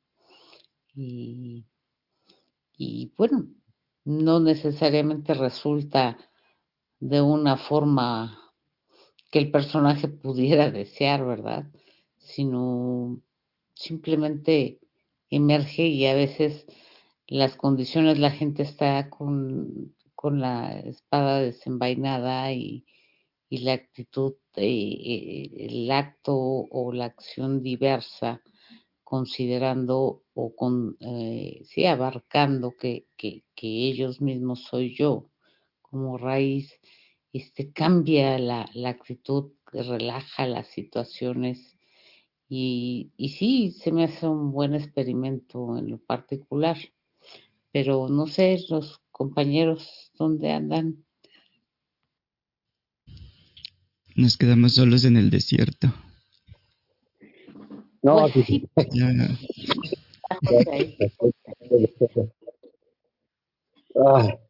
Y, 0.93 1.65
y 2.77 3.13
bueno, 3.17 3.47
no 4.03 4.39
necesariamente 4.39 5.33
resulta 5.33 6.17
de 6.99 7.21
una 7.21 7.57
forma 7.57 8.53
que 9.31 9.39
el 9.39 9.51
personaje 9.51 10.07
pudiera 10.07 10.69
desear, 10.71 11.25
¿verdad? 11.25 11.71
Sino 12.17 13.21
simplemente 13.73 14.79
emerge 15.29 15.87
y 15.87 16.05
a 16.05 16.13
veces 16.13 16.65
las 17.27 17.55
condiciones, 17.55 18.19
la 18.19 18.31
gente 18.31 18.63
está 18.63 19.09
con, 19.09 19.95
con 20.15 20.41
la 20.41 20.79
espada 20.79 21.39
desenvainada 21.39 22.51
y, 22.51 22.85
y 23.49 23.59
la 23.59 23.73
actitud, 23.73 24.35
eh, 24.55 25.49
el 25.57 25.89
acto 25.91 26.35
o 26.35 26.91
la 26.93 27.05
acción 27.05 27.63
diversa, 27.63 28.41
considerando 29.11 30.23
o 30.33 30.55
con, 30.55 30.95
eh, 31.01 31.63
sí, 31.65 31.85
abarcando 31.85 32.77
que, 32.79 33.07
que, 33.17 33.43
que, 33.53 33.67
ellos 33.89 34.21
mismos 34.21 34.63
soy 34.63 34.95
yo 34.95 35.29
como 35.81 36.17
raíz, 36.17 36.79
este, 37.33 37.73
cambia 37.73 38.39
la, 38.39 38.69
la 38.73 38.87
actitud, 38.87 39.51
relaja 39.73 40.47
las 40.47 40.67
situaciones 40.67 41.77
y, 42.47 43.11
y 43.17 43.29
sí, 43.31 43.71
se 43.71 43.91
me 43.91 44.05
hace 44.05 44.29
un 44.29 44.53
buen 44.53 44.75
experimento 44.75 45.77
en 45.77 45.89
lo 45.89 45.97
particular, 45.97 46.77
pero 47.73 48.07
no 48.07 48.27
sé 48.27 48.63
los 48.69 49.01
compañeros 49.11 50.13
dónde 50.17 50.53
andan. 50.53 51.03
Nos 54.15 54.37
quedamos 54.37 54.75
solos 54.75 55.03
en 55.03 55.17
el 55.17 55.29
desierto. 55.29 55.93
No, 58.01 58.27
pues 58.33 58.45
sí. 58.45 58.67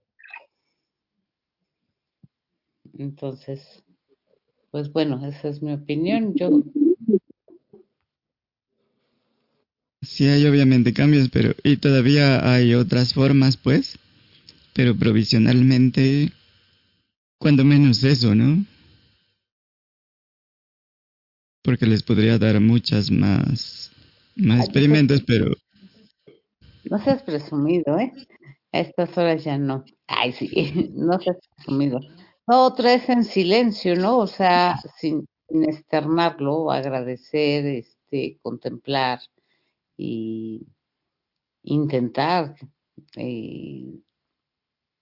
Entonces, 2.98 3.84
pues 4.72 4.92
bueno, 4.92 5.26
esa 5.26 5.50
es 5.50 5.62
mi 5.62 5.74
opinión. 5.74 6.34
Yo 6.36 6.64
Sí 10.02 10.28
hay 10.28 10.46
obviamente 10.48 10.94
cambios, 10.94 11.30
pero 11.30 11.54
y 11.64 11.78
todavía 11.78 12.52
hay 12.52 12.74
otras 12.74 13.14
formas, 13.14 13.58
pues, 13.58 14.00
pero 14.74 14.96
provisionalmente, 14.96 16.32
cuando 17.38 17.64
menos 17.64 18.04
eso, 18.04 18.34
¿no? 18.34 18.66
Porque 21.62 21.86
les 21.86 22.04
podría 22.04 22.38
dar 22.38 22.60
muchas 22.60 23.12
más, 23.12 23.92
más 24.36 24.62
experimentos, 24.62 25.22
pero... 25.26 25.54
No 26.84 26.98
seas 27.04 27.22
presumido, 27.22 28.00
¿eh? 28.00 28.12
A 28.72 28.80
estas 28.80 29.18
horas 29.18 29.44
ya 29.44 29.58
no. 29.58 29.84
Ay, 30.08 30.34
sí, 30.34 30.50
no 30.96 31.20
seas 31.20 31.38
presumido. 31.56 32.00
Otra 32.46 32.94
es 32.94 33.08
en 33.10 33.24
silencio, 33.24 33.96
¿no? 33.96 34.18
O 34.18 34.28
sea, 34.28 34.80
sin, 34.98 35.28
sin 35.48 35.64
externarlo, 35.64 36.72
agradecer, 36.72 37.66
este, 37.66 38.40
contemplar, 38.42 39.20
y 40.04 40.68
intentar, 41.62 42.56
eh, 43.18 44.00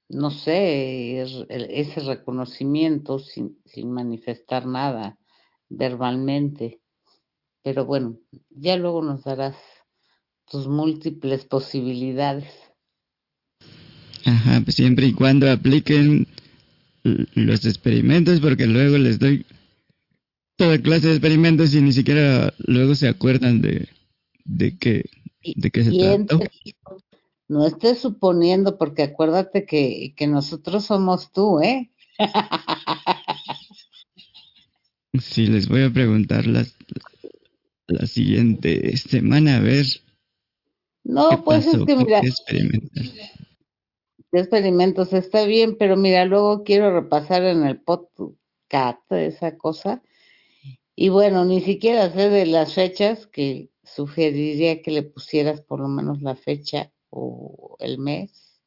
no 0.09 0.29
sé, 0.29 1.21
ese 1.21 1.99
reconocimiento 2.01 3.19
sin, 3.19 3.61
sin 3.65 3.91
manifestar 3.91 4.65
nada 4.65 5.18
verbalmente. 5.69 6.81
Pero 7.63 7.85
bueno, 7.85 8.17
ya 8.49 8.77
luego 8.77 9.01
nos 9.01 9.23
darás 9.23 9.55
tus 10.49 10.67
múltiples 10.67 11.45
posibilidades. 11.45 12.51
Ajá, 14.25 14.61
pues 14.63 14.75
siempre 14.75 15.07
y 15.07 15.13
cuando 15.13 15.49
apliquen 15.49 16.27
los 17.03 17.65
experimentos, 17.65 18.39
porque 18.39 18.65
luego 18.65 18.97
les 18.97 19.19
doy 19.19 19.45
toda 20.55 20.81
clase 20.81 21.07
de 21.07 21.13
experimentos 21.13 21.73
y 21.73 21.81
ni 21.81 21.93
siquiera 21.93 22.53
luego 22.59 22.95
se 22.95 23.07
acuerdan 23.07 23.61
de, 23.61 23.87
de 24.43 24.77
qué, 24.77 25.09
de 25.55 25.71
qué 25.71 25.83
se 25.83 25.97
trata. 25.97 26.39
No 27.47 27.65
estés 27.65 27.99
suponiendo, 27.99 28.77
porque 28.77 29.03
acuérdate 29.03 29.65
que, 29.65 30.13
que 30.15 30.27
nosotros 30.27 30.85
somos 30.85 31.31
tú, 31.31 31.59
¿eh? 31.61 31.89
Sí, 35.17 35.47
les 35.47 35.67
voy 35.67 35.83
a 35.83 35.89
preguntar 35.91 36.47
las, 36.47 36.75
la 37.87 38.07
siguiente 38.07 38.95
semana 38.97 39.57
a 39.57 39.59
ver 39.59 39.85
No, 41.03 41.29
qué 41.29 41.37
pues 41.43 41.65
pasó, 41.65 41.77
es 41.77 41.85
que 41.85 41.95
mira, 41.95 42.19
experimentar. 42.21 43.05
experimentos 44.31 45.13
está 45.13 45.45
bien, 45.45 45.77
pero 45.77 45.95
mira, 45.97 46.25
luego 46.25 46.63
quiero 46.63 46.91
repasar 46.93 47.43
en 47.43 47.63
el 47.65 47.81
podcast 47.81 49.11
esa 49.11 49.57
cosa. 49.57 50.01
Y 50.95 51.09
bueno, 51.09 51.45
ni 51.45 51.61
siquiera 51.61 52.11
sé 52.11 52.29
de 52.29 52.45
las 52.45 52.73
fechas, 52.75 53.27
que 53.27 53.69
sugeriría 53.83 54.81
que 54.81 54.91
le 54.91 55.03
pusieras 55.03 55.61
por 55.61 55.79
lo 55.79 55.87
menos 55.87 56.21
la 56.21 56.35
fecha 56.35 56.91
o 57.09 57.75
el 57.79 57.99
mes. 57.99 58.61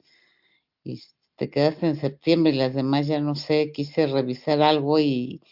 Y 0.85 1.03
te 1.37 1.51
quedaste 1.51 1.89
en 1.89 1.97
septiembre 1.97 2.53
y 2.53 2.57
las 2.57 2.75
demás 2.75 3.07
ya 3.09 3.21
no 3.21 3.35
sé, 3.35 3.73
quise 3.73 4.07
revisar 4.07 4.63
algo 4.63 4.99
y 5.01 5.43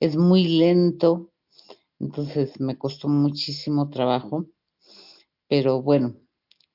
es 0.00 0.16
muy 0.16 0.48
lento, 0.58 1.30
entonces 2.00 2.58
me 2.58 2.78
costó 2.78 3.08
muchísimo 3.08 3.90
trabajo. 3.90 4.46
Pero 5.48 5.82
bueno, 5.82 6.16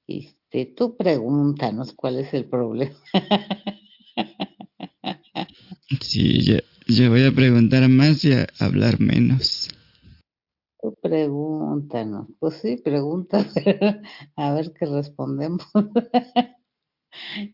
este, 0.07 0.67
tú 0.67 0.95
pregúntanos 0.95 1.93
cuál 1.93 2.19
es 2.19 2.33
el 2.33 2.45
problema. 2.45 2.95
Sí, 6.01 6.41
yo, 6.41 6.57
yo 6.87 7.09
voy 7.09 7.25
a 7.25 7.31
preguntar 7.31 7.87
más 7.89 8.23
y 8.25 8.33
a 8.33 8.47
hablar 8.59 8.99
menos. 8.99 9.69
Tú 10.81 10.95
pregúntanos. 11.01 12.27
Pues 12.39 12.55
sí, 12.55 12.77
pregunta, 12.77 13.45
a 14.35 14.53
ver 14.53 14.73
qué 14.73 14.85
respondemos. 14.85 15.65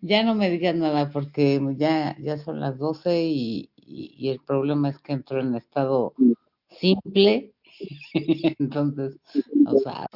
Ya 0.02 0.24
no 0.24 0.36
me 0.36 0.50
digas 0.50 0.76
nada 0.76 1.12
porque 1.12 1.62
ya, 1.78 2.18
ya 2.20 2.38
son 2.38 2.60
las 2.60 2.78
12 2.78 3.24
y, 3.26 3.71
y, 3.92 4.14
y 4.18 4.30
el 4.30 4.40
problema 4.40 4.90
es 4.90 4.98
que 5.00 5.14
entro 5.14 5.42
en 5.42 5.56
estado 5.56 6.14
simple. 6.80 7.52
Entonces, 8.60 9.18
o 9.66 9.78
sea, 9.80 10.08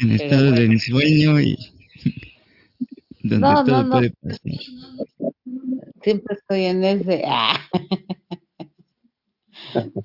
En 0.00 0.10
estado 0.12 0.50
de 0.52 0.64
ensueño 0.66 1.40
y 1.40 1.56
donde 3.22 3.38
No, 3.38 3.52
no, 3.54 3.64
todo 3.64 3.82
no, 3.84 3.90
puede 3.98 4.10
pasar. 4.20 4.40
siempre 6.02 6.36
estoy 6.36 6.64
en 6.64 6.84
ese. 6.84 7.22
ah. 7.26 7.58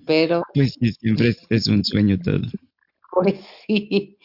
Pero, 0.06 0.44
Pues 0.54 0.76
sí, 0.80 0.92
siempre 0.94 1.30
es, 1.30 1.46
es 1.50 1.68
un 1.68 1.84
sueño 1.84 2.20
todo. 2.20 2.40
pues 3.12 3.36
sí. 3.68 4.18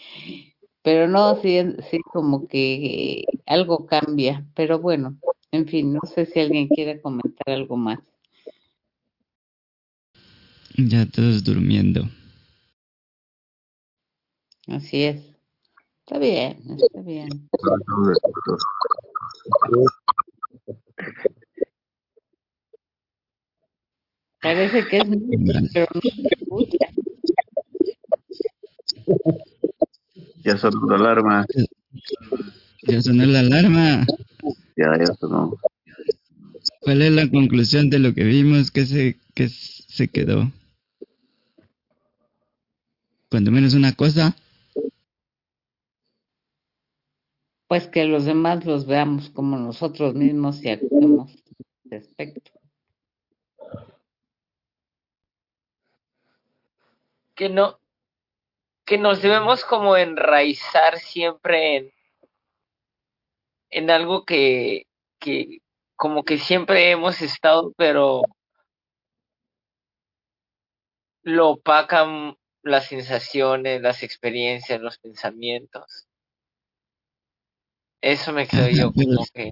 Pero 0.83 1.09
no, 1.09 1.41
sí, 1.43 1.59
sí, 1.91 1.99
como 2.13 2.47
que 2.49 3.25
algo 3.47 3.87
cambia. 3.87 4.47
Pero 4.55 4.79
bueno, 4.81 5.19
en 5.53 5.67
fin, 5.67 5.95
no 5.95 6.01
sé 6.05 6.27
si 6.27 6.41
alguien 6.41 6.69
quiere 6.69 7.01
comentar 7.01 7.55
algo 7.55 7.77
más. 7.77 7.99
Ya 10.77 11.07
todos 11.07 11.43
durmiendo. 11.43 12.09
Así 14.69 15.05
es. 15.05 15.25
Está 16.07 16.19
bien, 16.19 16.59
está 16.79 17.01
bien. 17.01 17.51
Parece 24.41 24.87
que 24.87 24.99
es 24.99 25.09
mucho, 25.09 25.27
Bueno, 25.27 25.69
pero 25.73 25.87
no. 25.95 26.01
Ya 30.45 30.57
sonó 30.57 30.87
la 30.87 30.97
alarma. 30.97 31.47
Ya 32.83 33.03
sonó 33.03 33.27
la 33.27 33.41
alarma. 33.41 34.07
Ya. 34.77 34.93
¿Cuál 36.81 37.03
es 37.03 37.13
la 37.13 37.31
conclusión 37.31 37.91
de 37.91 37.99
lo 37.99 38.15
que 38.15 38.25
vimos? 38.25 38.71
¿Qué 38.71 38.87
se, 38.87 39.19
qué 39.35 39.49
se 39.49 40.09
quedó? 40.09 40.51
Cuando 43.31 43.51
menos 43.51 43.75
una 43.75 43.95
cosa. 43.95 44.37
Pues 47.67 47.87
que 47.89 48.05
los 48.05 48.25
demás 48.25 48.65
los 48.65 48.87
veamos 48.87 49.29
como 49.31 49.59
nosotros 49.59 50.15
mismos 50.15 50.65
y 50.65 50.71
actuemos 50.71 51.31
al 51.33 51.91
respecto. 51.91 52.59
que 57.39 57.49
no, 57.49 57.79
que 58.85 58.99
nos 58.99 59.23
debemos 59.23 59.65
como 59.65 59.97
enraizar 59.97 60.99
siempre 60.99 61.77
en, 61.77 61.93
en 63.71 63.91
algo 63.91 64.25
que, 64.25 64.87
que 65.19 65.59
como 65.97 66.25
que 66.25 66.39
siempre 66.39 66.91
hemos 66.91 67.23
estado, 67.23 67.73
pero 67.77 68.23
lo 71.23 71.51
opacan 71.51 72.37
las 72.63 72.87
sensaciones, 72.87 73.83
las 73.83 74.03
experiencias, 74.03 74.81
los 74.81 74.99
pensamientos. 74.99 76.07
Eso 78.01 78.33
me 78.33 78.47
quedo 78.47 78.67
Ajá, 78.67 78.71
yo 78.71 78.93
como 78.93 79.27
que, 79.35 79.51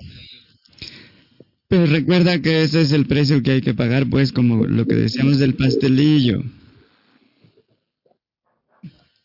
pero 1.69 1.87
recuerda 1.87 2.41
que 2.41 2.63
ese 2.63 2.81
es 2.83 2.93
el 2.93 3.07
precio 3.07 3.43
que 3.43 3.53
hay 3.53 3.61
que 3.61 3.75
pagar, 3.75 4.09
pues 4.09 4.33
como 4.33 4.65
lo 4.67 4.87
que 4.87 4.95
decíamos 4.95 5.39
del 5.39 5.55
pastelillo. 5.55 6.43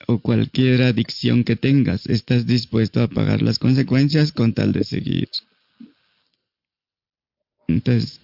O 0.07 0.19
cualquier 0.19 0.81
adicción 0.81 1.43
que 1.43 1.55
tengas, 1.55 2.07
estás 2.07 2.45
dispuesto 2.45 3.01
a 3.01 3.07
pagar 3.07 3.41
las 3.41 3.59
consecuencias 3.59 4.31
con 4.31 4.53
tal 4.53 4.71
de 4.73 4.83
seguir. 4.83 5.29
Entonces, 7.67 8.19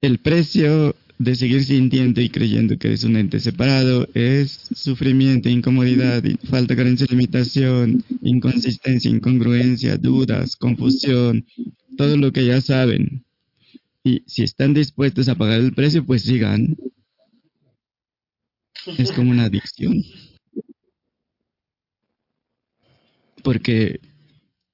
el 0.00 0.18
precio 0.18 0.94
de 1.18 1.34
seguir 1.34 1.62
sintiendo 1.64 2.22
y 2.22 2.30
creyendo 2.30 2.78
que 2.78 2.88
eres 2.88 3.04
un 3.04 3.16
ente 3.16 3.40
separado 3.40 4.08
es 4.14 4.70
sufrimiento, 4.74 5.50
incomodidad, 5.50 6.24
falta, 6.44 6.74
carencia, 6.74 7.06
limitación, 7.10 8.02
inconsistencia, 8.22 9.10
incongruencia, 9.10 9.98
dudas, 9.98 10.56
confusión, 10.56 11.44
todo 11.98 12.16
lo 12.16 12.32
que 12.32 12.46
ya 12.46 12.62
saben. 12.62 13.24
Y 14.02 14.22
si 14.26 14.44
están 14.44 14.72
dispuestos 14.72 15.28
a 15.28 15.34
pagar 15.34 15.60
el 15.60 15.74
precio, 15.74 16.06
pues 16.06 16.22
sigan. 16.22 16.76
Es 18.96 19.12
como 19.12 19.30
una 19.30 19.44
adicción. 19.44 20.02
Porque 23.42 24.00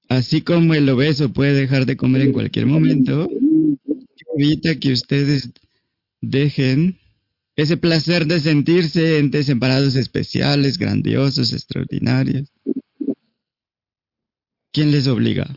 así 0.08 0.42
como 0.42 0.74
el 0.74 0.88
obeso 0.88 1.32
puede 1.32 1.54
dejar 1.54 1.86
de 1.86 1.96
comer 1.96 2.22
en 2.22 2.32
cualquier 2.32 2.66
momento, 2.66 3.28
evita 4.36 4.78
que 4.78 4.92
ustedes 4.92 5.50
dejen 6.20 6.98
ese 7.56 7.76
placer 7.76 8.26
de 8.26 8.40
sentirse 8.40 9.18
entes 9.18 9.46
separados 9.46 9.96
especiales, 9.96 10.78
grandiosos, 10.78 11.52
extraordinarios. 11.52 12.52
¿Quién 14.72 14.90
les 14.90 15.06
obliga? 15.06 15.56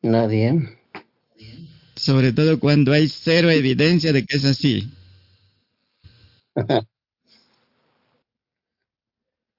Nadie. 0.00 0.76
Sobre 1.96 2.32
todo 2.32 2.58
cuando 2.58 2.92
hay 2.92 3.08
cero 3.08 3.50
evidencia 3.50 4.12
de 4.12 4.24
que 4.24 4.36
es 4.36 4.44
así. 4.44 4.90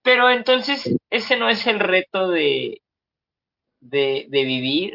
pero 0.06 0.30
entonces 0.30 0.96
ese 1.10 1.36
no 1.36 1.50
es 1.50 1.66
el 1.66 1.80
reto 1.80 2.30
de, 2.30 2.82
de, 3.82 4.28
de 4.30 4.46
vivir 4.46 4.94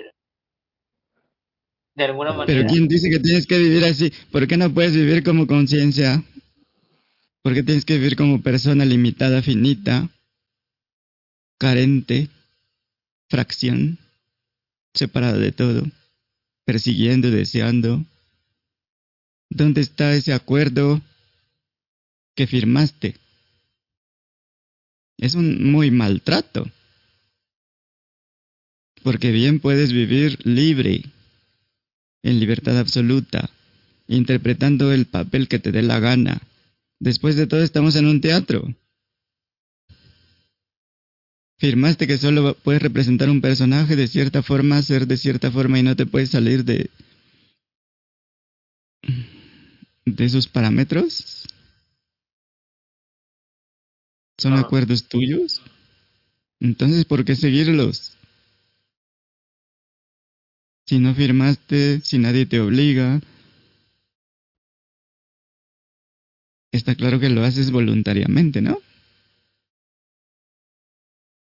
de 1.97 2.05
alguna 2.05 2.31
Pero 2.47 2.61
manera. 2.61 2.69
¿quién 2.69 2.87
dice 2.87 3.11
que 3.11 3.19
tienes 3.19 3.47
que 3.49 3.59
vivir 3.59 3.85
así? 3.85 4.13
¿Por 4.31 4.47
qué 4.47 4.57
no 4.57 4.73
puedes 4.73 4.95
vivir 4.95 5.25
como 5.25 5.49
conciencia? 5.49 6.23
¿Por 7.43 7.55
qué 7.55 7.65
tienes 7.65 7.85
que 7.85 7.99
vivir 7.99 8.15
como 8.15 8.41
persona 8.41 8.85
limitada, 8.85 9.43
finita, 9.43 10.09
carente, 11.59 12.29
fracción, 13.29 13.99
separada 14.95 15.39
de 15.39 15.51
todo, 15.51 15.83
persiguiendo, 16.65 17.33
deseando? 17.33 18.05
¿Dónde 19.51 19.81
está 19.81 20.15
ese 20.15 20.33
acuerdo 20.33 21.01
que 22.37 22.47
firmaste? 22.47 23.17
Es 25.21 25.35
un 25.35 25.71
muy 25.71 25.91
maltrato. 25.91 26.67
Porque 29.03 29.31
bien 29.31 29.61
puedes 29.61 29.93
vivir 29.93 30.39
libre, 30.45 31.05
en 32.23 32.41
libertad 32.41 32.79
absoluta, 32.79 33.51
interpretando 34.09 34.93
el 34.93 35.05
papel 35.05 35.47
que 35.47 35.59
te 35.59 35.73
dé 35.73 35.83
la 35.83 36.01
gana. 36.01 36.41
Después 36.99 37.37
de 37.37 37.47
todo 37.47 37.63
estamos 37.63 37.97
en 37.97 38.07
un 38.07 38.23
teatro. 38.23 38.75
Firmaste 41.59 42.07
que 42.07 42.17
solo 42.17 42.55
puedes 42.55 42.81
representar 42.81 43.29
un 43.29 43.43
personaje 43.43 43.97
de 43.97 44.09
cierta 44.09 44.43
forma, 44.43 44.83
ser 44.83 45.07
de 45.07 45.19
cierta 45.19 45.51
forma 45.51 45.79
y 45.79 45.83
no 45.83 45.97
te 45.97 46.07
puedes 46.07 46.31
salir 46.31 46.65
de 46.65 46.89
de 50.07 50.25
esos 50.25 50.49
parámetros. 50.49 51.40
¿Son 54.41 54.55
Ah. 54.55 54.61
acuerdos 54.61 55.07
tuyos? 55.07 55.61
Entonces, 56.61 57.05
¿por 57.05 57.27
qué 57.27 57.37
seguirlos? 57.37 58.17
Si 60.87 60.99
no 60.99 61.15
firmaste, 61.15 62.01
si 62.01 62.19
nadie 62.19 62.47
te 62.47 62.59
obliga, 62.59 63.21
está 66.73 66.95
claro 66.95 67.21
que 67.21 67.29
lo 67.29 67.45
haces 67.45 67.71
voluntariamente, 67.71 68.63
¿no? 68.63 68.79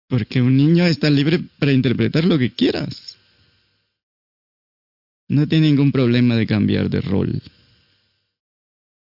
Porque 0.08 0.42
un 0.42 0.54
niño 0.58 0.84
está 0.84 1.08
libre 1.08 1.40
para 1.58 1.72
interpretar 1.72 2.24
lo 2.26 2.38
que 2.38 2.52
quieras. 2.52 3.16
No 5.28 5.48
tiene 5.48 5.68
ningún 5.68 5.92
problema 5.92 6.36
de 6.36 6.46
cambiar 6.46 6.90
de 6.90 7.00
rol. 7.00 7.40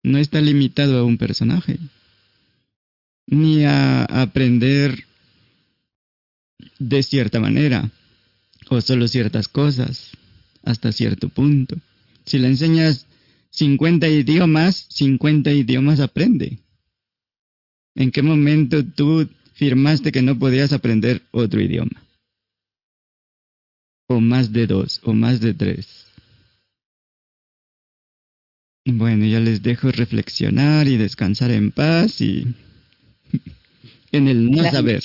No 0.02 0.18
está 0.18 0.40
limitado 0.40 0.98
a 0.98 1.04
un 1.04 1.18
personaje. 1.18 1.78
Ni 3.26 3.64
a 3.64 4.04
aprender 4.04 5.04
de 6.78 7.02
cierta 7.02 7.40
manera. 7.40 7.90
O 8.68 8.80
solo 8.80 9.08
ciertas 9.08 9.48
cosas. 9.48 10.12
Hasta 10.62 10.92
cierto 10.92 11.28
punto. 11.28 11.76
Si 12.24 12.38
le 12.38 12.48
enseñas 12.48 13.06
50 13.50 14.08
idiomas, 14.08 14.86
50 14.90 15.52
idiomas 15.52 16.00
aprende. 16.00 16.58
¿En 17.94 18.10
qué 18.10 18.22
momento 18.22 18.84
tú 18.84 19.28
firmaste 19.54 20.12
que 20.12 20.20
no 20.20 20.38
podías 20.38 20.72
aprender 20.72 21.22
otro 21.30 21.60
idioma? 21.60 22.02
O 24.08 24.20
más 24.20 24.52
de 24.52 24.66
dos, 24.66 25.00
o 25.04 25.14
más 25.14 25.40
de 25.40 25.54
tres. 25.54 26.06
Bueno, 28.84 29.24
ya 29.24 29.40
les 29.40 29.62
dejo 29.62 29.90
reflexionar 29.90 30.86
y 30.86 30.96
descansar 30.96 31.50
en 31.50 31.72
paz 31.72 32.20
y 32.20 32.46
en 34.12 34.28
el 34.28 34.50
no 34.50 34.62
La- 34.62 34.70
saber. 34.70 35.02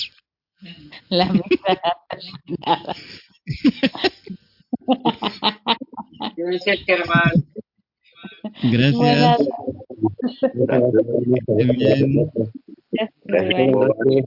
La 1.08 1.26
nada. 1.26 2.94
Gracias, 6.36 6.78
Germán. 6.86 7.32
Gracias. 8.62 8.94
Buenas 8.94 9.38
Estén 11.48 11.76
bien. 11.76 12.14
noches. 12.14 12.50
Gracias. 13.24 14.24